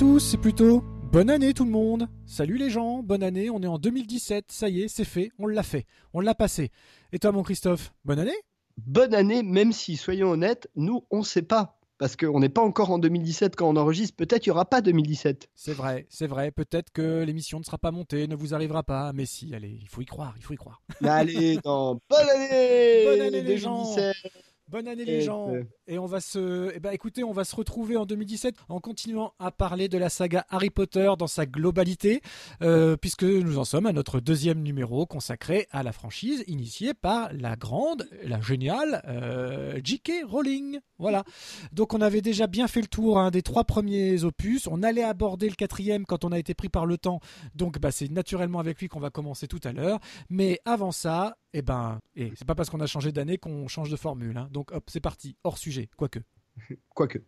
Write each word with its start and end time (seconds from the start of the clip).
Tous, 0.00 0.18
c'est 0.18 0.38
plutôt 0.38 0.82
bonne 1.12 1.28
année 1.28 1.52
tout 1.52 1.66
le 1.66 1.70
monde. 1.70 2.08
Salut 2.24 2.56
les 2.56 2.70
gens, 2.70 3.02
bonne 3.02 3.22
année, 3.22 3.50
on 3.50 3.60
est 3.60 3.66
en 3.66 3.76
2017, 3.76 4.46
ça 4.48 4.70
y 4.70 4.80
est, 4.80 4.88
c'est 4.88 5.04
fait, 5.04 5.30
on 5.38 5.46
l'a 5.46 5.62
fait, 5.62 5.84
on 6.14 6.20
l'a 6.20 6.34
passé. 6.34 6.70
Et 7.12 7.18
toi 7.18 7.32
mon 7.32 7.42
Christophe, 7.42 7.92
bonne 8.06 8.18
année? 8.18 8.38
Bonne 8.78 9.12
année, 9.14 9.42
même 9.42 9.72
si, 9.72 9.98
soyons 9.98 10.30
honnêtes, 10.30 10.70
nous, 10.74 11.04
on 11.10 11.18
ne 11.18 11.22
sait 11.22 11.42
pas. 11.42 11.78
Parce 11.98 12.16
qu'on 12.16 12.40
n'est 12.40 12.48
pas 12.48 12.62
encore 12.62 12.90
en 12.92 12.98
2017 12.98 13.56
quand 13.56 13.68
on 13.68 13.76
enregistre, 13.76 14.16
peut-être 14.16 14.46
il 14.46 14.48
n'y 14.48 14.52
aura 14.52 14.64
pas 14.64 14.80
2017. 14.80 15.50
C'est 15.54 15.74
vrai, 15.74 16.06
c'est 16.08 16.26
vrai, 16.26 16.50
peut-être 16.50 16.90
que 16.94 17.22
l'émission 17.22 17.58
ne 17.58 17.64
sera 17.64 17.76
pas 17.76 17.90
montée, 17.90 18.26
ne 18.26 18.36
vous 18.36 18.54
arrivera 18.54 18.82
pas, 18.82 19.12
mais 19.12 19.26
si, 19.26 19.54
allez, 19.54 19.76
il 19.82 19.86
faut 19.86 20.00
y 20.00 20.06
croire, 20.06 20.32
il 20.38 20.42
faut 20.42 20.54
y 20.54 20.56
croire. 20.56 20.80
allez, 21.04 21.58
non, 21.66 22.00
bonne 22.08 22.28
année 22.30 23.04
Bonne 23.04 23.20
année 23.20 23.42
les 23.42 23.58
2017. 23.58 23.58
gens 23.58 23.84
Bonne 24.70 24.86
année 24.86 25.04
les 25.04 25.14
Et 25.14 25.20
gens 25.22 25.52
euh, 25.52 25.64
Et 25.88 25.98
on 25.98 26.06
va 26.06 26.20
se... 26.20 26.70
Eh 26.76 26.78
ben 26.78 26.92
écoutez, 26.92 27.24
on 27.24 27.32
va 27.32 27.42
se 27.42 27.56
retrouver 27.56 27.96
en 27.96 28.06
2017 28.06 28.54
en 28.68 28.78
continuant 28.78 29.32
à 29.40 29.50
parler 29.50 29.88
de 29.88 29.98
la 29.98 30.08
saga 30.08 30.46
Harry 30.48 30.70
Potter 30.70 31.10
dans 31.18 31.26
sa 31.26 31.44
globalité, 31.44 32.20
euh, 32.62 32.96
puisque 32.96 33.24
nous 33.24 33.58
en 33.58 33.64
sommes 33.64 33.86
à 33.86 33.92
notre 33.92 34.20
deuxième 34.20 34.62
numéro 34.62 35.06
consacré 35.06 35.66
à 35.72 35.82
la 35.82 35.90
franchise 35.90 36.44
initiée 36.46 36.94
par 36.94 37.32
la 37.32 37.56
grande, 37.56 38.08
la 38.22 38.40
géniale 38.40 39.02
euh, 39.08 39.80
J.K. 39.82 40.22
Rowling. 40.24 40.78
Voilà. 40.98 41.24
Donc 41.72 41.92
on 41.92 42.00
avait 42.00 42.20
déjà 42.20 42.46
bien 42.46 42.68
fait 42.68 42.82
le 42.82 42.86
tour 42.86 43.18
hein, 43.18 43.32
des 43.32 43.42
trois 43.42 43.64
premiers 43.64 44.22
opus. 44.22 44.68
On 44.70 44.84
allait 44.84 45.02
aborder 45.02 45.48
le 45.48 45.56
quatrième 45.56 46.06
quand 46.06 46.24
on 46.24 46.30
a 46.30 46.38
été 46.38 46.54
pris 46.54 46.68
par 46.68 46.86
le 46.86 46.96
temps. 46.96 47.18
Donc 47.56 47.80
bah, 47.80 47.90
c'est 47.90 48.10
naturellement 48.10 48.60
avec 48.60 48.78
lui 48.78 48.86
qu'on 48.86 49.00
va 49.00 49.10
commencer 49.10 49.48
tout 49.48 49.60
à 49.64 49.72
l'heure. 49.72 49.98
Mais 50.28 50.60
avant 50.64 50.92
ça, 50.92 51.36
eh 51.52 51.62
ben, 51.62 51.98
et 52.14 52.30
c'est 52.36 52.46
pas 52.46 52.54
parce 52.54 52.70
qu'on 52.70 52.80
a 52.80 52.86
changé 52.86 53.10
d'année 53.10 53.38
qu'on 53.38 53.66
change 53.66 53.90
de 53.90 53.96
formule. 53.96 54.36
hein. 54.36 54.48
Donc 54.52 54.59
hop, 54.72 54.90
c'est 54.90 55.00
parti, 55.00 55.36
hors 55.44 55.58
sujet, 55.58 55.88
quoique. 55.96 56.20
Quoique. 56.94 57.20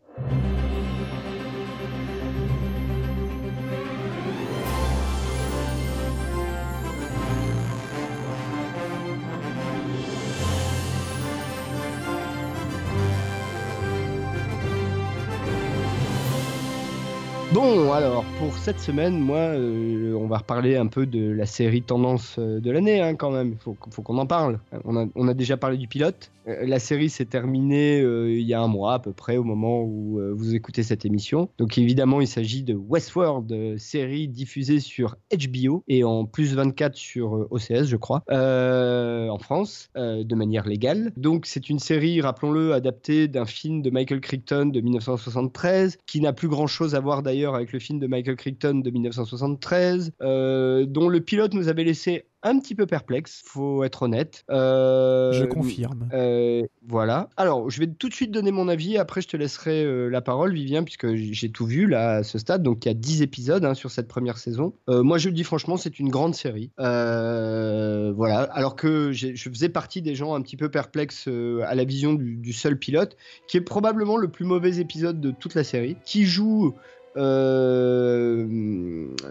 Bon, 17.55 17.92
alors, 17.92 18.25
pour 18.39 18.56
cette 18.56 18.81
semaine, 18.81 19.19
moi, 19.19 19.36
euh, 19.36 20.14
on 20.14 20.27
va 20.27 20.39
reparler 20.39 20.77
un 20.77 20.86
peu 20.86 21.05
de 21.05 21.31
la 21.31 21.45
série 21.45 21.83
tendance 21.83 22.36
euh, 22.39 22.61
de 22.61 22.70
l'année, 22.70 23.03
hein, 23.03 23.14
quand 23.14 23.31
même. 23.31 23.53
Il 23.53 23.59
faut, 23.59 23.75
qu'on 23.75 24.17
en 24.17 24.27
parle. 24.27 24.59
On 24.86 25.28
a, 25.28 25.34
déjà 25.34 25.59
parlé 25.59 25.77
du 25.77 25.86
pilote. 25.86 26.33
Euh, 26.48 26.64
la 26.67 26.78
série 26.78 27.11
s'est 27.11 27.27
terminée 27.27 28.00
il 28.00 28.41
y 28.41 28.55
a 28.55 28.61
un 28.61 28.69
mois 28.69 28.94
à 28.94 28.98
peu 29.00 29.12
près, 29.12 29.36
au 29.36 29.44
moment 29.44 29.83
où 29.83 30.19
vous 30.33 30.55
écoutez 30.55 30.83
cette 30.83 31.05
émission. 31.05 31.50
Donc, 31.59 31.77
évidemment, 31.77 32.22
il 32.22 32.27
s'agit 32.27 32.62
de 32.62 32.75
Westworld, 32.75 33.78
série 33.78 34.28
diffusée 34.28 34.81
sur 34.81 35.16
HBO 35.31 35.84
et 35.89 36.05
en 36.05 36.25
plus 36.25 36.55
24 36.55 36.97
sur 36.97 37.47
OCS, 37.50 37.84
je 37.84 37.97
crois, 37.97 38.22
en 38.31 39.38
France, 39.38 39.91
de 39.94 40.34
manière 40.34 40.66
légale. 40.66 41.12
Donc, 41.19 41.44
c'est 41.44 41.69
une 41.69 41.78
série, 41.78 42.22
rappelons-le, 42.22 42.72
adaptée 42.72 43.28
d'un 43.28 43.44
film 43.44 43.82
de 43.82 43.91
Michael 43.91 44.21
Crichton 44.21 44.66
de 44.66 44.81
1973, 44.81 45.99
qui 46.06 46.21
n'a 46.22 46.32
plus 46.32 46.49
grand-chose 46.49 46.94
à 46.94 47.00
voir 47.00 47.22
d'ailleurs 47.22 47.41
avec 47.50 47.72
le 47.72 47.78
film 47.78 47.98
de 47.98 48.06
Michael 48.06 48.36
Crichton 48.36 48.80
de 48.84 48.91
1973, 48.91 50.12
euh, 50.22 50.86
dont 50.86 51.08
le 51.08 51.20
pilote 51.20 51.54
nous 51.54 51.69
avait 51.69 51.84
laissé 51.84 52.25
un 52.44 52.58
petit 52.58 52.75
peu 52.75 52.86
perplexe, 52.86 53.41
faut 53.44 53.84
être 53.84 54.03
honnête. 54.03 54.42
Euh, 54.50 55.32
Je 55.32 55.44
confirme. 55.44 56.08
euh, 56.12 56.62
voilà. 56.88 57.28
Alors, 57.36 57.70
je 57.70 57.78
vais 57.78 57.86
tout 57.86 58.08
de 58.08 58.14
suite 58.14 58.32
donner 58.32 58.50
mon 58.50 58.66
avis. 58.66 58.98
Après, 58.98 59.20
je 59.20 59.28
te 59.28 59.36
laisserai 59.36 59.84
euh, 59.84 60.08
la 60.08 60.20
parole, 60.22 60.52
Vivien, 60.52 60.82
puisque 60.82 61.14
j'ai 61.14 61.50
tout 61.52 61.66
vu 61.66 61.86
là 61.86 62.16
à 62.16 62.22
ce 62.25 62.38
stade. 62.38 62.64
Donc, 62.64 62.84
il 62.84 62.88
y 62.88 62.91
a 62.91 62.94
10 62.94 63.22
épisodes 63.22 63.64
hein, 63.64 63.75
sur 63.75 63.92
cette 63.92 64.08
première 64.08 64.38
saison. 64.38 64.75
Moi, 64.88 65.19
je 65.19 65.28
le 65.28 65.34
dis 65.34 65.44
franchement, 65.44 65.76
c'est 65.76 66.00
une 66.00 66.08
grande 66.08 66.34
série. 66.34 66.72
Voilà. 66.78 68.42
Alors 68.52 68.75
que 68.76 69.12
je 69.12 69.48
faisais 69.48 69.69
partie 69.69 70.02
des 70.02 70.14
gens 70.14 70.34
un 70.34 70.42
petit 70.42 70.56
peu 70.56 70.69
perplexes 70.69 71.28
à 71.28 71.75
la 71.75 71.84
vision 71.84 72.14
du, 72.14 72.36
du 72.36 72.52
seul 72.52 72.76
pilote, 72.78 73.16
qui 73.47 73.56
est 73.56 73.62
probablement 73.62 74.16
le 74.16 74.28
plus 74.28 74.44
mauvais 74.44 74.78
épisode 74.78 75.20
de 75.20 75.31
toute 75.31 75.54
la 75.54 75.62
série, 75.64 75.97
qui 76.04 76.25
joue 76.25 76.75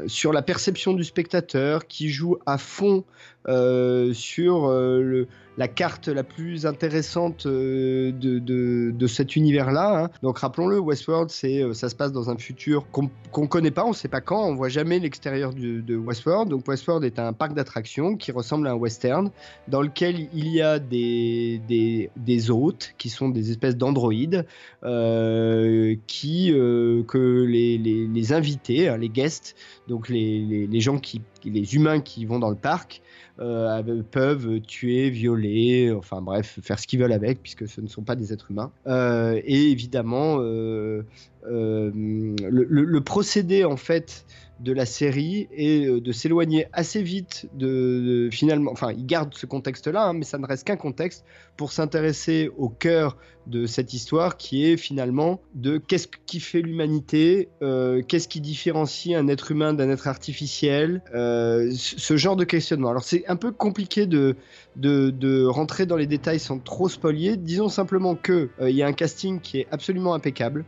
sur 0.08 0.34
la 0.34 0.42
perception 0.42 0.94
du 0.94 1.04
spectateur, 1.04 1.88
qui 1.88 2.10
joue 2.10 2.38
à 2.46 2.58
fond 2.58 3.04
euh, 3.48 4.14
sur 4.14 4.68
euh, 4.68 5.28
la 5.58 5.68
carte 5.68 6.08
la 6.08 6.24
plus 6.24 6.68
intéressante 6.68 7.48
euh, 7.48 8.12
de, 8.12 9.08
cet 9.08 9.36
univers-là. 9.36 10.04
hein. 10.04 10.10
Donc 10.22 10.40
rappelons-le, 10.40 10.80
Westworld, 10.80 11.32
ça 11.32 11.90
se 11.90 11.96
passe 11.96 12.12
dans 12.12 12.30
un 12.30 12.38
futur 12.38 12.86
qu'on 12.92 13.10
qu'on 13.32 13.48
connaît 13.48 13.72
pas, 13.72 13.86
on 13.86 13.94
sait 13.94 14.10
pas 14.10 14.22
quand, 14.22 14.46
on 14.46 14.56
voit 14.56 14.70
jamais 14.70 15.00
l'extérieur 15.00 15.54
de 15.54 15.96
Westworld. 15.96 16.50
Donc 16.50 16.68
Westworld 16.68 17.04
est 17.04 17.18
un 17.18 17.34
parc 17.34 17.54
d'attractions 17.54 18.16
qui 18.16 18.32
ressemble 18.32 18.68
à 18.68 18.72
un 18.72 18.76
western, 18.76 19.32
dans 19.68 19.82
lequel 19.82 20.28
il 20.34 20.50
y 20.50 20.62
a 20.62 20.80
des, 20.80 21.62
des, 21.68 22.52
hôtes 22.52 22.94
qui 22.98 23.10
sont 23.10 23.30
des 23.30 23.50
espèces 23.50 23.78
d'androïdes 23.78 24.46
qui 24.82 26.52
que 26.52 27.46
les, 27.48 28.34
invités, 28.34 28.90
hein, 28.90 28.98
les 28.98 29.10
guests, 29.10 29.56
donc 29.88 30.10
les, 30.10 30.68
les 30.68 30.80
gens 30.80 31.00
qui, 31.00 31.22
les 31.46 31.76
humains 31.76 32.00
qui 32.02 32.26
vont 32.26 32.40
dans 32.40 32.50
le 32.50 32.56
parc, 32.56 33.02
euh, 33.40 34.04
peuvent 34.12 34.60
tuer, 34.62 35.10
violer, 35.10 35.92
enfin 35.92 36.22
bref, 36.22 36.60
faire 36.62 36.78
ce 36.78 36.86
qu'ils 36.86 37.00
veulent 37.00 37.12
avec, 37.12 37.42
puisque 37.42 37.68
ce 37.68 37.82
ne 37.82 37.88
sont 37.88 38.04
pas 38.04 38.16
des 38.16 38.34
êtres 38.34 38.52
humains. 38.52 38.72
Euh, 38.88 39.40
et 39.44 39.72
évidemment, 39.72 40.38
euh, 40.40 41.04
le 41.44 43.00
procédé 43.00 43.66
en 43.66 43.78
fait 43.78 44.26
de 44.62 44.72
la 44.74 44.86
série 44.86 45.48
est 45.52 45.88
euh, 45.88 46.00
de 46.00 46.12
s'éloigner 46.12 46.68
assez 46.72 47.02
vite 47.02 47.48
de, 47.54 48.30
finalement, 48.32 48.72
enfin, 48.72 48.92
il 48.92 49.06
garde 49.06 49.34
ce 49.34 49.46
contexte-là, 49.46 50.08
hein, 50.08 50.14
mais 50.14 50.24
ça 50.24 50.38
ne 50.38 50.46
reste 50.46 50.66
qu'un 50.66 50.78
contexte 50.78 51.26
pour 51.58 51.72
s'intéresser 51.72 52.50
au 52.58 52.70
cœur 52.70 53.18
de 53.48 53.66
cette 53.66 53.94
histoire 53.94 54.38
qui 54.38 54.66
est 54.66 54.78
finalement 54.78 55.42
de 55.56 55.78
qu'est-ce 55.78 56.08
qui 56.28 56.40
fait 56.40 56.62
l'humanité, 56.62 57.50
euh, 57.64 58.04
qu'est-ce 58.08 58.28
qui 58.28 58.40
différencie 58.40 59.18
un 59.18 59.28
être 59.28 59.50
humain 59.52 59.74
d'un 59.74 59.90
être 59.90 60.08
artificiel, 60.08 61.02
euh, 61.16 61.72
ce 61.74 62.18
genre 62.18 62.36
de 62.36 62.44
questionnement. 62.44 62.90
Alors 62.90 63.04
c'est 63.04 63.26
un 63.28 63.36
peu 63.36 63.52
compliqué 63.52 64.06
de, 64.06 64.36
de, 64.76 65.10
de 65.10 65.44
rentrer 65.44 65.88
dans 65.88 65.98
les 65.98 66.08
détails 66.08 66.40
sans 66.40 66.60
trop 66.60 66.88
spoiler. 66.88 67.36
Disons 67.36 67.70
simplement 67.70 68.16
que 68.16 68.50
il 68.62 68.76
y 68.76 68.84
a 68.84 68.88
un 68.88 68.94
casting 68.94 69.40
qui 69.40 69.62
est 69.62 69.68
absolument 69.72 70.14
impeccable. 70.14 70.66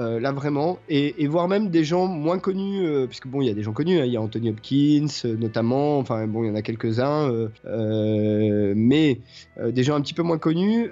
Euh, 0.00 0.20
là 0.20 0.30
vraiment, 0.30 0.78
et, 0.88 1.24
et 1.24 1.26
voire 1.26 1.48
même 1.48 1.70
des 1.70 1.82
gens 1.82 2.06
moins 2.06 2.38
connus, 2.38 2.86
euh, 2.86 3.08
puisque 3.08 3.26
bon, 3.26 3.42
il 3.42 3.48
y 3.48 3.50
a 3.50 3.54
des 3.54 3.64
gens 3.64 3.72
connus, 3.72 3.98
hein, 3.98 4.04
il 4.04 4.12
y 4.12 4.16
a 4.16 4.20
Anthony 4.20 4.50
Hopkins 4.50 5.08
euh, 5.24 5.36
notamment, 5.36 5.98
enfin 5.98 6.28
bon, 6.28 6.44
il 6.44 6.46
y 6.46 6.50
en 6.50 6.54
a 6.54 6.62
quelques-uns, 6.62 7.48
mais 8.76 9.20
des 9.60 9.82
gens 9.82 9.96
un 9.96 10.00
petit 10.00 10.14
peu 10.14 10.22
moins 10.22 10.38
connus 10.38 10.88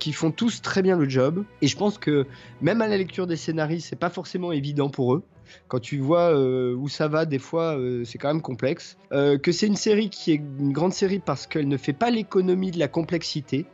qui 0.00 0.12
font 0.12 0.32
tous 0.32 0.60
très 0.60 0.82
bien 0.82 0.96
le 0.96 1.08
job. 1.08 1.44
Et 1.62 1.68
je 1.68 1.76
pense 1.76 1.98
que 1.98 2.26
même 2.60 2.82
à 2.82 2.88
la 2.88 2.96
lecture 2.96 3.28
des 3.28 3.36
scénarios, 3.36 3.78
c'est 3.80 3.98
pas 3.98 4.10
forcément 4.10 4.50
évident 4.50 4.88
pour 4.88 5.14
eux. 5.14 5.22
Quand 5.68 5.78
tu 5.78 5.98
vois 5.98 6.36
où 6.36 6.88
ça 6.88 7.06
va, 7.06 7.26
des 7.26 7.38
fois, 7.38 7.78
c'est 8.04 8.18
quand 8.18 8.28
même 8.28 8.42
complexe. 8.42 8.96
Que 9.10 9.52
c'est 9.52 9.66
une 9.66 9.76
série 9.76 10.10
qui 10.10 10.32
est 10.32 10.42
une 10.58 10.72
grande 10.72 10.92
série 10.92 11.20
parce 11.20 11.46
qu'elle 11.46 11.68
ne 11.68 11.76
fait 11.76 11.92
pas 11.92 12.10
l'économie 12.10 12.70
de 12.70 12.78
la 12.78 12.88
complexité. 12.88 13.66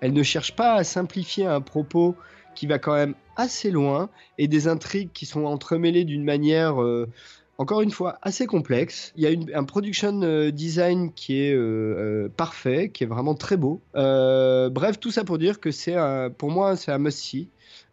Elle 0.00 0.12
ne 0.12 0.22
cherche 0.22 0.54
pas 0.54 0.74
à 0.74 0.84
simplifier 0.84 1.46
un 1.46 1.60
propos 1.60 2.16
qui 2.56 2.66
va 2.66 2.80
quand 2.80 2.94
même 2.94 3.14
assez 3.36 3.70
loin 3.70 4.10
et 4.38 4.48
des 4.48 4.66
intrigues 4.66 5.10
qui 5.12 5.26
sont 5.26 5.44
entremêlées 5.44 6.04
d'une 6.04 6.24
manière 6.24 6.82
euh, 6.82 7.06
encore 7.58 7.82
une 7.82 7.92
fois 7.92 8.18
assez 8.22 8.46
complexe. 8.46 9.12
Il 9.16 9.22
y 9.22 9.26
a 9.54 9.58
un 9.58 9.64
production 9.64 10.20
euh, 10.22 10.50
design 10.50 11.12
qui 11.12 11.40
est 11.40 11.54
euh, 11.54 12.28
parfait, 12.36 12.90
qui 12.90 13.04
est 13.04 13.06
vraiment 13.06 13.34
très 13.34 13.56
beau. 13.56 13.80
Bref, 13.94 14.98
tout 14.98 15.12
ça 15.12 15.22
pour 15.22 15.38
dire 15.38 15.60
que 15.60 15.70
c'est 15.70 15.96
pour 16.38 16.50
moi 16.50 16.76
c'est 16.76 16.90
un 16.90 16.98
must-see. 16.98 17.48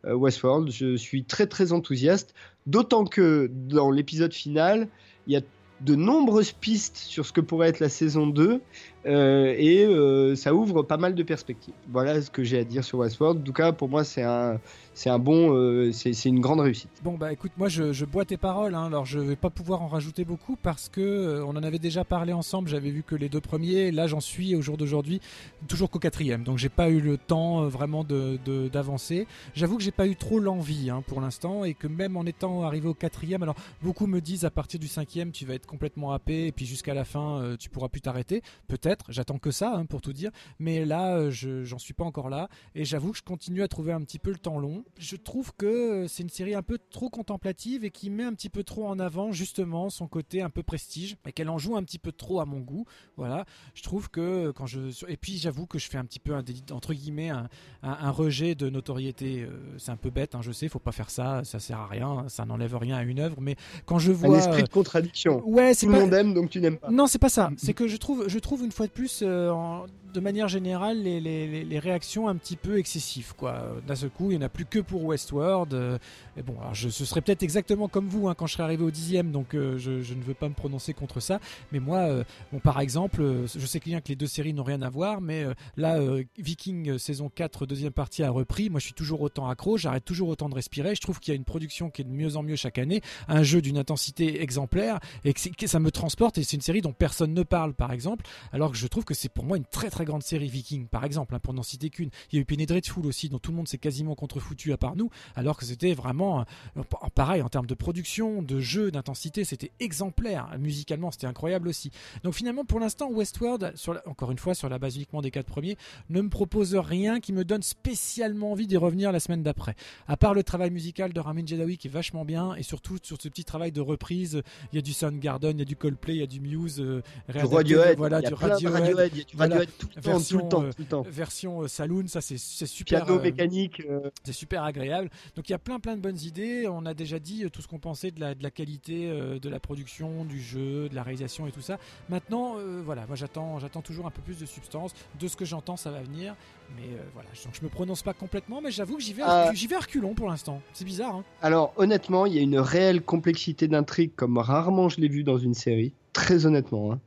Westworld, 0.05 0.69
je 0.69 0.97
suis 0.97 1.23
très 1.23 1.47
très 1.47 1.71
enthousiaste, 1.71 2.33
d'autant 2.67 3.05
que 3.05 3.49
dans 3.49 3.89
l'épisode 3.89 4.33
final, 4.33 4.89
il 5.27 5.33
y 5.33 5.37
a 5.37 5.41
de 5.79 5.95
nombreuses 5.95 6.51
pistes 6.51 6.97
sur 6.97 7.25
ce 7.25 7.31
que 7.31 7.39
pourrait 7.39 7.69
être 7.69 7.79
la 7.79 7.87
saison 7.87 8.27
2, 8.27 8.61
et 9.05 9.87
ça 10.35 10.53
ouvre 10.53 10.83
pas 10.83 10.97
mal 10.97 11.15
de 11.15 11.23
perspectives. 11.23 11.73
Voilà 11.89 12.21
ce 12.21 12.29
que 12.29 12.43
j'ai 12.43 12.59
à 12.59 12.63
dire 12.63 12.83
sur 12.83 12.99
Westworld. 12.99 13.41
En 13.41 13.43
tout 13.43 13.53
cas, 13.53 13.71
pour 13.71 13.89
moi, 13.89 14.03
c'est 14.03 14.23
un, 14.23 14.59
c'est 14.93 15.09
un 15.09 15.19
bon, 15.19 15.55
euh, 15.55 15.91
c'est 15.91 16.25
une 16.25 16.39
grande 16.39 16.59
réussite. 16.59 16.89
Bon 17.03 17.17
bah 17.17 17.33
écoute, 17.33 17.51
moi 17.57 17.67
je, 17.67 18.05
bois 18.05 18.25
tes 18.25 18.37
paroles, 18.37 18.75
hein. 18.75 18.85
alors 18.85 19.05
je 19.05 19.19
vais 19.19 19.35
pas 19.35 19.49
pouvoir 19.49 19.81
en 19.81 19.87
rajouter 19.87 20.23
beaucoup 20.23 20.55
parce 20.55 20.87
que 20.89 21.01
euh, 21.01 21.45
on 21.45 21.51
en 21.51 21.63
avait 21.63 21.79
déjà 21.79 22.03
parlé 22.03 22.31
ensemble. 22.31 22.69
J'avais 22.69 22.91
vu 22.91 23.03
que 23.03 23.15
les 23.15 23.29
deux 23.29 23.41
premiers, 23.41 23.91
là 23.91 24.07
j'en 24.07 24.19
suis 24.19 24.55
au 24.55 24.61
jour 24.61 24.77
d'aujourd'hui 24.77 25.19
toujours 25.67 25.89
qu'au 25.89 25.99
quatrième, 25.99 26.43
donc 26.43 26.57
j'ai 26.57 26.69
pas 26.69 26.89
eu 26.89 26.99
le 26.99 27.17
temps 27.17 27.63
euh, 27.63 27.67
vraiment 27.67 28.03
d'avancer. 28.03 29.27
J'avoue 29.55 29.77
que 29.77 29.83
j'ai 29.83 29.91
pas 29.91 30.07
eu 30.07 30.15
trop 30.15 30.39
l'envie 30.39 30.89
hein, 30.89 31.03
pour 31.07 31.21
l'instant 31.21 31.63
et 31.63 31.73
que 31.73 31.87
même 31.87 32.15
en 32.15 32.25
étant 32.25 32.63
arrivé 32.63 32.87
au 32.87 32.93
quatrième, 32.93 33.41
alors 33.41 33.55
beaucoup 33.81 34.05
me 34.05 34.21
disent 34.21 34.45
à 34.45 34.51
partir 34.51 34.79
du 34.79 34.87
cinquième 34.87 35.31
tu 35.31 35.45
vas 35.45 35.55
être 35.55 35.65
complètement 35.65 36.11
happé 36.11 36.47
et 36.47 36.51
puis 36.51 36.65
jusqu'à 36.65 36.93
la 36.93 37.05
fin 37.05 37.55
tu 37.59 37.69
pourras 37.69 37.89
plus 37.89 38.01
t'arrêter. 38.01 38.41
Peut-être, 38.67 38.92
j'attends 39.09 39.37
que 39.37 39.51
ça 39.51 39.75
hein, 39.75 39.85
pour 39.85 40.01
tout 40.01 40.13
dire, 40.13 40.31
mais 40.59 40.85
là 40.85 41.29
j'en 41.29 41.79
suis 41.79 41.93
pas 41.93 42.03
encore 42.03 42.29
là 42.29 42.49
et 42.75 42.85
j'avoue 42.85 43.11
que 43.11 43.17
je 43.17 43.23
continue 43.23 43.63
à 43.63 43.67
trouver 43.67 43.93
un 43.93 44.01
petit 44.01 44.19
peu 44.19 44.31
le 44.31 44.37
temps 44.37 44.59
long 44.59 44.83
je 44.97 45.15
trouve 45.15 45.51
que 45.57 45.65
euh, 45.65 46.07
c'est 46.07 46.23
une 46.23 46.29
série 46.29 46.55
un 46.55 46.61
peu 46.61 46.77
trop 46.91 47.09
contemplative 47.09 47.83
et 47.83 47.91
qui 47.91 48.09
met 48.09 48.23
un 48.23 48.33
petit 48.33 48.49
peu 48.49 48.63
trop 48.63 48.87
en 48.87 48.99
avant 48.99 49.31
justement 49.31 49.89
son 49.89 50.07
côté 50.07 50.41
un 50.41 50.49
peu 50.49 50.63
prestige 50.63 51.17
et 51.25 51.31
qu'elle 51.31 51.49
en 51.49 51.57
joue 51.57 51.75
un 51.75 51.83
petit 51.83 51.99
peu 51.99 52.11
trop 52.11 52.39
à 52.39 52.45
mon 52.45 52.59
goût. 52.59 52.85
Voilà, 53.17 53.45
je 53.73 53.83
trouve 53.83 54.09
que 54.09 54.51
quand 54.51 54.65
je 54.65 54.79
et 55.07 55.17
puis 55.17 55.37
j'avoue 55.37 55.65
que 55.65 55.79
je 55.79 55.89
fais 55.89 55.97
un 55.97 56.05
petit 56.05 56.19
peu 56.19 56.33
un, 56.33 56.43
entre 56.71 56.93
guillemets 56.93 57.29
un, 57.29 58.11
rejet 58.11 58.55
de 58.55 58.69
notoriété. 58.69 59.41
Euh, 59.41 59.49
c'est 59.77 59.91
un 59.91 59.97
peu 59.97 60.09
bête, 60.09 60.35
hein, 60.35 60.41
je 60.41 60.51
sais, 60.51 60.67
faut 60.67 60.79
pas 60.79 60.91
faire 60.91 61.09
ça, 61.09 61.43
ça 61.43 61.59
sert 61.59 61.79
à 61.79 61.87
rien, 61.87 62.25
ça 62.27 62.45
n'enlève 62.45 62.75
rien 62.75 62.97
à 62.97 63.03
une 63.03 63.19
œuvre. 63.19 63.41
Mais 63.41 63.55
quand 63.85 63.99
je 63.99 64.11
vois 64.11 64.35
un 64.35 64.39
esprit 64.39 64.63
de 64.63 64.69
contradiction, 64.69 65.41
ouais, 65.47 65.73
c'est 65.73 65.87
tout 65.87 65.91
le 65.91 65.99
monde 65.99 66.13
aime 66.13 66.33
donc 66.33 66.49
tu 66.49 66.61
n'aimes 66.61 66.77
pas. 66.77 66.89
Non, 66.91 67.07
c'est 67.07 67.19
pas 67.19 67.29
ça. 67.29 67.51
C'est 67.57 67.73
que 67.73 67.87
je 67.87 67.97
trouve, 67.97 68.27
je 68.27 68.39
trouve 68.39 68.63
une 68.63 68.71
fois 68.71 68.82
plus 68.91 69.21
euh, 69.23 69.51
en 69.51 69.85
de 70.13 70.19
manière 70.19 70.47
générale 70.47 71.01
les, 71.01 71.79
réactions 71.79 72.27
un 72.27 72.35
petit 72.35 72.55
peu 72.55 72.77
excessives. 72.77 73.33
Quoi. 73.35 73.77
D'un 73.85 73.95
seul 73.95 74.09
coup, 74.09 74.31
il 74.31 74.37
n'y 74.37 74.43
en 74.43 74.45
a 74.45 74.49
plus 74.49 74.65
que 74.65 74.79
pour 74.79 75.03
Westworld. 75.03 75.73
Euh, 75.73 75.97
et 76.37 76.43
bon, 76.43 76.55
alors 76.61 76.73
je, 76.73 76.89
ce 76.89 77.03
serait 77.03 77.21
peut-être 77.21 77.43
exactement 77.43 77.87
comme 77.87 78.07
vous 78.07 78.27
hein, 78.27 78.35
quand 78.35 78.45
je 78.45 78.53
serais 78.53 78.63
arrivé 78.63 78.83
au 78.83 78.91
dixième, 78.91 79.31
donc 79.31 79.53
euh, 79.53 79.77
je, 79.77 80.01
je, 80.01 80.13
ne 80.13 80.21
veux 80.21 80.33
pas 80.35 80.47
me 80.47 80.53
prononcer 80.53 80.93
contre 80.93 81.19
ça. 81.19 81.39
Mais 81.71 81.79
moi, 81.79 81.99
euh, 81.99 82.23
bon, 82.51 82.59
par 82.59 82.79
exemple, 82.79 83.23
je 83.53 83.65
sais 83.65 83.79
bien 83.79 84.01
que 84.01 84.09
les 84.09 84.15
deux 84.15 84.27
séries 84.27 84.53
n'ont 84.53 84.63
rien 84.63 84.81
à 84.83 84.89
voir, 84.89 85.19
mais 85.19 85.45
là, 85.77 85.99
Viking 86.37 86.97
saison 86.97 87.29
4, 87.33 87.65
deuxième 87.65 87.91
partie 87.91 88.23
a 88.23 88.29
repris. 88.29 88.69
Moi, 88.69 88.79
je 88.79 88.85
suis 88.85 88.93
toujours 88.93 89.21
autant 89.21 89.49
accro, 89.49 89.77
j'arrête 89.77 90.05
toujours 90.05 90.29
autant 90.29 90.47
de 90.47 90.55
respirer. 90.55 90.95
Je 90.95 91.01
trouve 91.01 91.19
qu'il 91.19 91.33
y 91.33 91.35
a 91.35 91.37
une 91.37 91.45
production 91.45 91.89
qui 91.89 92.01
est 92.01 92.05
de 92.05 92.11
mieux 92.11 92.35
en 92.35 92.43
mieux 92.43 92.55
chaque 92.55 92.77
année, 92.77 93.01
un 93.27 93.43
jeu 93.43 93.61
d'une 93.61 93.77
intensité 93.77 94.41
exemplaire, 94.41 94.99
et 95.25 95.33
que, 95.33 95.67
ça 95.67 95.79
me 95.79 95.91
transporte. 95.91 96.37
Et 96.37 96.43
c'est 96.43 96.55
une 96.55 96.61
série 96.61 96.81
dont 96.81 96.93
personne 96.93 97.33
ne 97.33 97.43
parle, 97.43 97.73
par 97.73 97.91
exemple, 97.91 98.25
alors 98.51 98.71
que 98.71 98.77
je 98.77 98.87
trouve 98.87 99.05
que 99.05 99.13
c'est 99.13 99.29
pour 99.29 99.43
moi 99.43 99.57
une 99.57 99.65
très 99.65 99.89
très 99.89 100.02
grande 100.05 100.23
série 100.23 100.47
Viking, 100.47 100.87
par 100.87 101.03
exemple, 101.05 101.35
hein, 101.35 101.39
pour 101.39 101.53
n'en 101.53 101.63
citer 101.63 101.89
qu'une. 101.89 102.09
Il 102.31 102.35
y 102.35 102.39
a 102.39 102.41
eu 102.41 102.45
Penny 102.45 102.65
Dreadful 102.65 103.05
aussi, 103.05 103.29
dont 103.29 103.39
tout 103.39 103.51
le 103.51 103.57
monde 103.57 103.67
s'est 103.67 103.77
quasiment 103.77 104.15
contrefoutu 104.15 104.73
à 104.73 104.77
part 104.77 104.95
nous, 104.95 105.09
alors 105.35 105.57
que 105.57 105.65
c'était 105.65 105.93
vraiment, 105.93 106.45
euh, 106.77 106.83
pareil, 107.15 107.41
en 107.41 107.49
termes 107.49 107.67
de 107.67 107.75
production, 107.75 108.41
de 108.41 108.59
jeu, 108.59 108.91
d'intensité, 108.91 109.43
c'était 109.43 109.71
exemplaire. 109.79 110.49
Musicalement, 110.59 111.11
c'était 111.11 111.27
incroyable 111.27 111.67
aussi. 111.67 111.91
Donc 112.23 112.33
finalement, 112.33 112.65
pour 112.65 112.79
l'instant, 112.79 113.09
Westworld, 113.11 113.73
sur 113.75 113.99
encore 114.05 114.31
une 114.31 114.39
fois, 114.39 114.53
sur 114.53 114.69
la 114.69 114.79
base 114.79 114.95
uniquement 114.95 115.21
des 115.21 115.31
quatre 115.31 115.47
premiers, 115.47 115.77
ne 116.09 116.21
me 116.21 116.29
propose 116.29 116.75
rien 116.75 117.19
qui 117.19 117.33
me 117.33 117.45
donne 117.45 117.63
spécialement 117.63 118.51
envie 118.51 118.67
d'y 118.67 118.77
revenir 118.77 119.11
la 119.11 119.19
semaine 119.19 119.43
d'après. 119.43 119.75
À 120.07 120.17
part 120.17 120.33
le 120.33 120.43
travail 120.43 120.71
musical 120.71 121.13
de 121.13 121.19
Ramin 121.19 121.45
Djadawi 121.45 121.77
qui 121.77 121.87
est 121.87 121.91
vachement 121.91 122.25
bien, 122.25 122.55
et 122.55 122.63
surtout 122.63 122.97
sur 123.01 123.21
ce 123.21 123.27
petit 123.27 123.45
travail 123.45 123.71
de 123.71 123.81
reprise, 123.81 124.41
il 124.71 124.75
y 124.75 124.79
a 124.79 124.81
du 124.81 124.93
Soundgarden, 124.93 125.57
il 125.57 125.59
y 125.59 125.61
a 125.61 125.65
du 125.65 125.75
Coldplay, 125.75 126.15
il 126.15 126.19
y 126.19 126.23
a 126.23 126.27
du 126.27 126.39
Muse, 126.39 126.79
euh, 126.79 127.01
du 127.29 127.45
Radiohead, 127.45 127.97
voilà, 127.97 128.21
du 128.21 128.33
Radiohead, 128.33 129.11
il 129.13 129.19
y 129.19 129.21
a 129.21 129.25
du 129.25 129.37
Radiohead 129.37 129.69
tout 129.77 129.89
le 129.95 130.01
temps, 130.01 130.11
version, 130.11 130.39
tout 130.39 130.65
le 130.79 130.85
temps, 130.85 131.03
euh, 131.05 131.09
version 131.09 131.67
saloon, 131.67 132.07
ça 132.07 132.21
c'est 132.21 132.37
super. 132.37 133.05
Piano 133.05 133.21
mécanique. 133.21 133.81
C'est 134.23 134.33
super 134.33 134.63
agréable. 134.63 135.09
Donc 135.35 135.49
il 135.49 135.51
y 135.51 135.55
a 135.55 135.59
plein 135.59 135.79
plein 135.79 135.95
de 135.95 136.01
bonnes 136.01 136.19
idées. 136.19 136.67
On 136.67 136.85
a 136.85 136.93
déjà 136.93 137.19
dit 137.19 137.45
tout 137.51 137.61
ce 137.61 137.67
qu'on 137.67 137.79
pensait 137.79 138.11
de 138.11 138.19
la, 138.19 138.35
de 138.35 138.43
la 138.43 138.51
qualité 138.51 139.09
de 139.09 139.49
la 139.49 139.59
production, 139.59 140.25
du 140.25 140.41
jeu, 140.41 140.89
de 140.89 140.95
la 140.95 141.03
réalisation 141.03 141.47
et 141.47 141.51
tout 141.51 141.61
ça. 141.61 141.77
Maintenant, 142.09 142.55
voilà, 142.83 143.05
moi 143.07 143.15
j'attends 143.15 143.59
j'attends 143.59 143.81
toujours 143.81 144.05
un 144.05 144.11
peu 144.11 144.21
plus 144.21 144.39
de 144.39 144.45
substance. 144.45 144.93
De 145.19 145.27
ce 145.27 145.35
que 145.35 145.45
j'entends, 145.45 145.77
ça 145.77 145.91
va 145.91 146.01
venir. 146.01 146.35
Mais 146.77 146.97
voilà, 147.13 147.29
donc 147.45 147.53
je 147.53 147.63
me 147.63 147.69
prononce 147.69 148.01
pas 148.03 148.13
complètement, 148.13 148.61
mais 148.61 148.71
j'avoue 148.71 148.97
que 148.97 149.03
j'y 149.03 149.13
vais, 149.13 149.23
j'y 149.53 149.67
vais 149.67 149.75
à 149.75 149.79
reculons 149.79 150.13
pour 150.13 150.29
l'instant. 150.29 150.61
C'est 150.73 150.85
bizarre. 150.85 151.15
Hein 151.15 151.23
Alors 151.41 151.73
honnêtement, 151.77 152.25
il 152.25 152.33
y 152.33 152.39
a 152.39 152.41
une 152.41 152.59
réelle 152.59 153.01
complexité 153.01 153.67
d'intrigue 153.67 154.11
comme 154.15 154.37
rarement 154.37 154.89
je 154.89 155.01
l'ai 155.01 155.07
vu 155.07 155.23
dans 155.23 155.37
une 155.37 155.53
série. 155.53 155.93
Très 156.13 156.45
honnêtement. 156.45 156.93
Hein. 156.93 156.99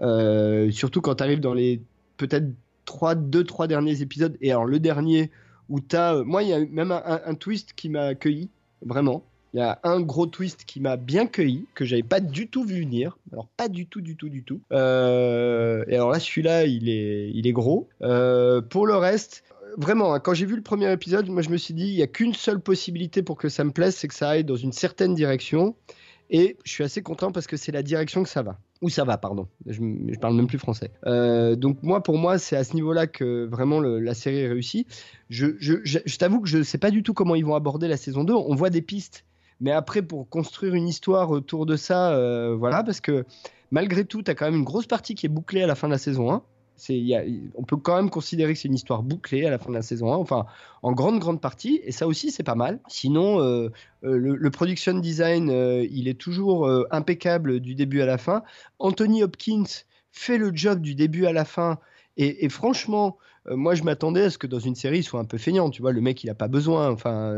Euh, 0.00 0.70
surtout 0.70 1.00
quand 1.00 1.16
tu 1.16 1.22
arrives 1.22 1.40
dans 1.40 1.54
les 1.54 1.80
peut-être 2.20 2.46
trois, 2.84 3.14
deux, 3.14 3.44
trois 3.44 3.66
derniers 3.66 4.02
épisodes. 4.02 4.36
Et 4.42 4.50
alors 4.50 4.66
le 4.66 4.78
dernier 4.78 5.30
où 5.68 5.80
tu 5.80 5.96
as. 5.96 6.16
Euh, 6.16 6.24
moi, 6.24 6.42
il 6.42 6.50
y 6.50 6.52
a 6.52 6.60
même 6.60 6.92
un, 6.92 7.34
twist 7.34 7.72
qui 7.74 7.88
m'a 7.88 8.04
accueilli, 8.04 8.50
vraiment. 8.84 9.24
Il 9.52 9.58
y 9.58 9.62
a 9.62 9.80
un 9.82 10.00
gros 10.00 10.26
twist 10.26 10.64
qui 10.64 10.80
m'a 10.80 10.96
bien 10.96 11.26
cueilli, 11.26 11.66
que 11.74 11.84
j'avais 11.84 12.04
pas 12.04 12.20
du 12.20 12.46
tout 12.46 12.62
vu 12.62 12.82
venir. 12.82 13.18
Alors 13.32 13.48
pas 13.56 13.68
du 13.68 13.86
tout, 13.86 14.00
du 14.00 14.16
tout, 14.16 14.28
du 14.28 14.44
tout. 14.44 14.60
Euh, 14.70 15.84
et 15.88 15.94
alors 15.94 16.10
là, 16.10 16.20
celui-là, 16.20 16.66
il 16.66 16.88
est, 16.88 17.30
il 17.34 17.46
est 17.48 17.52
gros. 17.52 17.88
pour 17.98 18.86
le 18.86 18.94
reste, 18.94 19.42
vraiment, 19.76 20.14
hein, 20.14 20.20
quand 20.20 20.34
j'ai 20.34 20.46
vu 20.46 20.54
le 20.54 20.62
premier 20.62 20.92
épisode, 20.92 21.28
moi 21.28 21.42
je 21.42 21.50
me 21.50 21.56
suis 21.56 21.74
dit, 21.74 21.86
il 21.86 21.94
y 21.94 22.02
a 22.02 22.06
qu'une 22.06 22.34
seule 22.34 22.60
possibilité 22.60 23.22
pour 23.22 23.36
que 23.36 23.48
ça 23.48 23.64
me 23.64 23.72
plaise, 23.72 23.96
c'est 23.96 24.06
que 24.06 24.14
ça 24.14 24.28
aille 24.30 24.44
dans 24.44 24.56
une 24.56 24.72
certaine 24.72 25.14
direction. 25.14 25.74
Et 26.30 26.56
je 26.64 26.70
suis 26.70 26.84
assez 26.84 27.02
content 27.02 27.32
parce 27.32 27.48
que 27.48 27.56
c'est 27.56 27.72
la 27.72 27.82
direction 27.82 28.22
que 28.22 28.28
ça 28.28 28.42
va. 28.42 28.58
Ou 28.82 28.88
ça 28.88 29.04
va, 29.04 29.18
pardon. 29.18 29.48
Je, 29.66 29.80
je 29.80 30.18
parle 30.18 30.36
même 30.36 30.46
plus 30.46 30.58
français. 30.58 30.92
Euh, 31.06 31.56
donc 31.56 31.82
moi, 31.82 32.02
pour 32.02 32.18
moi, 32.18 32.38
c'est 32.38 32.56
à 32.56 32.62
ce 32.62 32.74
niveau-là 32.74 33.08
que 33.08 33.46
vraiment 33.46 33.80
la 33.80 34.14
série. 34.14 34.86
Je, 35.28 35.46
je, 35.58 35.74
je 35.84 36.16
t'avoue 36.16 36.40
que 36.40 36.48
je 36.48 36.58
ne 36.58 36.62
sais 36.62 36.78
pas 36.78 36.92
du 36.92 37.02
tout 37.02 37.14
comment 37.14 37.34
ils 37.34 37.44
vont 37.44 37.56
aborder 37.56 37.88
la 37.88 37.96
saison 37.96 38.22
2. 38.22 38.32
On 38.32 38.54
voit 38.54 38.70
des 38.70 38.80
pistes. 38.80 39.24
Mais 39.60 39.72
après, 39.72 40.02
pour 40.02 40.28
construire 40.28 40.74
une 40.74 40.88
histoire 40.88 41.30
autour 41.30 41.66
de 41.66 41.76
ça, 41.76 42.12
euh, 42.12 42.54
voilà, 42.56 42.82
parce 42.82 43.00
que 43.00 43.24
malgré 43.70 44.04
tout, 44.04 44.22
tu 44.22 44.30
as 44.30 44.34
quand 44.34 44.46
même 44.46 44.56
une 44.56 44.64
grosse 44.64 44.86
partie 44.86 45.14
qui 45.14 45.26
est 45.26 45.30
bouclée 45.30 45.62
à 45.62 45.66
la 45.66 45.74
fin 45.74 45.88
de 45.88 45.92
la 45.92 45.98
saison 45.98 46.32
1 46.32 46.42
on 47.54 47.64
peut 47.64 47.76
quand 47.76 47.96
même 47.96 48.10
considérer 48.10 48.54
que 48.54 48.58
c'est 48.58 48.68
une 48.68 48.74
histoire 48.74 49.02
bouclée 49.02 49.44
à 49.46 49.50
la 49.50 49.58
fin 49.58 49.68
de 49.70 49.74
la 49.74 49.82
saison 49.82 50.12
1, 50.12 50.16
enfin 50.16 50.46
en 50.82 50.92
grande 50.92 51.18
grande 51.18 51.40
partie, 51.40 51.80
et 51.84 51.92
ça 51.92 52.06
aussi 52.06 52.30
c'est 52.30 52.42
pas 52.42 52.54
mal. 52.54 52.80
Sinon, 52.88 53.40
euh, 53.40 53.70
euh, 54.04 54.16
le, 54.16 54.50
production 54.50 54.98
design, 54.98 55.50
euh, 55.50 55.86
il 55.90 56.08
est 56.08 56.18
toujours 56.18 56.70
impeccable 56.90 57.60
du 57.60 57.74
début 57.74 58.00
à 58.00 58.06
la 58.06 58.18
fin. 58.18 58.42
Anthony 58.78 59.22
Hopkins 59.22 59.84
fait 60.12 60.38
le 60.38 60.50
job 60.54 60.80
du 60.80 60.94
début 60.94 61.26
à 61.26 61.32
la 61.32 61.44
fin, 61.44 61.78
et, 62.16 62.48
franchement, 62.48 63.16
moi 63.48 63.74
je 63.74 63.82
m'attendais 63.82 64.24
à 64.24 64.30
ce 64.30 64.36
que 64.36 64.46
dans 64.46 64.58
une 64.58 64.74
série 64.74 64.98
il 64.98 65.02
soit 65.02 65.20
un 65.20 65.24
peu 65.24 65.38
feignant, 65.38 65.70
tu 65.70 65.80
vois, 65.80 65.92
le 65.92 66.00
mec 66.00 66.22
il 66.22 66.28
a 66.28 66.34
pas 66.34 66.48
besoin, 66.48 66.90
enfin 66.90 67.32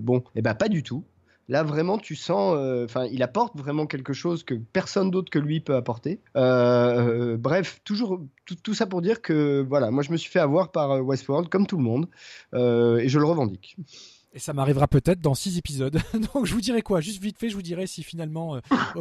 bon, 0.00 0.18
et 0.18 0.22
eh 0.36 0.42
ben 0.42 0.54
pas 0.54 0.68
du 0.68 0.82
tout. 0.82 1.04
Là, 1.50 1.64
vraiment, 1.64 1.98
tu 1.98 2.14
sens. 2.14 2.54
Euh, 2.56 2.84
enfin, 2.84 3.06
il 3.06 3.24
apporte 3.24 3.58
vraiment 3.58 3.86
quelque 3.86 4.12
chose 4.12 4.44
que 4.44 4.54
personne 4.54 5.10
d'autre 5.10 5.30
que 5.30 5.40
lui 5.40 5.58
peut 5.58 5.74
apporter. 5.74 6.20
Euh, 6.36 7.32
euh, 7.32 7.36
bref, 7.36 7.80
toujours 7.84 8.20
tout, 8.62 8.72
ça 8.72 8.86
pour 8.86 9.02
dire 9.02 9.20
que 9.20 9.66
voilà, 9.68 9.90
moi, 9.90 10.04
je 10.04 10.12
me 10.12 10.16
suis 10.16 10.30
fait 10.30 10.38
avoir 10.38 10.70
par 10.70 11.04
Westworld 11.04 11.48
comme 11.48 11.66
tout 11.66 11.76
le 11.76 11.82
monde, 11.82 12.06
et 12.54 13.08
je 13.08 13.18
le 13.18 13.24
revendique. 13.24 13.76
Et 14.32 14.38
ça 14.38 14.52
m'arrivera 14.52 14.86
peut-être 14.86 15.20
dans 15.20 15.34
6 15.34 15.58
épisodes. 15.58 15.98
Donc 16.34 16.46
je 16.46 16.54
vous 16.54 16.60
dirai 16.60 16.82
quoi? 16.82 17.00
Juste 17.00 17.20
vite 17.20 17.36
fait, 17.36 17.48
je 17.48 17.56
vous 17.56 17.62
dirai 17.62 17.88
si 17.88 18.04
finalement, 18.04 18.60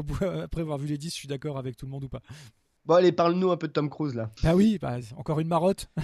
après 0.43 0.61
avoir 0.61 0.79
vu 0.79 0.87
les 0.87 0.97
10, 0.97 1.09
je 1.09 1.13
suis 1.13 1.27
d'accord 1.27 1.59
avec 1.59 1.77
tout 1.77 1.85
le 1.85 1.91
monde 1.91 2.05
ou 2.05 2.09
pas. 2.09 2.23
Bon, 2.83 2.95
allez, 2.95 3.11
parle-nous 3.11 3.51
un 3.51 3.57
peu 3.57 3.67
de 3.67 3.73
Tom 3.73 3.91
Cruise 3.91 4.15
là. 4.15 4.31
Bah 4.41 4.55
oui, 4.55 4.79
bah, 4.81 4.95
encore 5.17 5.39
une 5.39 5.49
marotte. 5.49 5.87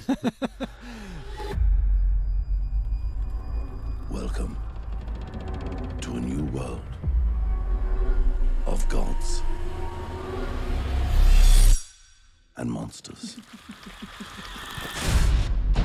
Welcome 4.11 4.55
a 6.15 6.19
new 6.21 6.45
world 6.45 6.81
of 8.65 8.87
gods 8.87 9.41
and 12.55 12.71
monsters. 12.71 13.37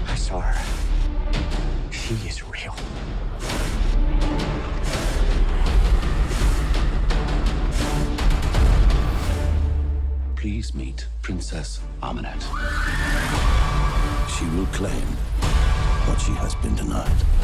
I 0.07 0.15
saw 0.15 0.41
her. 0.41 1.91
She 1.91 2.15
is 2.29 2.45
real. 2.45 2.77
Please 10.37 10.75
meet 10.75 11.07
Princess 11.23 11.81
Amunet. 12.03 12.41
She 14.39 14.45
will 14.57 14.67
claim 14.67 15.07
what 16.07 16.21
she 16.21 16.33
has 16.33 16.55
been 16.57 16.77
denied. 16.77 17.40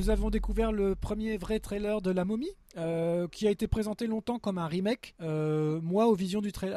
Nous 0.00 0.08
avons 0.08 0.30
découvert 0.30 0.72
le 0.72 0.94
premier 0.94 1.36
vrai 1.36 1.60
trailer 1.60 2.00
de 2.00 2.10
La 2.10 2.24
Momie, 2.24 2.56
euh, 2.78 3.28
qui 3.28 3.46
a 3.46 3.50
été 3.50 3.66
présenté 3.66 4.06
longtemps 4.06 4.38
comme 4.38 4.56
un 4.56 4.66
remake. 4.66 5.14
Euh, 5.20 5.78
moi, 5.82 6.04
à 6.04 6.06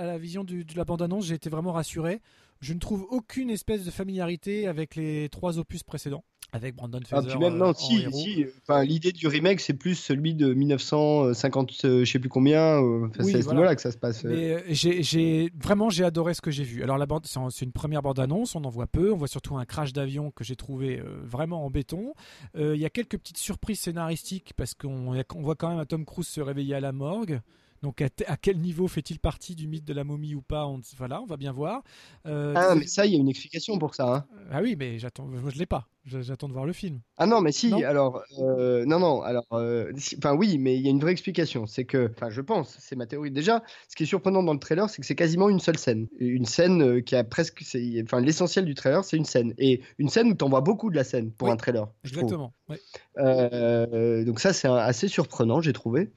la 0.06 0.18
vision 0.18 0.44
de 0.44 0.76
la 0.76 0.84
bande-annonce, 0.84 1.28
j'ai 1.28 1.36
été 1.36 1.50
vraiment 1.50 1.72
rassuré. 1.72 2.20
Je 2.60 2.74
ne 2.74 2.80
trouve 2.80 3.08
aucune 3.10 3.50
espèce 3.50 3.86
de 3.86 3.92
familiarité 3.92 4.68
avec 4.68 4.98
les 4.98 5.30
trois 5.30 5.58
opus 5.58 5.84
précédents. 5.84 6.26
Avec 6.54 6.76
Brandon 6.76 7.00
Ah, 7.04 7.08
Fraser. 7.08 7.28
puis 7.30 7.40
même, 7.40 7.56
euh, 7.56 7.58
non, 7.58 7.66
en 7.70 7.74
si. 7.74 8.46
Enfin, 8.62 8.84
l'idée 8.86 9.12
du 9.12 9.28
remake, 9.28 9.60
c'est 9.60 9.74
plus 9.74 9.96
celui 9.96 10.36
de 10.36 10.54
1950, 10.54 11.72
euh, 11.86 12.06
je 12.06 12.12
sais 12.12 12.20
plus 12.20 12.30
combien. 12.30 12.82
euh, 12.82 13.08
Oui, 13.20 13.32
c'est 13.32 13.38
à 13.38 13.40
ce 13.40 13.44
voilà. 13.44 13.52
niveau-là 13.60 13.76
que 13.76 13.82
ça 13.82 13.92
se 13.92 13.98
passe. 13.98 14.24
euh. 14.26 14.60
Euh, 14.60 14.62
j'ai, 14.70 15.52
vraiment 15.62 15.90
j'ai 15.90 16.04
adoré 16.04 16.34
ce 16.34 16.42
que 16.42 16.52
j'ai 16.52 16.64
vu. 16.64 16.84
Alors 16.84 16.98
la 16.98 17.06
bande, 17.06 17.26
c'est, 17.26 17.66
une 17.66 17.72
première 17.72 18.02
bande 18.02 18.20
annonce, 18.20 18.56
on 18.56 18.64
en 18.64 18.70
voit 18.70 18.88
peu. 18.88 19.12
On 19.12 19.18
voit 19.18 19.28
surtout 19.28 19.58
un 19.58 19.66
crash 19.66 19.94
d'avion 19.94 20.32
que 20.32 20.44
j'ai 20.44 20.56
trouvé 20.56 21.00
euh, 21.00 21.20
vraiment 21.24 21.66
en 21.66 21.70
béton. 21.70 22.14
Euh, 22.56 22.76
Il 22.76 22.82
y 22.82 22.86
a 22.86 22.90
quelques 22.90 23.18
petites 23.18 23.38
surprises 23.38 23.80
scénaristiques 23.80 24.54
parce 24.56 24.74
qu'on 24.76 25.08
on 25.36 25.42
voit 25.42 25.56
quand 25.56 25.70
même 25.70 25.80
un 25.80 25.86
Tom 25.86 26.06
Cruise 26.06 26.28
se 26.28 26.40
réveiller 26.42 26.76
à 26.76 26.80
la 26.80 26.92
morgue. 26.92 27.42
Donc 27.84 28.02
à, 28.02 28.38
quel 28.38 28.60
niveau 28.60 28.88
fait-il 28.88 29.20
partie 29.20 29.56
du 29.56 29.68
mythe 29.68 29.84
de 29.84 29.94
la 29.94 30.06
momie 30.06 30.36
ou 30.36 30.42
pas? 30.42 30.66
On, 30.66 30.80
Voilà, 30.98 31.22
on 31.22 31.26
va 31.26 31.36
bien 31.36 31.52
voir. 31.52 31.84
Euh, 32.26 32.54
Ah, 32.56 32.76
mais 32.76 32.88
ça, 32.88 33.06
il 33.06 33.12
y 33.12 33.16
a 33.18 33.20
une 33.20 33.28
explication 33.28 33.78
pour 33.78 33.94
ça. 33.94 34.08
hein. 34.16 34.26
ah 34.52 34.62
oui, 34.62 34.78
mais 34.80 35.00
j'attends, 35.00 35.26
moi 35.26 35.52
je 35.54 35.60
l'ai 35.60 35.66
pas. 35.66 35.86
J'attends 36.06 36.48
de 36.48 36.54
voir 36.54 36.66
le 36.66 36.72
film. 36.72 37.02
Ah 37.18 37.26
non, 37.26 37.42
mais 37.42 37.52
si, 37.52 37.70
Non? 37.70 37.84
alors, 37.84 38.24
euh, 38.40 38.86
non, 38.86 39.00
non, 39.00 39.22
alors, 39.22 39.46
euh, 39.52 39.92
si- 39.98 40.16
enfin 40.18 40.34
oui, 40.34 40.58
mais 40.58 40.78
il 40.78 40.82
y 40.82 40.88
a 40.88 40.92
une 40.92 41.00
vraie 41.00 41.12
explication. 41.12 41.66
C'est 41.66 41.84
que, 41.84 42.10
enfin, 42.16 42.30
je 42.30 42.40
pense, 42.40 42.78
c'est 42.80 42.96
ma 42.96 43.06
théorie. 43.06 43.32
Déjà, 43.32 43.64
ce 43.90 43.96
qui 43.98 44.04
est 44.04 44.06
surprenant 44.06 44.44
dans 44.44 44.54
le 44.54 44.60
trailer, 44.60 44.90
c'est 44.90 45.02
que 45.02 45.06
c'est 45.08 45.16
quasiment 45.16 45.50
une 45.50 45.60
seule 45.60 45.78
scène. 45.78 46.08
Une 46.20 46.46
scène 46.46 47.04
qui 47.04 47.18
a 47.18 47.26
presque, 47.26 47.64
enfin, 48.04 48.22
l'essentiel 48.22 48.64
du 48.64 48.76
trailer, 48.76 49.04
c'est 49.04 49.18
une 49.18 49.26
scène. 49.26 49.54
Et 49.58 49.82
une 49.98 50.08
scène 50.10 50.30
où 50.32 50.36
t'en 50.36 50.48
vois 50.50 50.62
beaucoup 50.62 50.90
de 50.90 50.96
la 50.96 51.04
scène 51.04 51.32
pour 51.32 51.48
Oui, 51.48 51.54
un 51.54 51.58
trailer. 51.58 51.88
je. 52.04 52.10
Exactement. 52.14 52.54
ouais. 52.70 54.24
Donc 54.24 54.40
ça, 54.40 54.54
c'est 54.54 54.70
assez 54.70 55.10
surprenant, 55.10 55.60
j'ai 55.62 55.74
trouvé. 55.74 56.12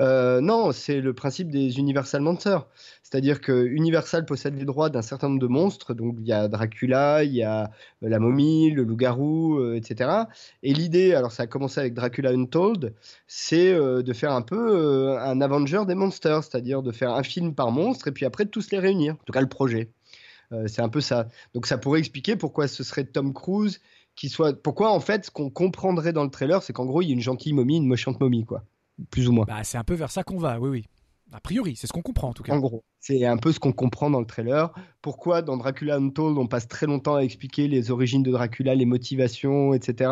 Euh, 0.00 0.40
non, 0.40 0.70
c'est 0.72 1.00
le 1.00 1.12
principe 1.12 1.50
des 1.50 1.78
Universal 1.78 2.20
Monsters. 2.20 2.66
C'est-à-dire 3.02 3.40
que 3.40 3.66
Universal 3.66 4.24
possède 4.26 4.56
les 4.56 4.64
droits 4.64 4.90
d'un 4.90 5.02
certain 5.02 5.28
nombre 5.28 5.40
de 5.40 5.46
monstres. 5.46 5.94
Donc 5.94 6.16
il 6.20 6.26
y 6.26 6.32
a 6.32 6.46
Dracula, 6.48 7.24
il 7.24 7.34
y 7.34 7.42
a 7.42 7.64
euh, 7.64 8.08
la 8.08 8.18
momie, 8.18 8.70
le 8.70 8.84
loup-garou, 8.84 9.58
euh, 9.58 9.74
etc. 9.74 10.10
Et 10.62 10.72
l'idée, 10.72 11.14
alors 11.14 11.32
ça 11.32 11.44
a 11.44 11.46
commencé 11.46 11.80
avec 11.80 11.94
Dracula 11.94 12.30
Untold, 12.30 12.94
c'est 13.26 13.74
de 13.74 14.12
faire 14.12 14.32
un 14.32 14.42
peu 14.42 15.18
un 15.18 15.40
Avenger 15.40 15.82
des 15.86 15.94
monsters, 15.94 16.44
c'est-à-dire 16.44 16.82
de 16.82 16.92
faire 16.92 17.12
un 17.14 17.22
film 17.22 17.54
par 17.54 17.70
monstre 17.70 18.08
et 18.08 18.12
puis 18.12 18.24
après 18.24 18.44
de 18.44 18.50
tous 18.50 18.70
les 18.70 18.78
réunir. 18.78 19.14
En 19.14 19.24
tout 19.24 19.32
cas, 19.32 19.40
le 19.40 19.48
projet. 19.48 19.90
C'est 20.66 20.80
un 20.80 20.88
peu 20.88 21.00
ça. 21.00 21.28
Donc 21.54 21.66
ça 21.66 21.76
pourrait 21.76 21.98
expliquer 22.00 22.36
pourquoi 22.36 22.68
ce 22.68 22.82
serait 22.82 23.04
Tom 23.04 23.34
Cruise 23.34 23.80
qui 24.16 24.28
soit. 24.28 24.60
Pourquoi 24.62 24.90
en 24.92 25.00
fait, 25.00 25.26
ce 25.26 25.30
qu'on 25.30 25.50
comprendrait 25.50 26.12
dans 26.12 26.24
le 26.24 26.30
trailer, 26.30 26.62
c'est 26.62 26.72
qu'en 26.72 26.86
gros, 26.86 27.02
il 27.02 27.08
y 27.08 27.10
a 27.10 27.14
une 27.14 27.20
gentille 27.20 27.52
momie, 27.52 27.76
une 27.76 27.86
méchante 27.86 28.20
momie, 28.20 28.44
quoi. 28.44 28.64
Plus 29.10 29.28
ou 29.28 29.32
moins. 29.32 29.44
Bah, 29.46 29.62
c'est 29.64 29.78
un 29.78 29.84
peu 29.84 29.94
vers 29.94 30.10
ça 30.10 30.24
qu'on 30.24 30.38
va. 30.38 30.58
Oui, 30.58 30.68
oui. 30.68 30.84
A 31.32 31.40
priori, 31.40 31.76
c'est 31.76 31.86
ce 31.86 31.92
qu'on 31.92 32.00
comprend 32.02 32.28
en 32.30 32.32
tout 32.32 32.42
cas. 32.42 32.54
En 32.54 32.58
gros, 32.58 32.84
c'est 33.00 33.24
un 33.26 33.36
peu 33.36 33.52
ce 33.52 33.60
qu'on 33.60 33.72
comprend 33.72 34.08
dans 34.08 34.20
le 34.20 34.26
trailer. 34.26 34.72
Pourquoi 35.02 35.42
dans 35.42 35.58
Dracula 35.58 35.96
Untold, 35.96 36.38
on 36.38 36.46
passe 36.46 36.66
très 36.68 36.86
longtemps 36.86 37.16
à 37.16 37.20
expliquer 37.20 37.68
les 37.68 37.90
origines 37.90 38.22
de 38.22 38.30
Dracula, 38.32 38.74
les 38.74 38.86
motivations, 38.86 39.74
etc. 39.74 40.10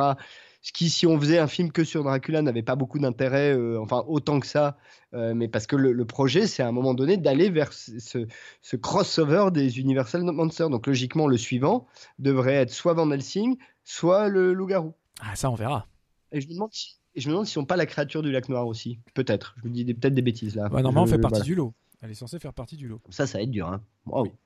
Ce 0.61 0.73
qui, 0.73 0.91
si 0.91 1.07
on 1.07 1.19
faisait 1.19 1.39
un 1.39 1.47
film 1.47 1.73
que 1.73 1.85
sur 1.85 2.05
Dracula, 2.05 2.43
n'avait 2.43 2.63
pas 2.63 2.77
beaucoup 2.77 2.99
d'intérêt, 2.99 3.55
euh, 3.57 3.81
enfin 3.81 4.05
autant 4.09 4.41
que 4.41 4.47
ça, 4.47 4.77
euh, 5.15 5.33
mais 5.33 5.49
parce 5.49 5.67
que 5.67 5.77
le, 5.77 5.93
le 5.93 6.05
projet, 6.05 6.47
c'est 6.47 6.63
à 6.63 6.69
un 6.69 6.73
moment 6.73 6.93
donné 6.93 7.17
d'aller 7.17 7.49
vers 7.51 7.73
ce, 7.73 7.99
ce- 7.99 8.27
ce 8.61 8.77
crossover 8.77 9.47
des 9.53 9.79
Universal 9.79 10.23
Monsters. 10.23 10.69
Donc 10.69 10.87
logiquement, 10.87 11.29
le 11.29 11.39
suivant 11.39 11.87
devrait 12.19 12.55
être 12.57 12.71
soit 12.73 12.93
Van 12.95 13.11
Helsing, 13.11 13.57
soit 13.85 14.29
le 14.29 14.53
loup-garou. 14.53 14.93
Ah, 15.21 15.35
ça, 15.35 15.51
on 15.51 15.55
verra. 15.55 15.87
Et 16.33 16.41
je 16.43 16.49
me 16.49 16.53
demande 16.55 16.73
si, 16.73 16.97
et 17.17 17.21
je 17.21 17.27
me 17.29 17.33
demande 17.33 17.47
si 17.47 17.59
on 17.59 17.65
pas 17.65 17.77
la 17.77 17.87
créature 17.87 18.23
du 18.23 18.31
lac 18.31 18.49
noir 18.49 18.67
aussi. 18.67 18.99
Peut-être. 19.15 19.55
Je 19.57 19.63
vous 19.63 19.69
dis 19.71 19.85
des- 19.85 19.95
peut-être 19.95 20.15
des 20.15 20.23
bêtises 20.23 20.55
là. 20.55 20.65
Ouais, 20.65 20.83
normalement, 20.83 21.03
on 21.03 21.07
fait 21.07 21.19
partie 21.19 21.39
voilà. 21.39 21.45
du 21.45 21.55
lot. 21.55 21.73
Elle 22.03 22.11
est 22.11 22.15
censée 22.15 22.39
faire 22.39 22.53
partie 22.53 22.77
du 22.77 22.87
lot. 22.89 23.01
Ça, 23.09 23.27
ça 23.27 23.39
va 23.39 23.43
être 23.45 23.51
dur. 23.51 23.67
Hein. 23.69 23.81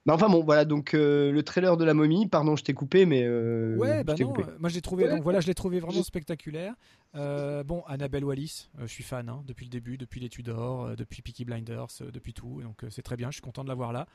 Mais 0.07 0.13
enfin 0.13 0.29
bon, 0.29 0.43
voilà 0.45 0.65
donc 0.65 0.95
euh, 0.95 1.33
le 1.33 1.43
trailer 1.43 1.77
de 1.77 1.85
la 1.85 1.95
momie. 1.95 2.29
Pardon, 2.29 2.55
je 2.55 2.63
t'ai 2.63 2.75
coupé, 2.75 3.07
mais 3.07 3.25
euh, 3.25 3.77
Ouais, 3.77 3.99
je 3.99 4.03
bah 4.05 4.15
non. 4.21 4.29
coupé. 4.29 4.43
euh, 4.49 4.57
Moi, 4.61 4.69
je 4.71 4.77
l'ai 4.77 4.81
trouvé. 4.81 5.05
Ouais. 5.05 5.11
Donc 5.11 5.23
voilà, 5.25 5.41
je 5.41 5.49
l'ai 5.49 5.55
trouvé 5.55 5.81
vraiment 5.81 6.03
spectaculaire. 6.05 6.75
Euh, 7.17 7.65
bon, 7.65 7.83
Annabelle 7.89 8.25
Wallis, 8.25 8.69
euh, 8.79 8.83
je 8.87 8.93
suis 8.93 9.03
fan 9.03 9.29
hein, 9.29 9.43
depuis 9.47 9.65
le 9.67 9.71
début, 9.71 9.99
depuis 9.99 10.21
les 10.21 10.29
Tudors, 10.29 10.85
euh, 10.85 10.95
depuis 10.97 11.23
Peaky 11.23 11.45
Blinders, 11.45 11.89
depuis 12.13 12.33
tout. 12.35 12.61
Donc 12.63 12.85
c'est 12.89 13.03
très 13.03 13.17
bien. 13.17 13.31
Je 13.31 13.35
suis 13.35 13.43
content 13.43 13.65
de 13.65 13.69
la 13.69 13.75
voir 13.75 13.93
là. 13.93 14.07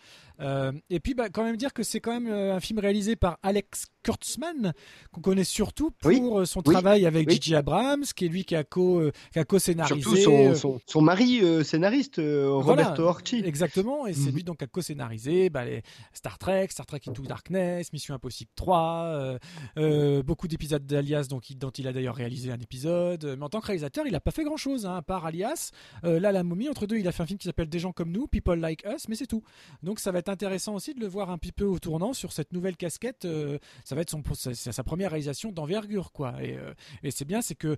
Et 0.89 0.99
puis, 0.99 1.13
bah, 1.13 1.29
quand 1.29 1.43
même 1.43 1.57
dire 1.57 1.73
que 1.73 1.83
c'est 1.83 1.99
quand 1.99 2.19
même 2.19 2.31
un 2.31 2.59
film 2.59 2.79
réalisé 2.79 3.15
par 3.15 3.37
Alex 3.43 3.87
Kurtzman, 4.03 4.73
qu'on 5.11 5.21
connaît 5.21 5.43
surtout 5.43 5.91
pour 5.91 6.09
Oui, 6.09 6.47
son 6.47 6.61
oui, 6.65 6.73
travail 6.73 7.05
avec 7.05 7.27
oui. 7.27 7.33
Gigi 7.35 7.55
Abrams, 7.55 8.03
qui 8.15 8.25
est 8.25 8.29
lui 8.29 8.45
qui 8.45 8.55
a 8.55 8.63
co, 8.63 9.01
co-scénarisé. 9.47 10.01
Surtout 10.01 10.15
son, 10.17 10.55
son, 10.55 10.79
son 10.85 11.01
mari 11.01 11.41
scénariste 11.65 12.19
Voilà, 12.19 12.59
Roberto 12.59 13.03
Orci. 13.03 13.41
Exactement, 13.43 14.07
et 14.07 14.13
c'est 14.13 14.29
Mhm. 14.29 14.35
lui 14.35 14.43
donc 14.43 14.57
qui 14.59 14.63
a 14.63 14.67
co-scénarisé 14.67 15.49
bah, 15.49 15.65
les 15.65 15.81
Star 16.13 16.37
Trek, 16.37 16.67
Star 16.69 16.85
Trek 16.85 17.01
Into 17.07 17.23
Darkness, 17.23 17.91
Mission 17.93 18.15
Impossible 18.15 18.51
3, 18.55 19.03
euh, 19.05 19.39
euh, 19.77 20.23
beaucoup 20.23 20.47
d'épisodes 20.47 20.85
d'Alias 20.85 21.27
dont 21.29 21.39
il 21.39 21.87
a 21.87 21.93
d'ailleurs 21.93 22.15
réalisé 22.15 22.51
un 22.51 22.59
épisode. 22.59 22.84
Mais 22.85 23.43
en 23.43 23.49
tant 23.49 23.61
que 23.61 23.67
réalisateur, 23.67 24.05
il 24.05 24.11
n'a 24.11 24.19
pas 24.19 24.31
fait 24.31 24.43
grand-chose, 24.43 24.85
hein, 24.85 24.95
à 24.95 25.01
part 25.01 25.25
Alias. 25.25 25.71
Euh, 26.03 26.19
là, 26.19 26.31
La 26.31 26.43
Momie, 26.43 26.69
entre 26.69 26.87
deux, 26.87 26.97
il 26.97 27.07
a 27.07 27.11
fait 27.11 27.23
un 27.23 27.25
film 27.25 27.39
qui 27.39 27.47
s'appelle 27.47 27.69
Des 27.69 27.79
gens 27.79 27.91
comme 27.91 28.11
nous, 28.11 28.27
People 28.27 28.59
Like 28.59 28.85
Us, 28.85 29.07
mais 29.09 29.15
c'est 29.15 29.27
tout. 29.27 29.43
Donc 29.83 29.99
ça 29.99 30.11
va 30.11 30.19
être 30.19 30.29
intéressant 30.29 30.75
aussi 30.75 30.93
de 30.93 30.99
le 30.99 31.07
voir 31.07 31.29
un 31.29 31.37
petit 31.37 31.51
peu 31.51 31.65
au 31.65 31.79
tournant 31.79 32.13
sur 32.13 32.31
cette 32.31 32.53
nouvelle 32.53 32.77
casquette. 32.77 33.25
euh, 33.25 33.57
ça 33.83 33.95
va 33.95 34.01
être 34.01 34.09
son, 34.09 34.21
c'est 34.33 34.71
sa 34.71 34.83
première 34.83 35.11
réalisation 35.11 35.51
d'envergure, 35.51 36.11
quoi. 36.11 36.35
Et, 36.41 36.57
euh, 36.57 36.73
et 37.03 37.11
c'est 37.11 37.25
bien, 37.25 37.41
c'est 37.41 37.55
que 37.55 37.77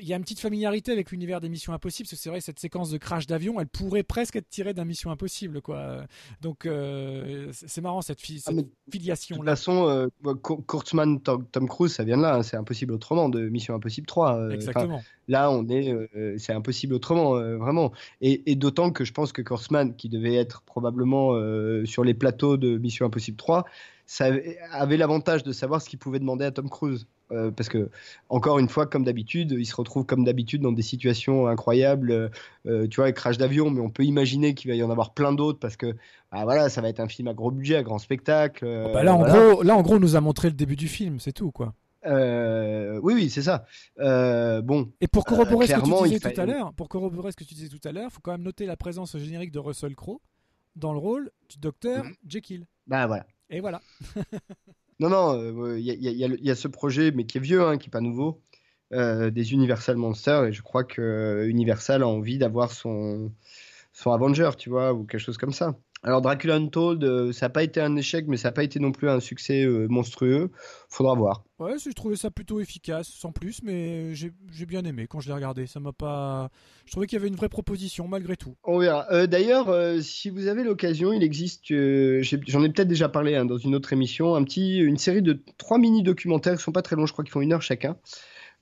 il 0.00 0.06
y 0.08 0.12
a 0.12 0.16
une 0.16 0.22
petite 0.22 0.40
familiarité 0.40 0.92
avec 0.92 1.10
l'univers 1.10 1.40
des 1.40 1.48
Missions 1.48 1.72
Impossibles, 1.72 2.06
parce 2.08 2.18
que 2.18 2.22
c'est 2.22 2.30
vrai 2.30 2.40
cette 2.40 2.58
séquence 2.58 2.90
de 2.90 2.98
crash 2.98 3.26
d'avion, 3.26 3.60
elle 3.60 3.66
pourrait 3.66 4.02
presque 4.02 4.36
être 4.36 4.48
tirée 4.48 4.74
d'un 4.74 4.84
Mission 4.84 5.10
Impossible, 5.10 5.60
quoi. 5.62 6.04
Donc 6.40 6.66
euh, 6.66 7.48
c'est 7.52 7.80
marrant 7.80 8.02
cette, 8.02 8.20
fi- 8.20 8.36
Ah, 8.46 8.50
cette 8.50 8.56
mais 8.56 8.62
De 8.62 8.68
filiation 8.90 9.36
toute 9.36 9.44
là. 9.46 9.52
façon, 9.52 9.88
euh, 9.88 10.06
Kur- 10.42 10.64
Kurtzman, 10.66 11.20
Tom, 11.20 11.46
Tom 11.50 11.68
Cruise, 11.68 11.92
ça 11.92 12.04
vient 12.04 12.16
de 12.16 12.22
là. 12.22 12.36
hein, 12.36 12.42
c'est 12.42 12.56
impossible 12.56 12.92
autrement 12.92 13.28
de 13.28 13.48
Mission 13.48 13.74
Impossible 13.74 14.06
3. 14.06 14.36
euh, 14.36 14.50
Exactement. 14.50 15.02
Là, 15.28 15.50
on 15.50 15.66
est, 15.68 15.94
c'est 16.38 16.52
impossible 16.52 16.92
autrement, 16.92 17.30
vraiment. 17.56 17.92
Et, 18.20 18.50
et 18.50 18.56
d'autant 18.56 18.90
que 18.90 19.04
je 19.04 19.12
pense 19.14 19.32
que 19.32 19.40
Kurtzman, 19.40 19.96
qui 19.96 20.10
devait 20.10 20.34
être 20.34 20.60
probablement 20.62 21.30
sur 21.86 22.04
les 22.04 22.12
plateaux 22.14 22.56
de 22.58 22.76
Mission 22.76 23.06
Impossible 23.06 23.36
3, 23.38 23.64
ça 24.06 24.26
avait- 24.26 24.58
avait 24.70 24.98
l'avantage 24.98 25.42
de 25.42 25.52
savoir 25.52 25.80
ce 25.80 25.88
qu'il 25.88 25.98
pouvait 25.98 26.18
demander 26.18 26.44
à 26.44 26.50
Tom 26.50 26.68
Cruise. 26.68 27.06
Euh, 27.34 27.50
parce 27.50 27.68
que, 27.68 27.90
encore 28.28 28.58
une 28.58 28.68
fois, 28.68 28.86
comme 28.86 29.04
d'habitude, 29.04 29.50
il 29.58 29.66
se 29.66 29.74
retrouve 29.76 30.04
comme 30.06 30.24
d'habitude 30.24 30.62
dans 30.62 30.72
des 30.72 30.82
situations 30.82 31.46
incroyables. 31.48 32.10
euh, 32.12 32.28
euh, 32.66 32.86
tu 32.86 32.96
vois, 32.96 33.06
avec 33.06 33.16
crash 33.16 33.36
d'avion, 33.38 33.70
mais 33.70 33.80
on 33.80 33.90
peut 33.90 34.04
imaginer 34.04 34.54
qu'il 34.54 34.70
va 34.70 34.76
y 34.76 34.82
en 34.82 34.90
avoir 34.90 35.12
plein 35.14 35.32
d'autres 35.32 35.58
parce 35.58 35.76
que, 35.76 35.94
ah, 36.30 36.44
voilà, 36.44 36.68
ça 36.68 36.80
va 36.80 36.88
être 36.88 37.00
un 37.00 37.08
film 37.08 37.28
à 37.28 37.34
gros 37.34 37.50
budget, 37.50 37.76
à 37.76 37.82
grand 37.82 37.98
spectacle. 37.98 38.64
euh, 38.66 38.92
Bah 38.92 39.02
là, 39.02 39.14
en 39.14 39.18
voilà. 39.18 39.50
gros, 39.52 39.62
là, 39.62 39.76
en 39.76 39.82
gros, 39.82 39.96
on 39.96 40.00
nous 40.00 40.16
a 40.16 40.20
montré 40.20 40.48
le 40.48 40.54
début 40.54 40.76
du 40.76 40.88
film, 40.88 41.18
c'est 41.20 41.32
tout, 41.32 41.50
quoi. 41.50 41.74
Euh, 42.06 43.00
oui, 43.02 43.14
oui, 43.14 43.30
c'est 43.30 43.40
ça. 43.42 43.64
Euh, 43.98 44.60
bon, 44.62 44.90
Et 45.00 45.08
pour 45.08 45.24
corroborer 45.24 45.66
ce 45.66 45.72
que 45.74 45.80
tu 45.80 45.90
disais 46.08 46.20
tout 46.32 46.40
à 46.40 46.44
l'heure, 46.46 46.72
pour 46.74 46.88
corroborer 46.88 47.32
ce 47.32 47.36
que 47.36 47.44
tu 47.44 47.54
disais 47.54 47.68
tout 47.68 47.80
à 47.88 47.92
l'heure, 47.92 48.12
faut 48.12 48.20
quand 48.22 48.32
même 48.32 48.42
noter 48.42 48.66
la 48.66 48.76
présence 48.76 49.16
générique 49.16 49.50
de 49.52 49.58
Russell 49.58 49.94
Crowe 49.96 50.20
dans 50.76 50.92
le 50.92 50.98
rôle 50.98 51.30
du 51.48 51.58
docteur 51.58 52.04
Mhm. 52.04 52.14
Jekyll. 52.28 52.66
bah 52.86 53.06
voilà. 53.06 53.24
Et 53.50 53.60
voilà. 53.60 53.80
Non, 55.00 55.08
non, 55.08 55.76
il 55.76 55.82
y, 55.84 56.50
a- 56.50 56.54
ce 56.54 56.68
projet, 56.68 57.10
mais 57.12 57.26
qui 57.26 57.38
est 57.38 57.40
vieux, 57.40 57.62
hein, 57.62 57.78
qui 57.78 57.88
n'est 57.88 57.90
pas 57.90 58.00
nouveau, 58.00 58.42
euh, 58.92 59.30
des 59.30 59.52
Universal 59.52 59.96
Monsters, 59.96 60.44
et 60.46 60.52
je 60.52 60.62
crois 60.62 60.84
que 60.84 61.00
euh, 61.02 61.48
Universal 61.48 62.02
a 62.02 62.08
envie 62.08 62.38
d'avoir 62.38 62.70
son, 62.72 63.32
son 63.92 64.12
Avenger, 64.12 64.50
tu 64.58 64.70
vois, 64.70 64.92
ou 64.94 65.04
quelque 65.06 65.20
chose 65.20 65.38
comme 65.38 65.52
ça. 65.52 65.78
Alors 66.04 66.20
Dracula 66.20 66.56
Untold, 66.56 67.02
euh, 67.02 67.32
ça 67.32 67.46
n'a 67.46 67.50
pas 67.50 67.62
été 67.62 67.80
un 67.80 67.96
échec, 67.96 68.26
mais 68.28 68.36
ça 68.36 68.48
n'a 68.48 68.52
pas 68.52 68.62
été 68.62 68.78
non 68.78 68.92
plus 68.92 69.08
un 69.08 69.20
succès 69.20 69.64
euh, 69.64 69.86
monstrueux. 69.88 70.50
Faudra 70.90 71.14
voir. 71.14 71.44
Ouais, 71.58 71.76
j'ai 71.82 71.94
trouvé 71.94 72.14
ça 72.14 72.30
plutôt 72.30 72.60
efficace, 72.60 73.08
sans 73.08 73.32
plus, 73.32 73.62
mais 73.62 74.14
j'ai 74.14 74.32
j'ai 74.52 74.66
bien 74.66 74.84
aimé 74.84 75.06
quand 75.08 75.20
je 75.20 75.28
l'ai 75.28 75.34
regardé. 75.34 75.66
Ça 75.66 75.80
m'a 75.80 75.92
pas. 75.92 76.50
Je 76.84 76.90
trouvais 76.90 77.06
qu'il 77.06 77.16
y 77.16 77.20
avait 77.20 77.28
une 77.28 77.36
vraie 77.36 77.48
proposition 77.48 78.06
malgré 78.06 78.36
tout. 78.36 78.54
On 78.64 78.78
verra. 78.78 79.06
Euh, 79.12 79.26
D'ailleurs, 79.26 79.70
euh, 79.70 80.00
si 80.00 80.28
vous 80.28 80.46
avez 80.46 80.62
l'occasion, 80.62 81.14
il 81.14 81.22
existe, 81.22 81.70
euh, 81.70 82.22
j'en 82.22 82.62
ai 82.62 82.68
peut-être 82.68 82.88
déjà 82.88 83.08
parlé 83.08 83.34
hein, 83.34 83.46
dans 83.46 83.56
une 83.56 83.74
autre 83.74 83.94
émission, 83.94 84.34
un 84.34 84.44
petit, 84.44 84.76
une 84.76 84.98
série 84.98 85.22
de 85.22 85.42
trois 85.56 85.78
mini-documentaires 85.78 86.56
qui 86.56 86.62
sont 86.62 86.72
pas 86.72 86.82
très 86.82 86.96
longs, 86.96 87.06
je 87.06 87.12
crois 87.12 87.24
qu'ils 87.24 87.32
font 87.32 87.40
une 87.40 87.54
heure 87.54 87.62
chacun, 87.62 87.96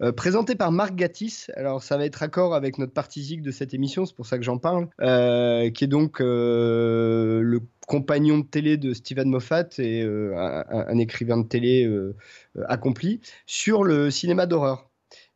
euh, 0.02 0.12
présentés 0.12 0.54
par 0.54 0.72
Marc 0.72 0.94
Gatiss. 0.94 1.50
Alors, 1.56 1.82
ça 1.82 1.96
va 1.96 2.04
être 2.04 2.16
raccord 2.16 2.54
avec 2.54 2.78
notre 2.78 2.92
partie 2.92 3.22
zig 3.22 3.42
de 3.42 3.50
cette 3.50 3.74
émission, 3.74 4.04
c'est 4.06 4.16
pour 4.16 4.26
ça 4.26 4.38
que 4.38 4.44
j'en 4.44 4.58
parle, 4.58 4.88
euh, 5.00 5.70
qui 5.70 5.84
est 5.84 5.88
donc 5.88 6.20
euh, 6.20 7.40
le 7.40 7.60
compagnon 7.86 8.38
de 8.38 8.44
télé 8.44 8.76
de 8.76 8.94
Steven 8.94 9.28
Moffat 9.28 9.68
et 9.78 10.02
un, 10.02 10.98
écrivain 10.98 11.36
de 11.38 11.46
télé 11.46 11.90
accompli 12.66 13.20
sur 13.46 13.82
le 13.82 14.10
cinéma 14.10 14.46
d'horreur. 14.46 14.91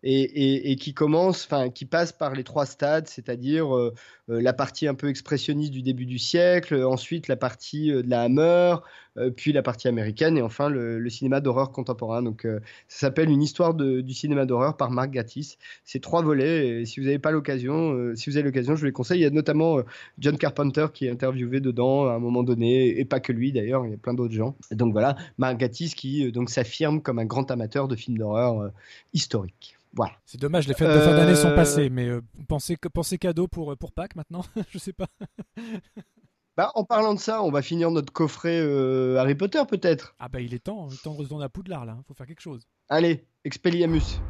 Et, 0.07 0.77
qui 0.77 0.95
commence, 0.95 1.45
enfin, 1.45 1.69
qui 1.71 1.85
passe 1.85 2.13
par 2.13 2.35
les 2.35 2.45
trois 2.45 2.67
stades, 2.67 3.09
c'est-à-dire 3.09 3.69
la 4.29 4.53
partie 4.53 4.87
un 4.87 4.95
peu 4.95 5.09
expressionniste 5.09 5.73
du 5.73 5.83
début 5.83 6.07
du 6.07 6.19
siècle, 6.19 6.83
ensuite 6.85 7.29
la 7.29 7.37
partie 7.37 7.89
de 7.91 8.09
la 8.09 8.23
Hammer, 8.23 8.77
puis 9.37 9.53
la 9.53 9.63
partie 9.63 9.89
américaine, 9.89 10.37
et 10.37 10.43
enfin 10.43 10.69
le, 10.69 11.09
cinéma 11.11 11.41
d'horreur 11.41 11.73
contemporain. 11.73 12.23
Donc, 12.23 12.43
ça 12.89 13.07
s'appelle 13.07 13.31
Une 13.31 13.43
histoire 13.43 13.75
du 13.75 14.15
cinéma 14.15 14.47
d'horreur 14.47 14.77
par 14.77 14.91
Marc 14.91 15.11
Gatiss. 15.11 15.59
C'est 15.85 16.01
trois 16.01 16.23
volets, 16.23 16.83
et 16.83 16.87
si 16.87 17.01
vous 17.01 17.07
n'avez 17.07 17.19
pas 17.19 17.33
l'occasion, 17.33 18.13
si 18.15 18.31
vous 18.31 18.37
avez 18.37 18.45
l'occasion, 18.45 18.77
je 18.77 18.81
vous 18.81 18.87
les 18.87 18.93
conseille. 18.93 19.21
Il 19.21 19.23
y 19.23 19.27
a 19.27 19.31
notamment 19.31 19.79
John 20.19 20.39
Carpenter 20.39 20.87
qui 20.93 21.07
est 21.07 21.11
interviewé 21.11 21.61
dedans 21.61 22.07
à 22.07 22.13
un 22.13 22.19
moment 22.21 22.45
donné, 22.45 22.99
et 22.99 23.05
pas 23.05 23.21
que 23.21 23.33
lui 23.33 23.53
d'ailleurs, 23.53 23.85
il 23.87 23.91
y 23.91 23.95
a 23.95 23.99
plein 23.99 24.15
d'autres 24.15 24.35
gens. 24.35 24.57
donc 24.71 24.93
voilà, 24.93 25.17
Marc 25.39 25.57
Gatiss 25.59 25.95
qui 25.95 26.31
donc 26.31 26.51
s'affirme 26.51 27.01
comme 27.01 27.19
un 27.19 27.25
grand 27.25 27.51
amateur 27.51 27.89
de 27.89 27.97
films 27.97 28.19
d'horreur 28.19 28.71
historiques. 29.13 29.76
Voilà. 29.97 30.13
C'est 30.25 30.41
dommage, 30.41 30.69
les 30.69 30.75
fêtes 30.75 30.93
de 30.93 31.01
fin 31.01 31.17
d'année 31.17 31.35
sont 31.35 31.55
passées, 31.55 31.91
mais 31.91 32.11
pensez, 32.49 32.77
pensez 32.93 33.19
cadeau 33.19 33.49
pour, 33.49 33.77
pour 33.77 33.93
Pâques 33.93 34.15
maintenant, 34.15 34.45
je 34.71 34.79
sais 34.79 34.93
pas. 34.93 35.09
Bah, 36.57 36.71
en 36.75 36.85
parlant 36.85 37.15
de 37.15 37.19
ça, 37.19 37.43
on 37.43 37.51
va 37.51 37.63
finir 37.63 37.91
notre 37.91 38.13
coffret 38.13 38.61
Harry 39.19 39.35
Potter 39.35 39.63
peut-être. 39.69 40.15
Ah 40.19 40.29
bah 40.29 40.41
il 40.41 40.55
est 40.55 40.59
temps, 40.65 40.89
il 40.91 40.95
est 40.95 41.03
temps 41.03 41.15
de 41.15 41.19
retourner 41.19 41.45
à 41.45 41.49
Poudlard 41.49 41.85
là, 41.85 41.95
il 41.97 42.01
hein. 42.01 42.05
faut 42.07 42.15
faire 42.15 42.27
quelque 42.27 42.41
chose. 42.41 42.67
Allez, 42.89 43.27
Expelliarmus. 43.45 44.21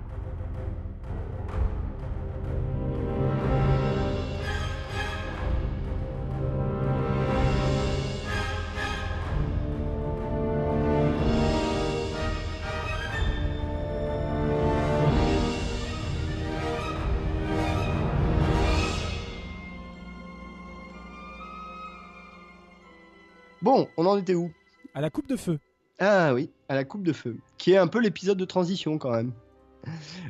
Bon, 23.67 23.89
on 23.97 24.07
en 24.07 24.17
était 24.17 24.37
où? 24.37 24.53
À 24.95 25.01
la 25.01 25.11
coupe 25.11 25.27
de 25.27 25.35
feu. 25.35 25.59
Ah 25.99 26.33
oui, 26.33 26.51
à 26.69 26.77
la 26.77 26.85
coupe 26.85 27.03
de 27.03 27.13
feu, 27.13 27.37
qui 27.59 27.73
est 27.73 27.77
un 27.77 27.89
peu 27.89 27.99
l'épisode 27.99 28.39
de 28.39 28.45
transition 28.45 28.97
quand 28.97 29.11
même. 29.11 29.33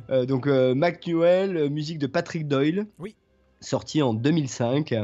Euh, 0.09 0.25
donc 0.25 0.47
euh, 0.47 0.75
Mac 0.75 1.07
Newell, 1.07 1.57
euh, 1.57 1.69
musique 1.69 1.99
de 1.99 2.07
Patrick 2.07 2.49
Doyle. 2.49 2.87
Oui. 2.99 3.15
Sorti 3.61 4.01
en 4.01 4.15
2005. 4.15 4.95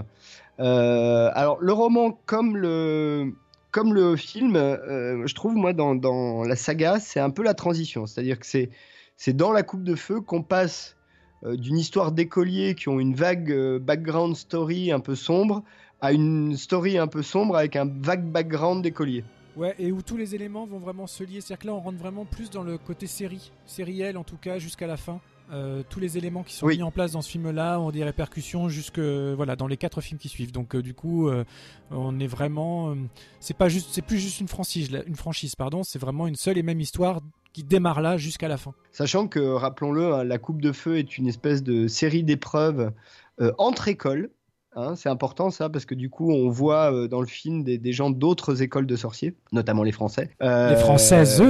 alors 0.59 1.59
le 1.61 1.73
roman 1.75 2.19
comme 2.25 2.57
le 2.57 3.35
comme 3.71 3.93
le 3.93 4.17
film, 4.17 4.55
je 4.55 5.35
trouve 5.35 5.55
moi 5.55 5.75
dans, 5.75 5.95
dans 5.95 6.43
la 6.43 6.57
saga, 6.57 7.01
c'est 7.01 7.21
un 7.21 7.31
peu 7.31 7.43
la 7.43 7.53
transition. 7.53 8.07
C'est-à-dire 8.07 8.39
que 8.39 8.47
c'est 8.47 8.71
c'est 9.19 9.37
dans 9.37 9.53
la 9.53 9.62
coupe 9.62 9.85
de 9.85 9.95
feu 9.95 10.23
qu'on 10.23 10.43
passe 10.43 10.97
d'une 11.45 11.77
histoire 11.77 12.12
d'écoliers 12.12 12.75
qui 12.77 12.89
ont 12.89 12.99
une 12.99 13.15
vague 13.15 13.79
background 13.79 14.37
story 14.37 14.91
un 14.91 15.01
peu 15.01 15.15
sombre 15.15 15.62
à 16.03 16.13
une 16.13 16.57
story 16.57 16.99
un 16.99 17.07
peu 17.07 17.23
sombre 17.23 17.57
avec 17.57 17.77
un 17.77 17.87
vague 17.87 18.25
background 18.25 18.83
d'écolier. 18.83 19.25
Ouais, 19.57 19.75
et 19.79 19.93
où 19.93 20.03
tous 20.03 20.17
les 20.17 20.35
éléments 20.35 20.67
vont 20.67 20.79
vraiment 20.79 21.07
se 21.07 21.23
lier. 21.25 21.41
C'est-à-dire 21.41 21.59
que 21.59 21.67
là, 21.69 21.75
on 21.75 21.81
rentre 21.81 21.99
vraiment 21.99 22.25
plus 22.25 22.51
dans 22.51 22.63
le 22.63 22.77
côté 22.77 23.07
série, 23.07 23.53
sériel 23.67 24.19
en 24.19 24.25
tout 24.25 24.37
cas, 24.37 24.59
jusqu'à 24.59 24.87
la 24.87 24.97
fin. 24.97 25.21
Euh, 25.53 25.83
tous 25.89 26.01
les 26.01 26.17
éléments 26.17 26.43
qui 26.43 26.55
sont 26.55 26.67
mis 26.67 26.83
en 26.83 26.91
place 26.91 27.13
dans 27.13 27.21
ce 27.21 27.29
film-là 27.29 27.79
ont 27.79 27.91
des 27.91 28.05
répercussions 28.05 28.71
jusque 28.71 29.01
voilà 29.01 29.55
dans 29.55 29.67
les 29.67 29.77
quatre 29.77 30.01
films 30.01 30.19
qui 30.19 30.29
suivent. 30.29 30.53
Donc 30.53 30.75
euh, 30.75 30.83
du 30.83 30.95
coup, 30.95 31.29
euh, 31.29 31.45
on 31.91 32.19
est 32.21 32.27
vraiment, 32.27 32.97
c'est 33.39 33.57
pas 33.57 33.69
juste, 33.69 33.89
c'est 33.93 34.03
plus 34.03 34.19
juste 34.19 34.41
une 34.41 34.49
franchise, 34.49 34.91
une 35.07 35.17
franchise 35.17 35.55
pardon, 35.55 35.83
c'est 35.83 35.99
vraiment 35.99 36.27
une 36.27 36.37
seule 36.37 36.57
et 36.57 36.63
même 36.63 36.81
histoire 36.81 37.21
qui 37.53 37.65
démarre 37.65 38.01
là 38.01 38.17
jusqu'à 38.17 38.49
la 38.49 38.57
fin. 38.57 38.73
Sachant 38.93 39.29
que 39.29 39.41
rappelons-le, 39.41 40.15
hein, 40.15 40.25
la 40.25 40.39
Coupe 40.39 40.63
de 40.63 40.73
Feu 40.73 40.97
est 40.97 41.19
une 41.19 41.27
espèce 41.27 41.63
de 41.63 41.87
série 41.87 42.23
d'épreuves 42.23 42.93
entre 43.59 43.89
écoles 43.89 44.31
Hein, 44.75 44.97
c'est 44.97 45.11
important 45.11 45.50
ça 45.50 45.69
parce 45.69 45.85
que 45.85 45.95
du 45.95 46.09
coup 46.09 46.33
on 46.33 46.49
voit 46.49 46.93
euh, 46.93 47.07
dans 47.07 47.21
le 47.21 47.26
film 47.26 47.62
des, 47.62 47.93
gens 47.93 48.09
d'autres 48.11 48.62
écoles 48.62 48.87
de 48.87 48.97
sorciers, 48.97 49.35
notamment 49.52 49.83
les 49.83 49.93
Français. 49.93 50.31
Euh, 50.43 50.71
les 50.71 50.76
Françaises. 50.76 51.43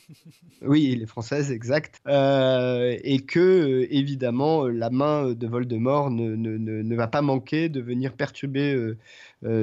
oui, 0.62 0.96
les 0.98 1.06
Françaises, 1.06 1.52
exact. 1.52 2.00
Euh, 2.08 2.96
et 3.04 3.20
que 3.20 3.86
évidemment 3.90 4.66
la 4.66 4.90
main 4.90 5.32
de 5.32 5.46
Voldemort 5.46 6.10
ne, 6.10 6.34
ne, 6.34 6.58
ne, 6.58 6.96
va 6.96 7.06
pas 7.06 7.22
manquer 7.22 7.68
de 7.68 7.80
venir 7.80 8.14
perturber 8.14 8.94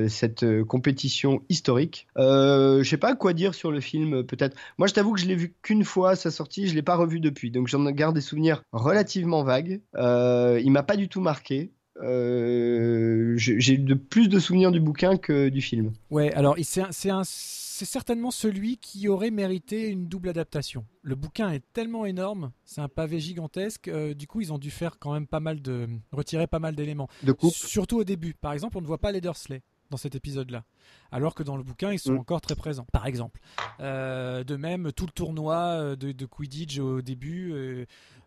cette 0.07 0.45
compétition 0.63 1.41
historique. 1.49 2.07
je 2.15 2.83
sais 2.85 2.97
pas 2.97 3.15
quoi 3.15 3.33
dire 3.33 3.53
sur 3.53 3.69
le 3.69 3.81
film 3.81 4.23
peut-être. 4.23 4.55
Moi 4.77 4.87
je 4.87 4.93
t'avoue 4.93 5.13
que 5.13 5.19
je 5.19 5.25
l'ai 5.25 5.35
vu 5.35 5.53
qu'une 5.61 5.83
fois 5.83 6.11
à 6.11 6.15
sa 6.15 6.31
sortie, 6.31 6.67
je 6.67 6.75
l'ai 6.75 6.81
pas 6.81 6.95
revu 6.95 7.19
depuis, 7.19 7.51
donc 7.51 7.67
j'en 7.67 7.83
garde 7.91 8.15
des 8.15 8.21
souvenirs 8.21 8.63
relativement 8.71 9.43
vagues. 9.43 9.81
il 9.93 10.71
m'a 10.71 10.83
pas 10.83 10.95
du 10.95 11.09
tout 11.09 11.21
marqué. 11.21 11.71
Euh, 12.01 13.33
j'ai 13.37 13.77
de 13.77 13.93
plus 13.93 14.27
de 14.29 14.39
souvenirs 14.39 14.71
du 14.71 14.79
bouquin 14.79 15.17
que 15.17 15.49
du 15.49 15.61
film. 15.61 15.93
Ouais, 16.09 16.33
alors 16.33 16.55
c'est 16.59 17.85
certainement 17.85 18.31
celui 18.31 18.77
qui 18.77 19.07
aurait 19.07 19.31
mérité 19.31 19.87
une 19.87 20.07
double 20.07 20.29
adaptation. 20.29 20.85
Le 21.01 21.15
bouquin 21.15 21.51
est 21.51 21.63
tellement 21.73 22.05
énorme, 22.05 22.51
c'est 22.65 22.81
un 22.81 22.89
pavé 22.89 23.19
gigantesque. 23.19 23.87
Euh, 23.87 24.13
du 24.13 24.27
coup, 24.27 24.41
ils 24.41 24.51
ont 24.51 24.57
dû 24.57 24.71
faire 24.71 24.99
quand 24.99 25.13
même 25.13 25.27
pas 25.27 25.39
mal 25.39 25.61
de 25.61 25.87
retirer 26.11 26.47
pas 26.47 26.59
mal 26.59 26.75
d'éléments. 26.75 27.07
De 27.23 27.35
Surtout 27.51 27.97
au 27.97 28.03
début. 28.03 28.33
Par 28.33 28.53
exemple, 28.53 28.77
on 28.77 28.81
ne 28.81 28.87
voit 28.87 28.97
pas 28.97 29.11
les 29.11 29.21
Dursley 29.21 29.61
dans 29.89 29.97
cet 29.97 30.15
épisode-là. 30.15 30.63
Alors 31.11 31.35
que 31.35 31.43
dans 31.43 31.57
le 31.57 31.63
bouquin, 31.63 31.91
ils 31.91 31.99
sont 31.99 32.13
mm. 32.13 32.19
encore 32.19 32.41
très 32.41 32.55
présents, 32.55 32.87
par 32.91 33.05
exemple. 33.05 33.39
Euh, 33.79 34.43
de 34.43 34.55
même, 34.55 34.91
tout 34.91 35.05
le 35.05 35.11
tournoi 35.11 35.95
de, 35.95 36.11
de 36.11 36.25
Quidditch 36.25 36.79
au 36.79 37.01
début, 37.01 37.85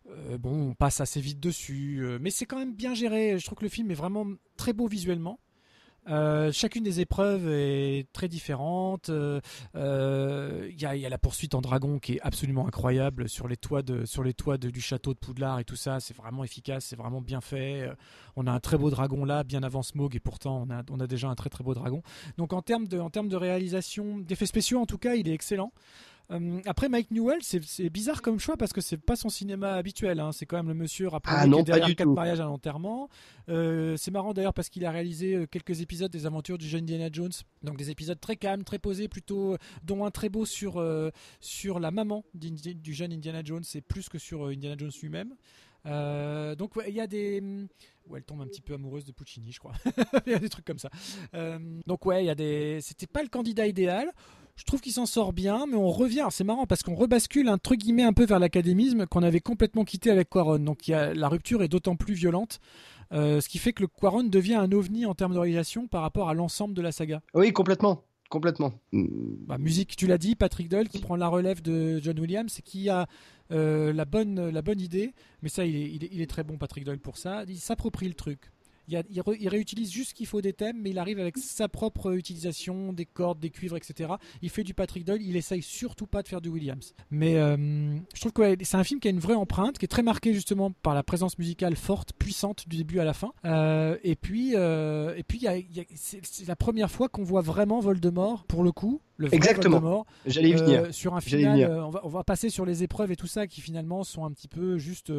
euh, 0.09 0.37
bon, 0.37 0.69
on 0.69 0.73
passe 0.73 0.99
assez 1.01 1.21
vite 1.21 1.39
dessus, 1.39 1.99
euh, 2.01 2.17
mais 2.19 2.31
c'est 2.31 2.45
quand 2.45 2.57
même 2.57 2.73
bien 2.73 2.93
géré. 2.93 3.37
Je 3.37 3.45
trouve 3.45 3.59
que 3.59 3.63
le 3.63 3.69
film 3.69 3.91
est 3.91 3.95
vraiment 3.95 4.25
très 4.57 4.73
beau 4.73 4.87
visuellement. 4.87 5.39
Euh, 6.09 6.51
chacune 6.51 6.83
des 6.83 6.99
épreuves 6.99 7.47
est 7.47 8.07
très 8.11 8.27
différente. 8.27 9.09
Il 9.09 10.75
y, 10.77 10.85
a, 10.85 11.09
la 11.09 11.17
poursuite 11.17 11.55
en 11.55 11.61
dragon 11.61 11.99
qui 11.99 12.13
est 12.13 12.21
absolument 12.21 12.67
incroyable 12.67 13.29
sur 13.29 13.47
les 13.47 13.57
toits, 13.57 13.83
de, 13.83 14.05
sur 14.05 14.23
les 14.23 14.33
toits 14.33 14.57
du 14.57 14.81
château 14.81 15.13
de 15.13 15.19
Poudlard 15.19 15.59
et 15.59 15.63
tout 15.63 15.75
ça. 15.75 15.99
C'est 15.99 16.15
vraiment 16.15 16.43
efficace, 16.43 16.85
c'est 16.85 16.95
vraiment 16.95 17.21
bien 17.21 17.41
fait. 17.41 17.89
on 18.35 18.47
a 18.47 18.51
un 18.51 18.59
très 18.59 18.77
beau 18.77 18.89
dragon 18.89 19.25
là, 19.25 19.43
bien 19.43 19.63
avant 19.63 19.83
Smog, 19.83 20.15
et 20.15 20.19
pourtant 20.19 20.65
on 20.67 20.73
a, 20.73 20.83
on 20.89 20.99
a 20.99 21.07
déjà 21.07 21.29
un 21.29 21.35
très 21.35 21.49
très 21.49 21.63
beau 21.63 21.73
dragon. 21.73 22.01
Donc 22.37 22.53
en 22.53 22.61
termes 22.61 22.87
de, 22.87 22.99
en 22.99 23.09
termes 23.09 23.29
de 23.29 23.37
réalisation, 23.37 24.19
d'effets 24.19 24.45
spéciaux 24.45 24.79
en 24.79 24.85
tout 24.85 24.97
cas, 24.97 25.15
il 25.15 25.27
est 25.27 25.33
excellent. 25.33 25.71
Euh, 26.31 26.61
après 26.65 26.89
Mike 26.89 27.11
Newell, 27.11 27.39
c'est 27.41 27.89
bizarre 27.89 28.21
comme 28.21 28.39
choix 28.39 28.57
parce 28.57 28.73
que 28.73 28.81
c'est 28.81 28.97
pas 28.97 29.15
son 29.15 29.29
cinéma 29.29 29.73
habituel. 29.73 30.19
Hein. 30.19 30.31
C'est 30.31 30.45
quand 30.45 30.57
même 30.57 30.67
le 30.67 30.73
monsieur 30.73 31.07
rappelé 31.07 31.35
ah, 31.37 31.47
non, 31.47 31.63
derrière 31.63 31.93
quatre 31.95 32.07
mariages 32.07 32.39
à 32.39 32.45
l'enterrement. 32.45 33.09
Euh, 33.49 33.97
c'est 33.97 34.11
marrant 34.11 34.33
d'ailleurs 34.33 34.53
parce 34.53 34.69
qu'il 34.69 34.85
a 34.85 34.91
réalisé 34.91 35.35
euh, 35.35 35.45
quelques 35.45 35.81
épisodes 35.81 36.11
des 36.11 36.25
aventures 36.25 36.57
du 36.57 36.67
jeune 36.67 36.83
Indiana 36.83 37.09
Jones. 37.11 37.31
Donc 37.63 37.77
des 37.77 37.89
épisodes 37.89 38.19
très 38.19 38.37
calmes, 38.37 38.63
très 38.63 38.79
posés, 38.79 39.07
plutôt, 39.07 39.57
dont 39.83 40.05
un 40.05 40.11
très 40.11 40.29
beau 40.29 40.45
sur, 40.45 40.83
sur 41.39 41.79
la 41.79 41.91
maman 41.91 42.23
du 42.33 42.93
jeune 42.93 43.13
Indiana 43.13 43.41
Jones 43.43 43.63
et 43.75 43.81
plus 43.81 44.09
que 44.09 44.17
sur 44.17 44.47
Indiana 44.47 44.75
Jones 44.77 44.91
lui-même. 45.01 45.35
donc 46.55 46.73
il 46.87 46.93
y 46.93 47.01
a 47.01 47.07
des 47.07 47.41
où 48.07 48.17
elle 48.17 48.23
tombe 48.23 48.41
un 48.41 48.47
petit 48.47 48.61
peu 48.61 48.73
amoureuse 48.73 49.05
de 49.05 49.11
Puccini, 49.11 49.51
je 49.51 49.59
crois. 49.59 49.73
il 50.25 50.31
y 50.31 50.35
a 50.35 50.39
des 50.39 50.49
trucs 50.49 50.65
comme 50.65 50.79
ça. 50.79 50.89
donc 51.85 52.05
ouais, 52.05 52.23
il 52.23 52.27
y 52.27 52.31
a 52.31 52.35
des. 52.35 52.79
C'était 52.81 53.07
pas 53.07 53.21
le 53.21 53.29
candidat 53.29 53.67
idéal. 53.67 54.11
Je 54.55 54.63
trouve 54.63 54.81
qu'il 54.81 54.91
s'en 54.91 55.05
sort 55.05 55.33
bien, 55.33 55.65
mais 55.67 55.75
on 55.75 55.89
revient. 55.89 56.27
C'est 56.29 56.43
marrant 56.43 56.65
parce 56.65 56.83
qu'on 56.83 56.95
rebascule 56.95 57.47
un 57.47 57.57
truc 57.57 57.79
guillemets 57.79 58.03
un 58.03 58.13
peu 58.13 58.25
vers 58.25 58.39
l'académisme 58.39 59.05
qu'on 59.05 59.23
avait 59.23 59.39
complètement 59.39 59.83
quitté 59.83 60.11
avec 60.11 60.29
Quaron. 60.29 60.59
Donc 60.59 60.87
y 60.87 60.93
a, 60.93 61.13
la 61.13 61.29
rupture 61.29 61.63
est 61.63 61.67
d'autant 61.67 61.95
plus 61.95 62.13
violente. 62.13 62.59
Euh, 63.13 63.41
ce 63.41 63.49
qui 63.49 63.57
fait 63.57 63.73
que 63.73 63.81
le 63.81 63.87
Quaron 63.87 64.23
devient 64.23 64.55
un 64.55 64.71
ovni 64.71 65.05
en 65.05 65.15
termes 65.15 65.33
d'organisation 65.33 65.87
par 65.87 66.01
rapport 66.01 66.29
à 66.29 66.33
l'ensemble 66.33 66.73
de 66.73 66.81
la 66.81 66.91
saga. 66.91 67.21
Oui, 67.33 67.51
complètement. 67.51 68.03
Complètement. 68.29 68.71
Bah, 68.93 69.57
musique, 69.57 69.97
tu 69.97 70.07
l'as 70.07 70.17
dit, 70.17 70.35
Patrick 70.35 70.69
Doyle 70.69 70.87
qui 70.87 70.99
prend 70.99 71.17
la 71.17 71.27
relève 71.27 71.61
de 71.61 71.99
John 72.01 72.17
Williams 72.17 72.57
et 72.57 72.61
qui 72.61 72.87
a 72.89 73.07
euh, 73.51 73.91
la, 73.91 74.05
bonne, 74.05 74.49
la 74.49 74.61
bonne 74.61 74.79
idée, 74.79 75.13
mais 75.41 75.49
ça, 75.49 75.65
il 75.65 75.75
est, 75.75 76.09
il 76.09 76.21
est, 76.21 76.29
très 76.29 76.45
bon, 76.45 76.57
Patrick 76.57 76.85
Doyle, 76.85 76.99
pour 76.99 77.17
ça. 77.17 77.43
Il 77.49 77.59
s'approprie 77.59 78.07
le 78.07 78.13
truc 78.13 78.39
il, 78.91 79.49
réutilise 79.49 79.91
juste 79.91 80.09
ce 80.09 80.13
qu'il 80.13 80.27
faut 80.27 80.41
des 80.41 80.53
thèmes, 80.53 80.81
mais 80.81 80.91
il 80.91 80.99
arrive 80.99 81.19
avec 81.19 81.37
sa 81.37 81.67
propre 81.67 82.13
utilisation 82.13 82.93
des 82.93 83.05
cordes, 83.05 83.39
des 83.39 83.49
cuivres, 83.49 83.77
etc. 83.77 84.13
Il 84.41 84.49
fait 84.49 84.63
du 84.63 84.73
Patrick 84.73 85.05
Doyle, 85.05 85.21
il 85.21 85.35
essaye 85.35 85.61
surtout 85.61 86.07
pas 86.07 86.21
de 86.21 86.27
faire 86.27 86.41
du 86.41 86.49
Williams. 86.49 86.93
Mais 87.09 87.37
euh, 87.37 87.57
je 88.13 88.19
trouve 88.19 88.33
que 88.33 88.55
c'est 88.63 88.77
un 88.77 88.83
film 88.83 88.99
qui 88.99 89.07
a 89.07 89.11
une 89.11 89.19
vraie 89.19 89.35
empreinte, 89.35 89.77
qui 89.77 89.85
est 89.85 89.89
très 89.89 90.03
marqué 90.03 90.33
justement 90.33 90.71
par 90.71 90.93
la 90.93 91.03
présence 91.03 91.37
musicale 91.37 91.75
forte, 91.75 92.13
puissante 92.13 92.67
du 92.67 92.77
début 92.77 92.99
à 92.99 93.05
la 93.05 93.13
fin. 93.13 93.31
Euh, 93.45 93.97
et 94.03 94.15
puis, 94.15 94.53
euh, 94.55 95.15
et 95.15 95.23
puis 95.23 95.45
c'est 95.95 96.47
la 96.47 96.55
première 96.55 96.91
fois 96.91 97.09
qu'on 97.09 97.23
voit 97.23 97.41
vraiment 97.41 97.79
Voldemort 97.79 98.43
pour 98.45 98.63
le 98.63 98.71
coup. 98.71 99.01
Le 99.17 99.33
Exactement. 99.33 99.79
Voldemort, 99.79 100.05
J'allais 100.25 100.53
venir. 100.53 100.93
Sur 100.93 101.15
un 101.15 101.21
final, 101.21 101.79
on 101.81 101.89
va, 101.89 102.01
on, 102.03 102.09
va, 102.09 102.23
passer 102.23 102.49
sur 102.49 102.65
les 102.65 102.83
épreuves 102.83 103.11
et 103.11 103.15
tout 103.15 103.27
ça 103.27 103.47
qui 103.47 103.61
finalement 103.61 104.03
sont 104.03 104.25
un 104.25 104.31
petit 104.31 104.47
peu 104.47 104.77
juste 104.77 105.11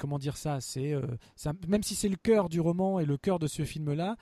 comment 0.00 0.18
dire 0.18 0.36
ça 0.36 0.60
C'est 0.60 0.94
même 1.68 1.82
si 1.82 1.94
c'est 1.94 2.08
le 2.08 2.16
cœur 2.16 2.48
du 2.48 2.60
roman 2.60 3.00
et 3.00 3.04
le 3.04 3.16
cœur 3.16 3.38
de 3.38 3.46
ce 3.46 3.64
film-là, 3.64 4.16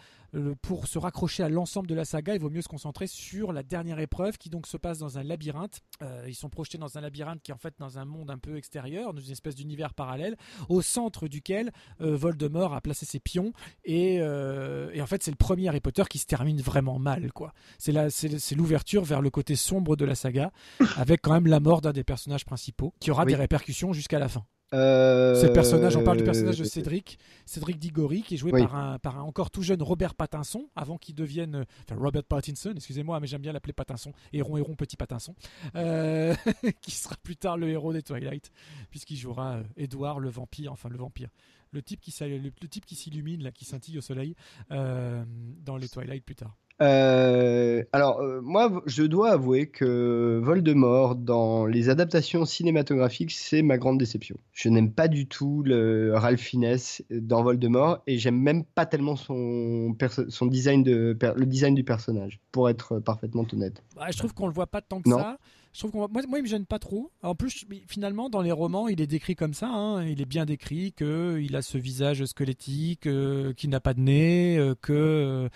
pour 0.62 0.86
se 0.86 0.98
raccrocher 0.98 1.42
à 1.42 1.48
l'ensemble 1.48 1.86
de 1.88 1.94
la 1.94 2.04
saga, 2.04 2.34
il 2.34 2.40
vaut 2.40 2.50
mieux 2.50 2.62
se 2.62 2.68
concentrer 2.68 3.06
sur 3.06 3.52
la 3.52 3.62
dernière 3.62 3.98
épreuve 3.98 4.38
qui 4.38 4.48
donc 4.48 4.66
se 4.66 4.76
passe 4.76 4.98
dans 4.98 5.18
un 5.18 5.22
labyrinthe. 5.22 5.80
ils 6.26 6.34
sont 6.34 6.48
projetés 6.48 6.78
dans 6.78 6.96
un 6.96 7.00
labyrinthe 7.00 7.42
qui 7.42 7.50
est 7.50 7.54
en 7.54 7.58
fait 7.58 7.74
dans 7.78 7.98
un 7.98 8.04
monde 8.04 8.30
un 8.30 8.38
peu 8.38 8.56
extérieur, 8.56 9.12
dans 9.12 9.20
une 9.20 9.32
espèce 9.32 9.54
d'univers 9.54 9.94
parallèle, 9.94 10.36
au 10.68 10.82
centre 10.82 11.28
duquel 11.28 11.70
Voldemort 11.98 12.74
a 12.74 12.80
placé 12.80 13.06
ses 13.06 13.20
pions 13.20 13.52
et, 13.84 14.16
et 14.16 15.02
en 15.02 15.06
fait 15.06 15.22
c'est 15.22 15.30
le 15.30 15.36
premier 15.36 15.68
Harry 15.68 15.80
Potter 15.80 16.04
qui 16.08 16.18
se 16.18 16.26
termine 16.26 16.60
vraiment 16.60 16.98
mal 16.98 17.32
quoi. 17.32 17.52
C'est 17.78 17.92
c'est 18.10 18.54
l'ouverture 18.54 19.04
vers 19.04 19.20
le 19.20 19.30
côté 19.30 19.56
sombre 19.56 19.96
de 19.96 20.04
la 20.04 20.14
saga 20.14 20.50
avec 20.96 21.22
quand 21.22 21.32
même 21.32 21.46
la 21.46 21.60
mort 21.60 21.80
d'un 21.80 21.92
des 21.92 22.04
personnages 22.04 22.44
principaux 22.44 22.94
qui 23.00 23.10
aura 23.10 23.24
des 23.24 23.34
répercussions 23.34 23.92
jusqu'à 23.92 24.18
la 24.18 24.28
fin. 24.28 24.44
Euh, 24.72 25.34
c'est 25.34 25.48
le 25.48 25.52
personnage, 25.52 25.96
on 25.96 26.04
parle 26.04 26.18
du 26.18 26.24
personnage 26.24 26.58
de 26.58 26.64
Cédric, 26.64 27.18
Cédric 27.44 27.78
Diggory, 27.78 28.22
qui 28.22 28.34
est 28.34 28.38
joué 28.38 28.52
par, 28.52 28.74
un, 28.74 28.98
par 28.98 29.18
un 29.18 29.22
encore 29.22 29.50
tout 29.50 29.62
jeune 29.62 29.82
Robert 29.82 30.14
Pattinson, 30.14 30.68
avant 30.76 30.98
qu'il 30.98 31.14
devienne, 31.14 31.66
enfin 31.82 32.00
Robert 32.00 32.24
Pattinson, 32.24 32.72
excusez-moi, 32.76 33.20
mais 33.20 33.26
j'aime 33.26 33.42
bien 33.42 33.52
l'appeler 33.52 33.72
Pattinson, 33.72 34.12
Héron 34.32 34.56
Héron 34.56 34.74
Petit 34.74 34.96
Pattinson, 34.96 35.34
euh, 35.76 36.34
qui 36.80 36.90
sera 36.90 37.16
plus 37.22 37.36
tard 37.36 37.56
le 37.58 37.68
héros 37.68 37.92
des 37.92 38.02
Twilight, 38.02 38.50
puisqu'il 38.90 39.16
jouera 39.16 39.56
euh, 39.56 39.62
Edward 39.76 40.20
le 40.20 40.30
vampire, 40.30 40.72
enfin 40.72 40.88
le 40.88 40.96
vampire, 40.96 41.28
le 41.72 41.82
type 41.82 42.00
qui, 42.00 42.14
le, 42.20 42.68
type 42.68 42.86
qui 42.86 42.94
s'illumine, 42.94 43.42
là, 43.42 43.50
qui 43.50 43.64
scintille 43.64 43.98
au 43.98 44.02
soleil, 44.02 44.34
dans 44.70 45.76
les 45.78 45.88
Twilight 45.88 46.24
plus 46.24 46.36
tard. 46.36 46.56
Euh, 46.82 47.84
alors, 47.92 48.20
euh, 48.20 48.40
moi, 48.42 48.82
je 48.86 49.04
dois 49.04 49.30
avouer 49.30 49.68
que 49.68 50.40
Voldemort, 50.42 51.14
dans 51.14 51.64
les 51.64 51.88
adaptations 51.88 52.44
cinématographiques, 52.44 53.30
c'est 53.30 53.62
ma 53.62 53.78
grande 53.78 53.98
déception. 53.98 54.36
Je 54.52 54.68
n'aime 54.68 54.92
pas 54.92 55.06
du 55.06 55.26
tout 55.26 55.62
le 55.64 56.12
Ralph 56.16 56.40
Fiennes 56.40 56.78
dans 57.10 57.44
Voldemort 57.44 58.02
et 58.06 58.18
j'aime 58.18 58.38
même 58.38 58.64
pas 58.64 58.86
tellement 58.86 59.16
son, 59.16 59.96
son 60.28 60.46
design 60.46 60.82
de, 60.82 61.16
le 61.36 61.46
design 61.46 61.74
du 61.74 61.84
personnage, 61.84 62.40
pour 62.50 62.68
être 62.68 62.98
parfaitement 62.98 63.46
honnête. 63.52 63.82
Bah, 63.94 64.06
je 64.10 64.18
trouve 64.18 64.34
qu'on 64.34 64.46
le 64.46 64.52
voit 64.52 64.66
pas 64.66 64.80
tant 64.80 65.00
que 65.00 65.08
ça. 65.08 65.38
Je 65.72 65.78
trouve 65.78 65.92
qu'on 65.92 66.08
moi, 66.12 66.20
moi, 66.28 66.38
il 66.38 66.42
me 66.42 66.48
gêne 66.48 66.66
pas 66.66 66.78
trop. 66.78 67.10
En 67.22 67.34
plus, 67.34 67.64
finalement, 67.88 68.28
dans 68.28 68.42
les 68.42 68.52
romans, 68.52 68.88
il 68.88 69.00
est 69.00 69.06
décrit 69.06 69.36
comme 69.36 69.54
ça. 69.54 69.68
Hein. 69.68 70.04
Il 70.04 70.20
est 70.20 70.26
bien 70.26 70.44
décrit 70.44 70.92
qu'il 70.92 71.56
a 71.56 71.62
ce 71.62 71.78
visage 71.78 72.22
squelettique, 72.26 73.06
euh, 73.06 73.54
qu'il 73.54 73.70
n'a 73.70 73.80
pas 73.80 73.94
de 73.94 74.00
nez, 74.00 74.72
que 74.82 75.48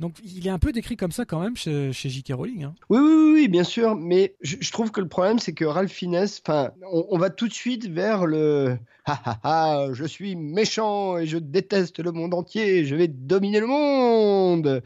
donc 0.00 0.16
il 0.24 0.46
est 0.46 0.50
un 0.50 0.58
peu 0.58 0.72
décrit 0.72 0.96
comme 0.96 1.12
ça 1.12 1.24
quand 1.24 1.40
même 1.40 1.56
chez, 1.56 1.92
J.K. 1.92 2.32
Rowling. 2.34 2.64
Hein. 2.64 2.74
Oui, 2.90 2.98
oui, 2.98 3.32
oui, 3.32 3.48
bien 3.48 3.64
sûr. 3.64 3.94
Mais 3.94 4.34
je, 4.40 4.70
trouve 4.72 4.90
que 4.90 5.00
le 5.00 5.08
problème, 5.08 5.38
c'est 5.38 5.52
que 5.52 5.64
Ralph 5.64 5.92
Fiennes, 5.92 6.26
on, 6.90 7.18
va 7.18 7.30
tout 7.30 7.46
de 7.46 7.52
suite 7.52 7.88
vers 7.88 8.26
le 8.26 8.76
ha 9.06 9.20
ha 9.24 9.40
ha, 9.42 9.92
je 9.92 10.04
suis 10.04 10.36
méchant 10.36 11.18
et 11.18 11.26
je 11.26 11.38
déteste 11.38 11.98
le 12.00 12.12
monde 12.12 12.34
entier, 12.34 12.84
je 12.84 12.94
vais 12.94 13.08
dominer 13.08 13.60
le 13.60 13.66
monde. 13.66 14.82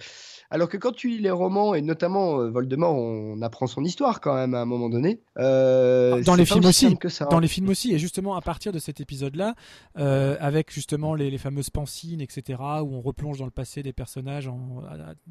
Alors 0.50 0.70
que 0.70 0.78
quand 0.78 0.92
tu 0.92 1.09
lis 1.09 1.18
les 1.18 1.31
romans, 1.31 1.74
et 1.74 1.83
notamment 1.83 2.40
euh, 2.40 2.48
Voldemort, 2.48 2.94
on 2.94 3.42
apprend 3.42 3.66
son 3.66 3.85
histoire 3.85 4.22
quand 4.22 4.35
même 4.35 4.54
à 4.54 4.62
un 4.62 4.64
moment 4.64 4.88
donné. 4.88 5.20
Euh, 5.37 6.22
dans 6.22 6.35
les 6.35 6.46
films 6.46 6.64
aussi. 6.64 6.96
Que 6.96 7.11
ça, 7.11 7.26
dans 7.26 7.38
les 7.38 7.48
films 7.48 7.68
aussi. 7.68 7.92
Et 7.92 7.98
justement, 7.98 8.35
à 8.35 8.40
partir 8.40 8.72
de 8.72 8.78
cet 8.78 9.00
épisode-là, 9.00 9.54
euh, 9.98 10.37
avec 10.40 10.72
justement 10.72 11.14
les, 11.14 11.37
fameuses 11.37 11.68
pensines, 11.68 12.22
etc., 12.22 12.61
où 12.83 12.94
on 12.94 13.02
replonge 13.02 13.38
dans 13.38 13.44
le 13.44 13.50
passé 13.50 13.83
des 13.83 13.92
personnages 13.92 14.48
en, 14.48 14.83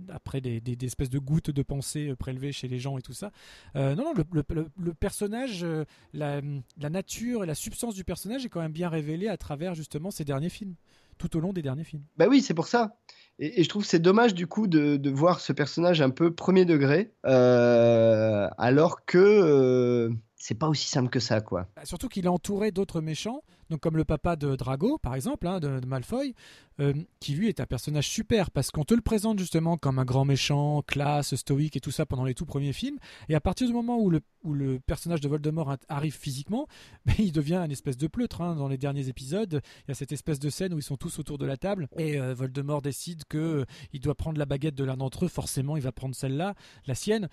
après 0.09 0.39
des, 0.39 0.61
espèces 0.83 1.09
de 1.09 1.19
gouttes 1.19 1.49
de 1.49 1.63
pensée 1.63 2.13
prélevées 2.17 2.51
chez 2.51 2.67
les 2.67 2.77
gens 2.77 2.97
et 2.99 3.01
tout 3.01 3.13
ça. 3.13 3.31
non, 3.73 3.95
non, 3.95 4.13
le, 4.15 4.93
personnage, 4.93 5.65
la, 6.13 6.41
la 6.79 6.89
nature 6.89 7.43
et 7.43 7.47
la 7.47 7.55
substance 7.55 7.95
du 7.95 8.03
personnage 8.03 8.45
est 8.45 8.49
quand 8.49 8.61
même 8.61 8.71
bien 8.77 8.89
révélée 8.89 9.27
à 9.27 9.37
travers 9.37 9.73
justement 9.73 10.11
ces 10.11 10.23
derniers 10.23 10.49
films 10.49 10.75
tout 11.17 11.35
au 11.35 11.39
long 11.39 11.51
des 11.51 11.63
derniers 11.63 11.83
films. 11.83 12.03
Bah 12.15 12.27
oui, 12.29 12.41
c'est 12.41 12.53
pour 12.53 12.67
ça. 12.67 12.95
Et, 13.39 13.63
je 13.63 13.69
trouve 13.69 13.83
c'est 13.83 13.97
dommage 13.97 14.35
du 14.35 14.45
coup 14.45 14.67
de, 14.67 15.09
voir 15.09 15.39
ce 15.39 15.51
personnage 15.51 15.99
un 15.99 16.11
peu 16.11 16.31
premier 16.31 16.63
degré, 16.63 17.11
euh, 17.25 18.47
alors 18.59 19.03
que 19.05 19.17
euh, 19.17 20.11
c'est 20.35 20.53
pas 20.53 20.67
aussi 20.67 20.87
simple 20.87 21.09
que 21.09 21.19
ça, 21.19 21.41
quoi. 21.41 21.67
Bah, 21.75 21.85
surtout 21.85 22.07
qu'il 22.07 22.25
est 22.25 22.29
entouré 22.29 22.69
d'autres 22.69 23.01
méchants 23.01 23.41
donc 23.69 23.81
comme 23.81 23.97
le 23.97 24.05
papa 24.05 24.35
de 24.35 24.55
Drago, 24.55 24.97
par 24.97 25.15
exemple, 25.15 25.47
hein, 25.47 25.59
de, 25.59 25.85
Malfoy, 25.85 26.33
euh, 26.79 26.93
qui 27.19 27.33
lui 27.33 27.49
est 27.49 27.59
un 27.59 27.65
personnage 27.65 28.07
super 28.07 28.51
parce 28.51 28.71
qu'on 28.71 28.85
te 28.85 28.93
le 28.93 29.01
présente 29.01 29.39
justement 29.39 29.77
comme 29.77 29.99
un 29.99 30.05
grand 30.05 30.25
méchant, 30.25 30.83
classe, 30.83 31.35
stoïque 31.35 31.75
et 31.75 31.79
tout 31.79 31.91
ça 31.91 32.05
pendant 32.05 32.23
les 32.23 32.33
tout 32.33 32.45
premiers 32.45 32.73
films. 32.73 32.97
Et 33.29 33.35
à 33.35 33.41
partir 33.41 33.67
du 33.67 33.73
moment 33.73 33.99
où 33.99 34.09
le, 34.09 34.79
personnage 34.79 35.19
de 35.19 35.27
Voldemort 35.27 35.75
arrive 35.89 36.15
physiquement, 36.15 36.67
ben, 37.05 37.15
il 37.19 37.31
devient 37.31 37.55
un 37.55 37.69
espèce 37.69 37.97
de 37.97 38.07
pleutre. 38.07 38.41
Hein. 38.41 38.55
Dans 38.55 38.67
les 38.67 38.77
derniers 38.77 39.09
épisodes, 39.09 39.61
il 39.85 39.89
y 39.89 39.91
a 39.91 39.95
cette 39.95 40.11
espèce 40.11 40.39
de 40.39 40.49
scène 40.49 40.73
où 40.73 40.77
ils 40.77 40.83
sont 40.83 40.97
tous 40.97 41.19
autour 41.19 41.37
de 41.37 41.45
la 41.45 41.57
table 41.57 41.87
et 41.97 42.19
euh, 42.19 42.33
Voldemort 42.33 42.81
décide 42.81 43.23
que 43.25 43.37
euh, 43.37 43.65
il 43.93 43.99
doit 43.99 44.15
prendre 44.15 44.37
la 44.37 44.45
baguette 44.45 44.75
de 44.75 44.83
l'un 44.83 44.97
d'entre 44.97 45.25
eux. 45.25 45.29
Forcément, 45.29 45.77
il 45.77 45.83
va 45.83 45.91
prendre 45.91 46.15
celle-là, 46.15 46.53
la 46.85 46.95
sienne, 46.95 47.27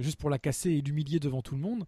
juste 0.00 0.18
pour 0.18 0.30
la 0.30 0.38
casser 0.38 0.70
et 0.70 0.80
l'humilier 0.80 1.20
devant 1.20 1.42
tout 1.42 1.54
le 1.54 1.60
monde. 1.60 1.84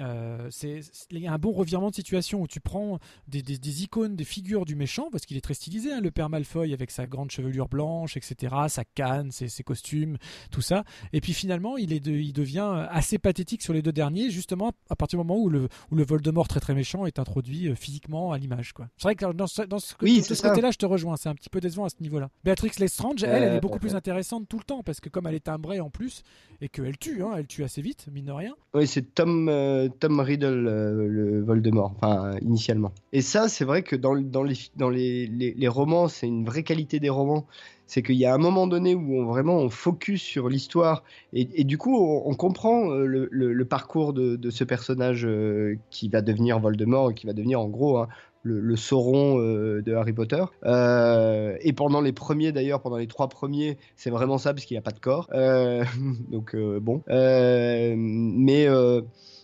Euh, 0.00 0.48
c'est 0.50 0.80
il 1.10 1.18
y 1.18 1.26
a 1.26 1.32
un 1.32 1.38
bon 1.38 1.52
revirement 1.52 1.90
de 1.90 1.94
situation 1.94 2.40
où 2.40 2.46
tu 2.46 2.60
prends 2.60 2.98
des, 3.26 3.42
des, 3.42 3.82
icônes, 3.82 4.16
des 4.16 4.24
figures 4.24 4.64
du 4.64 4.76
méchant 4.76 5.08
parce 5.10 5.26
qu'il 5.26 5.36
est 5.36 5.40
très 5.40 5.54
stylisé, 5.54 5.92
hein, 5.92 6.00
le 6.00 6.10
père 6.10 6.28
Malfoy 6.28 6.72
avec 6.72 6.90
sa 6.90 7.06
grande 7.06 7.30
chevelure 7.30 7.68
blanche, 7.68 8.16
etc., 8.16 8.54
sa 8.68 8.84
canne, 8.84 9.32
ses, 9.32 9.48
ses 9.48 9.62
costumes, 9.62 10.18
tout 10.50 10.60
ça. 10.60 10.84
Et 11.12 11.20
puis 11.20 11.32
finalement, 11.32 11.76
il, 11.76 11.92
est 11.92 12.06
il 12.06 12.32
devient 12.32 12.86
assez 12.90 13.18
pathétique 13.18 13.62
sur 13.62 13.72
les 13.72 13.82
deux 13.82 13.92
derniers, 13.92 14.30
justement 14.30 14.72
à 14.88 14.96
partir 14.96 15.18
du 15.18 15.26
moment 15.26 15.40
où 15.40 15.48
le, 15.48 15.68
où 15.90 15.96
le 15.96 16.04
Voldemort 16.04 16.48
très 16.48 16.60
très 16.60 16.74
méchant 16.74 17.06
est 17.06 17.18
introduit 17.18 17.68
euh, 17.68 17.74
physiquement 17.74 18.32
à 18.32 18.38
l'image. 18.38 18.72
C'est 18.96 19.02
vrai 19.02 19.14
que 19.14 19.32
dans 19.32 19.46
ce, 19.46 19.62
dans 19.62 19.78
ce, 19.78 19.94
côté-là, 19.94 20.70
je 20.70 20.78
te 20.78 20.86
rejoins, 20.86 21.16
c'est 21.16 21.28
un 21.28 21.34
petit 21.34 21.50
peu 21.50 21.60
décevant 21.60 21.84
à 21.84 21.88
ce 21.88 21.96
niveau-là. 22.00 22.30
Béatrix 22.44 22.72
Lestrange, 22.78 23.22
elle, 23.22 23.42
elle 23.42 23.54
est 23.54 23.60
beaucoup 23.60 23.78
plus 23.78 23.94
intéressante 23.94 24.48
tout 24.48 24.58
le 24.58 24.64
temps 24.64 24.82
parce 24.82 25.00
que 25.00 25.08
comme 25.08 25.26
elle 25.26 25.34
est 25.34 25.44
timbrée 25.44 25.80
en 25.80 25.90
plus 25.90 26.22
et 26.60 26.68
qu'elle 26.68 26.98
tue, 26.98 27.22
hein, 27.22 27.34
elle 27.36 27.46
tue 27.46 27.64
assez 27.64 27.82
vite, 27.82 28.06
mine 28.12 28.26
de 28.26 28.32
rien. 28.32 28.54
Oui, 28.74 28.86
c'est 28.86 29.14
Tom. 29.14 29.48
Euh, 29.48 29.87
Tom 29.88 30.20
Riddle, 30.20 30.66
euh, 30.68 31.06
le 31.08 31.42
Voldemort, 31.42 31.94
enfin, 31.96 32.36
initialement. 32.42 32.92
Et 33.12 33.22
ça, 33.22 33.48
c'est 33.48 33.64
vrai 33.64 33.82
que 33.82 33.96
dans, 33.96 34.14
dans, 34.20 34.42
les, 34.42 34.54
dans 34.76 34.90
les, 34.90 35.26
les, 35.26 35.68
romans, 35.68 36.08
c'est 36.08 36.26
une 36.26 36.44
vraie 36.44 36.62
qualité 36.62 37.00
des 37.00 37.08
romans. 37.08 37.46
C'est 37.86 38.02
qu'il 38.02 38.16
y 38.16 38.26
a 38.26 38.34
un 38.34 38.38
moment 38.38 38.66
donné 38.66 38.94
où 38.94 39.14
on, 39.14 39.24
vraiment 39.24 39.56
on 39.56 39.70
focus 39.70 40.20
sur 40.20 40.50
l'histoire 40.50 41.04
et, 41.32 41.64
du 41.64 41.78
coup 41.78 41.96
on, 41.96 42.34
comprend 42.34 42.90
euh, 42.90 43.06
le, 43.06 43.28
le, 43.30 43.64
parcours 43.64 44.12
de, 44.12 44.36
de, 44.36 44.50
ce 44.50 44.62
personnage 44.62 45.24
euh, 45.24 45.78
qui 45.88 46.10
va 46.10 46.20
devenir 46.20 46.58
Voldemort, 46.58 47.14
qui 47.14 47.26
va 47.26 47.32
devenir 47.32 47.60
en 47.60 47.68
gros 47.68 47.96
hein, 47.96 48.08
le, 48.42 48.76
Sauron 48.76 49.38
de 49.38 49.94
Harry 49.94 50.12
Potter. 50.12 50.44
et 50.64 51.72
pendant 51.72 52.02
les 52.02 52.12
premiers, 52.12 52.52
d'ailleurs, 52.52 52.82
pendant 52.82 52.98
les 52.98 53.06
trois 53.06 53.28
premiers, 53.28 53.78
c'est 53.96 54.10
vraiment 54.10 54.36
ça, 54.36 54.52
parce 54.52 54.66
qu'il 54.66 54.74
n'y 54.74 54.80
a 54.80 54.82
pas 54.82 54.90
de 54.90 55.00
corps. 55.00 55.28
donc, 56.30 56.54
bon. 56.56 57.02
mais 57.08 58.68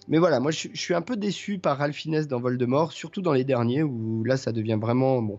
mais 0.08 0.18
voilà, 0.18 0.40
moi 0.40 0.50
je, 0.50 0.68
suis 0.74 0.94
un 0.94 1.02
peu 1.02 1.16
déçu 1.16 1.58
par 1.58 1.78
Ralph 1.78 2.06
dans 2.28 2.40
Voldemort, 2.40 2.92
surtout 2.92 3.22
dans 3.22 3.32
les 3.32 3.44
derniers 3.44 3.82
où 3.82 4.24
là 4.24 4.36
ça 4.36 4.52
devient 4.52 4.78
vraiment 4.80 5.22
bon. 5.22 5.38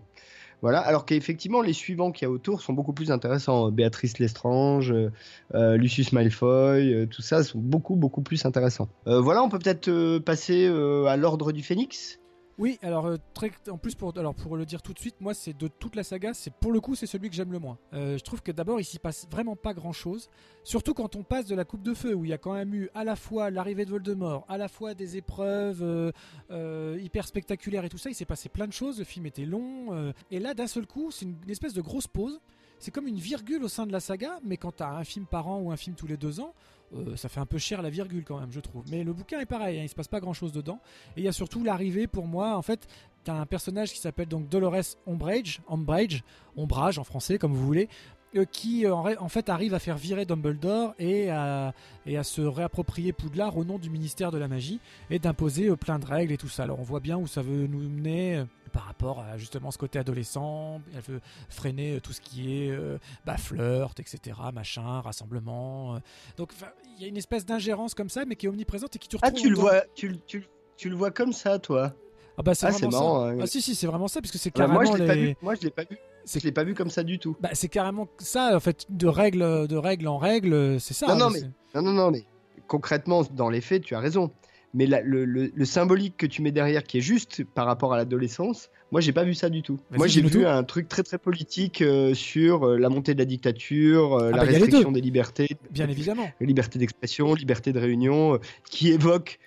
Voilà, 0.62 0.80
alors 0.80 1.04
qu'effectivement 1.04 1.60
les 1.60 1.74
suivants 1.74 2.10
qu'il 2.12 2.26
y 2.26 2.28
a 2.28 2.30
autour 2.30 2.62
sont 2.62 2.72
beaucoup 2.72 2.94
plus 2.94 3.10
intéressants. 3.10 3.70
Béatrice 3.70 4.18
Lestrange, 4.18 4.90
euh, 4.90 5.12
euh, 5.54 5.76
Lucius 5.76 6.12
Malfoy, 6.12 6.94
euh, 6.94 7.06
tout 7.06 7.22
ça 7.22 7.44
sont 7.44 7.58
beaucoup 7.58 7.94
beaucoup 7.94 8.22
plus 8.22 8.44
intéressants. 8.46 8.88
voilà, 9.04 9.42
on 9.42 9.48
peut 9.48 9.58
peut-être 9.58 10.18
passer 10.18 10.66
à 10.66 11.16
l'ordre 11.16 11.52
du 11.52 11.62
Phénix. 11.62 12.18
Oui, 12.58 12.78
alors 12.80 13.04
euh, 13.04 13.16
très, 13.34 13.50
en 13.68 13.76
plus 13.76 13.94
pour 13.94 14.16
alors 14.16 14.34
pour 14.34 14.56
le 14.56 14.64
dire 14.64 14.80
tout 14.80 14.94
de 14.94 14.98
suite, 14.98 15.16
moi 15.20 15.34
c'est 15.34 15.54
de 15.54 15.68
toute 15.68 15.94
la 15.94 16.02
saga, 16.02 16.32
c'est 16.32 16.52
pour 16.52 16.72
le 16.72 16.80
coup 16.80 16.94
c'est 16.94 17.06
celui 17.06 17.28
que 17.28 17.34
j'aime 17.34 17.52
le 17.52 17.58
moins. 17.58 17.76
Euh, 17.92 18.16
je 18.16 18.24
trouve 18.24 18.40
que 18.40 18.50
d'abord 18.50 18.80
il 18.80 18.84
s'y 18.84 18.98
passe 18.98 19.26
vraiment 19.30 19.56
pas 19.56 19.74
grand 19.74 19.92
chose, 19.92 20.30
surtout 20.64 20.94
quand 20.94 21.16
on 21.16 21.22
passe 21.22 21.44
de 21.44 21.54
la 21.54 21.66
coupe 21.66 21.82
de 21.82 21.92
feu 21.92 22.14
où 22.14 22.24
il 22.24 22.30
y 22.30 22.32
a 22.32 22.38
quand 22.38 22.54
même 22.54 22.74
eu 22.74 22.88
à 22.94 23.04
la 23.04 23.14
fois 23.14 23.50
l'arrivée 23.50 23.84
de 23.84 23.90
Voldemort, 23.90 24.46
à 24.48 24.56
la 24.56 24.68
fois 24.68 24.94
des 24.94 25.18
épreuves 25.18 26.12
euh, 26.50 26.98
hyper 26.98 27.26
spectaculaires 27.26 27.84
et 27.84 27.90
tout 27.90 27.98
ça, 27.98 28.08
il 28.08 28.14
s'est 28.14 28.24
passé 28.24 28.48
plein 28.48 28.66
de 28.66 28.72
choses, 28.72 29.00
le 29.00 29.04
film 29.04 29.26
était 29.26 29.44
long 29.44 30.12
et 30.30 30.38
là 30.38 30.54
d'un 30.54 30.66
seul 30.66 30.86
coup 30.86 31.10
c'est 31.10 31.26
une, 31.26 31.36
espèce 31.48 31.74
de 31.74 31.82
grosse 31.82 32.06
pause. 32.06 32.40
C'est 32.78 32.90
comme 32.90 33.06
une 33.06 33.18
virgule 33.18 33.64
au 33.64 33.68
sein 33.68 33.86
de 33.86 33.92
la 33.92 34.00
saga, 34.00 34.38
mais 34.44 34.58
quand 34.58 34.72
t'as 34.72 34.90
un 34.90 35.04
film 35.04 35.24
par 35.24 35.48
an 35.48 35.60
ou 35.60 35.72
un 35.72 35.78
film 35.78 35.96
tous 35.96 36.06
les 36.06 36.18
deux 36.18 36.40
ans, 36.40 36.52
euh, 36.94 37.16
ça 37.16 37.28
fait 37.28 37.40
un 37.40 37.46
peu 37.46 37.58
cher 37.58 37.82
la 37.82 37.90
virgule 37.90 38.24
quand 38.24 38.38
même, 38.38 38.52
je 38.52 38.60
trouve. 38.60 38.84
Mais 38.90 39.04
le 39.04 39.12
bouquin 39.12 39.40
est 39.40 39.46
pareil, 39.46 39.78
hein, 39.78 39.82
il 39.82 39.88
se 39.88 39.94
passe 39.94 40.08
pas 40.08 40.20
grand 40.20 40.32
chose 40.32 40.52
dedans. 40.52 40.80
Et 41.16 41.20
il 41.20 41.24
y 41.24 41.28
a 41.28 41.32
surtout 41.32 41.64
l'arrivée 41.64 42.06
pour 42.06 42.26
moi, 42.26 42.56
en 42.56 42.62
fait, 42.62 42.86
t'as 43.24 43.34
un 43.34 43.46
personnage 43.46 43.92
qui 43.92 43.98
s'appelle 43.98 44.28
donc 44.28 44.48
Dolores 44.48 44.96
Ombrage, 45.06 45.60
Ombrage, 45.66 46.22
Ombrage 46.56 46.98
en 46.98 47.04
français 47.04 47.38
comme 47.38 47.52
vous 47.52 47.66
voulez, 47.66 47.88
euh, 48.36 48.44
qui 48.44 48.86
euh, 48.86 48.94
en, 48.94 49.28
fait 49.28 49.48
arrive 49.48 49.74
à 49.74 49.78
faire 49.78 49.96
virer 49.96 50.26
Dumbledore 50.26 50.94
et 50.98 51.30
à, 51.30 51.74
et 52.06 52.16
à 52.16 52.24
se 52.24 52.42
réapproprier 52.42 53.12
Poudlard 53.12 53.56
au 53.56 53.64
nom 53.64 53.78
du 53.78 53.90
ministère 53.90 54.30
de 54.30 54.38
la 54.38 54.48
magie 54.48 54.80
et 55.10 55.18
d'imposer 55.18 55.74
plein 55.76 55.98
de 55.98 56.06
règles 56.06 56.32
et 56.32 56.36
tout 56.36 56.48
ça. 56.48 56.64
Alors 56.64 56.78
on 56.80 56.84
voit 56.84 57.00
bien 57.00 57.16
où 57.16 57.26
ça 57.26 57.42
veut 57.42 57.66
nous 57.66 57.88
mener 57.88 58.44
par 58.72 58.84
rapport 58.84 59.20
à 59.20 59.36
justement 59.38 59.70
ce 59.70 59.78
côté 59.78 59.98
adolescent. 59.98 60.80
Elle 60.94 61.00
veut 61.02 61.20
freiner 61.48 61.96
euh, 61.96 62.00
tout 62.00 62.12
ce 62.12 62.20
qui 62.20 62.62
est 62.64 62.70
euh, 62.70 62.98
bah, 63.24 63.36
flirt, 63.36 63.98
etc., 64.00 64.38
machin, 64.52 65.00
rassemblement. 65.00 65.96
Euh. 65.96 65.98
Donc 66.36 66.52
il 66.96 67.02
y 67.02 67.04
a 67.04 67.08
une 67.08 67.16
espèce 67.16 67.44
d'ingérence 67.46 67.94
comme 67.94 68.08
ça, 68.08 68.24
mais 68.24 68.36
qui 68.36 68.46
est 68.46 68.48
omniprésente 68.48 68.94
et 68.96 68.98
qui 68.98 69.08
te 69.08 69.16
Ah, 69.22 69.30
tu 69.30 69.48
le 69.50 69.56
vois, 69.56 69.82
tu, 69.94 70.18
tu, 70.26 70.46
tu, 70.76 70.88
le 70.90 70.96
vois 70.96 71.10
comme 71.10 71.32
ça, 71.32 71.58
toi 71.58 71.92
Ah 72.38 72.42
bah 72.42 72.54
c'est 72.54 72.66
Ah, 72.66 72.88
marrant, 72.90 73.20
ça. 73.26 73.30
hein. 73.32 73.38
Ah 73.42 73.46
si 73.46 73.62
si, 73.62 73.74
c'est 73.74 73.86
vraiment 73.86 74.08
ça 74.08 74.20
parce 74.20 74.32
que 74.32 74.38
c'est 74.38 74.50
carrément 74.50 74.74
moi, 74.82 74.84
je 74.84 74.92
l'ai 74.98 75.06
pas 75.06 75.14
les- 75.14 75.26
vu. 75.28 75.36
Moi, 75.42 75.54
je 75.54 75.62
l'ai 75.62 75.70
pas 75.70 75.84
vu. 75.84 75.96
Je 76.28 76.40
l'ai 76.40 76.52
pas 76.52 76.64
vu 76.64 76.74
comme 76.74 76.90
ça 76.90 77.04
du 77.04 77.18
tout. 77.20 77.36
Bah, 77.40 77.50
c'est 77.52 77.68
carrément 77.68 78.08
ça 78.18 78.56
en 78.56 78.60
fait 78.60 78.84
de 78.88 79.06
règle 79.06 79.68
de 79.68 79.76
règle 79.76 80.08
en 80.08 80.18
règle, 80.18 80.80
c'est 80.80 80.92
ça. 80.94 81.06
Non, 81.06 81.16
non, 81.16 81.30
c'est- 81.30 81.44
Non, 81.74 81.82
non, 81.82 81.92
non, 81.92 82.10
mais 82.10 82.24
concrètement, 82.66 83.22
dans 83.30 83.48
les 83.48 83.60
faits, 83.60 83.82
tu 83.84 83.94
as 83.94 84.00
raison. 84.00 84.30
Mais 84.76 84.84
la- 84.86 85.00
le, 85.00 85.24
le- 85.24 85.50
le 85.54 85.64
symbolique 85.64 86.18
que 86.18 86.26
tu 86.26 86.42
mets 86.42 86.52
derrière, 86.52 86.82
qui 86.84 86.98
est 86.98 87.00
juste 87.00 87.42
par 87.44 87.64
rapport 87.64 87.94
à 87.94 87.96
l'adolescence, 87.96 88.70
moi, 88.92 89.00
j'ai 89.00 89.12
pas 89.12 89.24
vu 89.24 89.32
ça 89.34 89.48
du 89.48 89.62
tout. 89.62 89.78
Vas-y, 89.90 89.98
Moi, 89.98 90.06
j'ai 90.06 90.20
vu 90.20 90.30
tout. 90.42 90.46
un 90.46 90.62
truc 90.64 90.86
très, 90.86 91.02
très 91.02 91.16
politique 91.18 91.80
euh, 91.80 92.12
sur 92.12 92.64
euh, 92.68 92.76
la 92.78 92.90
montée 92.90 93.14
de 93.14 93.18
la 93.18 93.24
dictature, 93.24 94.14
euh, 94.14 94.30
Ah 94.34 94.36
la 94.36 94.44
bah, 94.44 94.50
restriction 94.50 94.92
des 94.92 95.00
libertés, 95.00 95.48
Bien 95.70 95.88
évidemment. 95.88 96.30
liberté 96.40 96.78
d'expression, 96.78 97.34
liberté 97.34 97.72
de 97.72 97.80
réunion, 97.80 98.38
qui 98.70 98.92
évoque 98.92 99.38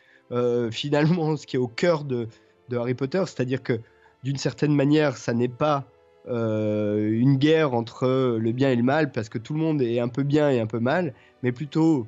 finalement 0.72 1.38
ce 1.38 1.46
qui 1.48 1.56
est 1.56 1.60
au 1.60 1.68
cœur 1.68 2.04
de, 2.04 2.28
de 2.70 2.78
Harry 2.78 2.94
Potter, 2.96 3.24
c'est-à-dire 3.26 3.64
que 3.64 3.80
d'une 4.24 4.38
certaine 4.38 4.76
manière, 4.76 5.16
ça 5.18 5.34
n'est 5.34 5.48
pas 5.48 5.86
une 6.28 7.38
guerre 7.38 7.74
entre 7.74 8.38
le 8.40 8.52
bien 8.52 8.70
et 8.72 8.76
le 8.76 8.84
mal, 8.84 9.12
parce 9.12 9.30
que 9.30 9.38
tout 9.40 9.54
le 9.54 9.60
monde 9.60 9.82
est 9.82 10.00
un 10.00 10.08
peu 10.10 10.24
bien 10.24 10.50
et 10.52 10.60
un 10.60 10.68
peu 10.68 10.80
mal, 10.80 11.14
mais 11.44 11.52
plutôt, 11.52 12.06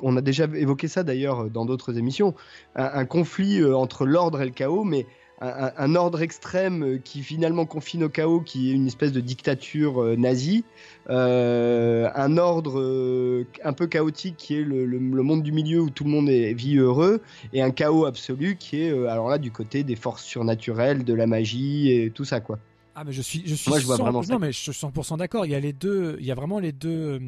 on 0.00 0.16
a 0.16 0.20
déjà 0.20 0.44
évoqué 0.54 0.88
ça 0.88 1.02
d'ailleurs 1.02 1.50
dans 1.50 1.64
d'autres 1.64 1.96
émissions, 1.98 2.34
un, 2.74 2.90
un 2.94 3.04
conflit 3.06 3.60
euh, 3.60 3.76
entre 3.76 4.06
l'ordre 4.06 4.40
et 4.42 4.44
le 4.44 4.50
chaos, 4.52 4.84
mais 4.84 5.06
un, 5.38 5.94
ordre 5.96 6.22
extrême 6.22 6.82
euh, 6.82 6.96
qui 6.98 7.22
finalement 7.22 7.66
confine 7.66 8.04
au 8.04 8.08
chaos, 8.08 8.40
qui 8.40 8.70
est 8.70 8.72
une 8.72 8.86
espèce 8.86 9.12
de 9.12 9.20
dictature 9.20 10.02
euh, 10.02 10.16
nazie, 10.16 10.64
euh, 11.10 12.08
un 12.14 12.36
ordre 12.38 12.80
euh, 12.80 13.46
un 13.64 13.72
peu 13.72 13.86
chaotique 13.86 14.36
qui 14.38 14.56
est 14.56 14.62
le, 14.62 14.86
le- 14.86 14.98
le 14.98 15.22
monde 15.22 15.42
du 15.42 15.52
milieu 15.52 15.80
où 15.82 15.90
tout 15.90 16.04
le 16.04 16.10
monde 16.10 16.28
est, 16.28 16.52
vit 16.54 16.76
heureux, 16.78 17.20
et 17.52 17.62
un 17.62 17.70
chaos 17.70 18.06
absolu 18.06 18.56
qui 18.56 18.82
est, 18.82 18.90
alors 19.08 19.28
là, 19.28 19.38
du 19.38 19.50
côté 19.50 19.84
des 19.84 19.96
forces 19.96 20.24
surnaturelles, 20.24 21.04
de 21.04 21.14
la 21.14 21.26
magie 21.26 21.90
et 21.92 22.10
tout 22.10 22.24
ça, 22.24 22.40
quoi. 22.40 22.58
Ah 22.98 23.04
mais 23.04 23.12
je 23.12 23.20
suis 23.20 23.42
je 23.44 23.54
suis 23.54 23.68
Moi, 23.68 23.78
je 23.78 23.84
vois 23.84 23.96
100% 23.96 24.00
vraiment 24.00 24.22
ça. 24.22 24.32
non 24.32 24.38
mais 24.38 24.52
je 24.52 24.58
suis 24.58 24.70
100% 24.72 25.18
d'accord, 25.18 25.44
il 25.44 25.52
y 25.52 25.54
a 25.54 25.60
les 25.60 25.74
deux 25.74 26.16
il 26.18 26.24
y 26.24 26.30
a 26.32 26.34
vraiment 26.34 26.58
les 26.58 26.72
deux 26.72 27.20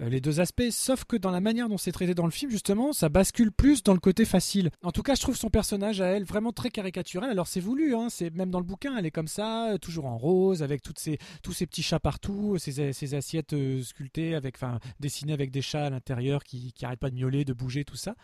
les 0.00 0.20
deux 0.20 0.40
aspects, 0.40 0.70
sauf 0.70 1.04
que 1.04 1.16
dans 1.16 1.30
la 1.30 1.40
manière 1.40 1.68
dont 1.68 1.78
c'est 1.78 1.92
traité 1.92 2.14
dans 2.14 2.24
le 2.24 2.30
film, 2.30 2.50
justement, 2.50 2.92
ça 2.92 3.08
bascule 3.08 3.50
plus 3.50 3.82
dans 3.82 3.94
le 3.94 4.00
côté 4.00 4.24
facile. 4.24 4.70
En 4.82 4.92
tout 4.92 5.02
cas, 5.02 5.14
je 5.14 5.20
trouve 5.20 5.36
son 5.36 5.50
personnage 5.50 6.00
à 6.00 6.06
elle 6.06 6.24
vraiment 6.24 6.52
très 6.52 6.70
caricaturel. 6.70 7.30
Alors 7.30 7.46
c'est 7.46 7.60
voulu, 7.60 7.94
hein, 7.94 8.08
c'est 8.10 8.30
même 8.34 8.50
dans 8.50 8.60
le 8.60 8.64
bouquin, 8.64 8.96
elle 8.96 9.06
est 9.06 9.10
comme 9.10 9.28
ça, 9.28 9.72
euh, 9.72 9.78
toujours 9.78 10.06
en 10.06 10.16
rose, 10.16 10.62
avec 10.62 10.82
toutes 10.82 10.98
tous 11.42 11.52
ces 11.52 11.66
petits 11.66 11.82
chats 11.82 12.00
partout, 12.00 12.58
ces, 12.58 13.14
assiettes 13.14 13.52
euh, 13.52 13.82
sculptées, 13.82 14.34
avec, 14.34 14.56
enfin, 14.56 14.78
dessinées 15.00 15.32
avec 15.32 15.50
des 15.50 15.62
chats 15.62 15.86
à 15.86 15.90
l'intérieur 15.90 16.44
qui, 16.44 16.72
qui 16.72 16.84
arrêtent 16.84 17.00
pas 17.00 17.10
de 17.10 17.16
miauler, 17.16 17.44
de 17.44 17.52
bouger, 17.52 17.84
tout 17.84 17.96
ça. 17.96 18.14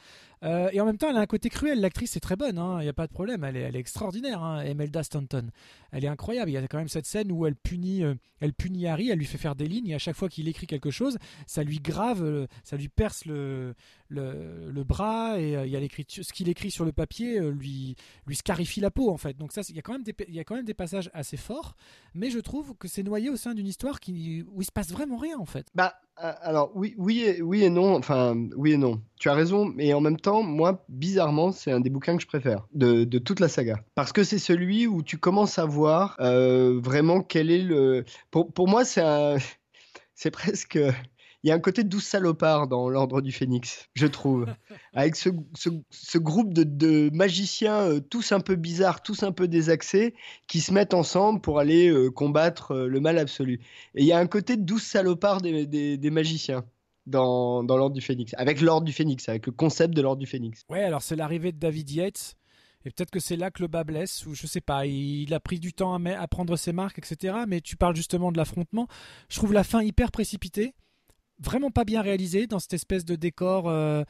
Euh, 0.44 0.68
et 0.72 0.80
en 0.80 0.84
même 0.84 0.98
temps, 0.98 1.08
elle 1.08 1.16
a 1.16 1.20
un 1.20 1.26
côté 1.26 1.48
cruel. 1.48 1.80
L'actrice 1.80 2.16
est 2.16 2.20
très 2.20 2.36
bonne, 2.36 2.56
il 2.80 2.82
n'y 2.82 2.88
a 2.88 2.92
pas 2.92 3.06
de 3.06 3.12
problème. 3.12 3.44
Elle 3.44 3.56
est, 3.56 3.60
elle 3.60 3.76
est 3.76 3.80
extraordinaire, 3.80 4.42
hein, 4.42 4.62
Stanton. 5.02 5.50
Elle 5.90 6.04
est 6.04 6.08
incroyable. 6.08 6.50
Il 6.50 6.54
y 6.54 6.56
a 6.56 6.68
quand 6.68 6.78
même 6.78 6.88
cette 6.88 7.06
scène 7.06 7.32
où 7.32 7.46
elle 7.46 7.56
punit, 7.56 8.04
euh, 8.04 8.14
elle 8.40 8.52
punit 8.52 8.86
Harry, 8.86 9.10
elle 9.10 9.18
lui 9.18 9.26
fait 9.26 9.38
faire 9.38 9.54
des 9.54 9.66
lignes, 9.66 9.88
et 9.88 9.94
à 9.94 9.98
chaque 9.98 10.16
fois 10.16 10.28
qu'il 10.28 10.48
écrit 10.48 10.66
quelque 10.66 10.90
chose, 10.90 11.18
ça 11.46 11.63
lui 11.64 11.80
grave, 11.80 12.22
euh, 12.22 12.46
ça 12.62 12.76
lui 12.76 12.88
perce 12.88 13.24
le, 13.24 13.74
le, 14.08 14.84
bras, 14.84 15.40
et 15.40 15.56
euh, 15.56 15.66
il 15.66 15.72
y 15.72 15.76
a 15.76 15.80
ce 15.80 16.32
qu'il 16.32 16.48
écrit 16.48 16.70
sur 16.70 16.84
le 16.84 16.92
papier 16.92 17.38
euh, 17.38 17.50
lui, 17.50 17.96
lui 18.26 18.36
scarifie 18.36 18.80
la 18.80 18.90
peau, 18.90 19.10
en 19.10 19.16
fait. 19.16 19.36
Donc 19.36 19.52
ça, 19.52 19.62
il 19.68 19.76
y, 19.76 19.78
a 19.78 19.82
quand 19.82 19.92
même 19.92 20.02
des, 20.02 20.14
il 20.28 20.34
y 20.34 20.40
a 20.40 20.44
quand 20.44 20.54
même 20.54 20.64
des 20.64 20.74
passages 20.74 21.10
assez 21.14 21.36
forts, 21.36 21.74
mais 22.14 22.30
je 22.30 22.38
trouve 22.38 22.74
que 22.76 22.88
c'est 22.88 23.02
noyé 23.02 23.30
au 23.30 23.36
sein 23.36 23.54
d'une 23.54 23.66
histoire 23.66 24.00
qui, 24.00 24.44
où 24.52 24.62
il 24.62 24.64
se 24.64 24.72
passe 24.72 24.90
vraiment 24.90 25.16
rien, 25.16 25.38
en 25.38 25.46
fait. 25.46 25.66
Bah, 25.74 25.94
alors 26.16 26.70
oui, 26.74 26.94
oui, 26.96 27.22
et, 27.22 27.42
oui 27.42 27.64
et 27.64 27.70
non. 27.70 27.96
Enfin, 27.96 28.36
oui 28.56 28.72
et 28.72 28.76
non. 28.76 29.00
Tu 29.18 29.28
as 29.28 29.34
raison, 29.34 29.64
mais 29.64 29.92
en 29.94 30.00
même 30.00 30.18
temps, 30.18 30.42
moi, 30.42 30.84
bizarrement, 30.88 31.50
c'est 31.50 31.72
un 31.72 31.80
des 31.80 31.90
bouquins 31.90 32.16
que 32.16 32.22
je 32.22 32.28
préfère 32.28 32.66
de, 32.72 33.04
de 33.04 33.18
toute 33.18 33.40
la 33.40 33.48
saga, 33.48 33.80
parce 33.94 34.12
que 34.12 34.22
c'est 34.22 34.38
celui 34.38 34.86
où 34.86 35.02
tu 35.02 35.18
commences 35.18 35.58
à 35.58 35.64
voir 35.64 36.16
vraiment 36.20 37.20
quel 37.20 37.50
est 37.50 37.62
le. 37.62 38.04
Pour, 38.30 38.52
pour 38.52 38.68
moi, 38.68 38.84
c'est 38.84 39.02
c'est 40.14 40.30
presque. 40.30 40.78
Il 41.44 41.48
y 41.48 41.50
a 41.50 41.54
un 41.54 41.60
côté 41.60 41.84
douce 41.84 42.06
salopard 42.06 42.68
dans 42.68 42.88
l'ordre 42.88 43.20
du 43.20 43.30
Phénix, 43.30 43.90
je 43.92 44.06
trouve. 44.06 44.46
Avec 44.94 45.14
ce, 45.14 45.28
ce, 45.54 45.68
ce 45.90 46.16
groupe 46.16 46.54
de, 46.54 46.62
de 46.64 47.10
magiciens, 47.12 47.80
euh, 47.82 48.00
tous 48.00 48.32
un 48.32 48.40
peu 48.40 48.56
bizarres, 48.56 49.02
tous 49.02 49.22
un 49.24 49.30
peu 49.30 49.46
désaxés, 49.46 50.14
qui 50.48 50.62
se 50.62 50.72
mettent 50.72 50.94
ensemble 50.94 51.42
pour 51.42 51.58
aller 51.58 51.90
euh, 51.90 52.10
combattre 52.10 52.72
euh, 52.72 52.86
le 52.88 52.98
mal 52.98 53.18
absolu. 53.18 53.60
Et 53.94 54.00
il 54.00 54.06
y 54.06 54.12
a 54.12 54.18
un 54.18 54.26
côté 54.26 54.56
douce 54.56 54.84
salopard 54.84 55.42
des, 55.42 55.66
des, 55.66 55.98
des 55.98 56.10
magiciens 56.10 56.64
dans, 57.04 57.62
dans 57.62 57.76
l'ordre 57.76 57.94
du 57.94 58.00
Phénix, 58.00 58.32
avec 58.38 58.62
l'ordre 58.62 58.86
du 58.86 58.94
Phénix, 58.94 59.28
avec 59.28 59.44
le 59.44 59.52
concept 59.52 59.92
de 59.92 60.00
l'ordre 60.00 60.20
du 60.20 60.26
Phénix. 60.26 60.62
Ouais, 60.70 60.82
alors 60.82 61.02
c'est 61.02 61.14
l'arrivée 61.14 61.52
de 61.52 61.58
David 61.58 61.90
Yates. 61.90 62.36
Et 62.86 62.90
peut-être 62.90 63.10
que 63.10 63.20
c'est 63.20 63.36
là 63.36 63.50
que 63.50 63.62
le 63.62 63.68
bas 63.68 63.84
blesse, 63.84 64.24
ou 64.24 64.34
je 64.34 64.46
sais 64.46 64.60
pas, 64.62 64.86
il 64.86 65.32
a 65.34 65.40
pris 65.40 65.58
du 65.58 65.74
temps 65.74 65.94
à 65.94 66.28
prendre 66.28 66.56
ses 66.56 66.72
marques, 66.72 66.98
etc. 66.98 67.36
Mais 67.46 67.60
tu 67.60 67.76
parles 67.76 67.96
justement 67.96 68.32
de 68.32 68.38
l'affrontement. 68.38 68.88
Je 69.28 69.36
trouve 69.36 69.52
la 69.52 69.64
fin 69.64 69.82
hyper 69.82 70.10
précipitée, 70.10 70.74
vraiment 71.44 71.70
pas 71.70 71.84
bien 71.84 72.02
réalisée 72.02 72.46
dans 72.46 72.58
cette 72.58 72.72
espèce 72.74 73.04
de 73.04 73.14
décor, 73.16 73.68
euh, 73.68 74.02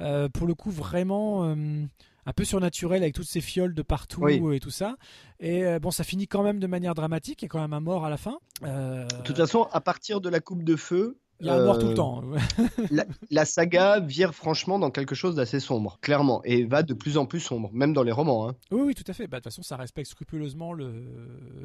euh, 0.00 0.28
pour 0.28 0.46
le 0.46 0.54
coup 0.54 0.70
vraiment 0.70 1.44
euh, 1.44 1.84
un 2.26 2.32
peu 2.32 2.44
surnaturel 2.44 3.02
avec 3.02 3.14
toutes 3.14 3.26
ces 3.26 3.40
fioles 3.40 3.74
de 3.74 3.82
partout 3.82 4.20
Oui. 4.22 4.40
et 4.54 4.60
tout 4.60 4.70
ça. 4.70 4.96
Et 5.40 5.64
bon, 5.80 5.90
ça 5.90 6.04
finit 6.04 6.28
quand 6.28 6.42
même 6.44 6.60
de 6.60 6.66
manière 6.68 6.94
dramatique, 6.94 7.42
il 7.42 7.46
y 7.46 7.46
a 7.46 7.48
quand 7.48 7.60
même 7.60 7.72
un 7.72 7.80
mort 7.80 8.04
à 8.04 8.10
la 8.10 8.16
fin. 8.16 8.38
Euh, 8.62 9.06
De 9.08 9.22
toute 9.24 9.36
façon, 9.36 9.64
à 9.72 9.80
partir 9.80 10.20
de 10.20 10.28
la 10.28 10.38
coupe 10.38 10.62
de 10.62 10.76
feu, 10.76 11.18
il 11.42 11.48
y 11.48 11.50
a 11.50 11.54
un 11.54 11.64
mort 11.64 11.78
tout 11.78 11.86
le 11.86 11.92
euh, 11.92 11.94
temps. 11.96 12.22
la, 12.90 13.04
la 13.30 13.44
saga 13.44 14.00
vire 14.00 14.34
franchement 14.34 14.78
dans 14.78 14.90
quelque 14.90 15.14
chose 15.14 15.34
d'assez 15.34 15.60
sombre, 15.60 15.98
clairement, 16.00 16.40
et 16.44 16.64
va 16.64 16.82
de 16.82 16.94
plus 16.94 17.18
en 17.18 17.26
plus 17.26 17.40
sombre, 17.40 17.70
même 17.72 17.92
dans 17.92 18.02
les 18.02 18.12
romans. 18.12 18.48
hein. 18.48 18.54
Oui, 18.70 18.80
oui, 18.86 18.94
tout 18.94 19.04
à 19.06 19.12
fait. 19.12 19.26
Bah, 19.26 19.38
de 19.38 19.42
toute 19.42 19.52
façon, 19.52 19.62
ça 19.62 19.76
respecte 19.76 20.08
scrupuleusement 20.08 20.72
le- 20.72 21.04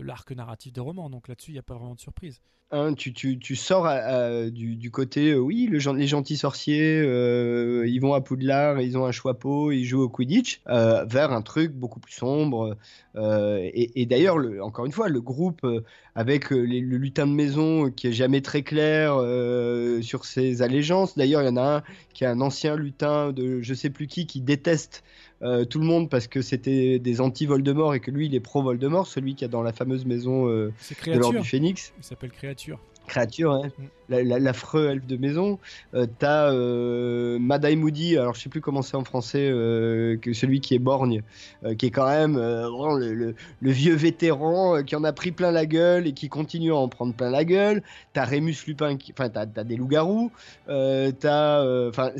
l'arc 0.04 0.30
narratif 0.32 0.74
des 0.74 0.82
romans, 0.82 1.10
donc 1.10 1.28
là-dessus, 1.28 1.52
il 1.52 1.56
n'y 1.56 1.60
a 1.60 1.63
pas 1.63 1.76
vraiment 1.76 1.96
de 1.96 2.00
surprise. 2.00 2.42
Hein, 2.70 2.96
tu, 2.96 3.13
tu, 3.13 3.40
tu 3.40 3.56
sors 3.56 3.86
à- 3.86 3.92
à- 3.94 4.50
du, 4.50 4.76
du 4.76 4.92
côté, 4.92 5.32
euh, 5.32 5.38
oui, 5.38 5.68
le 5.72 5.78
les 5.94 6.08
gentils 6.08 6.36
sorciers, 6.36 7.00
euh, 7.02 7.88
ils 7.88 8.00
vont 8.00 8.13
à 8.13 8.20
Poudlard, 8.20 8.82
ils 8.82 8.98
ont 8.98 9.06
un 9.06 9.13
choix-peau, 9.13 9.72
ils 9.72 9.86
jouent 9.86 10.02
au 10.02 10.10
Quidditch, 10.10 10.60
euh, 10.68 11.06
vers 11.06 11.32
un 11.32 11.42
truc 11.42 11.72
beaucoup 11.72 12.02
plus 12.02 12.12
sombre. 12.12 12.76
euh, 13.16 13.60
et 13.63 14.02
et 14.02 14.06
d'ailleurs, 14.06 14.38
le- 14.38 14.62
encore 14.62 14.86
une 14.86 14.92
fois, 14.92 15.08
le 15.08 15.22
groupe 15.22 15.63
euh, 15.63 15.82
avec 16.13 16.52
euh, 16.52 16.58
les- 16.60 16.82
le 16.82 16.98
lutin 16.98 17.26
de 17.26 17.32
maison 17.32 17.86
euh, 17.86 17.90
qui 17.90 18.08
est 18.08 18.12
jamais 18.12 18.42
très 18.42 18.63
clair 18.63 19.13
euh, 19.16 19.67
sur 20.02 20.26
ses 20.26 20.62
allégeances. 20.62 21.18
D'ailleurs, 21.18 21.42
il 21.42 21.46
y 21.46 21.50
en 21.50 21.58
a 21.58 21.78
un 21.78 21.84
qui 22.14 22.24
est 22.24 22.28
un 22.28 22.42
ancien 22.42 22.76
lutin 22.76 23.32
de 23.32 23.62
je 23.62 23.74
sais 23.74 23.90
plus 23.90 24.08
qui 24.08 24.26
qui 24.28 24.42
déteste 24.42 25.04
euh, 25.44 25.66
tout 25.66 25.80
le 25.80 25.86
monde 25.86 26.10
parce 26.10 26.28
que 26.28 26.42
c'était 26.42 26.98
des 26.98 27.22
anti-Voldemort 27.22 27.94
et 27.94 28.00
que 28.00 28.10
lui, 28.10 28.26
il 28.26 28.36
est 28.36 28.40
pro-Voldemort, 28.40 29.06
celui 29.06 29.36
qui 29.36 29.46
a 29.46 29.48
dans 29.48 29.62
la 29.62 29.72
fameuse 29.72 30.06
maison 30.06 30.50
euh, 30.50 30.74
de 31.06 31.12
l'Ordre 31.14 31.42
du 31.42 31.48
Phénix 31.48 31.94
Il 32.00 32.04
s'appelle 32.04 32.32
créature. 32.32 32.80
Créature, 33.08 33.52
hein. 33.54 33.63
Mm. 33.80 33.84
La- 34.10 34.24
la- 34.24 34.39
l'affreux 34.39 34.88
elfe 34.88 35.06
de 35.06 35.17
maison. 35.17 35.60
Euh, 35.93 36.06
T'as 36.20 36.54
euh, 36.54 37.38
Moody, 37.39 38.17
alors 38.17 38.36
je 38.36 38.41
sais 38.41 38.48
plus 38.50 38.62
comment 38.62 38.82
c'est 38.82 38.96
en 38.96 39.04
français, 39.04 39.50
euh, 39.52 40.15
que 40.15 40.32
celui 40.32 40.62
qui 40.62 40.76
est 40.76 40.80
borgne, 40.80 41.24
euh, 41.65 41.76
qui 41.76 41.88
est 41.88 41.91
quand 41.91 42.08
même 42.08 42.38
euh, 42.38 42.70
le, 42.98 43.13
le- 43.13 43.36
le 43.60 43.72
vieux 43.72 43.96
vétéran 43.96 44.82
qui 44.84 44.96
en 44.96 45.04
a 45.04 45.12
pris 45.12 45.32
plein 45.34 45.52
la 45.52 45.65
gueule 45.65 46.08
et 46.08 46.13
qui 46.13 46.30
continue 46.30 46.72
à 46.72 46.78
en 46.78 46.88
prendre 46.88 47.13
plein 47.13 47.30
la 47.30 47.43
gueule. 47.43 47.84
T'as 48.13 48.24
Rémus 48.24 48.56
Lupin, 48.65 48.96
enfin 49.12 49.28
t'as 49.28 49.41
as 49.41 49.63
des 49.65 49.76
loups-garous. 49.76 50.32
T'as 50.67 51.89
enfin 51.89 52.12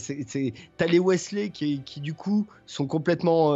les 0.90 1.00
Wesley 1.00 1.50
qui, 1.52 1.82
qui 1.86 2.02
du 2.02 2.14
coup 2.14 2.46
sont 2.66 2.86
complètement 2.86 3.52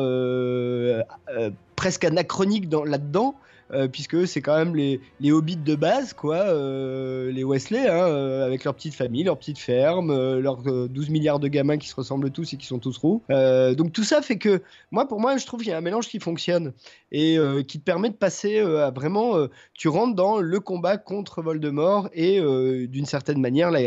presque 1.76 2.06
anachroniques 2.06 2.70
dans- 2.70 2.86
là-dedans 2.86 3.36
euh, 3.74 3.88
puisque 3.88 4.28
c'est 4.28 4.42
quand 4.42 4.58
même 4.58 4.76
les, 4.76 5.00
hobbits 5.32 5.58
de 5.58 5.76
base, 5.76 6.14
quoi, 6.14 6.38
euh, 6.38 7.32
les 7.32 7.44
Wesley, 7.44 7.88
hein, 7.88 8.08
euh, 8.08 8.46
avec 8.46 8.64
leur 8.64 8.76
petite 8.76 8.96
famille, 8.96 9.24
leur 9.24 9.38
petite 9.38 9.60
ferme, 9.60 10.12
leurs 10.40 10.68
euh, 10.68 10.88
12 10.90 11.10
milliards 11.10 11.40
de 11.40 11.48
gamins 11.48 11.78
qui 11.78 11.88
se 11.88 11.96
ressemblent 11.96 12.32
tous 12.32 12.54
et 12.54 12.58
qui 12.58 12.66
sont 12.66 12.80
tous 12.80 12.98
roux. 12.98 13.24
Donc 13.30 13.94
tout 13.94 14.04
ça 14.04 14.22
fait 14.22 14.38
que, 14.38 14.62
moi, 14.92 15.08
pour 15.08 15.20
moi, 15.20 15.38
je 15.38 15.46
trouve 15.46 15.62
qu'il 15.62 15.70
y 15.70 15.74
a 15.74 15.78
un 15.78 15.82
mélange 15.82 16.08
qui 16.08 16.20
fonctionne 16.20 16.74
et 17.12 17.38
qui 17.68 17.80
te 17.80 17.84
permet 17.84 18.10
de 18.10 18.16
passer 18.16 18.60
à 18.60 18.92
vraiment, 18.92 19.36
tu 19.74 19.88
rentres 19.88 20.16
dans 20.16 20.40
le 20.40 20.60
combat 20.60 20.98
contre 20.98 21.42
Voldemort 21.42 22.10
et 22.14 22.40
d'une 22.88 23.06
certaine 23.06 23.40
manière 23.40 23.72
la, 23.72 23.82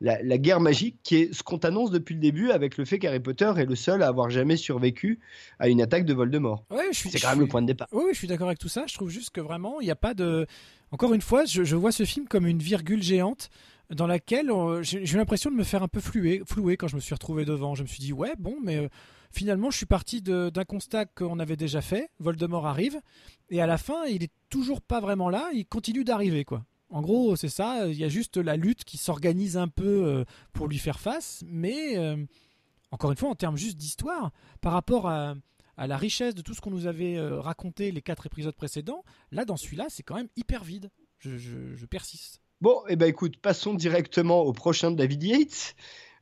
la- 0.00 0.22
la 0.22 0.38
guerre 0.38 0.60
magique, 0.60 0.98
qui 1.02 1.16
est 1.16 1.34
ce 1.34 1.42
qu'on 1.42 1.58
t'annonce 1.58 1.90
depuis 1.90 2.14
le 2.14 2.20
début 2.20 2.50
avec 2.50 2.76
le 2.78 2.84
fait 2.84 2.98
qu'Harry 2.98 3.20
Potter 3.20 3.52
est 3.56 3.64
le 3.66 3.74
seul 3.74 4.02
à 4.02 4.08
avoir 4.08 4.30
jamais 4.30 4.56
survécu 4.56 5.18
à 5.58 5.68
une 5.68 5.80
attaque 5.82 6.04
de 6.04 6.14
Voldemort. 6.14 6.64
Ouais, 6.70 6.86
je 6.92 6.96
suis. 6.98 7.10
C'est 7.10 7.18
quand 7.18 7.28
même 7.28 7.36
suis- 7.38 7.44
le 7.46 7.48
point 7.50 7.62
de 7.62 7.66
départ. 7.66 7.88
Oui, 7.92 8.04
je 8.12 8.18
suis 8.18 8.28
d'accord 8.28 8.46
avec 8.48 8.58
tout 8.58 8.68
ça. 8.68 8.84
Je 8.86 8.94
trouve 8.94 9.10
juste 9.10 9.30
que 9.30 9.40
vraiment, 9.40 9.80
il 9.80 9.84
n'y 9.84 9.90
a 9.90 9.96
pas 9.96 10.14
de. 10.14 10.46
Encore 10.92 11.12
une 11.14 11.20
fois, 11.22 11.44
je, 11.44 11.64
je 11.64 11.76
vois 11.76 11.92
ce 11.92 12.04
film 12.04 12.26
comme 12.28 12.46
une 12.46 12.60
virgule 12.60 13.02
géante 13.02 13.50
dans 13.90 14.06
laquelle 14.06 14.50
euh, 14.50 14.82
j'ai 14.82 15.00
eu 15.02 15.16
l'impression 15.16 15.50
de 15.50 15.56
me 15.56 15.64
faire 15.64 15.82
un 15.82 15.88
peu 15.88 16.00
flouer, 16.00 16.42
flouer 16.46 16.76
quand 16.76 16.88
je 16.88 16.96
me 16.96 17.00
suis 17.00 17.14
retrouvé 17.14 17.44
devant. 17.44 17.74
Je 17.74 17.82
me 17.82 17.88
suis 17.88 18.00
dit, 18.00 18.12
ouais, 18.12 18.34
bon, 18.38 18.56
mais 18.62 18.76
euh, 18.76 18.88
finalement, 19.32 19.70
je 19.70 19.78
suis 19.78 19.86
parti 19.86 20.22
d'un 20.22 20.50
constat 20.66 21.06
qu'on 21.06 21.38
avait 21.38 21.56
déjà 21.56 21.80
fait. 21.80 22.08
Voldemort 22.20 22.66
arrive, 22.66 23.00
et 23.50 23.60
à 23.60 23.66
la 23.66 23.78
fin, 23.78 24.04
il 24.04 24.22
est 24.22 24.32
toujours 24.50 24.80
pas 24.80 25.00
vraiment 25.00 25.28
là. 25.28 25.48
Il 25.54 25.66
continue 25.66 26.04
d'arriver, 26.04 26.44
quoi. 26.44 26.64
En 26.90 27.02
gros, 27.02 27.36
c'est 27.36 27.48
ça. 27.48 27.86
Il 27.86 27.96
y 27.96 28.04
a 28.04 28.08
juste 28.08 28.36
la 28.36 28.56
lutte 28.56 28.84
qui 28.84 28.96
s'organise 28.96 29.56
un 29.56 29.68
peu 29.68 30.04
euh, 30.04 30.24
pour 30.52 30.68
lui 30.68 30.78
faire 30.78 31.00
face, 31.00 31.42
mais 31.46 31.98
euh, 31.98 32.16
encore 32.90 33.10
une 33.10 33.16
fois, 33.16 33.28
en 33.28 33.34
termes 33.34 33.56
juste 33.56 33.76
d'histoire, 33.76 34.32
par 34.60 34.72
rapport 34.72 35.08
à, 35.08 35.34
la 35.76 35.96
richesse 35.96 36.34
de 36.34 36.42
tout 36.42 36.54
ce 36.54 36.60
qu'on 36.60 36.72
nous 36.72 36.88
avait 36.88 37.16
euh, 37.16 37.40
raconté 37.40 37.92
les 37.92 38.02
quatre 38.02 38.26
épisodes 38.26 38.54
précédents, 38.54 39.04
là 39.30 39.44
dans 39.44 39.56
celui-là, 39.56 39.86
c'est 39.88 40.02
quand 40.02 40.16
même 40.16 40.28
hyper 40.34 40.64
vide. 40.64 40.90
Je, 41.20 41.86
persiste. 41.86 42.40
Bon, 42.60 42.82
et 42.88 42.96
ben 42.96 43.06
écoute, 43.06 43.36
passons 43.36 43.74
directement 43.74 44.40
au 44.40 44.52
prochain 44.52 44.90
David 44.90 45.22
Yates, 45.22 45.76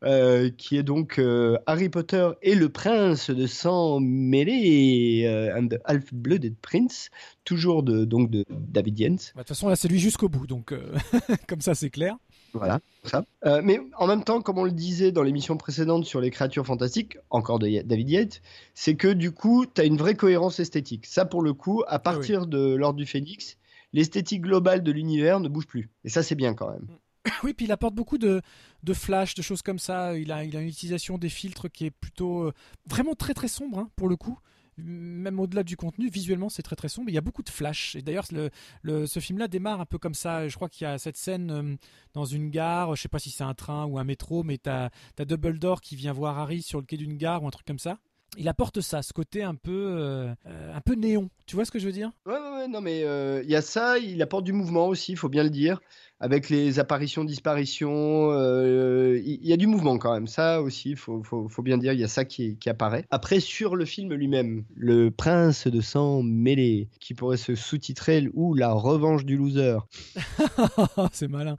euh, 0.05 0.51
qui 0.51 0.77
est 0.77 0.83
donc 0.83 1.19
euh, 1.19 1.59
Harry 1.67 1.89
Potter 1.89 2.31
et 2.43 2.55
le 2.55 2.69
prince 2.69 3.31
de 3.31 3.47
sang 3.47 4.01
mêlé, 4.01 5.25
euh, 5.27 5.59
and 5.59 5.69
the 5.69 5.79
Half-Blooded 5.85 6.57
Prince, 6.61 7.11
toujours 7.45 7.83
de, 7.83 8.05
donc 8.05 8.31
de 8.31 8.45
David 8.51 8.99
Yates. 8.99 9.33
Bah, 9.35 9.43
De 9.43 9.47
toute 9.47 9.49
façon, 9.49 9.69
là, 9.69 9.77
c'est 9.77 9.89
lui 9.89 9.99
jusqu'au 9.99 10.29
bout, 10.29 10.47
donc 10.47 10.73
euh, 10.73 10.95
comme 11.49 11.61
ça, 11.61 11.75
c'est 11.75 11.91
clair. 11.91 12.17
Voilà, 12.53 12.81
ça. 13.05 13.23
Mais 13.63 13.81
en 13.99 14.07
même 14.07 14.25
temps, 14.25 14.41
comme 14.41 14.57
on 14.57 14.65
le 14.65 14.71
disait 14.71 15.13
dans 15.13 15.23
l'émission 15.23 15.59
précédente 15.59 16.07
sur 16.07 16.23
les 16.23 16.31
créatures 16.31 16.65
fantastiques, 16.65 17.19
encore 17.29 17.59
de 17.59 17.83
David 17.83 18.09
Yates, 18.09 18.43
c'est 18.73 18.95
que 18.95 19.09
du 19.09 19.31
coup, 19.31 19.67
tu 19.67 19.79
as 19.83 19.85
une 19.85 19.99
vraie 19.99 20.15
cohérence 20.15 20.59
esthétique. 20.59 21.05
Ça, 21.05 21.27
pour 21.27 21.43
le 21.43 21.53
coup, 21.53 21.83
à 21.87 21.99
partir 21.99 22.47
de 22.47 22.75
l'Ordre 22.75 22.97
du 22.97 23.05
Phénix, 23.05 23.59
l'esthétique 23.93 24.41
globale 24.41 24.83
de 24.83 24.91
l'univers 24.91 25.41
ne 25.41 25.49
bouge 25.49 25.67
plus. 25.67 25.91
Et 26.05 26.09
ça, 26.09 26.23
c'est 26.23 26.35
bien 26.35 26.55
quand 26.55 26.71
même. 26.71 26.87
Oui, 27.45 27.55
puis 27.55 27.67
il 27.67 27.73
apporte 27.73 27.95
beaucoup 27.95 28.19
de, 28.19 28.41
de 28.83 28.93
flash, 28.93 29.35
de 29.35 29.43
choses 29.43 29.63
comme 29.63 29.79
ça. 29.79 30.17
Il 30.17 30.33
a, 30.33 30.45
il 30.45 30.57
a 30.57 30.61
une 30.61 30.69
utilisation 30.69 31.19
des 31.19 31.29
filtres 31.29 31.71
qui 31.71 31.87
est 31.87 31.91
plutôt 31.91 32.45
euh, 32.45 32.53
vraiment 32.89 33.15
très 33.15 33.35
très 33.35 33.49
sombre 33.49 33.79
hein, 33.79 33.91
pour 33.97 34.09
le 34.09 34.17
coup. 34.17 34.39
Même 34.79 35.41
au-delà 35.41 35.63
du 35.63 35.75
contenu, 35.79 36.11
visuellement 36.11 36.51
c'est 36.51 36.63
très 36.63 36.77
très 36.77 36.89
sombre. 36.91 37.09
Il 37.09 37.15
y 37.15 37.19
a 37.19 37.23
beaucoup 37.23 37.43
de 37.43 37.49
flash. 37.49 37.97
Et 37.97 38.03
d'ailleurs, 38.03 38.27
le, 38.31 38.51
le- 38.83 39.07
ce 39.07 39.21
film-là 39.21 39.49
démarre 39.49 39.81
un 39.81 39.87
peu 39.87 39.97
comme 39.97 40.13
ça. 40.15 40.49
Je 40.49 40.55
crois 40.55 40.69
qu'il 40.69 40.85
y 40.87 40.91
a 40.91 40.99
cette 40.99 41.17
scène 41.17 41.51
euh, 41.51 41.77
dans 42.13 42.27
une 42.27 42.51
gare. 42.51 42.95
Je 42.95 43.01
sais 43.03 43.09
pas 43.09 43.19
si 43.19 43.31
c'est 43.31 43.45
un 43.45 43.55
train 43.55 43.87
ou 43.87 43.99
un 43.99 44.05
métro, 44.05 44.43
mais 44.43 44.59
t'as 44.59 44.91
as 45.19 45.25
Dumbledore 45.25 45.81
qui 45.81 45.97
vient 45.97 46.13
voir 46.13 46.39
Harry 46.39 46.61
sur 46.61 46.79
le 46.79 46.85
quai 46.85 46.99
d'une 46.99 47.17
gare 47.17 47.43
ou 47.43 47.49
un 47.49 47.51
truc 47.51 47.67
comme 47.67 47.79
ça. 47.79 47.99
Il 48.37 48.49
apporte 48.49 48.83
ça, 48.83 49.01
ce 49.01 49.15
côté 49.15 49.43
un 49.43 49.55
peu, 49.55 49.95
euh, 49.99 50.35
un 50.45 50.81
peu 50.83 50.95
néon. 50.95 51.31
Tu 51.47 51.55
vois 51.57 51.65
ce 51.65 51.71
que 51.71 51.79
je 51.79 51.87
veux 51.87 51.93
dire? 51.93 52.11
Ouais, 52.27 52.69
non, 52.69 52.83
mais 52.83 53.01
il 53.45 53.49
y 53.51 53.55
a 53.55 53.63
ça, 53.63 53.97
il 53.99 54.21
apporte 54.21 54.45
du 54.45 54.53
mouvement 54.53 54.89
aussi, 54.89 55.13
il 55.13 55.17
faut 55.17 55.31
bien 55.31 55.43
le 55.45 55.49
dire, 55.49 55.81
avec 56.19 56.49
les 56.49 56.79
apparitions, 56.79 57.25
disparitions, 57.25 58.31
euh, 58.33 59.21
il 59.25 59.47
y, 59.47 59.53
a 59.53 59.57
du 59.57 59.67
mouvement 59.67 59.99
quand 59.99 60.15
même, 60.15 60.27
ça 60.27 60.63
aussi, 60.63 60.91
il 60.91 60.97
faut, 60.97 61.23
bien 61.63 61.77
dire, 61.77 61.93
il 61.93 62.01
y 62.01 62.05
a 62.05 62.09
ça 62.09 62.25
qui, 62.25 62.57
apparaît. 62.67 63.05
Après, 63.11 63.39
sur 63.39 63.77
le 63.77 63.85
film 63.85 64.15
lui-même, 64.15 64.65
Le 64.75 65.11
Prince 65.11 65.67
de 65.67 65.81
sang 65.81 66.23
mêlé, 66.23 66.89
qui 67.01 67.15
pourrait 67.15 67.37
se 67.37 67.55
sous-titrer 67.55 68.29
ou 68.35 68.55
La 68.55 68.73
revanche 68.73 69.25
du 69.25 69.37
loser. 69.37 69.79
c'est 71.13 71.29
malin. 71.29 71.57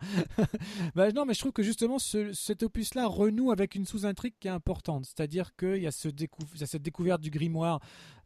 bah, 0.95 1.11
non, 1.11 1.25
mais 1.25 1.33
je 1.33 1.39
trouve 1.39 1.53
que 1.53 1.63
justement 1.63 1.99
ce- 1.99 2.33
cet 2.33 2.63
opus-là 2.63 3.07
renoue 3.07 3.51
avec 3.51 3.75
une 3.75 3.85
sous-intrigue 3.85 4.33
qui 4.39 4.47
est 4.47 4.51
importante. 4.51 5.05
C'est-à-dire 5.05 5.55
qu'il 5.55 5.81
y 5.81 5.87
a 5.87 5.91
cette 5.91 6.81
découverte 6.81 7.21
du 7.21 7.29
grimoire 7.29 7.79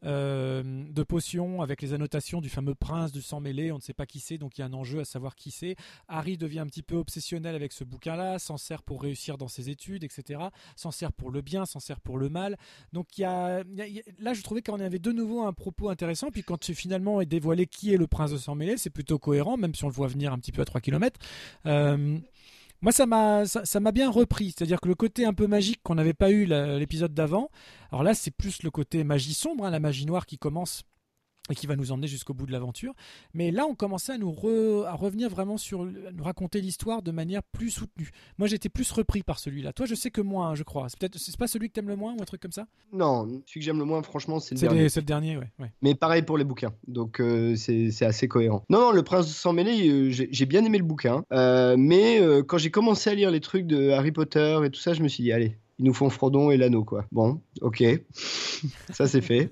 euh, 0.04 0.64
de 0.64 1.04
potions 1.04 1.62
avec 1.62 1.80
les 1.84 1.94
annotations 1.94 2.42
du 2.42 2.50
fameux 2.50 2.74
prince 2.74 3.12
du 3.12 3.22
sang 3.22 3.40
mêlé. 3.40 3.72
On 3.72 3.76
ne 3.76 3.82
sait 3.82 3.94
pas 3.94 4.08
qui 4.08 4.20
c'est, 4.20 4.40
donc 4.40 4.58
il 4.58 4.62
y 4.62 4.64
a 4.64 4.68
un 4.68 4.74
enjeu 4.74 5.00
à 5.00 5.06
savoir 5.06 5.36
qui 5.36 5.52
c'est. 5.52 5.76
Harry 6.22 6.38
devient 6.38 6.60
un 6.60 6.68
petit 6.68 6.84
peu 6.84 6.98
obsessionnel 6.98 7.56
avec 7.56 7.74
ce 7.74 7.84
bouquin-là, 7.84 8.38
s'en 8.38 8.58
sert 8.58 8.84
pour 8.84 9.02
réussir 9.02 9.40
dans 9.40 9.48
ses 9.48 9.70
études, 9.70 10.04
etc. 10.04 10.40
S'en 10.76 10.92
sert 10.92 11.12
pour 11.12 11.32
le 11.32 11.42
bien, 11.42 11.66
s'en 11.66 11.80
sert 11.80 12.00
pour 12.00 12.20
le 12.20 12.30
mal. 12.30 12.58
Donc 12.94 13.18
il 13.18 13.22
y 13.22 13.24
a, 13.24 13.64
là, 14.20 14.34
je 14.34 14.42
trouvais 14.44 14.62
qu'on 14.62 14.80
avait 14.80 15.00
de 15.00 15.12
nouveau 15.12 15.42
un 15.42 15.54
propos 15.54 15.90
intéressant. 15.90 16.30
Puis 16.30 16.44
quand 16.44 16.72
finalement 16.74 17.22
est 17.22 17.26
dévoilé 17.26 17.66
qui 17.66 17.92
est 17.92 17.98
le 17.98 18.06
prince 18.06 18.32
de 18.32 18.38
sang 18.38 18.54
mêlé, 18.54 18.78
c'est 18.78 18.92
plutôt 18.92 19.18
cohérent, 19.18 19.58
même 19.58 19.74
si 19.74 19.84
on 19.84 19.88
le 19.88 19.94
voit 19.94 20.08
venir 20.08 20.32
un 20.32 20.38
petit 20.38 20.52
peu 20.52 20.62
à 20.62 20.66
3 20.66 20.80
km. 20.80 21.20
moi, 21.66 22.92
ça 22.92 23.08
m'a 23.08 23.46
ça, 23.46 23.80
m'a 23.80 23.92
bien 23.92 24.12
repris. 24.12 24.54
C'est-à-dire 24.56 24.80
que 24.80 24.90
le 24.90 24.96
côté 24.96 25.26
un 25.26 25.34
peu 25.34 25.48
magique 25.48 25.82
qu'on 25.82 25.96
n'avait 25.96 26.14
pas 26.14 26.30
eu 26.30 26.46
l'épisode 26.46 27.16
d'avant, 27.16 27.50
alors 27.92 28.04
là, 28.04 28.14
c'est 28.14 28.32
plus 28.32 28.62
le 28.62 28.70
côté 28.70 29.04
magie 29.04 29.34
sombre, 29.34 29.66
hein, 29.66 29.72
la 29.72 29.80
magie 29.80 30.06
noire 30.06 30.28
qui 30.28 30.38
commence 30.38 30.84
et 31.50 31.56
qui 31.56 31.66
va 31.68 31.76
nous 31.76 31.92
emmener 31.92 32.08
jusqu'au 32.08 32.34
bout 32.34 32.46
de 32.46 32.52
l'aventure. 32.52 32.94
Mais 33.34 33.52
là, 33.52 33.66
on 33.66 33.74
commençait 33.76 34.14
à 34.14 34.18
nous 34.18 34.32
re- 34.32 34.86
à 34.86 34.94
revenir 34.94 35.30
vraiment 35.30 35.58
sur, 35.58 35.82
à 35.82 36.12
nous 36.14 36.24
raconter 36.24 36.62
l'histoire 36.62 37.02
de 37.02 37.12
manière 37.12 37.42
plus 37.44 37.72
soutenue. 37.72 38.12
Moi, 38.38 38.48
j'étais 38.48 38.70
plus 38.70 38.90
repris 38.92 39.24
par 39.24 39.40
celui-là. 39.40 39.74
Toi, 39.74 39.86
je 39.88 39.96
sais 39.96 40.12
que 40.12 40.22
moins, 40.22 40.50
hein, 40.52 40.56
je 40.56 40.64
crois. 40.64 40.88
C'est 40.88 41.00
peut-être, 41.00 41.18
c'est 41.18 41.36
pas 41.36 41.48
celui 41.48 41.68
que 41.70 41.74
t'aimes 41.74 41.88
le 41.90 41.96
moins 41.96 42.14
ou 42.14 42.22
un 42.22 42.26
truc 42.26 42.42
comme 42.42 42.52
ça? 42.52 42.68
Non, 42.94 43.26
celui 43.48 43.60
que 43.60 43.66
j'aime 43.66 43.80
le 43.80 43.86
moins, 43.86 44.02
franchement, 44.04 44.40
c'est 44.40 44.54
le 44.56 44.60
C'est 44.60 44.68
dernier. 44.68 44.84
les- 44.84 44.90
c'est 44.90 45.00
le 45.02 45.06
dernier, 45.08 45.38
ouais. 45.38 45.50
ouais. 45.60 45.72
Mais 45.82 45.96
pareil 45.96 46.22
pour 46.22 46.38
les 46.38 46.44
bouquins, 46.46 46.74
donc 46.88 47.20
euh, 47.20 47.56
c'est 47.56 47.90
c'est 47.92 48.06
assez 48.06 48.28
cohérent. 48.28 48.64
Non, 48.70 48.80
non, 48.80 48.92
Le 48.92 49.02
Prince 49.04 49.28
de 49.28 49.32
Sang 49.34 49.52
Mêlé, 49.54 49.90
euh, 49.90 50.10
j'ai 50.12 50.30
j'ai 50.32 50.46
bien 50.46 50.64
aimé 50.64 50.78
le 50.78 50.84
bouquin, 50.86 51.24
euh, 51.34 51.76
mais 51.78 52.22
quand 52.48 52.60
j'ai 52.60 52.72
commencé 52.72 53.10
à 53.10 53.16
lire 53.16 53.32
les 53.32 53.42
trucs 53.42 53.66
de 53.66 53.90
Harry 53.90 54.12
Potter 54.12 54.60
et 54.64 54.70
tout 54.70 54.80
ça, 54.80 54.94
je 54.94 55.02
me 55.02 55.08
suis 55.08 55.24
dit, 55.24 55.32
allez, 55.32 55.58
ils 55.80 55.86
nous 55.86 55.94
font 55.94 56.10
Frodon 56.12 56.52
et 56.52 56.58
l'anneau, 56.58 56.84
quoi. 56.86 57.06
Bon, 57.12 57.42
ok, 57.62 57.84
ça 58.92 59.08
c'est 59.08 59.22
fait. 59.22 59.52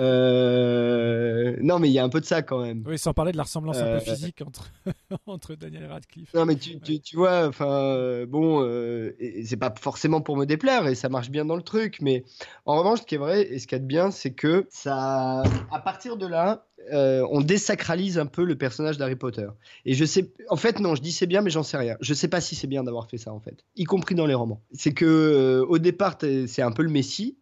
Euh, 0.00 1.56
Non, 1.60 1.78
mais 1.78 1.88
il 1.88 1.92
y 1.92 1.98
a 1.98 2.04
un 2.04 2.08
peu 2.08 2.20
de 2.20 2.24
ça 2.24 2.42
quand 2.42 2.62
même. 2.62 2.84
Oui, 2.86 2.98
sans 2.98 3.12
parler 3.12 3.32
de 3.32 3.36
la 3.36 3.42
ressemblance 3.42 3.76
un 3.78 3.84
Euh, 3.86 3.98
peu 3.98 4.04
physique 4.04 4.42
entre, 4.46 4.70
entre 5.26 5.54
Daniel 5.54 5.86
Radcliffe. 5.86 6.32
Non, 6.34 6.44
mais 6.46 6.56
tu, 6.56 6.78
tu, 6.80 7.00
tu 7.00 7.16
vois, 7.16 7.46
enfin, 7.48 7.68
euh, 7.68 8.26
bon, 8.26 8.62
euh, 8.62 9.12
c'est 9.44 9.56
pas 9.56 9.74
forcément 9.80 10.20
pour 10.20 10.36
me 10.36 10.44
déplaire 10.46 10.86
et 10.86 10.94
ça 10.94 11.08
marche 11.08 11.30
bien 11.30 11.44
dans 11.44 11.56
le 11.56 11.62
truc, 11.62 11.98
mais 12.00 12.24
en 12.66 12.76
revanche, 12.78 13.00
ce 13.00 13.06
qui 13.06 13.14
est 13.16 13.18
vrai 13.18 13.42
et 13.42 13.58
ce 13.58 13.66
qu'il 13.66 13.76
y 13.76 13.80
a 13.80 13.82
de 13.82 13.86
bien, 13.86 14.10
c'est 14.10 14.32
que 14.32 14.66
ça, 14.70 15.42
à 15.72 15.78
partir 15.80 16.16
de 16.16 16.26
là, 16.26 16.66
euh, 16.92 17.26
on 17.30 17.40
désacralise 17.40 18.18
un 18.18 18.26
peu 18.26 18.44
le 18.44 18.56
personnage 18.56 18.98
d'Harry 18.98 19.16
Potter. 19.16 19.48
Et 19.84 19.94
je 19.94 20.04
sais, 20.04 20.30
en 20.48 20.56
fait, 20.56 20.78
non, 20.80 20.94
je 20.94 21.02
dis 21.02 21.12
c'est 21.12 21.26
bien, 21.26 21.42
mais 21.42 21.50
j'en 21.50 21.62
sais 21.64 21.76
rien. 21.76 21.96
Je 22.00 22.14
sais 22.14 22.28
pas 22.28 22.40
si 22.40 22.54
c'est 22.54 22.66
bien 22.68 22.84
d'avoir 22.84 23.08
fait 23.08 23.18
ça, 23.18 23.32
en 23.32 23.40
fait, 23.40 23.64
y 23.76 23.84
compris 23.84 24.14
dans 24.14 24.26
les 24.26 24.34
romans. 24.34 24.62
C'est 24.72 24.94
que 24.94 25.04
euh, 25.04 25.66
au 25.66 25.78
départ, 25.78 26.16
c'est 26.46 26.62
un 26.62 26.72
peu 26.72 26.82
le 26.82 26.90
Messie. 26.90 27.36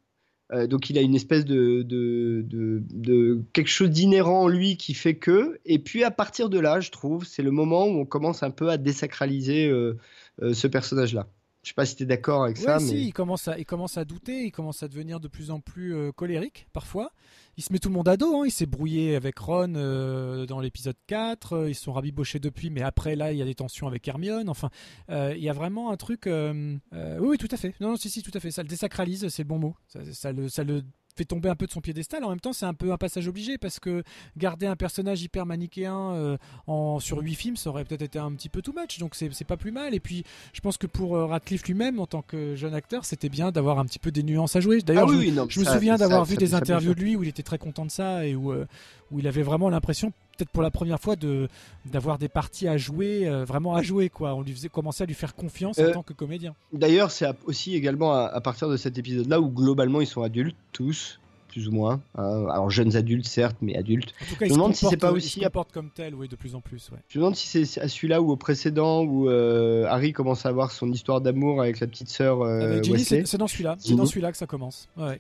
Euh, 0.53 0.67
donc 0.67 0.91
il 0.91 0.99
a 0.99 1.01
une 1.01 1.15
espèce 1.15 1.45
de, 1.45 1.83
de, 1.83 2.45
de, 2.47 2.83
de 2.93 3.43
quelque 3.53 3.69
chose 3.69 3.91
d'inhérent 3.91 4.43
en 4.43 4.49
lui 4.49 4.77
qui 4.77 4.95
fait 4.95 5.17
que, 5.17 5.59
et 5.65 5.79
puis 5.81 6.05
à 6.05 6.11
partir 6.11 6.49
de 6.49 6.61
là, 6.61 6.79
je 6.79 6.91
trouve, 6.91 7.25
c'est 7.25 7.43
le 7.43 7.51
moment 7.51 7.87
où 7.87 7.99
on 8.01 8.07
commence 8.07 8.43
un 8.43 8.51
peu 8.51 8.71
à 8.71 8.77
désacraliser 8.77 9.67
euh, 9.67 9.97
euh, 10.43 10.55
ce 10.55 10.69
personnage-là. 10.69 11.27
Je 11.65 11.71
sais 11.71 11.75
pas 11.75 11.85
si 11.85 11.97
tu 11.97 12.05
es 12.05 12.07
d'accord 12.07 12.45
avec 12.45 12.59
Ouais, 12.59 12.63
ça, 12.63 12.79
si, 12.79 12.95
mais 12.95 13.01
il 13.01 13.13
commence, 13.13 13.49
à, 13.49 13.59
il 13.59 13.67
commence 13.67 13.99
à 13.99 14.05
douter, 14.05 14.45
il 14.45 14.53
commence 14.53 14.85
à 14.85 14.89
devenir 14.89 15.19
de 15.19 15.27
plus 15.27 15.51
en 15.51 15.59
plus 15.59 16.13
colérique 16.13 16.69
parfois. 16.73 17.11
Il 17.59 17.65
se 17.65 17.73
met 17.73 17.79
tout 17.79 17.89
le 17.89 17.95
monde 17.95 18.09
à 18.09 18.19
dos, 18.19 18.43
hein, 18.43 18.43
il 18.45 18.51
s'est 18.51 18.67
brouillé 18.67 19.17
avec 19.17 19.39
Ron 19.39 19.77
euh, 19.77 20.45
dans 20.45 20.61
l'épisode 20.61 20.97
4, 21.07 21.53
euh, 21.55 21.71
ils 21.71 21.75
se 21.75 21.85
sont 21.85 21.93
rabibochés 21.95 22.39
depuis, 22.39 22.69
mais 22.69 22.83
après 22.83 23.17
là 23.17 23.33
il 23.33 23.39
y 23.39 23.43
a 23.43 23.47
des 23.47 23.55
tensions 23.55 23.87
avec 23.87 24.07
Hermione, 24.07 24.51
enfin 24.51 24.69
euh, 25.09 25.33
il 25.35 25.43
y 25.43 25.49
a 25.49 25.55
vraiment 25.55 25.91
un 25.91 25.97
truc... 25.97 26.27
oui, 26.27 27.39
tout 27.39 27.49
à 27.51 27.57
fait, 27.57 27.75
non, 27.81 27.91
non, 27.91 27.97
si, 27.97 28.11
si, 28.11 28.23
tout 28.23 28.31
à 28.35 28.41
fait, 28.41 28.51
ça 28.51 28.63
le 28.63 28.69
désacralise, 28.69 29.29
c'est 29.29 29.43
le 29.43 29.49
bon 29.49 29.59
mot, 29.59 29.75
ça 29.87 30.33
le, 30.33 30.51
ça 30.51 30.65
le 30.65 30.83
fait 31.17 31.25
tomber 31.25 31.49
un 31.49 31.55
peu 31.57 31.67
de 31.67 31.73
son 31.73 31.81
piédestal, 31.81 32.23
en 32.25 32.29
même 32.31 32.41
temps 32.41 32.53
c'est 32.53 32.67
un 32.67 32.75
peu 32.75 32.93
un 32.93 32.97
passage 32.99 33.27
obligé, 33.29 33.59
parce 33.59 33.81
que 33.81 34.03
garder 34.37 34.67
un 34.67 34.77
personnage 34.77 35.23
hyper 35.23 35.47
manichéen 35.47 36.13
euh, 36.13 36.37
en, 36.67 37.01
sur 37.01 37.19
8 37.19 37.35
films, 37.35 37.57
ça 37.57 37.71
aurait 37.71 37.85
peut-être 37.85 38.03
été 38.03 38.19
un 38.19 38.31
petit 38.33 38.49
peu 38.49 38.63
too 38.63 38.73
much, 38.77 38.99
donc 38.99 39.15
c'est 39.15 39.31
pas 39.45 39.57
plus 39.57 39.73
mal, 39.73 39.95
et 39.95 40.01
puis 40.01 40.25
je 40.53 40.61
pense 40.61 40.77
que 40.77 40.87
pour 40.87 41.17
euh, 41.17 41.27
Radcliffe 41.27 41.65
lui-même, 41.67 41.99
en 42.01 42.07
tant 42.07 42.23
que 42.23 42.55
jeune 42.55 42.75
acteur, 42.75 43.05
c'était 43.05 43.29
bien 43.29 43.51
d'avoir 43.51 43.79
un 43.79 43.85
petit 43.87 43.99
peu 43.99 44.11
des 44.11 44.23
nuances 44.23 44.57
à 44.57 44.61
jouer. 44.61 44.81
D'ailleurs, 44.83 45.07
Ah 45.09 45.11
oui, 45.11 45.17
je, 45.17 45.21
oui, 45.21 45.33
non, 45.33 45.47
je 45.49 45.61
me 45.61 45.65
souviens 45.65 45.97
d'avoir 45.97 46.25
vu 46.25 46.35
ça- 46.35 46.41
des 46.41 46.55
interviews 46.55 46.95
de 46.95 47.01
lui 47.01 47.17
où 47.17 47.23
il 47.23 47.29
était 47.29 47.43
très 47.43 47.59
content 47.59 47.85
de 47.87 47.91
ça 47.91 48.27
et 48.27 48.35
où, 48.35 48.53
euh, 48.53 48.67
où 49.11 49.19
il 49.19 49.27
avait 49.27 49.43
vraiment 49.43 49.71
l'impression, 49.71 50.13
peut-être 50.37 50.51
pour 50.51 50.63
la 50.63 50.71
première 50.71 51.01
fois, 51.01 51.17
de 51.17 51.49
d'avoir 51.85 52.19
des 52.19 52.29
parties 52.29 52.69
à 52.69 52.77
jouer, 52.77 53.27
euh, 53.29 53.45
vraiment 53.45 53.75
à 53.75 53.83
jouer 53.83 54.09
quoi. 54.09 54.35
On 54.35 54.43
lui 54.43 54.53
faisait 54.53 54.69
commencer 54.69 55.03
à 55.05 55.07
lui 55.07 55.15
faire 55.15 55.35
confiance 55.35 55.79
en 55.79 55.83
Euh, 55.83 55.93
tant 55.93 56.03
que 56.03 56.13
comédien. 56.13 56.55
D'ailleurs, 56.73 57.11
c'est 57.11 57.25
à- 57.27 57.35
aussi 57.47 57.75
également 57.75 58.13
à, 58.15 58.27
à 58.27 58.41
partir 58.41 58.69
de 58.69 58.77
cet 58.77 58.99
épisode-là 58.99 59.41
où 59.41 59.49
globalement 59.51 60.01
ils 60.01 60.07
sont 60.07 60.23
adultes, 60.23 60.57
tous, 60.73 61.19
plus 61.49 61.69
ou 61.69 61.73
moins. 61.73 62.01
hein. 62.19 62.47
Alors 62.51 62.69
jeunes 62.71 62.97
adultes, 62.97 63.27
certes, 63.27 63.57
mais 63.63 63.77
adultes. 63.77 64.13
En 64.21 64.27
tout 64.27 64.37
cas, 64.37 64.45
je 64.47 64.51
me 64.51 64.57
demande 64.57 64.75
si 64.75 64.87
c'est 64.87 64.97
pas 64.99 65.11
aussi 65.13 65.41
comporte 65.41 65.73
comme 65.73 65.89
tel, 65.89 66.15
oui, 66.15 66.29
de 66.29 66.37
plus 66.37 66.55
en 66.55 66.61
plus. 66.61 66.91
Ouais. 66.93 66.99
Je 67.09 67.19
me 67.19 67.23
demande 67.23 67.37
si 67.37 67.65
c'est 67.67 67.81
à 67.81 67.89
celui-là 67.89 68.21
ou 68.21 68.31
au 68.31 68.37
précédent 68.37 69.05
où 69.05 69.31
euh, 69.31 69.87
Harry 69.87 70.13
commence 70.13 70.45
à 70.45 70.51
avoir 70.51 70.71
son 70.71 70.93
histoire 70.93 71.21
d'amour 71.23 71.63
avec 71.63 71.81
la 71.81 71.87
petite 71.87 72.11
sœur 72.11 72.41
Wesley. 72.41 73.25
c'est 73.25 73.39
dans 73.39 73.47
celui-là, 73.47 73.77
c'est 73.79 73.95
dans 73.95 74.05
celui-là 74.07 74.33
que 74.33 74.39
ça 74.39 74.47
commence. 74.47 74.89
Ouais. 74.99 75.19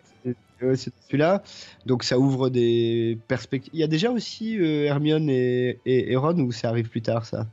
Ouais, 0.62 0.76
c'est 0.76 0.92
celui-là. 1.06 1.42
Donc 1.84 2.02
ça 2.02 2.18
ouvre 2.18 2.48
des 2.48 3.18
perspectives. 3.28 3.70
Il 3.74 3.80
y 3.80 3.82
a 3.82 3.86
déjà 3.86 4.10
aussi 4.10 4.58
euh, 4.58 4.84
Hermione 4.84 5.28
et, 5.28 5.80
et, 5.84 6.12
et 6.12 6.16
Ron 6.16 6.38
ou 6.40 6.50
ça 6.52 6.68
arrive 6.70 6.88
plus 6.88 7.02
tard 7.02 7.26
ça? 7.26 7.46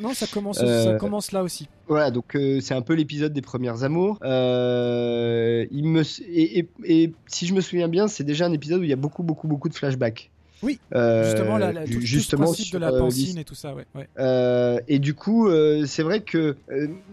Non, 0.00 0.14
ça 0.14 0.26
commence, 0.26 0.60
Euh, 0.62 0.92
ça 0.92 0.98
commence 0.98 1.32
là 1.32 1.42
aussi. 1.42 1.68
Voilà, 1.88 2.10
donc 2.10 2.36
euh, 2.36 2.60
c'est 2.60 2.74
un 2.74 2.82
peu 2.82 2.94
l'épisode 2.94 3.32
des 3.32 3.40
premières 3.42 3.84
amours. 3.84 4.18
Euh, 4.22 5.66
il 5.70 5.84
me 5.86 6.02
et, 6.28 6.58
et- 6.58 6.68
et 6.84 7.12
si 7.26 7.46
je 7.46 7.54
me 7.54 7.60
souviens 7.60 7.88
bien, 7.88 8.08
c'est 8.08 8.24
déjà 8.24 8.46
un 8.46 8.52
épisode 8.52 8.80
où 8.80 8.84
il 8.84 8.90
y 8.90 8.92
a 8.92 8.96
beaucoup 8.96 9.22
beaucoup 9.22 9.48
beaucoup 9.48 9.68
de 9.68 9.74
flashbacks. 9.74 10.30
Oui. 10.62 10.78
justement, 10.92 11.58
la, 11.58 11.84
justement 11.86 12.46
tout, 12.46 12.52
principe 12.52 12.72
de 12.74 12.78
la 12.78 12.92
pancine 12.92 13.38
et 13.38 13.44
tout 13.44 13.54
ça, 13.54 13.74
ouais. 13.74 14.82
et 14.88 14.98
du 14.98 15.14
coup, 15.14 15.48
c'est 15.86 16.02
vrai 16.02 16.20
que 16.20 16.56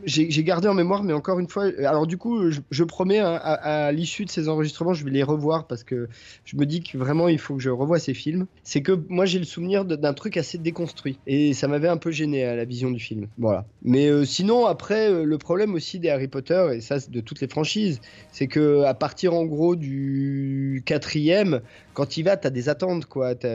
j'ai 0.05 0.43
gardé 0.43 0.67
en 0.67 0.73
mémoire, 0.73 1.03
mais 1.03 1.13
encore 1.13 1.39
une 1.39 1.47
fois, 1.47 1.65
alors 1.79 2.07
du 2.07 2.17
coup, 2.17 2.51
je, 2.51 2.83
promets 2.83 3.19
hein, 3.19 3.39
à, 3.43 3.91
l'issue 3.91 4.25
de 4.25 4.29
ces 4.29 4.49
enregistrements, 4.49 4.93
je 4.93 5.03
vais 5.03 5.12
les 5.12 5.23
revoir 5.23 5.67
parce 5.67 5.83
que 5.83 6.07
je 6.45 6.55
me 6.57 6.65
dis 6.65 6.81
que 6.81 6.97
vraiment 6.97 7.27
il 7.27 7.39
faut 7.39 7.55
que 7.55 7.62
je 7.62 7.69
revoie 7.69 7.99
ces 7.99 8.13
films. 8.13 8.45
C'est 8.63 8.81
que 8.81 8.99
moi 9.09 9.25
j'ai 9.25 9.39
le 9.39 9.45
souvenir 9.45 9.85
d'un 9.85 10.13
truc 10.13 10.38
assez 10.38 10.57
déconstruit 10.57 11.19
et 11.27 11.53
ça 11.53 11.67
m'avait 11.67 11.88
un 11.88 11.97
peu 11.97 12.12
gêné 12.12 12.43
à 12.43 12.55
la 12.55 12.65
vision 12.65 12.91
du 12.91 12.99
film. 12.99 13.27
Voilà. 13.38 13.65
Mais 13.83 14.25
sinon, 14.25 14.65
après, 14.65 15.23
le 15.23 15.38
problème 15.38 15.73
aussi 15.73 15.99
des 15.99 16.09
Harry 16.09 16.27
Potter 16.27 16.67
et 16.73 16.81
ça 16.81 16.97
de 17.07 17.21
toutes 17.21 17.41
les 17.41 17.47
franchises, 17.47 18.01
c'est 18.31 18.47
que 18.47 18.83
à 18.83 18.93
partir 18.93 19.33
en 19.33 19.45
gros 19.45 19.75
du 19.75 20.83
quatrième, 20.85 21.62
quand 21.99 22.15
il 22.15 22.23
va, 22.23 22.38
t'as 22.38 22.49
des 22.49 22.69
attentes 22.69 23.07
quoi. 23.07 23.34
ça 23.34 23.49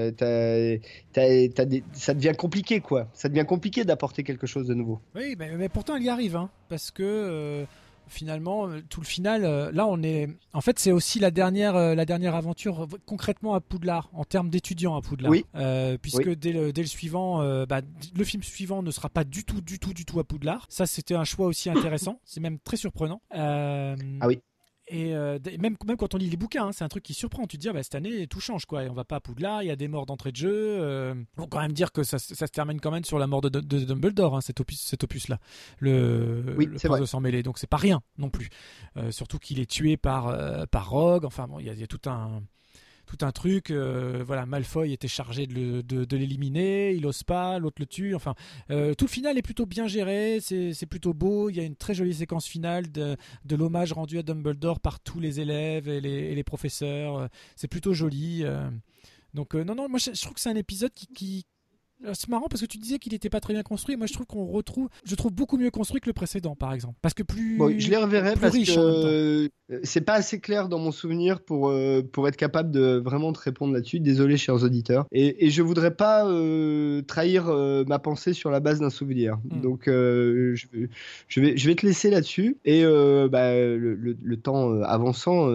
devient 1.14 2.35
compliqué 2.37 2.81
quoi. 2.81 3.09
Ça 3.14 3.31
devient 3.31 3.47
compliqué 3.49 3.85
d'apporter 3.85 4.23
quelque 4.23 4.47
chose 4.47 4.66
de 4.66 4.75
nouveau. 4.75 5.01
Oui, 5.14 5.35
mais, 5.39 5.71
pourtant 5.71 5.97
il 5.97 6.05
y 6.05 6.11
arrive, 6.11 6.37
hein, 6.37 6.51
parce 6.69 6.91
que. 6.91 7.03
Euh, 7.03 7.64
finalement 8.07 8.69
euh, 8.69 8.83
tout 8.91 9.01
le 9.01 9.07
final 9.07 9.47
euh, 9.47 9.73
là 9.73 9.87
on 9.87 10.03
est 10.03 10.29
en 10.53 10.61
fait 10.61 10.79
c'est 10.79 10.93
aussi 10.93 11.19
la 11.21 11.31
dernière 11.31 11.73
la 11.73 12.05
dernière 12.05 12.35
aventure 12.35 12.87
concrètement 13.07 13.55
à 13.55 13.62
Poudlard 13.62 14.11
en 14.12 14.25
termes 14.25 14.51
d'étudiants 14.51 14.95
à 14.95 15.01
Poudlard 15.01 15.31
oui. 15.31 15.47
puisque 16.03 16.29
Dès, 16.35 16.53
le, 16.53 16.71
dès 16.71 16.83
le 16.83 16.87
suivant 16.87 17.39
bah, 17.64 17.81
le 18.14 18.25
film 18.25 18.43
suivant 18.43 18.83
ne 18.83 18.91
sera 18.91 19.09
pas 19.09 19.25
du 19.25 19.45
tout 19.45 19.62
du 19.62 19.79
tout 19.79 19.95
du 19.95 20.05
tout 20.05 20.21
à 20.21 20.25
Poudlard 20.25 20.66
ça 20.69 20.85
c'était 20.85 21.14
un 21.14 21.25
choix 21.25 21.47
aussi 21.47 21.71
intéressant 21.71 22.21
c'est 22.27 22.41
même 22.41 22.59
très 22.59 22.77
surprenant 22.77 23.23
ah 23.31 23.97
oui 24.27 24.43
et 24.87 25.14
euh, 25.14 25.39
même, 25.59 25.76
même 25.87 25.97
quand 25.97 26.14
on 26.14 26.18
lit 26.18 26.28
les 26.28 26.37
bouquins, 26.37 26.66
hein, 26.66 26.72
c'est 26.72 26.85
un 26.85 26.89
truc 26.89 27.03
qui 27.03 27.14
surprend. 27.14 27.47
Tu 27.47 27.57
te 27.57 27.62
dis, 27.62 27.68
ah, 27.68 27.72
bah, 27.72 27.82
cette 27.82 27.95
année, 27.95 28.26
tout 28.26 28.41
change, 28.41 28.66
quoi. 28.66 28.85
Et 28.85 28.89
on 28.89 28.93
va 28.93 29.05
pas 29.05 29.16
à 29.16 29.20
Poudlard, 29.20 29.62
il 29.62 29.66
y 29.66 29.70
a 29.70 29.76
des 29.76 29.89
morts 29.89 30.05
d'entrée 30.05 30.30
de 30.30 30.37
jeu. 30.37 30.53
Euh... 30.53 31.14
Faut 31.37 31.47
quand 31.47 31.61
même 31.61 31.72
dire 31.72 31.91
que 31.91 32.03
ça, 32.03 32.18
ça, 32.18 32.47
se 32.47 32.53
termine 32.53 32.80
quand 32.80 32.91
même 32.91 33.05
sur 33.05 33.18
la 33.18 33.26
mort 33.26 33.41
de, 33.41 33.49
de, 33.49 33.61
Dumbledore, 33.61 34.37
hein, 34.37 34.41
cet 34.43 34.61
opus, 34.61 34.80
cet 34.80 35.03
opus-là. 35.05 35.39
Le, 35.78 36.55
oui, 36.59 36.66
le 36.66 36.78
prince 36.78 37.01
de 37.01 37.07
sang 37.07 37.20
mêlé. 37.20 37.43
Donc 37.43 37.59
c'est 37.59 37.66
pas 37.66 37.78
rien 37.78 38.03
non 38.18 38.28
plus. 38.28 38.51
Euh, 38.97 39.11
surtout 39.11 39.39
qu'il 39.39 39.59
est 39.59 39.70
tué 39.70 39.97
par, 39.97 40.28
euh, 40.28 40.66
par 40.66 40.91
Rogue. 40.91 41.24
Enfin, 41.24 41.49
bon, 41.49 41.61
il 41.61 41.72
y, 41.72 41.80
y, 41.80 41.82
a 41.82 41.87
tout 41.87 42.09
un 42.09 42.43
tout 43.07 43.19
un 43.23 43.33
truc. 43.33 43.71
Euh, 43.71 44.23
voilà, 44.27 44.47
Malfoy 44.47 44.93
était 44.93 45.09
chargé 45.09 45.47
de, 45.47 46.17
l'éliminer, 46.17 46.93
il 46.93 47.07
ose 47.07 47.23
pas, 47.23 47.59
l'autre 47.59 47.77
le 47.81 47.87
tue. 47.87 48.15
Enfin, 48.15 48.35
euh, 48.71 48.95
tout 48.95 49.07
le 49.07 49.11
final 49.11 49.39
est 49.39 49.43
plutôt 49.43 49.67
bien 49.67 49.87
géré, 49.87 50.39
c'est 50.41 50.87
plutôt 50.87 51.15
beau. 51.15 51.51
Il 51.51 51.57
y 51.57 51.61
a 51.61 51.65
une 51.65 51.77
très 51.77 51.95
jolie 51.95 52.15
séquence 52.15 52.47
finale 52.47 52.91
de, 52.91 53.17
l'hommage 53.51 53.93
rendu 53.93 54.19
à 54.19 54.23
Dumbledore 54.23 54.81
par 54.81 55.01
tous 55.01 55.21
les 55.21 55.41
élèves 55.41 55.89
et 55.89 56.01
les, 56.01 56.45
professeurs. 56.45 57.29
C'est 57.57 57.69
plutôt 57.69 57.95
joli. 57.95 58.43
Euh. 58.45 58.69
Donc 59.33 59.55
non, 59.55 59.75
non, 59.75 59.89
moi 59.89 59.99
je, 59.99 60.11
trouve 60.21 60.35
que 60.35 60.41
c'est 60.41 60.51
un 60.51 60.57
épisode 60.57 60.93
qui, 60.93 61.47
c'est 62.13 62.29
marrant 62.29 62.47
parce 62.51 62.61
que 62.61 62.67
tu 62.67 62.79
disais 62.79 62.99
qu'il 62.99 63.13
n'était 63.13 63.31
pas 63.31 63.41
très 63.41 63.55
bien 63.55 63.63
construit. 63.63 63.97
Moi, 63.97 64.07
je 64.07 64.13
trouve 64.13 64.27
qu'on 64.27 64.47
retrouve, 64.47 64.89
je 65.05 65.15
trouve 65.15 65.33
beaucoup 65.33 65.57
mieux 65.57 65.71
construit 65.71 66.01
que 66.01 66.09
le 66.09 66.13
précédent, 66.13 66.55
par 66.55 66.73
exemple. 66.73 66.97
Parce 67.01 67.15
que 67.15 67.23
plus. 67.23 67.59
je 67.79 67.91
les 67.91 67.97
reverrai 67.97 68.35
parce 68.41 68.57
que 68.57 68.79
euh, 68.79 69.49
c'est 69.83 70.03
pas 70.03 70.15
assez 70.15 70.41
clair 70.41 70.69
dans 70.69 70.79
mon 70.79 70.93
souvenir 70.93 71.41
pour, 71.41 71.69
euh, 71.69 72.03
pour 72.03 72.29
être 72.29 72.37
capable 72.37 72.71
de 72.71 73.01
vraiment 73.03 73.33
te 73.33 73.41
répondre 73.41 73.73
là-dessus. 73.73 74.01
Désolé, 74.01 74.37
chers 74.37 74.63
auditeurs. 74.63 75.07
Et, 75.13 75.47
et 75.47 75.51
je 75.51 75.63
voudrais 75.63 75.95
pas 75.95 76.27
euh, 76.27 77.03
trahir 77.03 77.47
ma 77.87 77.99
pensée 77.99 78.33
sur 78.33 78.51
la 78.51 78.61
base 78.61 78.81
d'un 78.81 78.91
souvenir. 78.91 79.39
Hmm. 79.51 79.61
Donc, 79.61 79.83
je, 79.87 80.55
je, 81.29 81.41
vais, 81.41 81.57
je 81.57 81.67
vais 81.67 81.75
te 81.75 81.87
laisser 81.87 82.11
là-dessus. 82.11 82.59
Et 82.65 82.85
bah, 82.85 83.55
le, 83.55 83.95
le, 83.95 84.37
temps 84.37 84.83
avançant, 84.83 85.47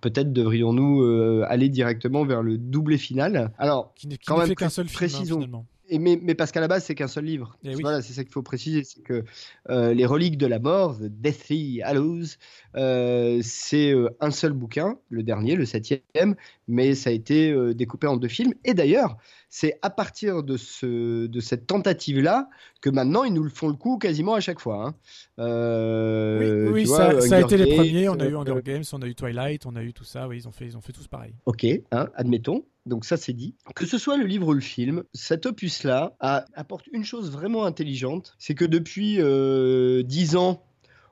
peut-être 0.00 0.32
devrions-nous 0.32 1.42
aller 1.46 1.68
directement 1.68 2.24
vers 2.24 2.42
le 2.42 2.56
doublé 2.56 2.96
final. 2.96 3.52
Alors, 3.58 3.92
qui, 3.94 4.08
quand 4.26 4.38
même, 4.38 4.46
fait 4.46 4.54
qu'un 4.54 4.70
seul 4.70 4.88
film, 4.88 5.41
hein, 5.41 5.41
et 5.88 5.98
mais, 5.98 6.18
mais, 6.22 6.34
parce 6.34 6.52
qu'à 6.52 6.60
la 6.60 6.68
base, 6.68 6.84
c'est 6.84 6.94
qu'un 6.94 7.08
seul 7.08 7.24
livre. 7.24 7.58
Eh 7.64 7.74
voilà, 7.74 8.02
c'est 8.02 8.12
ça 8.12 8.22
qu'il 8.22 8.32
faut 8.32 8.42
préciser. 8.42 8.84
C'est 8.84 9.02
que 9.02 9.24
euh, 9.68 9.92
Les 9.92 10.06
Reliques 10.06 10.38
de 10.38 10.46
la 10.46 10.58
Mort, 10.58 10.98
The 10.98 11.04
Deathly 11.04 11.82
Hallows, 11.82 12.36
euh, 12.76 13.40
c'est 13.42 13.92
euh, 13.92 14.08
un 14.20 14.30
seul 14.30 14.52
bouquin, 14.52 14.96
le 15.10 15.22
dernier, 15.22 15.56
le 15.56 15.66
septième, 15.66 16.36
mais 16.68 16.94
ça 16.94 17.10
a 17.10 17.12
été 17.12 17.54
découpé 17.74 18.06
en 18.06 18.16
deux 18.16 18.28
films. 18.28 18.54
Et 18.64 18.74
d'ailleurs, 18.74 19.16
c'est 19.48 19.78
à 19.82 19.90
partir 19.90 20.42
de, 20.42 20.56
ce, 20.56 21.26
de 21.26 21.40
cette 21.40 21.66
tentative-là 21.66 22.48
que 22.80 22.88
maintenant, 22.88 23.24
ils 23.24 23.34
nous 23.34 23.42
le 23.42 23.50
font 23.50 23.68
le 23.68 23.74
coup 23.74 23.98
quasiment 23.98 24.34
à 24.34 24.40
chaque 24.40 24.60
fois. 24.60 24.86
Hein. 24.86 24.94
oui, 26.72 26.86
ça, 26.86 27.08
a 27.08 27.40
été 27.40 27.56
les 27.56 27.74
premiers. 27.74 28.08
On 28.08 28.18
a 28.20 28.26
eu 28.26 28.36
Hunger 28.36 28.62
Games, 28.64 28.84
on 28.92 29.02
a 29.02 29.06
eu 29.06 29.14
Twilight, 29.14 29.66
on 29.66 29.76
a 29.76 29.82
eu 29.82 29.92
tout 29.92 30.04
ça. 30.04 30.28
Oui, 30.28 30.38
ils 30.38 30.48
ont 30.48 30.52
fait, 30.52 30.66
ils 30.66 30.76
ont 30.76 30.80
fait 30.80 30.92
tous 30.92 31.08
pareil. 31.08 31.34
Ok, 31.44 31.66
hein, 31.90 32.08
admettons. 32.14 32.64
Donc 32.86 33.04
ça 33.04 33.16
c'est 33.16 33.32
dit. 33.32 33.54
Que 33.74 33.86
ce 33.86 33.98
soit 33.98 34.16
le 34.16 34.24
livre 34.24 34.48
ou 34.48 34.52
le 34.52 34.60
film, 34.60 35.04
cet 35.14 35.46
opus-là 35.46 36.16
apporte 36.20 36.86
une 36.92 37.04
chose 37.04 37.30
vraiment 37.30 37.64
intelligente, 37.64 38.34
c'est 38.38 38.54
que 38.54 38.64
depuis 38.64 39.20
euh, 39.20 40.02
dix 40.02 40.36
ans, 40.36 40.64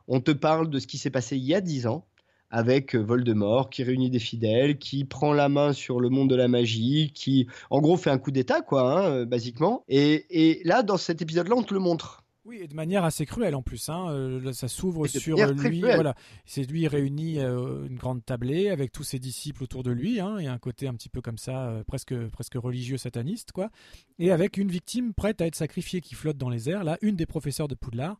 on 0.09 0.21
te 0.21 0.33
parle 0.33 0.71
de 0.71 0.79
ce 0.79 0.87
qui 0.87 0.99
s'est 0.99 1.11
passé 1.11 1.37
il 1.37 1.45
y 1.45 1.55
a 1.55 1.61
dix 1.61 1.87
ans, 1.87 2.07
avec 2.51 2.97
Voldemort 2.97 3.71
qui 3.71 3.85
réunit 3.85 4.11
des 4.11 4.19
fidèles, 4.19 4.79
qui 4.79 5.05
prend 5.05 5.33
la 5.33 5.49
main 5.49 5.73
sur 5.73 6.01
le 6.01 6.09
monde 6.09 6.29
de 6.29 6.35
la 6.35 6.49
magie, 6.49 7.13
qui 7.15 7.47
en 7.71 7.81
gros 7.81 7.97
fait 7.97 8.11
un 8.11 8.19
coup 8.19 8.33
d'état, 8.33 8.61
quoi, 8.61 8.99
hein, 8.99 9.25
basiquement. 9.25 9.85
Et, 9.89 10.27
et, 10.31 10.63
là, 10.65 10.83
dans 10.83 10.97
cet 10.97 11.23
épisode-là, 11.23 11.55
on 11.57 11.63
te 11.63 11.75
le 11.75 11.81
montre. 11.81 12.25
Oui, 12.47 12.59
et 12.63 12.69
de 12.69 12.75
manière 12.75 13.05
assez 13.05 13.27
cruelle 13.27 13.55
en 13.55 13.63
plus. 13.63 13.89
Hein. 13.91 14.11
Euh, 14.11 14.53
ça 14.53 14.67
s'ouvre 14.67 15.07
sur 15.07 15.37
lui. 15.53 15.81
Voilà, 15.81 16.15
c'est 16.47 16.63
lui 16.63 16.89
réuni 16.89 17.39
euh, 17.39 17.87
une 17.87 17.97
grande 17.97 18.25
tablée 18.25 18.71
avec 18.71 18.93
tous 18.93 19.03
ses 19.03 19.19
disciples 19.19 19.63
autour 19.63 19.83
de 19.83 19.91
lui. 19.91 20.21
Hein. 20.21 20.37
Il 20.39 20.45
y 20.45 20.49
a 20.49 20.53
un 20.53 20.59
côté 20.59 20.89
un 20.89 20.95
petit 20.95 21.11
peu 21.11 21.21
comme 21.21 21.37
ça, 21.37 21.69
euh, 21.69 21.85
presque 21.85 22.15
presque 22.29 22.55
religieux 22.55 22.97
sataniste, 22.97 23.53
quoi. 23.53 23.71
Et 24.19 24.31
avec 24.31 24.57
une 24.57 24.71
victime 24.71 25.13
prête 25.13 25.43
à 25.43 25.47
être 25.47 25.55
sacrifiée 25.55 26.01
qui 26.01 26.15
flotte 26.15 26.39
dans 26.39 26.49
les 26.49 26.71
airs. 26.71 26.83
Là, 26.83 26.97
une 27.03 27.17
des 27.17 27.27
professeurs 27.27 27.69
de 27.69 27.75
Poudlard 27.75 28.19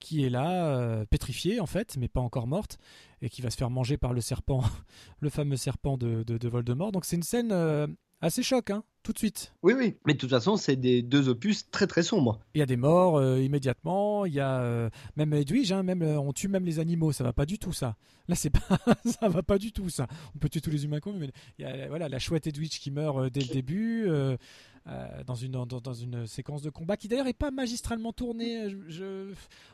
qui 0.00 0.24
est 0.24 0.30
là, 0.30 1.04
pétrifiée 1.10 1.60
en 1.60 1.66
fait, 1.66 1.98
mais 1.98 2.08
pas 2.08 2.22
encore 2.22 2.46
morte, 2.46 2.78
et 3.20 3.28
qui 3.28 3.42
va 3.42 3.50
se 3.50 3.58
faire 3.58 3.68
manger 3.68 3.98
par 3.98 4.14
le 4.14 4.22
serpent, 4.22 4.62
le 5.20 5.28
fameux 5.28 5.56
serpent 5.56 5.98
de, 5.98 6.22
de, 6.22 6.38
de 6.38 6.48
Voldemort. 6.48 6.90
Donc 6.90 7.04
c'est 7.04 7.16
une 7.16 7.22
scène 7.22 7.52
assez 8.20 8.42
choc, 8.42 8.70
hein 8.70 8.84
tout 9.02 9.12
de 9.12 9.18
suite. 9.18 9.54
Oui, 9.62 9.72
oui. 9.76 9.96
Mais 10.06 10.14
de 10.14 10.18
toute 10.18 10.30
façon, 10.30 10.56
c'est 10.56 10.76
des 10.76 11.02
deux 11.02 11.28
opus 11.28 11.70
très 11.70 11.86
très 11.86 12.02
sombres. 12.02 12.40
Il 12.54 12.58
y 12.58 12.62
a 12.62 12.66
des 12.66 12.76
morts 12.76 13.16
euh, 13.16 13.40
immédiatement. 13.40 14.26
Il 14.26 14.34
y 14.34 14.40
a 14.40 14.60
euh, 14.60 14.90
même 15.16 15.32
Edwige, 15.32 15.72
hein, 15.72 15.82
même 15.82 16.02
euh, 16.02 16.20
on 16.20 16.32
tue 16.32 16.48
même 16.48 16.64
les 16.64 16.78
animaux. 16.78 17.12
Ça 17.12 17.24
va 17.24 17.32
pas 17.32 17.46
du 17.46 17.58
tout 17.58 17.72
ça. 17.72 17.96
Là, 18.28 18.34
c'est 18.34 18.50
pas, 18.50 18.78
ça 19.04 19.28
va 19.28 19.42
pas 19.42 19.58
du 19.58 19.72
tout 19.72 19.88
ça. 19.88 20.06
On 20.34 20.38
peut 20.38 20.48
tuer 20.48 20.60
tous 20.60 20.70
les 20.70 20.84
humains 20.84 21.00
qu'on 21.00 21.12
mais 21.12 21.30
il 21.58 21.64
y 21.64 21.68
a 21.68 21.88
voilà 21.88 22.08
la 22.08 22.18
chouette 22.18 22.46
Edwige 22.46 22.78
qui 22.78 22.90
meurt 22.90 23.32
dès 23.32 23.40
le 23.40 23.52
début. 23.52 24.06
dans 25.26 25.34
une, 25.34 25.52
dans, 25.52 25.94
une 25.94 26.26
séquence 26.26 26.62
de 26.62 26.70
combat 26.70 26.96
qui 26.96 27.08
d'ailleurs 27.08 27.26
est 27.26 27.32
pas 27.32 27.50
magistralement 27.50 28.12
tournée. 28.12 28.68
Je, 28.88 29.32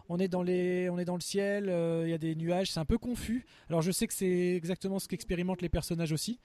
on 0.09 0.18
est 0.18 0.28
dans 0.28 0.42
les, 0.42 0.88
on 0.90 0.99
est 0.99 1.05
dans 1.05 1.14
le 1.14 1.20
ciel, 1.20 1.64
il 2.05 2.11
y 2.11 2.14
a 2.14 2.18
des 2.18 2.34
nuages, 2.34 2.70
c'est 2.70 2.80
un 2.80 2.84
peu 2.84 2.99
confus. 2.99 3.44
Alors 3.68 3.82
je 3.82 3.90
sais 3.90 4.07
que 4.07 4.14
c'est 4.14 4.55
exactement 4.55 4.99
ce 4.99 5.09
qu'expérimentent 5.09 5.62
les 5.62 5.68
personnages 5.68 6.12
aussi 6.12 6.38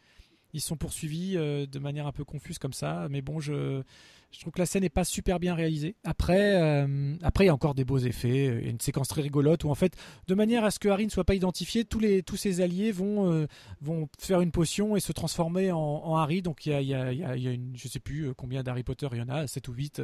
ils 0.54 0.62
sont 0.62 0.78
poursuivis 0.78 1.38
euh, 1.38 1.66
de 1.66 1.80
manière 1.80 2.08
un 2.08 2.12
peu 2.12 2.24
confuse 2.24 2.60
comme 2.60 2.74
ça. 2.74 3.08
Mais 3.10 3.22
bon, 3.22 3.40
je, 3.40 3.84
je 4.32 4.40
trouve 4.40 4.54
que 4.54 4.60
la 4.60 4.66
scène 4.66 4.84
n'est 4.84 4.90
pas 4.90 5.04
super 5.04 5.40
bien 5.40 5.54
réalisée. 5.54 5.96
Après, 6.04 6.56
euh, 6.62 7.16
après 7.22 7.44
il 7.44 7.48
y 7.48 7.50
a 7.50 7.54
encore 7.54 7.76
des 7.76 7.84
beaux 7.84 7.98
effets. 7.98 8.46
Il 8.60 8.64
y 8.64 8.68
a 8.68 8.70
une 8.70 8.80
séquence 8.80 9.10
très 9.10 9.22
rigolote 9.22 9.66
où 9.66 9.70
en 9.70 9.76
fait, 9.76 9.96
de 10.28 10.36
manière 10.36 10.64
à 10.64 10.72
ce 10.72 10.80
que 10.80 10.88
Harry 10.88 11.06
ne 11.06 11.12
soit 11.12 11.26
pas 11.26 11.36
identifié, 11.36 11.84
tous 11.84 12.00
les 12.00 12.24
tous 12.24 12.38
ses 12.38 12.62
alliés 12.62 12.92
vont 12.94 13.32
euh, 13.32 13.48
vont 13.82 14.08
faire 14.20 14.42
une 14.42 14.52
potion 14.52 14.96
et 14.96 15.02
se 15.02 15.12
transformer 15.12 15.72
en, 15.72 16.16
Harry. 16.16 16.42
Donc 16.42 16.66
il 16.66 16.72
y 16.72 16.76
a, 16.76 16.82
il 16.82 16.88
y 16.88 16.94
a, 16.94 17.14
il 17.36 17.44
y 17.44 17.48
a 17.48 17.52
une, 17.52 17.76
je 17.76 17.88
sais 17.88 18.00
plus 18.00 18.30
euh, 18.30 18.34
combien 18.34 18.64
d'Harry 18.64 18.84
Potter 18.84 19.08
il 19.12 19.18
y 19.18 19.22
en 19.22 19.30
a, 19.30 19.48
7 19.48 19.68
ou 19.68 19.74
8 19.74 20.02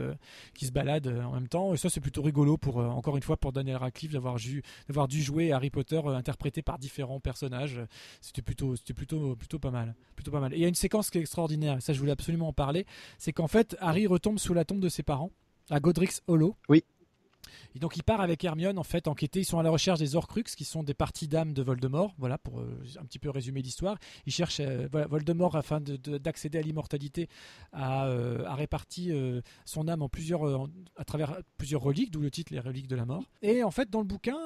qui 0.53 0.65
se 0.65 0.71
baladent 0.71 1.07
en 1.07 1.31
même 1.31 1.47
temps. 1.47 1.73
Et 1.73 1.77
ça 1.77 1.89
c'est 1.89 2.01
plutôt 2.01 2.21
rigolo 2.21 2.57
pour 2.57 2.77
encore 2.77 3.15
une 3.15 3.23
fois 3.23 3.37
pour 3.37 3.53
Daniel 3.53 3.77
Radcliffe 3.77 4.11
d'avoir 4.11 4.37
d'avoir 4.87 5.07
dû 5.07 5.21
jouer 5.21 5.53
Harry 5.53 5.69
Potter 5.69 6.01
interprété 6.05 6.61
par 6.61 6.79
différents 6.79 7.21
personnages. 7.21 7.79
C'était 8.19 8.41
plutôt 8.41 8.75
c'était 8.75 8.93
plutôt 8.93 9.35
plutôt 9.37 9.59
pas 9.59 9.71
mal, 9.71 9.95
plutôt 10.15 10.31
pas 10.31 10.41
mal. 10.41 10.53
Et 10.53 10.57
il 10.57 10.61
y 10.61 10.65
a 10.65 10.69
une 10.69 10.75
séquence 10.75 11.09
qui 11.09 11.17
est 11.17 11.21
extraordinaire. 11.21 11.77
Ça 11.81 11.93
je 11.93 11.99
voulais 11.99 12.11
absolument 12.11 12.49
en 12.49 12.53
parler. 12.53 12.85
C'est 13.17 13.31
qu'en 13.31 13.47
fait 13.47 13.77
Harry 13.79 14.05
tombe 14.19 14.39
sous 14.39 14.53
la 14.53 14.65
tombe 14.65 14.79
de 14.79 14.89
ses 14.89 15.03
parents, 15.03 15.31
à 15.69 15.79
Godric's 15.79 16.21
Hollow. 16.27 16.55
Oui. 16.69 16.83
Et 17.75 17.79
donc 17.79 17.97
il 17.97 18.03
part 18.03 18.21
avec 18.21 18.43
Hermione 18.43 18.77
en 18.77 18.83
fait 18.83 19.07
enquêter. 19.07 19.41
Ils 19.41 19.45
sont 19.45 19.59
à 19.59 19.63
la 19.63 19.69
recherche 19.69 19.99
des 19.99 20.15
Horcruxes 20.15 20.55
qui 20.55 20.65
sont 20.65 20.83
des 20.83 20.93
parties 20.93 21.27
d'âme 21.27 21.53
de 21.53 21.61
Voldemort. 21.61 22.13
Voilà 22.17 22.37
pour 22.37 22.59
euh, 22.59 22.83
un 22.99 23.05
petit 23.05 23.19
peu 23.19 23.29
résumer 23.29 23.61
l'histoire. 23.61 23.97
Ils 24.25 24.33
cherchent 24.33 24.61
euh, 24.61 24.87
Voldemort 24.91 25.55
afin 25.55 25.79
d'accéder 25.81 26.57
à 26.57 26.61
l'immortalité 26.61 27.29
a, 27.73 28.07
euh, 28.07 28.43
réparti 28.53 29.11
son 29.65 29.87
âme 29.87 30.01
en 30.01 30.09
plusieurs 30.09 30.67
à 30.95 31.03
travers 31.03 31.37
plusieurs 31.57 31.81
reliques, 31.81 32.11
d'où 32.11 32.21
le 32.21 32.31
titre 32.31 32.53
les 32.53 32.59
reliques 32.59 32.87
de 32.87 32.95
la 32.95 33.05
mort. 33.05 33.23
Et 33.41 33.63
en 33.63 33.71
fait 33.71 33.89
dans 33.89 33.99
le 33.99 34.05
bouquin, 34.05 34.37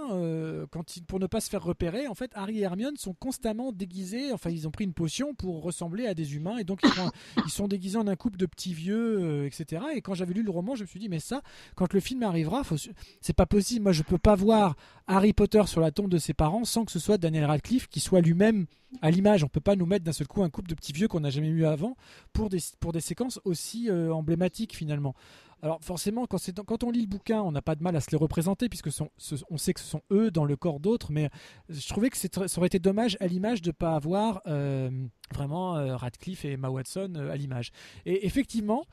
quand 0.71 0.83
pour 1.07 1.19
ne 1.19 1.27
pas 1.27 1.41
se 1.41 1.49
faire 1.49 1.63
repérer, 1.63 2.07
en 2.07 2.15
fait 2.15 2.31
Harry 2.35 2.59
et 2.59 2.63
Hermione 2.63 2.97
sont 2.97 3.13
constamment 3.13 3.71
déguisés. 3.71 4.31
Enfin 4.33 4.49
ils 4.49 4.67
ont 4.67 4.71
pris 4.71 4.83
une 4.83 4.93
potion 4.93 5.33
pour 5.33 5.63
ressembler 5.63 6.07
à 6.07 6.13
des 6.13 6.35
humains 6.35 6.57
et 6.57 6.63
donc 6.63 6.81
ils 6.83 6.89
sont, 6.89 7.11
ils 7.45 7.51
sont 7.51 7.67
déguisés 7.67 7.97
en 7.97 8.07
un 8.07 8.15
couple 8.15 8.37
de 8.37 8.45
petits 8.45 8.73
vieux, 8.73 9.45
etc. 9.45 9.83
Et 9.95 10.01
quand 10.01 10.13
j'avais 10.13 10.33
lu 10.33 10.43
le 10.43 10.51
roman, 10.51 10.75
je 10.75 10.81
me 10.83 10.87
suis 10.87 10.99
dit 10.99 11.09
mais 11.09 11.19
ça, 11.19 11.41
quand 11.75 11.93
le 11.93 11.99
film 11.99 12.23
arrivera, 12.23 12.63
faut, 12.63 12.77
c'est 13.21 13.35
pas 13.35 13.45
possible. 13.45 13.83
Moi, 13.83 13.91
je 13.91 14.03
peux 14.03 14.17
pas 14.17 14.35
voir 14.35 14.75
Harry 15.07 15.33
Potter 15.33 15.63
sur 15.65 15.81
la 15.81 15.91
tombe 15.91 16.09
de 16.09 16.17
ses 16.17 16.33
parents 16.33 16.63
sans 16.63 16.85
que 16.85 16.91
ce 16.91 16.99
soit 16.99 17.17
Daniel 17.17 17.45
Radcliffe 17.45 17.87
qui 17.87 17.99
soit 17.99 18.21
lui-même 18.21 18.65
à 19.01 19.11
l'image. 19.11 19.43
On 19.43 19.47
peut 19.47 19.61
pas 19.61 19.75
nous 19.75 19.85
mettre 19.85 20.05
d'un 20.05 20.13
seul 20.13 20.27
coup 20.27 20.43
un 20.43 20.49
couple 20.49 20.69
de 20.69 20.75
petits 20.75 20.93
vieux 20.93 21.07
qu'on 21.07 21.21
n'a 21.21 21.29
jamais 21.29 21.47
eu 21.47 21.65
avant 21.65 21.95
pour 22.33 22.49
des, 22.49 22.59
pour 22.79 22.91
des 22.91 23.01
séquences 23.01 23.39
aussi 23.45 23.89
euh, 23.89 24.13
emblématiques 24.13 24.75
finalement. 24.75 25.15
Alors 25.63 25.79
forcément, 25.83 26.25
quand, 26.25 26.83
on 26.83 26.89
lit 26.89 27.01
le 27.01 27.07
bouquin, 27.07 27.41
on 27.43 27.51
n'a 27.51 27.61
pas 27.61 27.75
de 27.75 27.83
mal 27.83 27.95
à 27.95 28.01
se 28.01 28.09
les 28.09 28.17
représenter 28.17 28.67
puisque 28.67 28.89
on 29.49 29.57
sait 29.57 29.73
que 29.73 29.79
ce 29.79 29.85
sont 29.85 30.01
eux 30.11 30.31
dans 30.31 30.43
le 30.43 30.55
corps 30.55 30.79
d'autres, 30.79 31.11
mais 31.11 31.29
je 31.69 31.87
trouvais 31.87 32.09
que 32.09 32.17
ça 32.17 32.29
aurait 32.57 32.67
été 32.67 32.79
dommage 32.79 33.15
à 33.19 33.27
l'image 33.27 33.61
de 33.61 33.69
ne 33.69 33.73
pas 33.73 33.93
avoir 33.93 34.41
euh, 34.47 34.89
vraiment 35.31 35.73
Radcliffe 35.97 36.45
et 36.45 36.53
Emma 36.53 36.69
Watson 36.69 37.13
à 37.31 37.35
l'image. 37.35 37.71
Et 38.07 38.25
effectivement, 38.25 38.85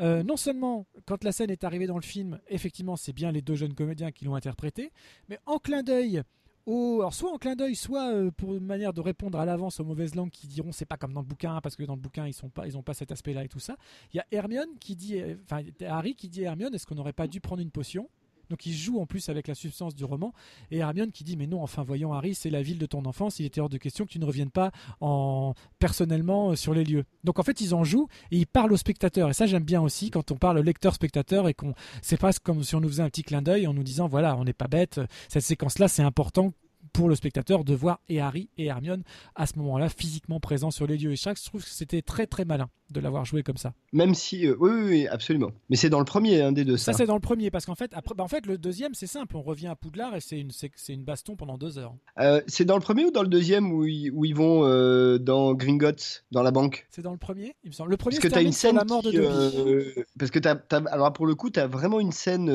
euh, 0.00 0.22
non 0.22 0.36
seulement, 0.36 0.86
quand 1.06 1.24
la 1.24 1.32
scène 1.32 1.50
est 1.50 1.64
arrivée 1.64 1.86
dans 1.86 1.96
le 1.96 2.02
film, 2.02 2.40
effectivement, 2.48 2.96
c'est 2.96 3.12
bien 3.12 3.32
les 3.32 3.42
deux 3.42 3.54
jeunes 3.54 3.74
comédiens 3.74 4.12
qui 4.12 4.24
l'ont 4.24 4.34
interprété, 4.34 4.92
mais 5.28 5.38
en 5.46 5.58
clin 5.58 5.82
d'œil, 5.82 6.22
alors 6.66 7.12
soit 7.12 7.30
en 7.30 7.38
clin 7.38 7.56
d'œil, 7.56 7.76
soit 7.76 8.12
euh, 8.12 8.30
pour 8.30 8.54
une 8.54 8.64
manière 8.64 8.92
de 8.92 9.00
répondre 9.00 9.38
à 9.38 9.44
l'avance 9.44 9.80
aux 9.80 9.84
mauvaises 9.84 10.14
langues 10.14 10.30
qui 10.30 10.46
diront 10.46 10.72
c'est 10.72 10.86
pas 10.86 10.96
comme 10.96 11.12
dans 11.12 11.20
le 11.20 11.26
bouquin 11.26 11.60
parce 11.60 11.76
que 11.76 11.82
dans 11.82 11.94
le 11.94 12.00
bouquin 12.00 12.26
ils 12.26 12.32
sont 12.32 12.48
pas, 12.48 12.66
ils 12.66 12.78
ont 12.78 12.82
pas 12.82 12.94
cet 12.94 13.12
aspect-là 13.12 13.44
et 13.44 13.48
tout 13.48 13.58
ça. 13.58 13.76
Il 14.12 14.16
y 14.16 14.20
a 14.20 14.26
Hermione 14.30 14.78
qui 14.80 14.96
dit, 14.96 15.20
euh, 15.20 15.36
enfin 15.44 15.62
Harry 15.86 16.14
qui 16.14 16.28
dit 16.28 16.46
à 16.46 16.50
Hermione 16.50 16.74
est-ce 16.74 16.86
qu'on 16.86 16.94
n'aurait 16.94 17.12
pas 17.12 17.26
dû 17.26 17.40
prendre 17.40 17.60
une 17.60 17.70
potion? 17.70 18.08
Donc 18.50 18.66
il 18.66 18.72
joue 18.72 19.00
en 19.00 19.06
plus 19.06 19.28
avec 19.28 19.48
la 19.48 19.54
substance 19.54 19.94
du 19.94 20.04
roman. 20.04 20.32
Et 20.70 20.78
Hermione 20.78 21.10
qui 21.10 21.24
dit 21.24 21.36
mais 21.36 21.46
non, 21.46 21.62
enfin 21.62 21.82
voyons 21.82 22.12
Harry, 22.12 22.34
c'est 22.34 22.50
la 22.50 22.62
ville 22.62 22.78
de 22.78 22.86
ton 22.86 23.04
enfance, 23.04 23.38
il 23.38 23.46
était 23.46 23.60
hors 23.60 23.68
de 23.68 23.78
question 23.78 24.04
que 24.04 24.10
tu 24.10 24.18
ne 24.18 24.24
reviennes 24.24 24.50
pas 24.50 24.70
en 25.00 25.54
personnellement 25.78 26.50
euh, 26.50 26.56
sur 26.56 26.74
les 26.74 26.84
lieux. 26.84 27.04
Donc 27.24 27.38
en 27.38 27.42
fait 27.42 27.60
ils 27.60 27.74
en 27.74 27.84
jouent 27.84 28.08
et 28.30 28.38
ils 28.38 28.46
parlent 28.46 28.72
au 28.72 28.76
spectateur. 28.76 29.30
Et 29.30 29.34
ça 29.34 29.46
j'aime 29.46 29.64
bien 29.64 29.80
aussi 29.80 30.10
quand 30.10 30.30
on 30.30 30.36
parle 30.36 30.60
lecteur-spectateur 30.60 31.48
et 31.48 31.54
qu'on 31.54 31.74
c'est 32.02 32.20
pas 32.20 32.32
comme 32.32 32.62
si 32.62 32.74
on 32.74 32.80
nous 32.80 32.88
faisait 32.88 33.02
un 33.02 33.10
petit 33.10 33.22
clin 33.22 33.42
d'œil 33.42 33.66
en 33.66 33.74
nous 33.74 33.84
disant 33.84 34.08
voilà 34.08 34.36
on 34.36 34.44
n'est 34.44 34.52
pas 34.52 34.68
bête, 34.68 35.00
cette 35.28 35.42
séquence 35.42 35.78
là 35.78 35.88
c'est 35.88 36.02
important 36.02 36.52
pour 36.94 37.08
le 37.08 37.16
spectateur 37.16 37.64
de 37.64 37.74
voir 37.74 38.00
et 38.08 38.20
Harry 38.20 38.48
et 38.56 38.66
Hermione 38.66 39.02
à 39.34 39.46
ce 39.46 39.58
moment-là 39.58 39.90
physiquement 39.90 40.40
présents 40.40 40.70
sur 40.70 40.86
les 40.86 40.96
lieux. 40.96 41.12
Et 41.12 41.16
chaque, 41.16 41.38
je 41.38 41.44
trouve 41.44 41.62
que 41.62 41.68
c'était 41.68 42.00
très 42.00 42.26
très 42.26 42.46
malin 42.46 42.70
de 42.90 43.00
l'avoir 43.00 43.24
joué 43.24 43.42
comme 43.42 43.56
ça. 43.56 43.72
Même 43.92 44.14
si, 44.14 44.46
euh, 44.46 44.56
oui, 44.60 44.70
oui, 44.70 45.06
absolument. 45.08 45.50
Mais 45.68 45.76
c'est 45.76 45.90
dans 45.90 45.98
le 45.98 46.04
premier, 46.04 46.42
un 46.42 46.52
des 46.52 46.64
deux. 46.64 46.76
Ça, 46.76 46.92
c'est 46.92 47.06
dans 47.06 47.14
le 47.14 47.20
premier, 47.20 47.50
parce 47.50 47.66
qu'en 47.66 47.74
fait, 47.74 47.90
après, 47.94 48.14
bah, 48.14 48.22
en 48.22 48.28
fait, 48.28 48.46
le 48.46 48.58
deuxième, 48.58 48.94
c'est 48.94 49.06
simple. 49.06 49.36
On 49.36 49.42
revient 49.42 49.66
à 49.68 49.74
Poudlard 49.74 50.14
et 50.14 50.20
c'est 50.20 50.38
une, 50.38 50.50
c'est, 50.50 50.70
une 50.92 51.02
baston 51.02 51.34
pendant 51.34 51.58
deux 51.58 51.78
heures. 51.78 51.94
Euh, 52.20 52.40
c'est 52.46 52.64
dans 52.64 52.76
le 52.76 52.82
premier 52.82 53.04
ou 53.04 53.10
dans 53.10 53.22
le 53.22 53.28
deuxième 53.28 53.72
où 53.72 53.84
ils, 53.84 54.10
où 54.12 54.24
ils 54.24 54.34
vont 54.34 54.64
euh, 54.64 55.18
dans 55.18 55.54
Gringotts, 55.54 56.24
dans 56.30 56.42
la 56.42 56.50
banque? 56.52 56.86
C'est 56.90 57.02
dans 57.02 57.12
le 57.12 57.18
premier, 57.18 57.56
il 57.64 57.70
me 57.70 57.74
semble. 57.74 57.90
Le 57.90 57.96
premier, 57.96 58.18
parce 58.18 58.32
que 58.32 58.38
tu 58.38 58.44
une 58.44 58.52
scène 58.52 58.76
la 58.76 58.84
mort 58.84 59.02
de 59.02 59.10
Dobby. 59.10 60.04
parce 60.18 60.30
que 60.30 60.38
t'as, 60.38 60.56
alors 60.90 61.12
pour 61.12 61.26
le 61.26 61.34
coup, 61.34 61.50
tu 61.50 61.58
as 61.58 61.66
vraiment 61.66 61.98
une 61.98 62.12
scène 62.12 62.46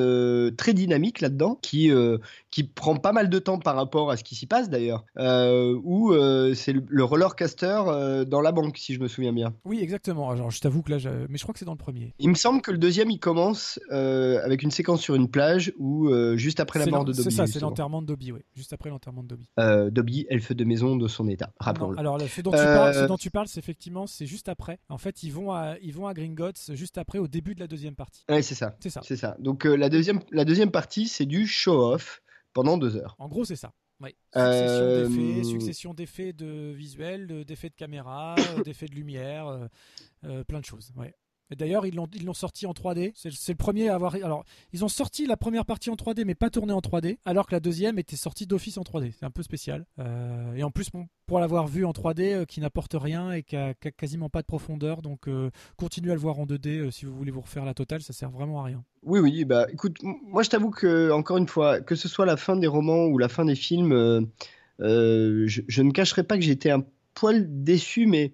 très 0.55 0.73
dynamique 0.73 1.21
là-dedans 1.21 1.57
qui, 1.61 1.91
qui 2.51 2.63
prend 2.63 2.95
pas 2.95 3.11
mal 3.11 3.29
de 3.29 3.39
temps 3.39 3.59
par 3.59 3.75
rapport 3.75 4.11
à 4.11 4.17
ce 4.17 4.23
qui 4.29 4.35
s'y 4.35 4.45
passe 4.45 4.69
d'ailleurs. 4.69 5.05
où 5.17 6.13
c'est 6.53 6.73
le, 6.73 6.83
le 6.87 7.03
roller 7.03 7.35
caster 7.35 8.25
dans 8.27 8.41
la 8.41 8.51
banque, 8.51 8.77
si 8.77 8.93
je 8.93 8.99
me 8.99 9.07
souviens 9.07 9.33
bien. 9.33 9.53
Oui, 9.65 9.79
exactement. 9.81 10.29
Alors, 10.29 10.51
je 10.51 10.59
t'avoue 10.59 10.81
que 10.81 10.91
là, 10.91 10.97
mais 11.29 11.37
je 11.37 11.43
crois 11.43 11.53
que 11.53 11.59
c'est 11.59 11.65
dans 11.65 11.73
le 11.73 11.77
premier. 11.77 12.13
Il 12.19 12.29
me 12.29 12.35
semble 12.35 12.61
que 12.61 12.71
le 12.71 12.77
deuxième, 12.77 13.09
il 13.09 13.19
commence 13.19 13.79
euh, 13.91 14.43
avec 14.43 14.63
une 14.63 14.71
séquence 14.71 15.01
sur 15.01 15.15
une 15.15 15.29
plage 15.29 15.73
où 15.77 16.09
euh, 16.09 16.37
juste 16.37 16.59
après 16.59 16.79
la 16.79 16.85
mort 16.85 17.05
de 17.05 17.11
Dobby. 17.11 17.23
C'est 17.23 17.35
ça, 17.35 17.47
c'est 17.47 17.59
l'enterrement 17.59 18.01
de 18.01 18.07
Dobby, 18.07 18.31
oui. 18.31 18.41
Juste 18.55 18.73
après 18.73 18.89
l'enterrement 18.89 19.23
de 19.23 19.27
Dobby. 19.27 19.49
Euh, 19.59 19.89
Dobby, 19.89 20.25
elfe 20.29 20.53
de 20.53 20.63
maison 20.63 20.95
de 20.95 21.07
son 21.07 21.27
état, 21.27 21.51
rappelons-le. 21.59 21.99
Alors, 21.99 22.19
ce 22.21 22.41
dont, 22.41 22.51
tu 22.51 22.57
parles, 22.57 22.93
ce 22.93 23.05
dont 23.05 23.17
tu 23.17 23.29
parles, 23.29 23.47
c'est 23.47 23.59
effectivement, 23.59 24.07
c'est 24.07 24.25
juste 24.25 24.49
après. 24.49 24.79
En 24.89 24.97
fait, 24.97 25.23
ils 25.23 25.31
vont 25.31 25.51
à, 25.51 25.75
ils 25.81 25.93
vont 25.93 26.07
à 26.07 26.13
Gringotts 26.13 26.71
juste 26.73 26.97
après, 26.97 27.19
au 27.19 27.27
début 27.27 27.55
de 27.55 27.59
la 27.59 27.67
deuxième 27.67 27.95
partie. 27.95 28.23
Oui, 28.29 28.43
c'est 28.43 28.55
ça. 28.55 28.75
C'est 28.79 28.89
ça. 28.89 29.01
C'est 29.03 29.17
ça. 29.17 29.35
Donc, 29.39 29.65
la, 29.65 29.89
deuxième, 29.89 30.19
la 30.31 30.45
deuxième 30.45 30.71
partie, 30.71 31.07
c'est 31.07 31.25
du 31.25 31.47
show-off 31.47 32.21
pendant 32.53 32.77
deux 32.77 32.95
heures. 32.95 33.15
En 33.19 33.27
gros, 33.27 33.45
c'est 33.45 33.55
ça. 33.55 33.71
Oui. 34.01 34.15
Succession 34.33 34.85
d'effets, 34.93 35.43
succession 35.43 35.93
d'effets 35.93 36.33
de 36.33 36.71
visuels, 36.71 37.45
d'effets 37.45 37.69
de 37.69 37.75
caméra, 37.75 38.35
d'effets 38.63 38.87
de 38.87 38.95
lumière, 38.95 39.69
plein 40.21 40.59
de 40.59 40.65
choses. 40.65 40.93
Ouais. 40.95 41.13
D'ailleurs, 41.55 41.85
ils 41.87 41.95
l'ont, 41.95 42.33
sorti 42.33 42.67
en 42.67 42.73
3D. 42.73 43.11
C'est, 43.15 43.29
le 43.29 43.55
premier 43.55 43.89
à 43.89 43.95
avoir. 43.95 44.15
Alors, 44.15 44.45
ils 44.71 44.85
ont 44.85 44.87
sorti 44.87 45.25
la 45.25 45.35
première 45.35 45.65
partie 45.65 45.89
en 45.89 45.95
3D, 45.95 46.23
mais 46.25 46.35
pas 46.35 46.49
tournée 46.49 46.73
en 46.73 46.79
3D, 46.79 47.17
alors 47.25 47.47
que 47.47 47.53
la 47.53 47.59
deuxième 47.59 47.97
était 47.97 48.15
sortie 48.15 48.45
d'office 48.45 48.77
en 48.77 48.83
3D. 48.83 49.13
C'est 49.17 49.25
un 49.25 49.31
peu 49.31 49.41
spécial. 49.41 49.85
Euh, 49.99 50.53
et 50.53 50.63
en 50.63 50.69
plus, 50.69 50.89
pour 51.25 51.39
l'avoir 51.39 51.67
vu 51.67 51.85
en 51.85 51.91
3D, 51.91 52.33
euh, 52.33 52.45
qui 52.45 52.61
n'apporte 52.61 52.93
rien 52.93 53.31
et 53.31 53.41
qui 53.41 53.55
a, 53.55 53.73
quasiment 53.73 54.29
pas 54.29 54.41
de 54.41 54.47
profondeur, 54.47 55.01
donc 55.01 55.27
euh, 55.27 55.49
continuez 55.75 56.11
à 56.11 56.15
le 56.15 56.21
voir 56.21 56.39
en 56.39 56.45
2D 56.45 56.91
si 56.91 57.05
vous 57.05 57.15
voulez 57.15 57.31
vous 57.31 57.41
refaire 57.41 57.65
la 57.65 57.73
totale, 57.73 58.01
ça 58.01 58.13
sert 58.13 58.29
vraiment 58.29 58.61
à 58.61 58.65
rien. 58.65 58.83
Oui, 59.01 59.19
oui. 59.19 59.45
Bah, 59.45 59.65
écoute, 59.71 59.97
moi, 60.03 60.43
je 60.43 60.49
t'avoue 60.49 60.69
que 60.69 61.11
encore 61.11 61.37
une 61.37 61.47
fois, 61.47 61.81
que 61.81 61.95
ce 61.95 62.07
soit 62.07 62.27
la 62.27 62.37
fin 62.37 62.55
des 62.55 62.67
romans 62.67 63.05
ou 63.05 63.17
la 63.17 63.29
fin 63.29 63.45
des 63.45 63.55
films, 63.55 64.27
je, 64.79 65.61
je, 65.67 65.81
ne 65.81 65.91
cacherai 65.91 66.23
pas 66.23 66.37
que 66.37 66.49
été 66.49 66.69
un 66.69 66.83
poil 67.15 67.45
déçu, 67.63 68.05
mais 68.05 68.33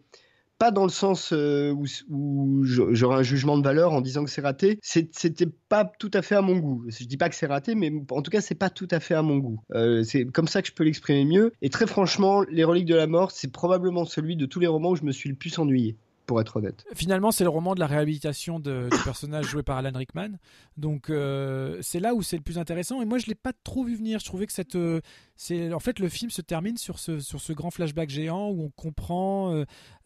pas 0.58 0.72
dans 0.72 0.84
le 0.84 0.90
sens 0.90 1.34
euh, 1.34 1.74
où, 2.10 2.64
j'aurais 2.64 3.18
un 3.18 3.24
jugement 3.24 3.58
de 3.58 3.64
valeur 3.64 3.94
en 3.94 4.02
disant 4.02 4.24
que 4.24 4.30
c'est 4.30 4.42
raté. 4.42 4.80
C'était 4.82 5.48
pas 5.70 5.86
tout 5.86 6.12
à 6.14 6.22
fait 6.22 6.36
à 6.36 6.42
mon 6.42 6.58
goût. 6.58 6.86
Je 6.88 7.06
dis 7.06 7.18
pas 7.18 7.30
que 7.30 7.36
c'est 7.36 7.46
raté, 7.46 7.76
mais 7.76 7.92
en 8.12 8.22
tout 8.22 8.32
cas, 8.32 8.42
c'est 8.42 8.56
pas 8.56 8.70
tout 8.70 8.88
à 8.92 9.00
fait 9.00 9.16
à 9.16 9.22
mon 9.22 9.38
goût. 9.38 9.60
Euh, 9.74 10.04
c'est 10.04 10.26
comme 10.26 10.48
ça 10.48 10.62
que 10.62 10.68
je 10.68 10.74
peux 10.74 10.84
l'exprimer 10.84 11.26
mieux. 11.26 11.54
Et 11.62 11.70
très 11.70 11.88
franchement, 11.88 12.44
Les 12.50 12.64
Reliques 12.64 12.86
de 12.86 12.96
la 12.96 13.08
Mort, 13.08 13.32
c'est 13.32 13.52
probablement 13.52 14.06
celui 14.06 14.36
de 14.36 14.46
tous 14.46 14.60
les 14.60 14.68
romans 14.68 14.92
où 14.92 14.96
je 14.96 15.04
me 15.04 15.12
suis 15.12 15.30
le 15.30 15.36
plus 15.36 15.58
ennuyé 15.60 15.98
pour 16.26 16.42
être 16.42 16.58
honnête. 16.58 16.86
Finalement, 16.94 17.32
c'est 17.32 17.44
le 17.44 17.50
roman 17.50 17.76
de 17.76 17.80
la 17.80 17.88
réhabilitation 17.88 18.60
du 18.60 18.90
personnage 19.04 19.46
joué 19.46 19.64
par 19.64 19.78
Alan 19.78 19.92
Rickman. 19.94 20.32
Donc, 20.78 21.10
euh, 21.10 21.80
c'est 21.82 22.00
là 22.00 22.14
où 22.14 22.22
c'est 22.22 22.38
le 22.38 22.42
plus 22.44 22.58
intéressant. 22.58 23.02
Et 23.02 23.06
moi, 23.06 23.18
je 23.18 23.28
l'ai 23.28 23.36
pas 23.36 23.54
trop 23.64 23.84
vu 23.84 23.96
venir. 23.96 24.20
Je 24.20 24.26
trouvais 24.26 24.46
que 24.46 24.54
cette, 24.54 24.76
euh, 24.76 25.02
c'est 25.36 25.74
en 25.74 25.80
fait 25.80 26.00
le 26.00 26.10
film 26.10 26.32
se 26.32 26.42
termine 26.42 26.78
sur 26.78 27.00
ce 27.00 27.20
sur 27.20 27.42
ce 27.42 27.54
grand 27.54 27.72
flashback 27.72 28.10
géant 28.10 28.50
où 28.50 28.64
on 28.64 28.70
comprend 28.70 29.54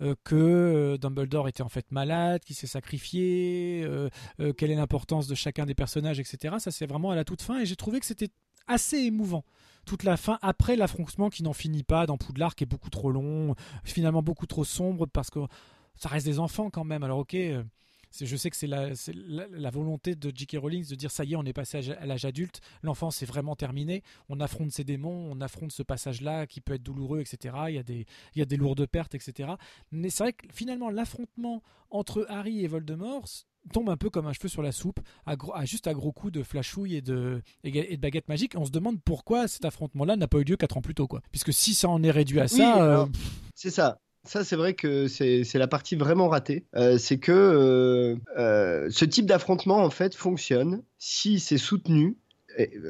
euh, 0.01 0.15
que 0.23 0.97
Dumbledore 0.99 1.47
était 1.47 1.63
en 1.63 1.69
fait 1.69 1.91
malade, 1.91 2.43
qu'il 2.43 2.55
s'est 2.55 2.67
sacrifié, 2.67 3.87
quelle 4.57 4.71
est 4.71 4.75
l'importance 4.75 5.27
de 5.27 5.35
chacun 5.35 5.65
des 5.65 5.75
personnages, 5.75 6.19
etc. 6.19 6.55
Ça, 6.59 6.71
c'est 6.71 6.87
vraiment 6.87 7.11
à 7.11 7.15
la 7.15 7.23
toute 7.23 7.41
fin. 7.41 7.59
Et 7.59 7.65
j'ai 7.65 7.75
trouvé 7.75 7.99
que 7.99 8.05
c'était 8.05 8.29
assez 8.67 8.97
émouvant 8.97 9.43
toute 9.85 10.03
la 10.03 10.17
fin 10.17 10.37
après 10.41 10.75
l'affrontement 10.75 11.29
qui 11.29 11.41
n'en 11.43 11.53
finit 11.53 11.83
pas 11.83 12.05
dans 12.05 12.17
Poudlard 12.17 12.55
qui 12.55 12.63
est 12.63 12.67
beaucoup 12.67 12.89
trop 12.91 13.11
long, 13.11 13.55
finalement 13.83 14.21
beaucoup 14.21 14.45
trop 14.45 14.63
sombre 14.63 15.07
parce 15.07 15.29
que 15.29 15.39
ça 15.99 16.09
reste 16.09 16.25
des 16.25 16.39
enfants 16.39 16.69
quand 16.69 16.83
même. 16.83 17.03
Alors 17.03 17.19
ok, 17.19 17.35
euh, 17.35 17.63
je 18.19 18.35
sais 18.35 18.49
que 18.49 18.55
c'est 18.55 18.67
la, 18.67 19.69
volonté 19.69 20.15
de 20.15 20.31
J.K. 20.33 20.57
Rowling 20.59 20.87
de 20.87 20.95
dire 20.95 21.11
ça 21.11 21.23
y 21.23 21.33
est, 21.33 21.35
on 21.35 21.45
est 21.45 21.53
passé 21.53 21.91
à 21.91 22.05
l'âge 22.05 22.25
adulte, 22.25 22.61
l'enfant 22.81 23.11
c'est 23.11 23.25
vraiment 23.25 23.55
terminé, 23.55 24.03
on 24.29 24.39
affronte 24.39 24.71
ses 24.71 24.83
démons, 24.83 25.29
on 25.31 25.41
affronte 25.41 25.71
ce 25.71 25.83
passage-là 25.83 26.47
qui 26.47 26.61
peut 26.61 26.73
être 26.73 26.83
douloureux, 26.83 27.19
etc. 27.19 27.55
Il 27.67 27.75
y 27.75 27.77
a 27.77 27.83
des, 27.83 28.05
il 28.35 28.39
y 28.39 28.41
a 28.41 28.45
des 28.45 28.57
lourdes 28.57 28.85
pertes, 28.87 29.13
etc. 29.13 29.51
Mais 29.91 30.09
c'est 30.09 30.23
vrai 30.23 30.33
que 30.33 30.47
finalement 30.51 30.89
l'affrontement 30.89 31.61
entre 31.91 32.25
Harry 32.29 32.63
et 32.63 32.67
Voldemort 32.67 33.25
tombe 33.73 33.89
un 33.89 33.97
peu 33.97 34.09
comme 34.09 34.25
un 34.25 34.33
cheveu 34.33 34.47
sur 34.47 34.61
la 34.61 34.71
soupe, 34.71 34.99
à, 35.25 35.65
juste 35.65 35.87
à 35.87 35.93
gros 35.93 36.11
coups 36.11 36.33
de 36.33 36.43
flashouille 36.43 36.95
et 36.95 37.01
de, 37.01 37.43
et 37.63 37.97
de 37.97 38.01
baguette 38.01 38.27
magique. 38.27 38.53
On 38.55 38.65
se 38.65 38.71
demande 38.71 39.01
pourquoi 39.03 39.47
cet 39.47 39.65
affrontement-là 39.65 40.15
n'a 40.15 40.27
pas 40.27 40.39
eu 40.39 40.43
lieu 40.43 40.57
quatre 40.57 40.77
ans 40.77 40.81
plus 40.81 40.95
tôt, 40.95 41.07
quoi. 41.07 41.21
Puisque 41.31 41.53
si 41.53 41.73
ça 41.73 41.89
en 41.89 42.01
est 42.01 42.11
réduit 42.11 42.39
à 42.39 42.47
ça, 42.47 42.81
euh, 42.81 43.05
c'est 43.53 43.69
ça. 43.69 43.99
Ça, 44.25 44.43
c'est 44.43 44.55
vrai 44.55 44.73
que 44.73 45.07
c'est 45.07 45.53
la 45.55 45.67
partie 45.67 45.95
vraiment 45.95 46.27
ratée. 46.27 46.65
Euh, 46.75 46.97
c'est 46.97 47.19
que 47.19 47.31
euh, 47.31 48.15
euh, 48.37 48.89
ce 48.89 49.05
type 49.05 49.25
d'affrontement, 49.25 49.77
en 49.77 49.89
fait, 49.89 50.13
fonctionne 50.13 50.83
si 50.97 51.39
c'est 51.39 51.57
soutenu, 51.57 52.17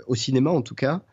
au 0.08 0.16
cinéma 0.16 0.50
en 0.50 0.64
tout 0.64 0.74
cas, 0.74 1.04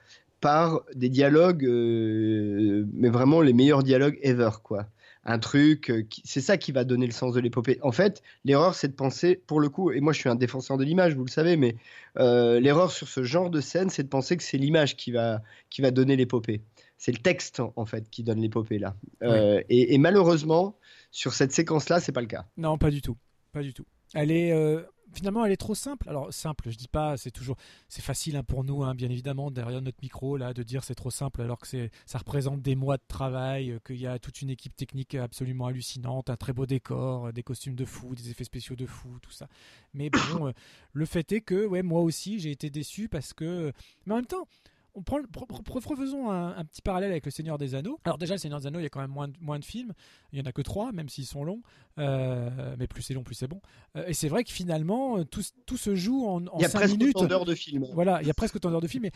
par 0.41 0.83
des 0.95 1.11
dialogues, 1.11 1.67
mais 1.67 3.11
vraiment 3.11 3.43
les 3.43 3.53
meilleurs 3.53 3.83
dialogues 3.83 4.19
ever, 4.23 4.51
quoi. 4.63 4.87
Un 5.29 5.41
truc, 5.41 5.93
c'est 6.25 6.41
ça 6.41 6.57
qui 6.57 6.71
va 6.71 6.85
donner 6.85 7.05
le 7.07 7.13
sens 7.13 7.35
de 7.35 7.41
l'épopée. 7.41 7.79
En 7.83 7.91
fait, 7.91 8.23
l'erreur, 8.45 8.75
c'est 8.77 8.89
de 8.89 8.95
penser, 8.95 9.43
pour 9.47 9.59
le 9.61 9.69
coup, 9.69 9.91
et 9.91 10.01
moi 10.01 10.13
je 10.13 10.21
suis 10.21 10.29
un 10.29 10.37
défenseur 10.37 10.79
de 10.79 10.85
l'image, 10.85 11.17
vous 11.17 11.25
le 11.25 11.31
savez, 11.31 11.57
mais 11.57 11.77
l'erreur 12.17 12.93
sur 12.93 13.09
ce 13.09 13.25
genre 13.25 13.51
de 13.51 13.61
scène, 13.61 13.91
c'est 13.91 14.05
de 14.05 14.09
penser 14.09 14.37
que 14.37 14.43
c'est 14.43 14.57
l'image 14.57 14.97
qui 14.97 15.11
va, 15.11 15.43
qui 15.69 15.83
va 15.83 15.91
donner 15.91 16.17
l'épopée 16.17 16.63
c'est 16.97 17.13
le 17.13 17.19
texte 17.19 17.61
en 17.61 17.87
fait 17.87 18.09
qui 18.11 18.23
donne 18.23 18.41
l'épopée 18.41 18.79
là. 18.79 18.97
Euh, 19.23 19.63
et, 19.69 19.99
malheureusement, 19.99 20.79
sur 21.11 21.35
cette 21.35 21.53
séquence-là, 21.53 22.01
c'est 22.01 22.13
pas 22.13 22.21
le 22.21 22.27
cas. 22.27 22.47
Non, 22.57 22.79
pas 22.79 22.91
du 22.91 23.03
tout, 23.03 23.17
pas 23.53 23.63
du 23.63 23.75
tout. 23.75 23.85
Elle 24.15 24.31
est 24.31 24.53
euh, 24.53 24.83
finalement, 25.13 25.45
elle 25.45 25.53
est 25.53 25.57
trop 25.57 25.75
simple. 25.75 26.09
Alors 26.09 26.33
simple, 26.33 26.71
je 26.71 26.77
dis 26.77 26.89
pas, 26.89 27.17
c'est 27.17 27.31
toujours, 27.31 27.57
c'est 27.89 28.03
facile 28.03 28.37
hein, 28.37 28.43
pour 28.43 28.65
nous, 28.65 28.83
hein, 28.83 28.95
bien 28.95 29.11
évidemment, 29.11 29.51
derrière 29.51 29.83
notre 29.83 29.99
micro 30.03 30.37
là, 30.37 30.55
de 30.55 30.63
dire 30.63 30.85
c'est 30.85 30.95
trop 30.95 31.11
simple, 31.11 31.43
alors 31.43 31.59
que 31.59 31.67
c'est, 31.67 31.91
ça 32.07 32.19
représente 32.19 32.63
des 32.63 32.77
mois 32.77 32.97
de 32.97 33.05
travail, 33.09 33.73
euh, 33.73 33.79
qu'il 33.85 34.01
y 34.01 34.07
a 34.07 34.19
toute 34.19 34.41
une 34.43 34.51
équipe 34.51 34.77
technique 34.77 35.15
absolument 35.15 35.67
hallucinante, 35.67 36.31
un 36.31 36.37
très 36.37 36.53
beau 36.53 36.67
décor, 36.67 37.33
des 37.33 37.43
costumes 37.43 37.75
de 37.75 37.85
fou, 37.85 38.15
des 38.15 38.31
effets 38.31 38.45
spéciaux 38.45 38.77
de 38.77 38.87
fou, 38.87 39.19
tout 39.21 39.33
ça. 39.33 39.49
Mais 39.95 40.11
bon, 40.11 40.53
le 40.93 41.07
fait 41.07 41.31
est 41.33 41.41
que, 41.41 41.67
ouais, 41.67 41.83
moi 41.83 42.01
aussi, 42.01 42.39
j'ai 42.39 42.51
été 42.51 42.71
déçu 42.71 43.09
parce 43.09 43.33
que, 43.33 43.73
mais 44.07 44.13
en 44.15 44.17
même 44.17 44.27
temps 44.27 44.49
on 44.97 45.03
prend, 45.03 45.97
faisons 45.97 46.31
un, 46.31 46.65
petit 46.65 46.81
parallèle 46.81 47.11
avec 47.11 47.25
le 47.27 47.31
Seigneur 47.31 47.59
des 47.59 47.75
Anneaux. 47.75 48.01
Alors 48.05 48.17
déjà, 48.17 48.35
le 48.35 48.39
Seigneur 48.39 48.61
des 48.61 48.67
Anneaux, 48.67 48.81
il 48.81 48.85
y 48.85 48.87
a 48.87 48.89
quand 48.89 49.01
même 49.01 49.11
moins 49.11 49.29
de, 49.29 49.35
moins 49.41 49.59
de 49.59 49.65
films. 49.65 49.93
Il 50.33 50.39
y 50.39 50.43
en 50.43 50.47
a 50.47 50.53
que 50.53 50.63
trois, 50.63 50.91
même 50.93 51.09
s'ils 51.09 51.27
sont 51.27 51.45
longs. 51.45 51.61
Euh, 51.99 52.75
mais 52.79 52.87
plus 52.87 53.03
c'est 53.03 53.15
long, 53.15 53.23
plus 53.23 53.35
c'est 53.35 53.47
bon. 53.47 53.61
Euh, 53.97 54.07
et 54.07 54.15
c'est 54.15 54.29
vrai 54.29 54.43
que 54.43 54.51
finalement, 54.51 55.23
tout, 55.25 55.43
tout 55.67 55.77
se 55.77 55.95
joue 55.95 56.27
en, 56.27 56.47
en 56.47 56.59
il 56.59 56.63
y 56.63 56.65
a 56.65 56.69
presque 56.71 56.97
minutes. 56.97 57.17
Autant 57.17 57.27
d'heures 57.27 57.45
de 57.45 57.55
film. 57.55 57.87
Voilà, 57.93 58.21
il 58.23 58.27
y 58.27 58.31
a 58.31 58.35
presque 58.35 58.57
autant 58.57 58.71
d'heures 58.71 58.81
de 58.81 58.89
film. 58.89 59.05
Mais 59.05 59.13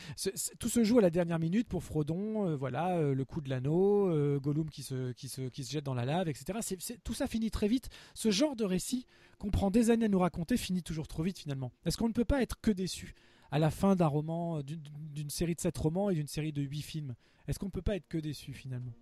tout 0.58 0.68
se 0.68 0.84
joue 0.84 0.98
à 0.98 1.02
la 1.02 1.10
dernière 1.10 1.38
minute 1.38 1.68
pour 1.68 1.82
Frodon. 1.82 2.56
voilà, 2.56 3.00
le 3.00 3.24
coup 3.24 3.40
de 3.40 3.48
l'anneau, 3.48 4.38
Gollum 4.40 4.68
qui 4.68 4.82
se, 4.82 5.12
qui, 5.12 5.28
se, 5.28 5.42
qui 5.42 5.64
se 5.64 5.72
jette 5.72 5.84
dans 5.84 5.94
la 5.94 6.04
lave, 6.04 6.28
etc. 6.28 6.58
tout 7.02 7.14
ça 7.14 7.26
finit 7.26 7.50
très 7.50 7.68
vite. 7.68 7.88
Ce 8.14 8.30
genre 8.30 8.54
de 8.54 8.64
récit 8.64 9.06
qu'on 9.38 9.50
prend 9.50 9.70
des 9.70 9.90
années 9.90 10.04
à 10.04 10.08
nous 10.08 10.18
raconter 10.18 10.56
finit 10.56 10.82
toujours 10.82 11.08
trop 11.08 11.22
vite 11.22 11.38
finalement. 11.38 11.72
Est-ce 11.86 11.96
qu'on 11.96 12.08
ne 12.08 12.12
peut 12.12 12.26
pas 12.26 12.42
être 12.42 12.60
que 12.60 12.70
déçu? 12.70 13.14
À 13.50 13.58
la 13.58 13.70
fin 13.70 13.96
d'un 13.96 14.06
roman, 14.06 14.58
euh, 14.58 14.62
d'une 14.62 15.30
série 15.30 15.54
de 15.54 15.60
7 15.60 15.76
romans 15.76 16.10
et 16.10 16.14
d'une 16.14 16.28
série 16.28 16.52
de 16.52 16.62
8 16.62 16.82
films 16.82 17.14
Est-ce 17.48 17.58
qu'on 17.58 17.66
ne 17.66 17.70
peut 17.70 17.82
pas 17.82 17.96
être 17.96 18.08
que 18.08 18.18
déçu 18.18 18.52
finalement? 18.52 18.92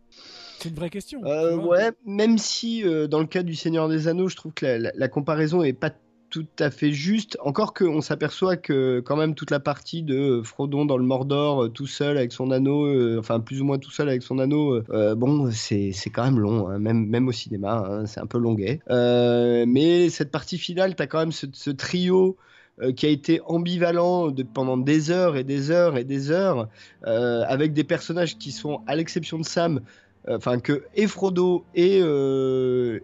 C'est 0.59 0.69
une 0.69 0.75
vraie 0.75 0.91
question. 0.91 1.25
Euh, 1.25 1.57
ouais, 1.57 1.93
même 2.07 2.39
si 2.39 2.85
euh, 2.85 3.07
dans 3.07 3.21
le 3.21 3.27
cas 3.27 3.43
du 3.43 3.55
Seigneur 3.55 3.89
des 3.89 4.09
Anneaux, 4.09 4.29
je 4.29 4.37
trouve 4.37 4.53
que 4.53 4.91
la, 4.95 5.09
comparaison 5.09 5.63
est 5.63 5.73
pas 5.73 5.91
tout 6.31 6.47
à 6.59 6.71
fait 6.71 6.93
juste. 6.93 7.39
Encore 7.41 7.73
qu'on 7.73 8.03
s'aperçoit 8.03 8.59
que 8.59 9.01
quand 9.01 9.17
même 9.17 9.35
toute 9.35 9.51
la 9.51 9.61
partie 9.61 10.03
de 10.03 10.43
Frodon 10.45 10.85
dans 10.85 10.99
le 10.99 11.05
Mordor, 11.05 11.73
tout 11.73 11.87
seul 11.87 12.19
avec 12.19 12.33
son 12.33 12.51
anneau, 12.51 13.19
enfin 13.19 13.41
plus 13.41 13.63
ou 13.63 13.65
moins 13.65 13.79
tout 13.79 13.91
seul 13.91 14.11
avec 14.11 14.23
son 14.23 14.39
anneau, 14.39 14.83
bon, 15.17 15.51
c'est 15.51 15.95
quand 16.13 16.25
même 16.25 16.39
long, 16.39 16.69
hein, 16.69 16.79
même, 16.79 17.07
même 17.07 17.29
au 17.29 17.33
cinéma, 17.33 17.83
hein, 17.89 18.05
c'est 18.05 18.21
un 18.21 18.27
peu 18.27 18.37
longuet. 18.37 18.81
mais 18.91 20.11
cette 20.11 20.31
partie 20.31 20.59
finale, 20.59 20.97
tu 20.97 21.03
as 21.03 21.07
quand 21.07 21.21
même 21.21 21.33
ce, 21.33 21.47
ce 21.51 21.71
trio 21.71 22.37
euh, 22.81 22.93
qui 22.93 23.07
a 23.07 23.09
été 23.09 23.41
ambivalent 23.47 24.33
pendant 24.55 24.77
des 24.77 25.11
heures 25.11 25.37
et 25.37 25.43
des 25.43 25.71
heures 25.71 25.97
et 25.97 26.05
des 26.05 26.31
heures, 26.31 26.69
euh, 27.07 27.43
avec 27.49 27.73
des 27.73 27.83
personnages 27.83 28.39
qui 28.39 28.53
sont, 28.53 28.83
à 28.87 28.95
l'exception 28.95 29.39
de 29.39 29.45
Sam, 29.45 29.81
euh, 30.29 30.37
enfin 30.37 30.61
que 30.61 30.85
et 30.95 31.09
Frodo 31.09 31.65
et 31.75 31.99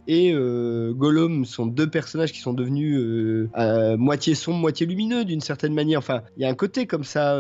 et 0.06 0.32
Gollum 0.92 1.44
sont 1.44 1.66
deux 1.66 1.88
personnages 1.88 2.32
qui 2.32 2.38
sont 2.38 2.52
devenus 2.52 3.48
moitié 3.98 4.36
sombres, 4.36 4.58
moitié 4.58 4.86
lumineux 4.86 5.24
d'une 5.24 5.40
certaine 5.40 5.74
manière. 5.74 5.98
Enfin, 5.98 6.22
il 6.36 6.42
y 6.42 6.46
a 6.46 6.48
un 6.48 6.54
côté 6.54 6.86
comme 6.86 7.04
ça 7.04 7.36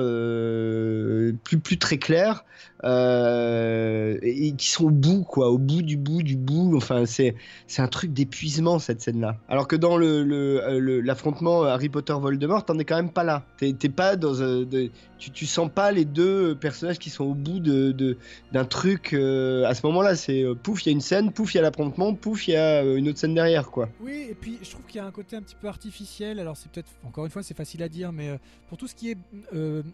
plus 1.44 1.58
plus 1.58 1.78
très 1.78 1.98
clair 1.98 2.44
euh, 2.84 4.18
et 4.22 4.52
qui 4.52 4.68
sont 4.68 4.84
au 4.84 4.90
bout, 4.90 5.22
quoi, 5.22 5.50
au 5.50 5.56
bout 5.56 5.80
du 5.80 5.96
bout 5.96 6.22
du 6.22 6.36
bout. 6.36 6.76
Enfin, 6.76 7.06
c'est 7.06 7.34
c'est 7.66 7.80
un 7.80 7.88
truc 7.88 8.12
d'épuisement 8.12 8.78
cette 8.78 9.00
scène-là. 9.00 9.38
Alors 9.48 9.66
que 9.66 9.76
dans 9.76 9.98
euh, 9.98 11.00
l'affrontement 11.02 11.62
Harry 11.62 11.88
Potter 11.88 12.12
Voldemort, 12.12 12.64
t'en 12.66 12.78
es 12.78 12.84
quand 12.84 12.96
même 12.96 13.10
pas 13.10 13.24
là. 13.24 13.44
T'es 13.58 13.88
pas 13.88 14.16
dans 14.16 14.38
euh, 14.40 14.66
tu, 15.18 15.30
tu 15.30 15.46
sens 15.46 15.70
pas 15.74 15.92
les 15.92 16.04
deux 16.04 16.54
personnages 16.54 16.98
qui 16.98 17.08
sont 17.08 17.24
au 17.24 17.34
bout 17.34 17.58
de 17.58 18.18
d'un 18.52 18.64
truc. 18.66 19.14
à 19.14 19.74
ce 19.74 19.86
moment-là, 19.86 20.14
c'est 20.14 20.44
pouf, 20.62 20.84
il 20.84 20.90
y 20.90 20.92
a 20.92 20.92
une 20.92 21.00
scène, 21.00 21.32
pouf, 21.32 21.54
il 21.54 21.56
y 21.56 21.60
a 21.60 21.62
l'affrontement, 21.62 22.12
pouf, 22.12 22.48
il 22.48 22.52
y 22.52 22.56
a 22.56 22.82
une 22.82 23.08
autre 23.08 23.18
scène 23.18 23.34
derrière, 23.34 23.70
quoi. 23.70 23.88
Oui, 24.02 24.26
et 24.30 24.34
puis 24.34 24.58
je 24.62 24.70
trouve 24.70 24.84
qu'il 24.84 24.96
y 24.96 25.00
a 25.00 25.06
un 25.06 25.10
côté 25.10 25.36
un 25.36 25.42
petit 25.42 25.56
peu 25.58 25.68
artificiel. 25.68 26.38
Alors 26.38 26.58
c'est 26.58 26.70
peut-être 26.70 26.90
encore 27.06 27.24
une 27.24 27.30
fois, 27.30 27.42
c'est 27.42 27.56
facile 27.56 27.82
à 27.82 27.88
dire, 27.88 28.12
mais 28.12 28.38
pour 28.68 28.76
tout 28.76 28.88
ce 28.88 28.94
qui 28.94 29.10
est 29.10 29.18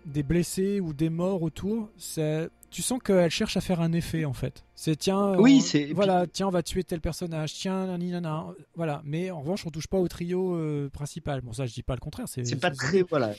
des 0.06 0.24
blessés 0.24 0.80
ou 0.80 0.92
des 0.92 1.10
morts 1.10 1.42
autour, 1.42 1.88
c'est 1.96 2.50
tu 2.70 2.82
sens 2.82 3.00
qu'elle 3.02 3.30
cherche 3.30 3.56
à 3.56 3.60
faire 3.60 3.80
un 3.80 3.92
effet 3.92 4.24
en 4.24 4.32
fait. 4.32 4.64
C'est 4.74 4.96
tiens, 4.96 5.34
oui, 5.38 5.60
c'est 5.60 5.92
voilà, 5.92 6.26
tiens, 6.26 6.46
on 6.48 6.50
va 6.50 6.62
tuer 6.62 6.84
tel 6.84 7.00
personnage, 7.00 7.52
tiens, 7.54 7.86
nanana, 7.86 8.46
voilà. 8.74 9.02
Mais 9.04 9.30
en 9.30 9.40
revanche, 9.40 9.66
on 9.66 9.70
touche 9.70 9.88
pas 9.88 9.98
au 9.98 10.08
trio 10.08 10.54
euh, 10.54 10.88
principal. 10.88 11.40
Bon, 11.40 11.52
ça, 11.52 11.66
je 11.66 11.74
dis 11.74 11.82
pas 11.82 11.94
le 11.94 12.00
contraire. 12.00 12.26
C'est 12.28 12.60
pas 12.60 12.70
très, 12.70 13.02
voilà. 13.02 13.34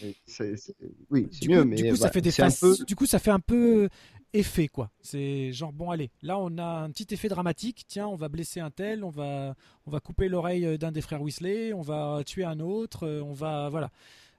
oui, 1.09 1.29
c'est 1.31 1.47
mieux, 1.47 1.63
mais 1.63 1.77
du 1.77 1.89
coup, 1.91 1.95
ça 1.95 2.11
fait 2.11 2.21
des 2.21 2.31
peu... 2.59 2.75
Du 2.85 2.95
coup, 2.95 3.05
ça 3.05 3.19
fait 3.19 3.31
un 3.31 3.39
peu 3.39 3.89
effet 4.33 4.67
quoi. 4.67 4.91
C'est 5.01 5.51
genre 5.51 5.73
bon, 5.73 5.89
allez, 5.89 6.11
là, 6.21 6.37
on 6.37 6.57
a 6.57 6.83
un 6.83 6.89
petit 6.91 7.13
effet 7.13 7.27
dramatique. 7.27 7.85
Tiens, 7.87 8.07
on 8.07 8.15
va 8.15 8.29
blesser 8.29 8.59
un 8.59 8.69
tel, 8.69 9.03
on 9.03 9.09
va, 9.09 9.55
on 9.85 9.91
va 9.91 9.99
couper 9.99 10.29
l'oreille 10.29 10.77
d'un 10.77 10.91
des 10.91 11.01
frères 11.01 11.21
Weasley, 11.21 11.73
on 11.73 11.81
va 11.81 12.21
tuer 12.25 12.43
un 12.43 12.59
autre, 12.59 13.07
euh, 13.07 13.21
on 13.21 13.33
va, 13.33 13.69
voilà. 13.69 13.89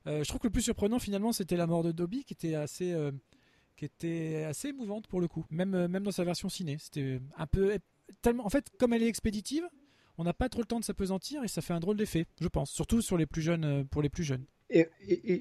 Euh, 0.07 0.23
je 0.23 0.29
trouve 0.29 0.41
que 0.41 0.47
le 0.49 0.53
plus 0.53 0.63
surprenant 0.63 0.99
finalement, 0.99 1.33
c'était 1.33 1.57
la 1.57 1.67
mort 1.67 1.83
de 1.83 1.93
Dobby, 1.93 2.25
qui 2.25 2.35
était 2.35 2.55
assez 2.55 2.95
qui 3.83 3.87
était 3.87 4.45
assez 4.45 4.69
émouvante 4.69 5.09
pour 5.09 5.21
le 5.21 5.27
coup, 5.27 5.45
même, 5.51 5.75
euh, 5.75 5.89
même 5.89 6.05
dans 6.05 6.13
sa 6.13 6.23
version 6.23 6.49
ciné. 6.49 6.77
C'était 6.79 7.21
un 7.37 7.47
peu 7.49 7.77
tellement, 8.21 8.47
en 8.47 8.51
fait, 8.51 8.71
comme 8.79 8.93
elle 8.93 9.03
est 9.03 9.09
expéditive, 9.09 9.69
on 10.19 10.25
n'a 10.25 10.33
pas 10.33 10.49
trop 10.49 10.61
le 10.61 10.67
temps 10.67 10.81
de 10.81 10.85
s'apesantir 10.85 11.43
et 11.45 11.49
ça 11.49 11.63
fait 11.63 11.73
un 11.73 11.81
drôle 11.81 11.97
d'effet, 11.97 12.27
je 12.41 12.49
pense, 12.49 12.71
surtout 12.71 13.01
sur 13.01 13.17
les 13.17 13.27
plus 13.27 13.43
jeunes, 13.43 13.65
euh, 13.65 13.85
pour 13.85 14.03
les 14.03 14.09
plus 14.09 14.25
jeunes. 14.25 14.45
Et, 14.75 14.89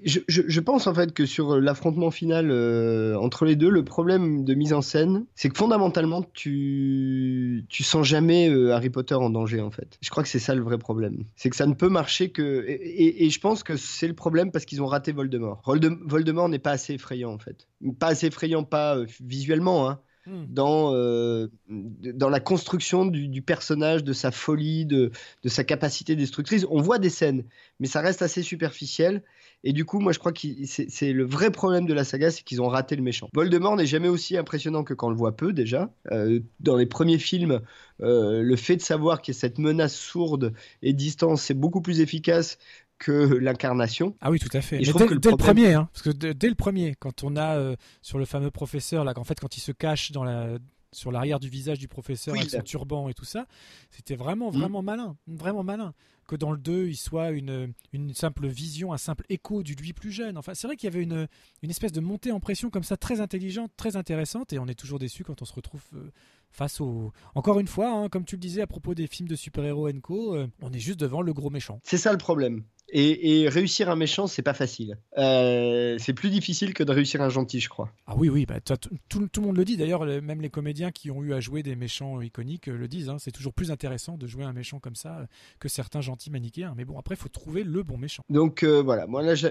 je, 0.06 0.60
pense 0.60 0.88
en 0.88 0.94
fait 0.94 1.14
que 1.14 1.26
sur 1.26 1.58
l'affrontement 1.58 2.12
final 2.12 2.52
euh, 2.52 3.18
entre 3.18 3.46
les 3.46 3.56
deux, 3.56 3.70
le 3.70 3.86
problème 3.86 4.44
de 4.44 4.54
mise 4.54 4.74
en 4.74 4.82
scène, 4.82 5.26
c'est 5.36 5.48
que 5.48 5.58
fondamentalement, 5.58 6.24
tu, 6.34 7.66
tu 7.70 7.84
sens 7.84 8.06
jamais 8.06 8.50
Harry 8.72 8.90
Potter 8.90 9.16
en 9.16 9.30
danger 9.30 9.62
en 9.62 9.72
fait. 9.72 9.98
Je 10.02 10.10
crois 10.10 10.24
que 10.24 10.28
c'est 10.28 10.40
ça 10.40 10.54
le 10.54 10.62
vrai 10.62 10.78
problème. 10.78 11.24
C'est 11.38 11.50
que 11.50 11.56
ça 11.56 11.66
ne 11.66 11.74
peut 11.74 11.88
marcher 11.88 12.32
que. 12.32 12.66
Et, 12.68 13.30
je 13.30 13.40
pense 13.40 13.64
que 13.64 13.78
c'est 13.78 14.08
le 14.08 14.16
problème 14.16 14.52
parce 14.52 14.66
qu'ils 14.66 14.82
ont 14.82 14.88
raté 14.88 15.14
Voldemort. 15.14 15.62
Voldemort 15.66 16.50
n'est 16.50 16.60
pas 16.60 16.72
assez 16.72 16.96
effrayant 16.96 17.32
en 17.32 17.40
fait. 17.40 17.70
Pas 18.00 18.08
assez 18.08 18.28
effrayant, 18.28 18.66
pas 18.66 18.98
visuellement, 19.22 19.90
hein, 19.90 20.02
Hmm. 20.28 20.46
dans, 20.50 20.94
euh, 20.94 21.48
dans 21.68 22.30
la 22.30 22.40
construction 22.40 23.06
du, 23.06 23.42
personnage, 23.42 24.04
de 24.04 24.14
sa 24.14 24.30
folie, 24.30 24.86
de, 24.86 25.10
de, 25.42 25.50
sa 25.50 25.64
capacité 25.64 26.16
destructrice. 26.16 26.68
On 26.70 26.80
voit 26.80 27.00
des 27.00 27.10
scènes, 27.10 27.44
mais 27.80 27.88
ça 27.88 28.02
reste 28.02 28.22
assez 28.22 28.44
superficiel. 28.44 29.24
Et 29.64 29.74
du 29.74 29.86
coup, 29.86 30.00
moi, 30.00 30.12
je 30.12 30.20
crois 30.20 30.32
que 30.32 30.48
c'est 30.66 31.14
le 31.14 31.24
vrai 31.24 31.52
problème 31.52 31.86
de 31.86 31.94
la 31.94 32.04
saga, 32.04 32.32
c'est 32.32 32.44
qu'ils 32.44 32.62
ont 32.62 32.68
raté 32.68 32.96
le 32.96 33.04
méchant. 33.04 33.30
Voldemort 33.34 33.76
n'est 33.76 33.86
jamais 33.86 34.08
aussi 34.08 34.38
impressionnant 34.38 34.84
que 34.84 34.94
quand 34.94 35.08
on 35.08 35.12
le 35.12 35.16
voit 35.16 35.36
peu, 35.36 35.54
déjà. 35.54 35.92
Euh, 36.12 36.40
dans 36.60 36.78
les 36.78 36.88
premiers 36.88 37.20
films, 37.20 37.62
euh, 38.02 38.42
le 38.42 38.56
fait 38.56 38.76
de 38.76 38.82
savoir 38.82 39.22
qu'il 39.22 39.36
y 39.36 39.38
a 39.38 39.40
cette 39.40 39.60
menace 39.60 39.96
sourde 39.96 40.54
et 40.82 40.94
distante, 40.94 41.38
c'est 41.38 41.54
beaucoup 41.54 41.82
plus 41.82 42.00
efficace 42.00 42.58
que 43.02 43.12
l'incarnation. 43.12 44.16
Ah 44.22 44.30
oui, 44.30 44.40
tout 44.40 44.56
à 44.56 44.62
fait. 44.62 44.78
dès, 44.78 44.86
le, 44.86 45.36
premier, 45.36 45.74
hein, 45.74 45.90
parce 45.92 46.04
que 46.04 46.12
dès 46.12 46.50
le 46.50 46.56
premier, 46.56 46.96
quand 47.00 47.24
on 47.24 47.36
a 47.36 47.58
euh, 47.58 47.76
sur 48.04 48.20
le 48.20 48.26
fameux 48.26 48.52
professeur, 48.52 49.04
là, 49.04 49.16
qu'en 49.16 49.24
fait, 49.24 49.40
quand 49.40 49.58
il 49.58 49.60
se 49.60 49.72
cache 49.72 50.12
dans 50.12 50.24
la, 50.24 50.60
sur 50.92 51.12
l'arrière 51.12 51.40
du 51.40 51.50
visage 51.50 51.80
du 51.80 51.88
professeur 51.88 52.36
avec 52.36 52.52
son 52.52 52.62
turban 52.62 53.10
et 53.10 53.16
tout 53.16 53.26
ça, 53.26 53.48
c'était 53.90 54.16
vraiment, 54.16 54.52
mm. 54.52 54.56
vraiment 54.56 54.82
malin, 54.84 55.18
vraiment 55.28 55.64
malin. 55.64 55.94
Que 56.28 56.36
dans 56.36 56.52
le 56.52 56.60
2, 56.60 56.88
il 56.90 56.96
soit 56.96 57.32
une, 57.32 57.74
une 57.92 58.14
simple 58.14 58.48
vision, 58.48 58.94
un 58.94 58.98
simple 58.98 59.26
écho 59.30 59.64
du 59.64 59.74
lui 59.74 59.92
plus 59.92 60.12
jeune. 60.12 60.38
Enfin, 60.38 60.54
c'est 60.54 60.68
vrai 60.68 60.78
qu'il 60.78 60.88
y 60.88 60.94
avait 60.94 61.04
une, 61.04 61.28
une 61.64 61.70
espèce 61.72 61.92
de 61.92 62.00
montée 62.00 62.32
en 62.32 62.40
pression 62.40 62.70
comme 62.70 62.84
ça, 62.84 62.96
très 62.96 63.20
intelligente, 63.20 63.72
très 63.76 63.98
intéressante, 63.98 64.54
et 64.54 64.60
on 64.60 64.68
est 64.68 64.80
toujours 64.80 65.00
déçu 65.00 65.24
quand 65.24 65.42
on 65.42 65.46
se 65.46 65.54
retrouve 65.54 65.82
euh, 65.96 66.12
face 66.52 66.82
au. 66.82 67.12
Encore 67.36 67.60
une 67.60 67.68
fois, 67.68 67.92
hein, 67.92 68.10
comme 68.10 68.26
tu 68.26 68.36
le 68.36 68.42
disais 68.42 68.62
à 68.62 68.68
propos 68.68 68.94
des 68.94 69.08
films 69.08 69.28
de 69.28 69.36
super-héros 69.36 69.90
Co, 70.02 70.36
euh, 70.36 70.48
on 70.62 70.72
est 70.72 70.80
juste 70.80 71.00
devant 71.00 71.22
le 71.22 71.34
gros 71.34 71.50
méchant. 71.50 71.80
C'est 71.84 71.98
ça 71.98 72.12
le 72.12 72.18
problème. 72.18 72.64
Et, 72.94 73.48
réussir 73.48 73.90
un 73.90 73.96
méchant, 73.96 74.28
c'est 74.28 74.42
pas 74.42 74.54
facile. 74.54 74.98
Euh, 75.18 75.96
c'est 75.98 76.12
plus 76.12 76.30
difficile 76.30 76.74
que 76.74 76.84
de 76.84 76.92
réussir 76.92 77.22
un 77.22 77.30
gentil, 77.30 77.62
je 77.62 77.70
crois. 77.70 77.90
Ah 78.06 78.16
oui, 78.18 78.28
oui, 78.28 78.46
bah, 78.46 78.60
tout, 78.60 79.20
le 79.22 79.42
monde 79.42 79.56
le 79.56 79.64
dit. 79.64 79.78
D'ailleurs, 79.78 80.06
même 80.06 80.42
les 80.42 80.50
comédiens 80.50 80.92
qui 80.92 81.10
ont 81.10 81.24
eu 81.24 81.34
à 81.34 81.40
jouer 81.40 81.64
des 81.64 81.78
méchants 81.78 82.20
iconiques 82.20 82.68
euh, 82.68 82.76
le 82.76 82.90
disent. 82.90 83.08
Hein. 83.08 83.16
c'est 83.18 83.32
toujours 83.32 83.54
plus 83.54 83.72
intéressant 83.72 84.18
de 84.18 84.28
jouer 84.28 84.44
un 84.44 84.52
méchant 84.52 84.80
comme 84.80 84.96
ça 84.96 85.26
que 85.60 85.70
certains 85.70 86.02
gentils 86.02 86.32
manichéens. 86.32 86.74
Mais 86.76 86.84
bon, 86.84 87.00
après, 87.00 87.16
il 87.16 87.18
faut 87.18 87.30
trouver 87.30 87.64
le 87.64 87.82
bon 87.82 87.98
méchant. 87.98 88.24
Donc 88.30 88.66
voilà, 88.66 89.08
moi 89.08 89.22
là, 89.22 89.36
je, 89.36 89.48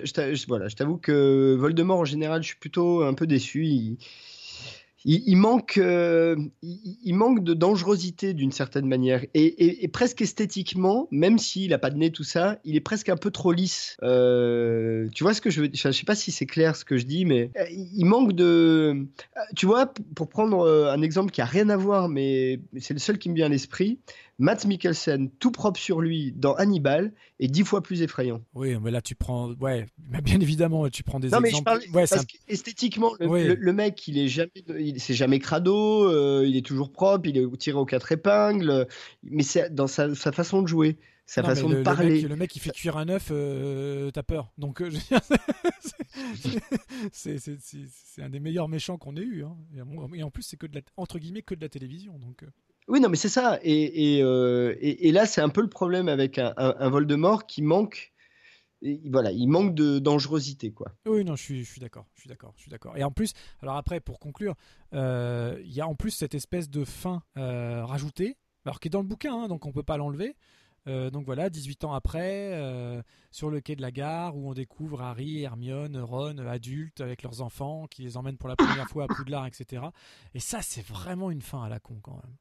voilà, 0.47 0.69
je 0.69 0.77
t'avoue 0.77 0.99
que 0.99 1.57
Voldemort, 1.59 2.01
en 2.01 2.05
général, 2.05 2.43
je 2.43 2.49
suis 2.49 2.59
plutôt 2.59 3.05
un 3.05 3.15
peu 3.15 3.27
déçu. 3.27 3.65
Il 3.65 3.97
il, 5.05 5.37
manque, 5.37 5.79
euh, 5.79 6.37
il, 6.63 7.15
manque 7.15 7.43
de 7.43 7.55
dangerosité 7.55 8.35
d'une 8.35 8.53
certaine 8.53 8.87
manière. 8.87 9.25
Et, 9.35 9.89
presque 9.89 10.21
esthétiquement, 10.21 11.09
même 11.11 11.39
s'il 11.39 11.71
n'a 11.71 11.79
pas 11.79 11.91
de 11.91 11.97
nez, 11.97 12.11
tout 12.11 12.25
ça, 12.25 12.59
il 12.65 12.77
est 12.77 12.81
presque 12.81 13.09
un 13.09 13.17
peu 13.17 13.31
trop 13.31 13.53
lisse. 13.53 13.97
Euh, 14.03 15.09
tu 15.15 15.25
vois 15.25 15.33
ce 15.33 15.41
que 15.41 15.51
je 15.51 15.63
veux 15.63 15.69
dire 15.69 15.81
Je 15.83 15.91
sais 15.93 16.05
pas 16.05 16.15
si 16.15 16.33
c'est 16.33 16.47
clair 16.47 16.77
ce 16.77 16.85
que 16.85 16.97
je 16.99 17.07
dis, 17.07 17.25
mais 17.25 17.51
euh, 17.57 17.65
il 17.71 18.05
manque 18.05 18.33
de. 18.33 19.07
Tu 19.57 19.67
vois, 19.67 19.93
pour 20.15 20.29
prendre 20.29 20.69
un 20.69 21.03
exemple 21.03 21.31
qui 21.31 21.41
a 21.41 21.47
rien 21.47 21.69
à 21.71 21.77
voir, 21.77 22.09
mais 22.09 22.61
c'est 22.79 22.95
le 22.95 23.01
seul 23.01 23.19
qui 23.19 23.31
me 23.31 23.35
vient 23.35 23.47
à 23.47 23.51
l'esprit, 23.51 23.99
Matt 24.41 24.65
Mikkelsen, 24.65 25.29
tout 25.39 25.51
propre 25.51 25.79
sur 25.79 26.01
lui 26.01 26.33
dans 26.33 26.55
Hannibal, 26.55 27.13
est 27.41 27.49
dix 27.49 27.63
fois 27.63 27.83
plus 27.83 28.01
effrayant. 28.01 28.43
Oui, 28.55 28.75
mais 28.81 28.91
là 28.91 29.03
tu 29.03 29.15
prends, 29.15 29.53
ouais, 29.61 29.85
bien 29.99 30.41
évidemment, 30.41 30.89
tu 30.89 31.03
prends 31.03 31.21
des 31.21 31.29
non, 31.29 31.43
exemples. 31.43 31.71
Mais 31.71 31.87
je 31.87 31.93
parle, 31.93 32.09
parce 32.09 32.25
qu'esthétiquement, 32.25 33.13
le, 33.21 33.73
mec, 33.73 34.09
il 34.09 34.17
est 34.17 34.29
jamais, 34.29 34.51
il 34.79 34.99
c'est 34.99 35.13
jamais 35.13 35.41
crado, 35.41 36.09
euh, 36.09 36.47
il 36.47 36.57
est 36.57 36.65
toujours 36.65 36.91
propre, 36.91 37.29
il 37.29 37.37
est 37.37 37.57
tiré 37.59 37.77
aux 37.77 37.85
quatre 37.85 38.13
épingles, 38.13 38.87
mais 39.23 39.43
c'est 39.43 39.75
dans 39.75 39.87
sa, 39.87 40.15
façon 40.15 40.63
de 40.63 40.69
jouer. 40.69 40.97
Sa 41.27 41.43
façon 41.43 41.69
de 41.69 41.83
parler. 41.83 42.23
Le 42.23 42.35
mec, 42.35 42.51
qui 42.51 42.61
fait 42.61 42.71
cuire 42.71 42.97
un 42.97 43.11
œuf, 43.11 43.29
euh, 43.31 44.11
t'as 44.11 44.23
peur. 44.23 44.53
Donc, 44.57 44.81
euh, 44.81 44.91
c'est 47.13 47.39
un 48.19 48.31
des 48.31 48.41
meilleurs 48.41 48.69
méchants 48.69 48.97
qu'on 48.97 49.17
ait 49.17 49.21
eu. 49.21 49.45
Hein. 49.45 49.55
Et 50.15 50.23
en 50.23 50.31
plus, 50.31 50.43
c'est 50.43 50.57
que 50.57 50.67
de 50.67 50.77
la, 50.77 50.81
entre 50.97 51.19
guillemets 51.19 51.43
que 51.43 51.55
de 51.55 51.61
la 51.61 51.69
télévision. 51.69 52.19
Donc. 52.19 52.43
Oui, 52.91 53.01
non, 53.01 53.09
mais 53.09 53.17
c'est 53.17 53.29
ça. 53.29 53.59
Et, 53.63 54.17
et, 54.17 54.23
euh, 54.23 54.75
et, 54.81 55.13
là, 55.13 55.25
c'est 55.25 55.41
un 55.41 55.49
peu 55.49 55.63
le 55.63 55.69
problème 55.69 56.09
avec 56.09 56.39
un, 56.39 56.53
un, 56.57 56.91
Voldemort 56.91 57.47
qui 57.47 57.63
manque 57.63 58.13
voilà, 59.05 59.31
il 59.31 59.47
manque 59.47 59.75
de 59.75 59.99
dangerosité, 59.99 60.73
quoi. 60.73 60.93
Oui, 61.07 61.23
non, 61.23 61.37
je 61.37 61.43
suis, 61.43 61.65
je 61.65 61.71
suis 61.71 61.81
d'accord, 61.83 62.07
je 62.15 62.21
suis 62.21 62.29
d'accord, 62.29 62.55
je 62.57 62.63
suis 62.63 62.71
d'accord. 62.71 62.97
Et 62.97 63.05
en 63.05 63.11
plus, 63.11 63.33
alors 63.61 63.77
après, 63.77 64.01
pour 64.01 64.19
conclure, 64.19 64.55
il 64.93 65.73
y 65.73 65.81
a 65.81 65.87
en 65.87 65.95
plus 65.95 66.11
cette 66.11 66.35
espèce 66.35 66.71
de 66.71 66.85
fin 66.85 67.23
rajoutée, 67.37 68.37
alors 68.65 68.81
qui 68.81 68.89
est 68.89 68.91
dans 68.91 69.03
le 69.03 69.07
bouquin, 69.07 69.35
hein, 69.35 69.49
donc 69.49 69.67
on 69.67 69.73
peut 69.73 69.83
pas 69.83 69.97
l'enlever. 69.97 70.35
Euh, 70.87 71.11
donc 71.11 71.27
voilà, 71.27 71.51
18 71.51 71.85
ans 71.85 71.93
après, 71.93 72.53
euh, 72.55 73.03
sur 73.31 73.51
le 73.51 73.61
quai 73.61 73.77
de 73.77 73.83
la 73.83 73.91
gare, 73.91 74.37
où 74.37 74.49
on 74.49 74.55
découvre 74.55 75.03
Harry, 75.03 75.43
Hermione, 75.43 75.99
Ron, 75.99 76.39
adultes, 76.39 77.01
avec 77.01 77.23
leurs 77.23 77.43
enfants, 77.43 77.87
qui 77.87 78.03
les 78.03 78.17
emmènent 78.17 78.39
pour 78.39 78.49
la 78.49 78.57
première 78.57 78.89
fois 78.89 79.05
à 79.05 79.07
Poudlard, 79.07 79.47
etc. 79.47 79.85
Et 80.35 80.41
ça, 80.41 80.63
c'est 80.63 80.85
vraiment 80.85 81.31
une 81.31 81.43
fin 81.43 81.63
à 81.63 81.69
la 81.69 81.81
con 81.81 81.99
quand 82.03 82.17
même. 82.17 82.37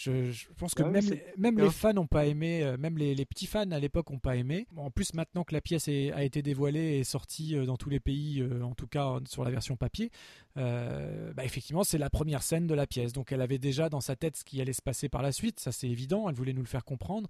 Je, 0.00 0.46
pense 0.56 0.74
que 0.74 0.84
même, 0.84 1.04
les, 1.04 1.24
même 1.36 1.58
les 1.58 1.70
fans 1.70 1.92
n'ont 1.92 2.06
pas 2.06 2.26
aimé, 2.26 2.62
euh, 2.62 2.76
même 2.76 2.96
les, 2.96 3.24
petits 3.24 3.46
fans 3.46 3.70
à 3.72 3.80
l'époque 3.80 4.10
n'ont 4.10 4.20
pas 4.20 4.36
aimé. 4.36 4.68
En 4.76 4.90
plus, 4.90 5.12
maintenant 5.14 5.42
que 5.42 5.52
la 5.52 5.60
pièce 5.60 5.88
a 5.88 6.22
été 6.22 6.40
dévoilée 6.40 6.98
et 6.98 7.04
sortie 7.04 7.54
dans 7.66 7.76
tous 7.76 7.90
les 7.90 7.98
pays, 7.98 8.46
en 8.62 8.74
tout 8.74 8.86
cas 8.86 9.18
sur 9.28 9.42
la 9.42 9.50
version 9.50 9.76
papier, 9.76 10.10
bah, 10.54 11.44
effectivement, 11.44 11.82
c'est 11.82 11.98
la 11.98 12.10
première 12.10 12.42
scène 12.42 12.66
de 12.66 12.74
la 12.74 12.86
pièce. 12.86 13.12
Donc 13.12 13.32
elle 13.32 13.40
avait 13.40 13.58
déjà 13.58 13.88
dans 13.88 14.00
sa 14.00 14.14
tête 14.14 14.36
ce 14.36 14.44
qui 14.44 14.60
allait 14.60 14.72
se 14.72 14.82
passer 14.82 15.08
par 15.08 15.22
la 15.22 15.32
suite, 15.32 15.58
ça 15.60 15.72
c'est 15.72 15.88
évident, 15.88 16.28
elle 16.28 16.34
voulait 16.34 16.52
nous 16.52 16.62
le 16.62 16.68
faire 16.68 16.84
comprendre. 16.84 17.28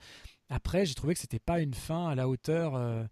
Après, 0.50 0.86
j'ai 0.86 0.94
trouvé 0.94 1.14
que 1.14 1.20
c'était 1.20 1.38
pas 1.38 1.60
une 1.60 1.74
fin 1.74 2.08
à 2.08 2.14
la 2.14 2.28
hauteur, 2.28 2.74
euh, 2.74 3.04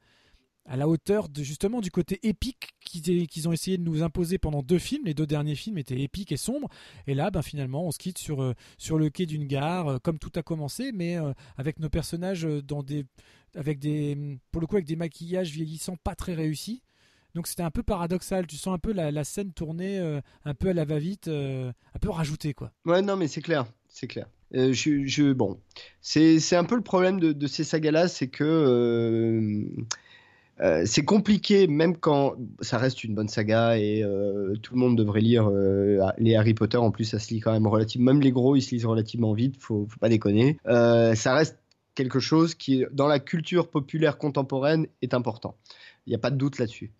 à 0.67 0.77
la 0.77 0.89
hauteur 0.89 1.29
de 1.29 1.43
justement 1.43 1.81
du 1.81 1.91
côté 1.91 2.19
épique 2.23 2.75
qu'ils 2.81 3.49
ont 3.49 3.53
essayé 3.53 3.79
de 3.79 3.83
nous 3.83 4.03
imposer 4.03 4.39
pendant 4.39 4.62
deux 4.62 4.79
films. 4.79 5.05
Les 5.07 5.14
deux 5.14 5.27
derniers 5.27 5.55
films 5.55 5.79
étaient 5.79 6.01
épiques 6.01 6.33
et 6.33 6.37
sombres, 6.37 6.69
et 7.07 7.14
là, 7.14 7.31
ben 7.31 7.43
finalement, 7.43 7.87
on 7.87 7.91
se 7.91 7.99
quitte 7.99 8.19
sur 8.19 8.43
euh, 8.43 8.55
sur 8.79 8.99
le 8.99 9.11
quai 9.11 9.27
d'une 9.27 9.47
gare, 9.47 9.89
euh, 9.89 9.99
comme 9.99 10.19
tout 10.19 10.33
a 10.37 10.43
commencé, 10.43 10.93
mais 10.93 11.17
avec 11.57 11.79
nos 11.79 11.89
personnages 11.89 12.43
dans 12.43 12.83
des, 12.83 13.05
avec 13.55 13.79
des, 13.79 14.39
pour 14.51 14.61
le 14.61 14.67
coup, 14.67 14.77
avec 14.77 14.87
des 14.87 14.97
maquillages 14.97 15.51
vieillissants 15.51 15.97
pas 15.97 16.14
très 16.14 16.35
réussis. 16.35 16.83
Donc 17.35 17.47
c'était 17.47 17.62
un 17.62 17.71
peu 17.71 17.83
paradoxal. 17.83 18.47
Tu 18.47 18.57
sens 18.57 18.75
un 18.75 18.79
peu 18.79 18.93
la, 18.93 19.25
scène 19.25 19.53
tournée 19.53 19.99
un 20.45 20.55
peu 20.55 20.69
à 20.69 20.73
la 20.73 20.85
va-vite, 20.85 21.29
un 21.29 21.99
peu 22.01 22.11
rajoutée, 22.11 22.55
quoi. 22.55 22.73
Ouais, 22.85 23.03
non, 23.03 23.17
mais 23.17 23.29
c'est 23.29 23.43
clair, 23.43 23.67
c'est 23.89 24.07
clair. 24.07 24.27
Euh, 24.55 24.73
je, 24.73 25.33
bon, 25.33 25.61
c'est 26.01 26.55
un 26.55 26.64
peu 26.64 26.77
le 26.77 26.83
problème 26.83 27.19
de, 27.21 27.47
ces 27.47 27.64
sagas-là, 27.64 28.09
c'est 28.09 28.29
que 28.29 29.64
euh, 30.61 30.65
euh, 30.67 30.83
c'est 30.87 31.05
compliqué, 31.05 31.67
même 31.67 31.97
quand 31.97 32.35
ça 32.61 32.79
reste 32.79 33.05
une 33.05 33.15
bonne 33.15 33.29
saga 33.29 33.79
et 33.79 34.03
tout 34.63 34.75
le 34.75 34.81
monde 34.81 34.97
devrait 34.97 35.21
lire 35.21 35.51
les 36.19 36.37
Harry 36.37 36.55
Potter. 36.55 36.77
En 36.77 36.91
plus, 36.91 37.05
ça 37.05 37.19
se 37.19 37.33
lit 37.33 37.41
quand 37.41 37.53
même 37.53 37.67
relativement, 37.67 38.13
même 38.13 38.23
les 38.23 38.33
gros, 38.33 38.57
ils 38.57 38.63
se 38.63 38.75
lisent 38.75 38.87
relativement 38.87 39.33
vite. 39.33 39.57
Faut 39.61 39.89
pas 40.01 40.09
déconner. 40.09 40.59
ça 40.65 41.35
reste 41.35 41.59
quelque 41.95 42.21
chose 42.21 42.55
qui, 42.55 42.85
dans 42.93 43.07
la 43.07 43.19
culture 43.19 43.69
populaire 43.69 44.19
contemporaine, 44.19 44.87
est 45.03 45.15
important. 45.15 45.57
Il 46.07 46.11
n'y 46.11 46.15
a 46.15 46.19
pas 46.19 46.31
de 46.31 46.37
doute 46.37 46.59
là-dessus. 46.59 46.93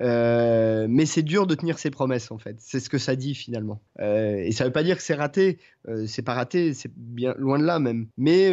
Euh, 0.00 0.86
mais 0.88 1.06
c'est 1.06 1.22
dur 1.22 1.46
de 1.46 1.54
tenir 1.54 1.78
ses 1.78 1.90
promesses 1.90 2.30
en 2.30 2.38
fait. 2.38 2.56
C'est 2.58 2.80
ce 2.80 2.90
que 2.90 2.98
ça 2.98 3.16
dit 3.16 3.34
finalement. 3.34 3.80
Euh, 4.00 4.36
et 4.36 4.52
ça 4.52 4.64
veut 4.64 4.72
pas 4.72 4.82
dire 4.82 4.96
que 4.96 5.02
c'est 5.02 5.14
raté. 5.14 5.58
Euh, 5.88 6.06
c'est 6.06 6.22
pas 6.22 6.34
raté, 6.34 6.74
c'est 6.74 6.90
bien 6.96 7.34
loin 7.38 7.58
de 7.58 7.64
là 7.64 7.78
même. 7.78 8.08
Mais 8.16 8.52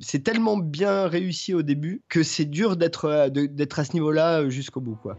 c'est 0.00 0.22
tellement 0.22 0.56
bien 0.56 1.06
réussi 1.08 1.54
au 1.54 1.62
début 1.62 2.02
que 2.08 2.22
c'est 2.22 2.44
dur 2.44 2.76
d'être 2.76 3.28
d'être 3.28 3.78
à 3.78 3.84
ce 3.84 3.92
niveau-là 3.94 4.48
jusqu'au 4.48 4.80
bout 4.80 4.96
quoi. 4.96 5.16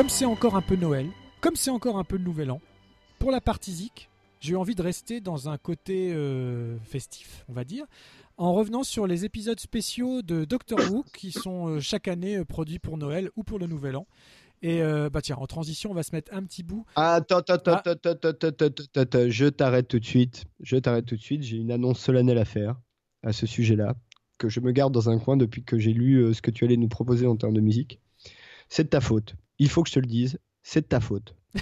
Comme 0.00 0.08
c'est 0.08 0.24
encore 0.24 0.56
un 0.56 0.62
peu 0.62 0.76
Noël, 0.76 1.08
comme 1.42 1.56
c'est 1.56 1.68
encore 1.68 1.98
un 1.98 2.04
peu 2.04 2.16
le 2.16 2.24
Nouvel 2.24 2.50
An, 2.50 2.62
pour 3.18 3.30
la 3.30 3.42
partie 3.42 3.70
Zik, 3.70 4.08
j'ai 4.40 4.52
eu 4.52 4.56
envie 4.56 4.74
de 4.74 4.80
rester 4.80 5.20
dans 5.20 5.50
un 5.50 5.58
côté 5.58 6.10
euh, 6.14 6.78
festif, 6.84 7.44
on 7.50 7.52
va 7.52 7.64
dire, 7.64 7.84
en 8.38 8.54
revenant 8.54 8.82
sur 8.82 9.06
les 9.06 9.26
épisodes 9.26 9.60
spéciaux 9.60 10.22
de 10.22 10.46
Doctor 10.46 10.78
Who 10.90 11.04
qui 11.12 11.32
sont 11.32 11.68
euh, 11.68 11.80
chaque 11.80 12.08
année 12.08 12.38
euh, 12.38 12.46
produits 12.46 12.78
pour 12.78 12.96
Noël 12.96 13.28
ou 13.36 13.44
pour 13.44 13.58
le 13.58 13.66
Nouvel 13.66 13.94
An. 13.94 14.06
Et 14.62 14.80
bah 15.12 15.20
tiens, 15.20 15.36
en 15.36 15.46
transition, 15.46 15.90
on 15.90 15.94
va 15.94 16.02
se 16.02 16.14
mettre 16.14 16.32
un 16.34 16.42
petit 16.44 16.62
bout. 16.62 16.86
Attends, 16.96 17.38
attends, 17.38 17.54
attends, 17.54 17.72
ah. 17.84 17.90
attends, 17.90 18.28
attends, 18.28 18.84
attends, 18.94 19.28
je 19.28 19.46
t'arrête 19.48 19.88
tout 19.88 19.98
de 19.98 20.04
suite. 20.06 20.46
Je 20.60 20.78
t'arrête 20.78 21.04
tout 21.04 21.16
de 21.16 21.20
suite. 21.20 21.42
J'ai 21.42 21.58
une 21.58 21.72
annonce 21.72 22.00
solennelle 22.00 22.38
à 22.38 22.46
faire 22.46 22.74
à 23.22 23.32
ce 23.32 23.46
sujet-là, 23.46 23.96
que 24.38 24.48
je 24.48 24.60
me 24.60 24.72
garde 24.72 24.94
dans 24.94 25.10
un 25.10 25.18
coin 25.18 25.36
depuis 25.36 25.62
que 25.62 25.78
j'ai 25.78 25.92
lu 25.92 26.32
ce 26.32 26.40
que 26.40 26.50
tu 26.50 26.64
allais 26.64 26.78
nous 26.78 26.88
proposer 26.88 27.26
en 27.26 27.36
termes 27.36 27.54
de 27.54 27.60
musique. 27.60 28.00
C'est 28.70 28.84
de 28.84 28.88
ta 28.88 29.02
faute 29.02 29.34
il 29.60 29.68
faut 29.68 29.84
que 29.84 29.88
je 29.90 29.94
te 29.94 30.00
le 30.00 30.06
dise, 30.06 30.40
c'est 30.62 30.80
de 30.80 30.86
ta 30.86 30.98
faute. 31.00 31.36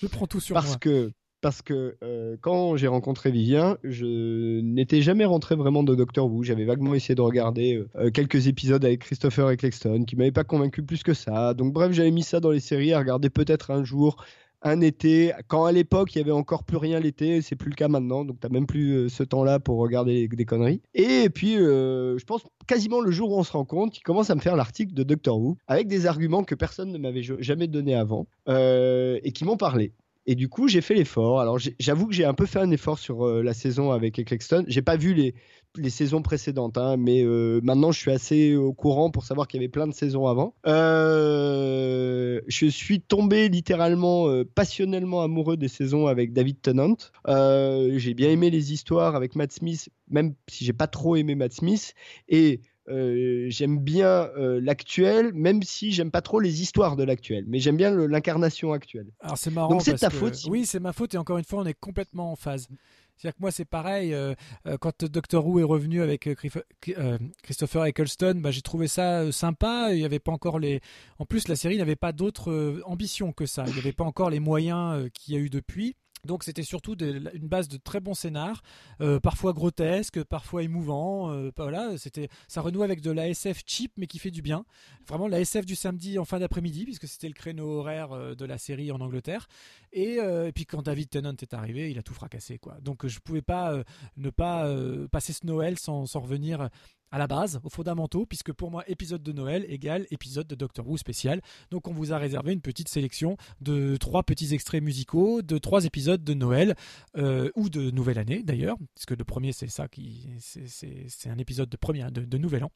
je 0.00 0.06
prends 0.06 0.26
tout 0.26 0.38
sur 0.38 0.54
parce 0.54 0.68
moi. 0.68 0.76
Que, 0.78 1.12
parce 1.40 1.62
que 1.62 1.96
euh, 2.04 2.36
quand 2.40 2.76
j'ai 2.76 2.88
rencontré 2.88 3.30
Vivien, 3.30 3.78
je 3.82 4.60
n'étais 4.60 5.00
jamais 5.00 5.24
rentré 5.24 5.56
vraiment 5.56 5.82
de 5.82 5.94
Doctor 5.94 6.30
Who. 6.30 6.42
J'avais 6.44 6.66
vaguement 6.66 6.94
essayé 6.94 7.14
de 7.14 7.22
regarder 7.22 7.82
euh, 7.96 8.10
quelques 8.10 8.48
épisodes 8.48 8.84
avec 8.84 9.00
Christopher 9.00 9.50
Eccleston 9.50 10.04
qui 10.04 10.14
m'avaient 10.14 10.30
pas 10.30 10.44
convaincu 10.44 10.82
plus 10.82 11.02
que 11.02 11.14
ça. 11.14 11.54
Donc 11.54 11.72
bref, 11.72 11.92
j'avais 11.92 12.10
mis 12.10 12.22
ça 12.22 12.38
dans 12.38 12.50
les 12.50 12.60
séries 12.60 12.92
à 12.92 12.98
regarder 12.98 13.30
peut-être 13.30 13.70
un 13.70 13.82
jour 13.82 14.22
un 14.62 14.80
été, 14.80 15.32
quand 15.48 15.64
à 15.64 15.72
l'époque 15.72 16.14
il 16.14 16.18
y 16.18 16.20
avait 16.20 16.30
encore 16.30 16.64
plus 16.64 16.76
rien 16.76 17.00
l'été, 17.00 17.42
c'est 17.42 17.56
plus 17.56 17.70
le 17.70 17.74
cas 17.74 17.88
maintenant, 17.88 18.24
donc 18.24 18.38
tu 18.40 18.48
même 18.48 18.66
plus 18.66 18.92
euh, 18.92 19.08
ce 19.08 19.22
temps-là 19.22 19.58
pour 19.58 19.78
regarder 19.78 20.28
des 20.28 20.44
conneries. 20.44 20.80
Et 20.94 21.28
puis, 21.30 21.56
euh, 21.56 22.18
je 22.18 22.24
pense 22.24 22.42
quasiment 22.66 23.00
le 23.00 23.10
jour 23.10 23.32
où 23.32 23.38
on 23.38 23.42
se 23.42 23.52
rend 23.52 23.64
compte, 23.64 23.98
il 23.98 24.02
commence 24.02 24.30
à 24.30 24.34
me 24.34 24.40
faire 24.40 24.56
l'article 24.56 24.94
de 24.94 25.02
Doctor 25.02 25.38
Who 25.38 25.56
avec 25.66 25.88
des 25.88 26.06
arguments 26.06 26.44
que 26.44 26.54
personne 26.54 26.92
ne 26.92 26.98
m'avait 26.98 27.22
jamais 27.22 27.66
donné 27.66 27.94
avant 27.94 28.26
euh, 28.48 29.18
et 29.22 29.32
qui 29.32 29.44
m'ont 29.44 29.56
parlé. 29.56 29.92
Et 30.26 30.34
du 30.34 30.48
coup, 30.48 30.68
j'ai 30.68 30.80
fait 30.80 30.94
l'effort. 30.94 31.40
Alors, 31.40 31.58
j'avoue 31.80 32.06
que 32.06 32.14
j'ai 32.14 32.24
un 32.24 32.34
peu 32.34 32.46
fait 32.46 32.60
un 32.60 32.70
effort 32.70 32.98
sur 32.98 33.26
la 33.26 33.54
saison 33.54 33.90
avec 33.90 34.18
Eccleston. 34.18 34.64
J'ai 34.68 34.82
pas 34.82 34.96
vu 34.96 35.14
les, 35.14 35.34
les 35.76 35.90
saisons 35.90 36.22
précédentes, 36.22 36.76
hein, 36.76 36.96
mais 36.96 37.22
euh, 37.24 37.60
maintenant 37.62 37.92
je 37.92 37.98
suis 37.98 38.10
assez 38.10 38.54
au 38.56 38.72
courant 38.72 39.10
pour 39.10 39.24
savoir 39.24 39.48
qu'il 39.48 39.60
y 39.60 39.64
avait 39.64 39.70
plein 39.70 39.86
de 39.86 39.94
saisons 39.94 40.26
avant. 40.26 40.54
Euh, 40.66 42.40
je 42.46 42.66
suis 42.66 43.00
tombé 43.00 43.48
littéralement 43.48 44.28
euh, 44.28 44.44
passionnellement 44.44 45.22
amoureux 45.22 45.56
des 45.56 45.68
saisons 45.68 46.06
avec 46.06 46.32
David 46.32 46.60
Tennant. 46.60 46.96
j'ai 47.26 48.14
bien 48.14 48.30
aimé 48.30 48.50
les 48.50 48.72
histoires 48.72 49.16
avec 49.16 49.34
Matt 49.34 49.52
Smith, 49.52 49.88
même 50.10 50.34
si 50.48 50.64
j'ai 50.64 50.72
pas 50.72 50.86
trop 50.86 51.16
aimé 51.16 51.34
Matt 51.34 51.52
Smith. 51.52 51.94
Et 52.28 52.60
j'aime 52.86 53.78
bien 53.78 54.30
l'actuel, 54.36 55.32
même 55.34 55.62
si 55.62 55.92
j'aime 55.92 56.10
pas 56.10 56.22
trop 56.22 56.40
les 56.40 56.62
histoires 56.62 56.96
de 56.96 57.04
l'actuel, 57.04 57.44
mais 57.48 57.58
j'aime 57.58 57.76
bien 57.76 57.90
l'incarnation 57.90 58.72
actuelle. 58.72 59.06
Alors 59.20 59.38
c'est 59.38 59.50
marrant. 59.50 59.70
Donc 59.70 59.82
c'est 59.82 59.94
ta 59.94 60.10
faute. 60.10 60.36
Oui, 60.48 60.66
c'est 60.66 60.80
ma 60.80 60.92
faute 60.92 61.14
et 61.14 61.18
encore 61.18 61.38
une 61.38 61.44
fois, 61.44 61.60
on 61.60 61.66
est 61.66 61.78
complètement 61.78 62.32
en 62.32 62.36
phase. 62.36 62.68
C'est-à-dire 63.16 63.36
que 63.36 63.42
moi, 63.42 63.50
c'est 63.52 63.64
pareil. 63.64 64.14
Euh, 64.14 64.34
euh, 64.66 64.76
quand 64.78 65.04
Doctor 65.04 65.46
Who 65.46 65.60
est 65.60 65.64
revenu 65.64 66.02
avec 66.02 66.26
euh, 66.26 67.18
Christopher 67.42 67.84
Eccleston, 67.84 68.40
bah, 68.40 68.50
j'ai 68.50 68.62
trouvé 68.62 68.88
ça 68.88 69.30
sympa. 69.30 69.90
Il 69.92 70.00
y 70.00 70.04
avait 70.04 70.18
pas 70.18 70.32
encore 70.32 70.58
les. 70.58 70.80
En 71.18 71.24
plus, 71.24 71.46
la 71.46 71.54
série 71.54 71.78
n'avait 71.78 71.94
pas 71.94 72.12
d'autres 72.12 72.82
ambitions 72.84 73.32
que 73.32 73.46
ça. 73.46 73.64
Il 73.68 73.74
n'y 73.74 73.78
avait 73.78 73.92
pas 73.92 74.04
encore 74.04 74.30
les 74.30 74.40
moyens 74.40 75.08
qu'il 75.14 75.34
y 75.34 75.36
a 75.36 75.40
eu 75.40 75.50
depuis. 75.50 75.94
Donc 76.24 76.44
c'était 76.44 76.62
surtout 76.62 76.94
une 76.94 77.48
base 77.48 77.66
de 77.66 77.78
très 77.78 77.98
bons 77.98 78.14
scénars, 78.14 78.62
euh, 79.00 79.18
parfois 79.18 79.52
grotesques, 79.52 80.22
parfois 80.22 80.62
émouvants. 80.62 81.32
Euh, 81.32 81.50
voilà, 81.56 81.98
c'était 81.98 82.28
ça 82.46 82.60
renoue 82.60 82.84
avec 82.84 83.00
de 83.00 83.10
la 83.10 83.28
SF 83.28 83.62
cheap 83.66 83.92
mais 83.96 84.06
qui 84.06 84.20
fait 84.20 84.30
du 84.30 84.40
bien. 84.40 84.64
Vraiment 85.08 85.26
la 85.26 85.40
SF 85.40 85.66
du 85.66 85.74
samedi 85.74 86.20
en 86.20 86.24
fin 86.24 86.38
d'après-midi 86.38 86.84
puisque 86.84 87.08
c'était 87.08 87.26
le 87.26 87.34
créneau 87.34 87.66
horaire 87.80 88.12
euh, 88.12 88.36
de 88.36 88.44
la 88.44 88.56
série 88.56 88.92
en 88.92 89.00
Angleterre. 89.00 89.48
Et, 89.92 90.20
puis 90.54 90.64
quand 90.64 90.82
David 90.82 91.10
Tennant 91.10 91.34
est 91.40 91.54
arrivé, 91.54 91.90
il 91.90 91.98
a 91.98 92.02
tout 92.02 92.14
fracassé 92.14 92.58
quoi. 92.58 92.78
Donc 92.80 93.06
je 93.06 93.18
pouvais 93.18 93.42
pas 93.42 93.82
ne 94.16 94.30
pas 94.30 94.72
passer 95.10 95.32
ce 95.32 95.44
Noël 95.44 95.78
sans, 95.78 96.06
sans 96.06 96.20
revenir 96.20 96.70
à 97.12 97.18
la 97.18 97.26
base, 97.26 97.60
aux 97.62 97.68
fondamentaux, 97.68 98.26
puisque 98.26 98.52
pour 98.52 98.70
moi, 98.70 98.82
épisode 98.88 99.22
de 99.22 99.32
Noël 99.32 99.64
égale 99.68 100.06
épisode 100.10 100.46
de 100.46 100.54
Doctor 100.54 100.88
Who 100.88 100.96
spécial. 100.96 101.40
Donc 101.70 101.86
on 101.86 101.92
vous 101.92 102.12
a 102.12 102.18
réservé 102.18 102.52
une 102.52 102.62
petite 102.62 102.88
sélection 102.88 103.36
de 103.60 103.96
trois 103.98 104.22
petits 104.22 104.54
extraits 104.54 104.82
musicaux 104.82 105.42
de 105.42 105.58
trois 105.58 105.84
épisodes 105.84 106.24
de 106.24 106.34
Noël, 106.34 106.74
euh, 107.16 107.50
ou 107.54 107.68
de 107.68 107.90
Nouvelle 107.90 108.18
Année 108.18 108.42
d'ailleurs, 108.42 108.76
puisque 108.94 109.12
le 109.12 109.24
premier 109.24 109.52
c'est 109.52 109.68
ça 109.68 109.88
qui 109.88 110.28
c'est 110.38 111.28
un 111.28 111.38
épisode 111.38 111.68
de, 111.68 111.76
premier, 111.76 112.10
de, 112.10 112.38
Nouvel 112.38 112.64
An. 112.64 112.72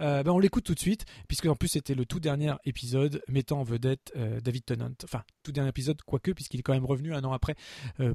Euh, 0.00 0.22
ben 0.22 0.32
on 0.32 0.38
l'écoute 0.38 0.64
tout 0.64 0.74
de 0.74 0.80
suite, 0.80 1.04
puisque 1.28 1.46
en 1.46 1.54
plus 1.54 1.68
c'était 1.68 1.94
le 1.94 2.04
tout 2.04 2.20
dernier 2.20 2.52
épisode 2.64 3.22
mettant 3.28 3.60
en 3.60 3.64
vedette 3.64 4.12
euh, 4.16 4.40
David 4.40 4.64
Tennant. 4.64 4.94
Enfin, 5.04 5.22
tout 5.42 5.52
dernier 5.52 5.70
épisode, 5.70 6.02
quoique, 6.02 6.32
puisqu'il 6.32 6.60
est 6.60 6.62
quand 6.62 6.74
même 6.74 6.86
revenu 6.86 7.14
un 7.14 7.22
an 7.24 7.32
après 7.32 7.54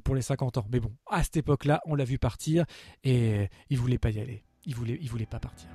pour 0.04 0.16
les 0.16 0.22
50 0.22 0.58
ans. 0.58 0.68
Mais 0.72 0.80
bon, 0.80 0.92
à 1.10 1.24
cette 1.24 1.38
époque-là, 1.38 1.82
on 1.86 1.96
l'a 1.96 2.06
vu 2.06 2.18
partir 2.18 2.66
et 3.04 3.50
il 3.70 3.78
voulait 3.78 3.98
pas 3.98 4.10
y 4.10 4.20
aller 4.20 4.44
il 4.66 4.76
voulait, 4.76 5.00
voulait 5.10 5.26
pas 5.26 5.40
partir. 5.40 5.68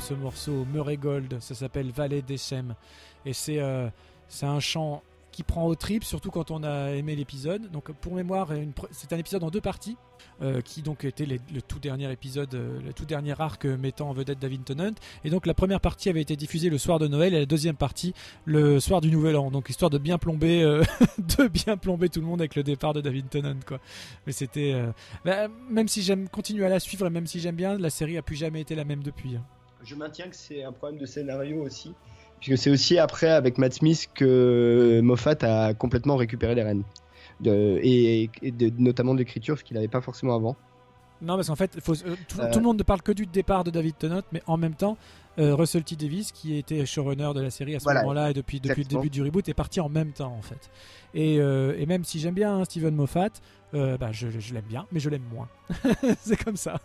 Ce 0.00 0.14
morceau, 0.14 0.64
Murray 0.72 0.96
Gold, 0.96 1.38
ça 1.40 1.54
s'appelle 1.54 1.90
Vallée 1.90 2.22
des 2.22 2.36
Sem. 2.36 2.74
Et 3.26 3.32
c'est 3.32 3.58
euh, 3.58 3.88
un 4.42 4.60
chant 4.60 5.02
qui 5.30 5.42
prend 5.42 5.66
au 5.66 5.74
trip, 5.74 6.04
surtout 6.04 6.30
quand 6.30 6.50
on 6.50 6.62
a 6.62 6.90
aimé 6.90 7.16
l'épisode. 7.16 7.70
Donc 7.70 7.90
pour 7.92 8.14
mémoire, 8.14 8.50
c'est 8.90 9.12
un 9.12 9.18
épisode 9.18 9.42
en 9.44 9.50
deux 9.50 9.62
parties, 9.62 9.96
euh, 10.42 10.60
qui 10.60 10.82
donc 10.82 11.04
était 11.04 11.24
le 11.26 11.62
tout 11.62 11.78
dernier 11.78 12.12
épisode, 12.12 12.54
euh, 12.54 12.80
le 12.84 12.92
tout 12.92 13.06
dernier 13.06 13.34
arc 13.40 13.64
mettant 13.64 14.10
en 14.10 14.12
vedette 14.12 14.38
David 14.38 14.64
Tennant. 14.64 14.92
Et 15.24 15.30
donc 15.30 15.46
la 15.46 15.54
première 15.54 15.80
partie 15.80 16.10
avait 16.10 16.20
été 16.20 16.36
diffusée 16.36 16.68
le 16.68 16.78
soir 16.78 16.98
de 16.98 17.08
Noël 17.08 17.34
et 17.34 17.40
la 17.40 17.46
deuxième 17.46 17.76
partie 17.76 18.12
le 18.44 18.78
soir 18.78 19.00
du 19.00 19.10
Nouvel 19.10 19.36
An. 19.36 19.50
Donc 19.50 19.70
histoire 19.70 19.90
de 19.90 19.98
bien 19.98 20.18
plomber, 20.18 20.62
de 21.18 21.48
bien 21.48 21.76
plomber 21.76 22.08
tout 22.08 22.20
le 22.20 22.26
monde 22.26 22.40
avec 22.40 22.54
le 22.54 22.62
départ 22.62 22.92
de 22.92 23.00
David 23.00 23.30
Tennant. 23.30 23.56
Mais 24.26 24.32
c'était, 24.32 24.74
bah, 25.24 25.48
même 25.70 25.88
si 25.88 26.02
j'aime 26.02 26.28
continuer 26.28 26.66
à 26.66 26.68
la 26.68 26.80
suivre 26.80 27.08
même 27.08 27.26
si 27.26 27.40
j'aime 27.40 27.56
bien, 27.56 27.78
la 27.78 27.90
série 27.90 28.18
a 28.18 28.22
plus 28.22 28.36
jamais 28.36 28.60
été 28.60 28.74
la 28.74 28.84
même 28.84 29.02
depuis. 29.02 29.36
Hein 29.36 29.44
je 29.84 29.94
maintiens 29.94 30.28
que 30.28 30.36
c'est 30.36 30.62
un 30.62 30.72
problème 30.72 31.00
de 31.00 31.06
scénario 31.06 31.62
aussi. 31.62 31.94
Puisque 32.40 32.60
c'est 32.60 32.70
aussi 32.70 32.98
après, 32.98 33.30
avec 33.30 33.58
Matt 33.58 33.74
Smith, 33.74 34.08
que 34.14 35.00
Moffat 35.02 35.36
a 35.42 35.74
complètement 35.74 36.16
récupéré 36.16 36.54
les 36.54 36.62
rênes. 36.62 36.82
et, 37.44 38.30
notamment 38.78 39.14
de 39.14 39.18
l'écriture, 39.18 39.58
ce 39.58 39.64
qu'il 39.64 39.74
n'avait 39.76 39.88
pas 39.88 40.00
forcément 40.00 40.34
avant. 40.34 40.56
Non, 41.22 41.36
parce 41.36 41.46
qu'en 41.46 41.56
fait, 41.56 41.80
faut, 41.80 41.94
euh, 41.94 42.16
tout, 42.26 42.58
le 42.58 42.64
monde 42.64 42.78
ne 42.78 42.82
parle 42.82 43.00
que 43.00 43.12
du 43.12 43.26
départ 43.26 43.62
de 43.62 43.70
David 43.70 43.96
Tennant, 43.96 44.22
mais 44.32 44.42
en 44.46 44.56
même 44.56 44.74
temps, 44.74 44.96
euh, 45.38 45.54
Russell 45.54 45.84
T. 45.84 45.94
Davis, 45.94 46.32
qui 46.32 46.56
était 46.56 46.84
showrunner 46.84 47.30
de 47.32 47.40
la 47.40 47.50
série 47.50 47.76
à 47.76 47.80
ce 47.80 47.88
moment-là 47.88 48.30
et 48.30 48.34
depuis, 48.34 48.58
depuis 48.58 48.82
le 48.82 48.88
début 48.88 49.08
du 49.08 49.22
reboot, 49.22 49.48
est 49.48 49.54
parti 49.54 49.78
en 49.78 49.88
même 49.88 50.10
temps, 50.10 50.34
en 50.36 50.42
fait. 50.42 50.68
Et, 51.14 51.38
euh, 51.38 51.76
et 51.78 51.86
même 51.86 52.04
si 52.04 52.18
j'aime 52.18 52.34
bien 52.34 52.56
hein, 52.56 52.64
Steven 52.64 52.94
Moffat, 52.94 53.30
bah, 53.72 54.10
je, 54.10 54.28
je 54.36 54.52
l'aime 54.52 54.64
bien, 54.68 54.86
mais 54.90 54.98
je 54.98 55.08
l'aime 55.10 55.22
moins. 55.32 55.48
c'est 56.18 56.42
comme 56.42 56.56
ça. 56.56 56.80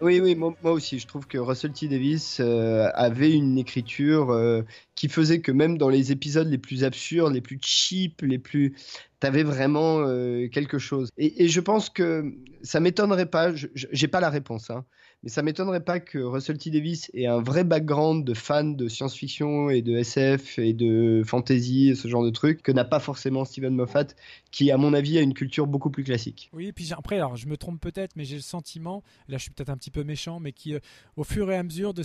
Oui, 0.00 0.18
oui, 0.18 0.34
moi, 0.34 0.54
aussi. 0.62 0.98
Je 0.98 1.06
trouve 1.06 1.26
que 1.26 1.36
Russell 1.36 1.72
T. 1.72 1.86
Davis 1.86 2.40
euh, 2.40 2.88
avait 2.94 3.32
une 3.32 3.58
écriture 3.58 4.30
euh, 4.30 4.62
qui 4.94 5.08
faisait 5.08 5.42
que 5.42 5.52
même 5.52 5.76
dans 5.76 5.90
les 5.90 6.10
épisodes 6.10 6.48
les 6.48 6.56
plus 6.56 6.84
absurdes, 6.84 7.34
les 7.34 7.42
plus 7.42 7.58
cheap, 7.62 8.22
les 8.22 8.38
plus. 8.38 8.74
T'avais 9.18 9.42
vraiment 9.42 10.00
euh, 10.00 10.48
quelque 10.48 10.78
chose. 10.78 11.10
Et, 11.18 11.48
je 11.48 11.60
pense 11.60 11.90
que 11.90 12.34
ça 12.62 12.80
m'étonnerait 12.80 13.26
pas, 13.26 13.52
j'ai 13.54 14.08
pas 14.08 14.20
la 14.20 14.30
réponse, 14.30 14.70
hein, 14.70 14.86
mais 15.22 15.28
ça 15.28 15.42
m'étonnerait 15.42 15.84
pas 15.84 16.00
que 16.00 16.18
Russell 16.18 16.56
T 16.56 16.70
Davis 16.70 17.10
ait 17.12 17.26
un 17.26 17.40
vrai 17.40 17.64
background 17.64 18.24
de 18.24 18.32
fan 18.32 18.74
de 18.74 18.88
science-fiction 18.88 19.68
et 19.68 19.82
de 19.82 19.96
SF 19.96 20.58
et 20.58 20.72
de 20.72 21.22
fantasy, 21.26 21.94
ce 21.94 22.08
genre 22.08 22.24
de 22.24 22.30
trucs, 22.30 22.62
que 22.62 22.72
n'a 22.72 22.84
pas 22.84 23.00
forcément 23.00 23.44
Steven 23.44 23.74
Moffat, 23.74 24.06
qui 24.50 24.70
à 24.70 24.78
mon 24.78 24.94
avis 24.94 25.18
a 25.18 25.20
une 25.20 25.34
culture 25.34 25.66
beaucoup 25.66 25.90
plus 25.90 26.04
classique. 26.04 26.50
Oui, 26.52 26.68
et 26.68 26.72
puis 26.72 26.92
après, 26.96 27.16
alors 27.16 27.36
je 27.36 27.46
me 27.46 27.56
trompe 27.56 27.80
peut-être, 27.80 28.16
mais 28.16 28.24
j'ai 28.24 28.36
le 28.36 28.42
sentiment, 28.42 29.02
là 29.28 29.36
je 29.36 29.42
suis 29.42 29.50
peut-être 29.50 29.70
un 29.70 29.76
petit 29.76 29.90
peu 29.90 30.04
méchant, 30.04 30.40
mais 30.40 30.52
qui, 30.52 30.74
euh, 30.74 30.80
au 31.16 31.24
fur 31.24 31.50
et 31.50 31.56
à 31.56 31.62
mesure 31.62 31.92
de, 31.92 32.02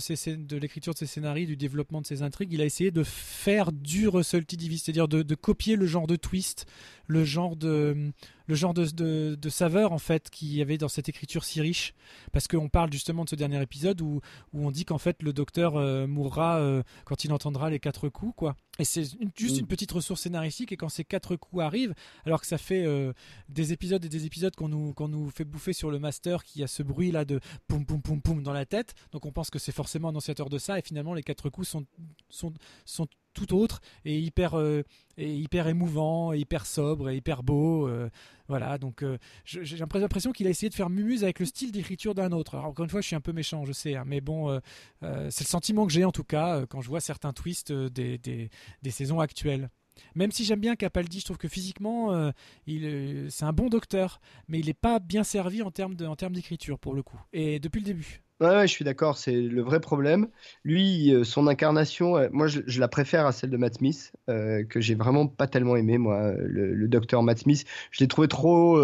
l'écriture 0.56 0.92
de 0.92 0.98
ses 0.98 1.06
scénarios, 1.06 1.46
du 1.46 1.56
développement 1.56 2.02
de 2.02 2.06
ses 2.06 2.22
intrigues, 2.22 2.52
il 2.52 2.60
a 2.60 2.64
essayé 2.64 2.90
de 2.90 3.02
faire 3.02 3.72
du 3.72 4.08
Russell 4.08 4.44
T 4.44 4.56
Davis, 4.56 4.84
c'est-à-dire 4.84 5.08
de 5.08 5.34
copier 5.34 5.76
le 5.76 5.86
genre 5.86 6.06
de 6.06 6.16
twist, 6.16 6.66
le 7.06 7.24
genre 7.24 7.56
de 7.56 8.12
le 8.46 8.54
genre 8.54 8.74
de, 8.74 9.34
de, 9.34 9.48
saveur 9.48 9.92
en 9.92 9.98
fait 9.98 10.30
qu'il 10.30 10.54
y 10.54 10.62
avait 10.62 10.78
dans 10.78 10.88
cette 10.88 11.08
écriture 11.08 11.44
si 11.44 11.60
riche. 11.60 11.94
Parce 12.32 12.48
qu'on 12.48 12.68
parle 12.68 12.92
justement 12.92 13.24
de 13.24 13.30
ce 13.30 13.36
dernier 13.36 13.60
épisode 13.60 14.00
où, 14.00 14.20
où 14.52 14.66
on 14.66 14.70
dit 14.70 14.84
qu'en 14.84 14.98
fait 14.98 15.22
le 15.22 15.32
docteur 15.32 15.76
euh, 15.76 16.06
mourra 16.06 16.58
euh, 16.58 16.82
quand 17.04 17.24
il 17.24 17.32
entendra 17.32 17.70
les 17.70 17.80
quatre 17.80 18.08
coups 18.08 18.34
quoi 18.36 18.56
et 18.78 18.84
c'est 18.84 19.04
juste 19.36 19.56
mm. 19.56 19.60
une 19.60 19.66
petite 19.66 19.92
ressource 19.92 20.22
scénaristique 20.22 20.72
et 20.72 20.76
quand 20.76 20.88
ces 20.88 21.04
quatre 21.04 21.36
coups 21.36 21.62
arrivent 21.62 21.94
alors 22.24 22.40
que 22.40 22.46
ça 22.46 22.58
fait 22.58 22.84
euh, 22.84 23.12
des 23.48 23.72
épisodes 23.72 24.04
et 24.04 24.08
des 24.08 24.26
épisodes 24.26 24.54
qu'on 24.54 24.68
nous, 24.68 24.92
qu'on 24.94 25.08
nous 25.08 25.30
fait 25.30 25.44
bouffer 25.44 25.72
sur 25.72 25.90
le 25.90 25.98
master 25.98 26.44
qui 26.44 26.62
a 26.62 26.66
ce 26.66 26.82
bruit 26.82 27.10
là 27.10 27.24
de 27.24 27.40
poum 27.68 27.84
poum 27.84 28.02
poum 28.02 28.20
poum 28.20 28.42
dans 28.42 28.52
la 28.52 28.66
tête 28.66 28.94
donc 29.12 29.26
on 29.26 29.32
pense 29.32 29.50
que 29.50 29.58
c'est 29.58 29.72
forcément 29.72 30.08
annonciateur 30.08 30.48
de 30.48 30.58
ça 30.58 30.78
et 30.78 30.82
finalement 30.82 31.14
les 31.14 31.22
quatre 31.22 31.50
coups 31.50 31.68
sont, 31.68 31.86
sont, 32.28 32.52
sont 32.84 33.08
tout 33.36 33.54
autre 33.54 33.80
et 34.04 34.18
hyper, 34.18 34.58
euh, 34.58 34.82
et 35.16 35.32
hyper 35.32 35.68
émouvant, 35.68 36.32
et 36.32 36.38
hyper 36.38 36.66
sobre, 36.66 37.10
et 37.10 37.16
hyper 37.16 37.42
beau. 37.42 37.86
Euh, 37.86 38.08
voilà, 38.48 38.78
donc 38.78 39.02
euh, 39.02 39.18
j'ai 39.44 39.76
l'impression 39.76 40.32
qu'il 40.32 40.46
a 40.46 40.50
essayé 40.50 40.68
de 40.68 40.74
faire 40.74 40.90
mumuse 40.90 41.24
avec 41.24 41.40
le 41.40 41.46
style 41.46 41.72
d'écriture 41.72 42.14
d'un 42.14 42.32
autre. 42.32 42.56
Encore 42.56 42.84
une 42.84 42.90
fois, 42.90 43.00
je 43.00 43.06
suis 43.06 43.16
un 43.16 43.20
peu 43.20 43.32
méchant, 43.32 43.64
je 43.64 43.72
sais, 43.72 43.96
hein, 43.96 44.04
mais 44.06 44.20
bon, 44.20 44.60
c'est 45.00 45.44
le 45.44 45.48
sentiment 45.48 45.86
que 45.86 45.92
j'ai 45.92 46.04
en 46.04 46.12
tout 46.12 46.24
cas 46.24 46.66
quand 46.66 46.80
je 46.80 46.88
vois 46.88 47.00
certains 47.00 47.32
twists 47.32 47.72
des, 47.72 48.18
des, 48.18 48.50
des 48.82 48.90
saisons 48.90 49.20
actuelles. 49.20 49.70
Même 50.14 50.30
si 50.30 50.44
j'aime 50.44 50.60
bien 50.60 50.76
Capaldi, 50.76 51.20
je 51.20 51.24
trouve 51.24 51.38
que 51.38 51.48
physiquement, 51.48 52.32
il, 52.66 53.26
c'est 53.30 53.44
un 53.44 53.52
bon 53.52 53.68
docteur, 53.68 54.20
mais 54.48 54.58
il 54.58 54.66
n'est 54.66 54.74
pas 54.74 54.98
bien 54.98 55.24
servi 55.24 55.62
en 55.62 55.70
termes 55.70 55.94
d'écriture 55.94 56.78
pour 56.78 56.94
le 56.94 57.02
coup. 57.02 57.20
Et 57.32 57.58
depuis 57.60 57.80
le 57.80 57.86
début. 57.86 58.22
Ouais, 58.40 58.66
je 58.66 58.72
suis 58.72 58.84
d'accord, 58.84 59.16
c'est 59.16 59.32
le 59.32 59.62
vrai 59.62 59.80
problème. 59.80 60.28
Lui, 60.62 61.10
euh, 61.14 61.24
son 61.24 61.46
incarnation, 61.46 62.18
euh, 62.18 62.28
moi, 62.32 62.48
je, 62.48 62.60
la 62.78 62.88
préfère 62.88 63.24
à 63.24 63.32
celle 63.32 63.48
de 63.48 63.56
Matt 63.56 63.76
Smith, 63.76 64.12
euh, 64.28 64.62
que 64.64 64.78
j'ai 64.78 64.94
vraiment 64.94 65.26
pas 65.26 65.46
tellement 65.46 65.74
aimé, 65.74 65.96
moi, 65.96 66.32
le, 66.36 66.86
docteur 66.86 67.22
Matt 67.22 67.38
Smith. 67.38 67.64
Je 67.90 68.04
l'ai 68.04 68.08
trouvé 68.08 68.28
trop, 68.28 68.78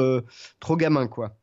trop 0.60 0.76
gamin, 0.76 1.06
quoi. 1.06 1.36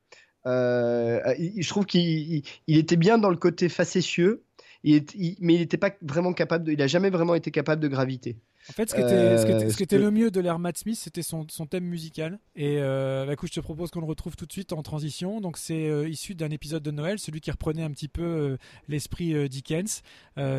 je 0.45 1.69
trouve 1.69 1.85
qu'il 1.85 2.43
était 2.67 2.95
bien 2.95 3.19
dans 3.19 3.29
le 3.29 3.37
côté 3.37 3.69
facétieux, 3.69 4.43
mais 4.83 5.03
il 5.09 5.59
n'était 5.59 5.77
pas 5.77 5.91
vraiment 6.01 6.33
capable, 6.33 6.71
il 6.71 6.81
a 6.81 6.87
jamais 6.87 7.09
vraiment 7.11 7.35
été 7.35 7.51
capable 7.51 7.81
de 7.81 7.87
gravité. 7.87 8.37
En 8.69 8.71
fait, 8.71 8.89
ce 8.89 8.95
qui 8.95 9.01
était, 9.01 9.37
ce 9.37 9.45
qui 9.45 9.51
était, 9.51 9.69
ce 9.69 9.77
qui 9.77 9.83
était 9.83 9.97
le 9.97 10.11
mieux 10.11 10.31
de 10.31 10.39
l'ère 10.39 10.59
Matt 10.59 10.77
Smith, 10.77 10.97
c'était 10.97 11.23
son, 11.23 11.45
son, 11.49 11.65
thème 11.65 11.85
musical. 11.85 12.39
Et 12.55 12.77
euh, 12.79 13.25
bah, 13.25 13.33
écoute, 13.33 13.49
je 13.49 13.55
te 13.55 13.59
propose 13.59 13.91
qu'on 13.91 13.99
le 13.99 14.05
retrouve 14.05 14.35
tout 14.35 14.45
de 14.45 14.51
suite 14.51 14.73
en 14.73 14.83
transition. 14.83 15.41
Donc, 15.41 15.57
c'est 15.57 15.89
issu 16.09 16.35
d'un 16.35 16.51
épisode 16.51 16.83
de 16.83 16.91
Noël, 16.91 17.19
celui 17.19 17.41
qui 17.41 17.51
reprenait 17.51 17.83
un 17.83 17.91
petit 17.91 18.07
peu 18.07 18.57
l'esprit 18.87 19.49
Dickens. 19.49 20.01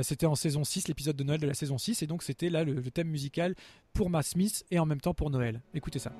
c'était 0.02 0.26
en 0.26 0.34
saison 0.34 0.64
6, 0.64 0.88
l'épisode 0.88 1.16
de 1.16 1.24
Noël 1.24 1.40
de 1.40 1.46
la 1.46 1.54
saison 1.54 1.78
6. 1.78 2.02
Et 2.02 2.06
donc, 2.06 2.22
c'était 2.22 2.50
là 2.50 2.64
le, 2.64 2.74
le 2.74 2.90
thème 2.90 3.08
musical 3.08 3.54
pour 3.92 4.10
Matt 4.10 4.26
Smith 4.26 4.64
et 4.70 4.78
en 4.78 4.86
même 4.86 5.00
temps 5.00 5.14
pour 5.14 5.30
Noël. 5.30 5.60
Écoutez 5.74 5.98
ça. 5.98 6.12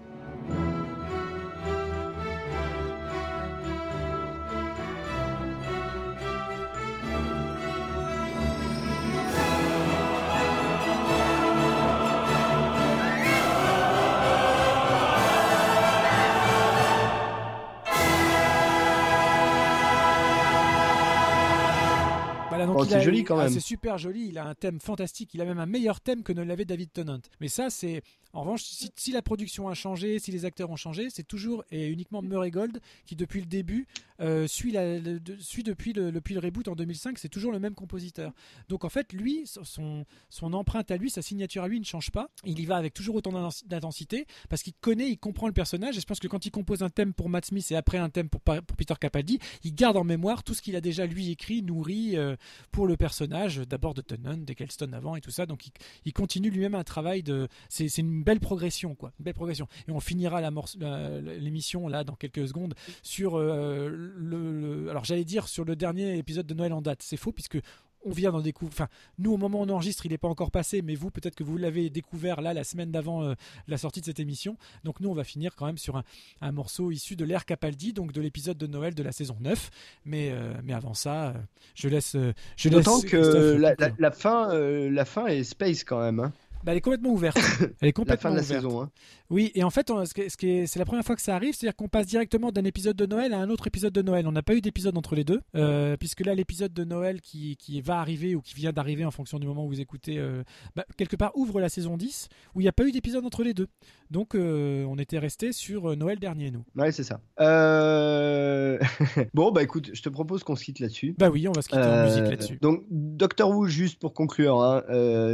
Oh, 22.77 22.85
c'est 22.85 23.01
joli 23.01 23.25
quand 23.25 23.37
même. 23.37 23.51
c'est 23.51 23.61
super 23.61 23.99
joli. 23.99 24.29
Il 24.29 24.39
a 24.39 24.47
un 24.47 24.55
thème 24.55 24.81
fantastique. 24.81 25.35
Il 25.35 25.41
a 25.41 25.45
même 25.45 25.59
un 25.59 25.67
meilleur 25.67 26.01
thème 26.01 26.23
que 26.23 26.33
ne 26.33 26.43
l'avait 26.43 26.65
David 26.65 26.93
Tennant. 26.93 27.21
Mais 27.41 27.49
ça, 27.49 27.71
c'est 27.71 28.03
en 28.33 28.43
revanche, 28.43 28.63
si, 28.97 29.11
la 29.11 29.23
production 29.23 29.69
a 29.69 29.75
changé, 29.75 30.21
si 30.21 30.31
les 30.31 30.45
acteurs 30.45 30.71
ont 30.71 30.77
changé, 30.77 31.11
c'est 31.11 31.27
toujours 31.27 31.65
et 31.73 31.89
uniquement 31.89 32.23
Murray 32.23 32.53
Gold 32.53 32.81
qui, 33.05 33.17
depuis 33.17 33.41
le 33.41 33.47
début, 33.47 33.89
euh, 34.21 34.47
suit, 34.47 34.73
depuis, 34.73 35.93
le, 35.93 36.39
reboot 36.39 36.69
en 36.69 36.75
2005. 36.75 37.19
C'est 37.19 37.29
toujours 37.29 37.53
le 37.53 37.59
même 37.59 37.75
compositeur. 37.75 38.33
Donc 38.69 38.85
en 38.85 38.89
fait, 38.89 39.13
lui, 39.13 39.47
son, 39.47 40.05
empreinte 40.53 40.91
à 40.91 40.97
lui, 40.97 41.11
sa 41.11 41.23
signature 41.23 41.63
à 41.63 41.69
lui 41.69 41.81
ne 41.81 41.85
change 41.85 42.11
pas. 42.11 42.29
Il 42.45 42.61
y 42.61 42.67
va 42.67 42.77
avec 42.77 42.95
toujours 42.95 43.17
autant 43.17 43.51
d'intensité 43.67 44.27
parce 44.49 44.63
qu'il 44.63 44.75
connaît, 44.75 45.09
il 45.09 45.19
comprend 45.19 45.47
le 45.47 45.53
personnage. 45.53 45.97
Et 45.97 46.01
je 46.01 46.07
pense 46.07 46.21
que 46.21 46.29
quand 46.29 46.45
il 46.45 46.51
compose 46.51 46.83
un 46.83 46.91
thème 46.91 47.13
pour 47.13 47.29
Matt 47.29 47.47
Smith 47.47 47.71
et 47.71 47.77
après 47.77 47.99
un 47.99 48.11
thème 48.11 48.29
pour, 48.29 48.41
Peter 48.41 48.95
Capaldi, 49.01 49.39
il 49.65 49.75
garde 49.75 49.97
en 49.97 50.05
mémoire 50.05 50.43
tout 50.43 50.55
ce 50.55 50.63
qu'il 50.63 50.77
a 50.77 50.81
déjà 50.81 51.07
lui 51.07 51.31
écrit, 51.31 51.63
nourri 51.63 52.17
euh, 52.17 52.37
pour 52.73 52.87
le 52.87 52.97
personnage, 52.97 53.59
d'abord 53.59 53.95
de 53.95 54.03
Tennant, 54.03 54.37
d'Eccleston 54.37 54.93
avant 54.93 55.17
et 55.17 55.21
tout 55.21 55.31
ça. 55.31 55.47
Donc 55.47 55.69
il, 56.05 56.13
continue 56.13 56.51
lui-même 56.51 56.75
un 56.75 56.85
travail 56.85 57.23
de. 57.23 57.49
C'est 57.69 57.87
une 57.99 58.23
belle 58.23 58.41
progression, 58.41 58.95
quoi. 58.95 59.13
belle 59.19 59.35
progression. 59.35 59.67
Et 59.89 59.93
on 59.93 60.01
finira 60.01 60.41
l'émission 60.41 61.89
là 61.89 62.05
dans 62.05 62.15
quelques 62.15 62.47
secondes 62.49 62.75
sur 63.03 63.39
euh, 63.39 64.10
le, 64.17 64.89
Alors 64.91 65.05
j'allais 65.05 65.25
dire 65.25 65.49
sur 65.49 65.65
le 65.65 65.77
dernier 65.77 66.17
épisode 66.19 66.47
de 66.47 66.55
Noël 66.55 66.73
en 66.73 66.83
date. 66.83 67.03
C'est 67.03 67.17
faux 67.17 67.33
puisque 67.33 67.59
on 68.05 68.13
vient 68.13 68.33
d'en 68.33 68.41
découvrir. 68.41 68.73
Enfin, 68.73 68.89
nous, 69.19 69.33
au 69.33 69.37
moment 69.37 69.61
où 69.61 69.65
on 69.65 69.69
enregistre, 69.69 70.07
il 70.07 70.13
n'est 70.13 70.19
pas 70.19 70.29
encore 70.29 70.51
passé, 70.51 70.83
mais 70.83 70.95
vous, 70.95 71.11
peut-être 71.11 71.35
que 71.35 71.45
vous 71.45 71.57
l'avez 71.57 71.91
découvert 71.91 72.41
là 72.41 72.55
la 72.55 72.65
semaine 72.65 72.91
d'avant 72.91 73.23
euh, 73.23 73.35
la 73.69 73.79
sortie 73.79 74.01
de 74.01 74.07
cette 74.07 74.21
émission. 74.21 74.57
Donc, 74.85 75.01
nous, 75.01 75.11
on 75.11 75.15
va 75.15 75.25
finir 75.25 75.55
quand 75.55 75.67
même 75.67 75.79
sur 75.79 76.03
un, 76.41 76.53
morceau 76.53 76.91
issu 76.91 77.17
de 77.17 77.25
l'ère 77.25 77.45
Capaldi, 77.45 77.93
donc 77.93 78.13
de 78.13 78.21
l'épisode 78.21 78.57
de 78.57 78.67
Noël 78.67 78.95
de 78.95 79.03
la 79.03 79.13
saison 79.13 79.37
9. 79.41 79.71
Mais, 80.05 80.31
euh, 80.33 80.55
mais 80.65 80.73
avant 80.73 80.95
ça, 80.95 81.35
je 81.75 81.89
laisse. 81.89 82.17
je 82.57 82.69
D'autant 82.69 83.01
que 83.01 83.57
la, 83.99 84.11
fin, 84.11 84.55
la 84.55 85.05
fin 85.05 85.27
est 85.27 85.45
space 85.45 85.85
quand 85.85 86.01
même. 86.01 86.21
Hein. 86.21 86.33
Bah, 86.65 86.73
elle 86.73 86.79
est 86.79 86.83
complètement 86.83 87.11
ouverte. 87.11 87.39
Elle 87.81 87.89
est 87.89 87.93
complètement 87.93 88.31
la 88.31 88.43
fin 88.43 88.53
de 88.53 88.55
la 88.55 88.59
ouverte. 88.59 88.63
saison. 88.63 88.83
Hein. 88.83 88.91
Oui, 89.31 89.53
et 89.55 89.63
en 89.63 89.71
fait, 89.71 89.91
c'est 90.29 90.77
la 90.77 90.85
première 90.85 91.05
fois 91.05 91.15
que 91.15 91.23
ça 91.23 91.37
arrive, 91.37 91.55
c'est-à-dire 91.55 91.77
qu'on 91.77 91.89
passe 91.89 92.07
directement 92.07 92.51
d'un 92.51 92.65
épisode 92.65 92.97
de 92.97 93.07
Noël 93.07 93.33
à 93.33 93.39
un 93.39 93.49
autre 93.49 93.69
épisode 93.69 93.93
de 93.93 94.03
Noël. 94.03 94.27
On 94.27 94.33
n'a 94.33 94.43
pas 94.43 94.55
eu 94.55 94.61
d'épisode 94.61 94.99
entre 94.99 95.15
les 95.15 95.23
deux, 95.23 95.41
euh, 95.55 95.97
puisque 95.97 96.27
là, 96.27 96.35
l'épisode 96.35 96.73
de 96.73 96.83
Noël 96.85 97.21
qui, 97.21 97.57
qui, 97.57 97.81
va 97.81 98.01
arriver 98.01 98.35
ou 98.35 98.41
qui 98.43 98.55
vient 98.55 98.73
d'arriver 98.73 99.05
en 99.05 99.13
fonction 99.13 99.39
du 99.39 99.47
moment 99.47 99.65
où 99.65 99.69
vous 99.69 99.81
écoutez, 99.81 100.19
euh, 100.19 100.43
bah, 100.75 100.85
quelque 100.97 101.15
part 101.15 101.31
ouvre 101.37 101.61
la 101.61 101.69
saison 101.69 101.97
10, 101.97 102.29
où 102.57 102.61
il 102.61 102.65
n'y 102.65 102.69
a 102.69 102.73
pas 102.73 102.85
eu 102.85 102.91
d'épisode 102.91 103.25
entre 103.25 103.45
les 103.45 103.55
deux. 103.55 103.69
Donc, 104.11 104.35
euh, 104.35 104.85
on 104.89 104.99
était 104.99 105.19
resté 105.19 105.53
sur 105.53 105.97
Noël 105.97 106.19
dernier, 106.19 106.51
nous. 106.51 106.65
Ouais, 106.75 106.91
c'est 106.91 107.05
ça. 107.05 107.21
bon, 109.35 109.53
bah 109.53 109.63
écoute, 109.63 109.91
je 109.93 110.03
te 110.03 110.09
propose 110.09 110.43
qu'on 110.43 110.57
se 110.57 110.65
quitte 110.65 110.81
là-dessus. 110.81 111.15
Bah 111.19 111.31
oui, 111.31 111.47
on 111.47 111.53
va 111.53 111.63
se 111.63 111.69
quitter 111.69 111.83
en 111.83 112.05
musique 112.05 112.25
là-dessus. 112.25 112.59
Donc, 112.61 112.85
Doctor 112.91 113.49
Who, 113.51 113.67
juste 113.67 114.01
pour 114.01 114.13
conclure, 114.13 114.61
hein, 114.61 114.83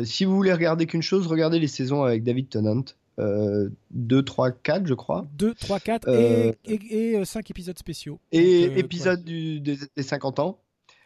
si 0.04 0.26
vous 0.26 0.36
voulez 0.36 0.52
regarder 0.52 0.84
qu'une 0.86 1.02
chose, 1.02 1.15
regardez 1.24 1.58
les 1.58 1.68
saisons 1.68 2.02
avec 2.02 2.22
David 2.22 2.48
Tennant. 2.48 2.84
2, 3.18 4.22
3, 4.22 4.50
4, 4.50 4.86
je 4.86 4.94
crois. 4.94 5.26
2, 5.38 5.54
3, 5.54 5.80
4 5.80 6.08
et, 6.08 6.58
et, 6.64 7.24
5 7.24 7.38
euh, 7.38 7.50
épisodes 7.50 7.78
spéciaux. 7.78 8.20
Et 8.32 8.66
euh, 8.66 8.76
épisode 8.76 9.24
du, 9.24 9.60
des, 9.60 9.78
50 9.96 10.38
ans. 10.40 10.58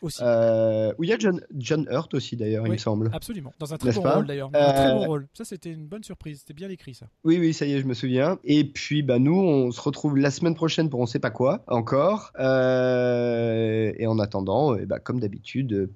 Aussi. 0.03 0.21
Euh, 0.23 0.95
où 0.97 1.05
il 1.05 1.11
y 1.11 1.13
a 1.13 1.19
John, 1.19 1.43
John 1.59 1.87
Hurt 1.91 2.15
aussi 2.15 2.35
d'ailleurs, 2.35 2.67
il 2.67 2.73
me 2.73 2.79
semble. 2.79 3.11
Absolument, 3.13 3.53
dans 3.59 3.75
un 3.75 3.77
très 3.77 3.93
bon 3.93 4.01
rôle 4.01 4.27
d'ailleurs. 4.27 4.51
Un 4.55 4.73
très 4.73 4.93
bon 4.95 5.05
rôle. 5.05 5.29
Ça 5.35 5.45
c'était 5.45 5.71
une 5.71 5.87
bonne 5.87 6.03
surprise, 6.03 6.39
c'était 6.39 6.55
bien 6.55 6.71
écrit 6.71 6.95
ça. 6.95 7.05
Oui, 7.23 7.37
oui, 7.39 7.53
ça 7.53 7.67
y 7.67 7.75
est, 7.75 7.81
je 7.81 7.87
me 7.87 7.93
souviens. 7.93 8.39
Et 8.45 8.65
puis 8.65 9.03
bah, 9.03 9.19
nous, 9.19 9.39
on 9.39 9.71
se 9.71 9.81
retrouve 9.83 10.17
la 10.17 10.31
semaine 10.31 10.55
prochaine 10.55 10.89
pour 10.89 11.01
on 11.01 11.07
sait 11.07 11.19
pas 11.19 11.31
quoi 11.31 11.65
encore. 11.67 12.33
et 12.39 14.07
en 14.07 14.19
attendant, 14.19 14.75
et 14.75 14.87
bah, 14.87 15.01
comme 15.01 15.21
d'habitude, 15.21 15.91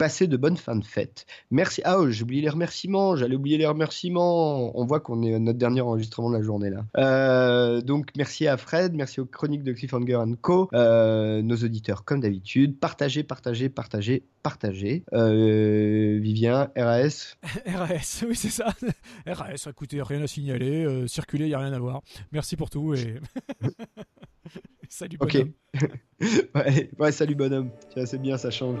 Passez 0.00 0.26
de 0.26 0.38
bonnes 0.38 0.56
fins 0.56 0.76
de 0.76 0.84
fête. 0.86 1.26
Merci. 1.50 1.82
Ah, 1.84 1.98
oh, 1.98 2.08
j'ai 2.08 2.22
oublié 2.22 2.40
les 2.40 2.48
remerciements. 2.48 3.16
J'allais 3.16 3.36
oublier 3.36 3.58
les 3.58 3.66
remerciements. 3.66 4.74
On 4.74 4.86
voit 4.86 4.98
qu'on 4.98 5.22
est 5.22 5.38
notre 5.38 5.58
dernier 5.58 5.82
enregistrement 5.82 6.30
de 6.30 6.38
la 6.38 6.42
journée 6.42 6.70
là. 6.70 6.86
Euh, 6.96 7.82
donc 7.82 8.08
merci 8.16 8.48
à 8.48 8.56
Fred, 8.56 8.94
merci 8.94 9.20
aux 9.20 9.26
chroniques 9.26 9.62
de 9.62 9.74
Cliffhanger 9.74 10.18
Co, 10.40 10.70
euh, 10.72 11.42
nos 11.42 11.56
auditeurs 11.56 12.06
comme 12.06 12.20
d'habitude. 12.20 12.80
Partagez, 12.80 13.24
partagez, 13.24 13.68
partagez, 13.68 14.24
partagez. 14.42 15.04
Euh, 15.12 16.18
Vivien, 16.18 16.70
RAS. 16.74 17.36
RAS, 17.66 18.24
oui 18.26 18.36
c'est 18.36 18.48
ça. 18.48 18.72
RAS, 19.26 19.66
écoutez, 19.68 20.00
rien 20.00 20.22
à 20.22 20.26
signaler, 20.26 20.82
euh, 20.86 21.06
circuler, 21.08 21.44
il 21.44 21.48
n'y 21.48 21.54
a 21.54 21.58
rien 21.58 21.74
à 21.74 21.78
voir. 21.78 22.00
Merci 22.32 22.56
pour 22.56 22.70
tout 22.70 22.94
et 22.94 23.20
salut 24.88 25.18
bonhomme. 25.18 25.52
Ok. 25.74 25.90
ouais, 26.54 26.90
ouais, 26.98 27.12
salut 27.12 27.34
bonhomme. 27.34 27.68
c'est 28.06 28.18
bien, 28.18 28.38
ça 28.38 28.50
change. 28.50 28.78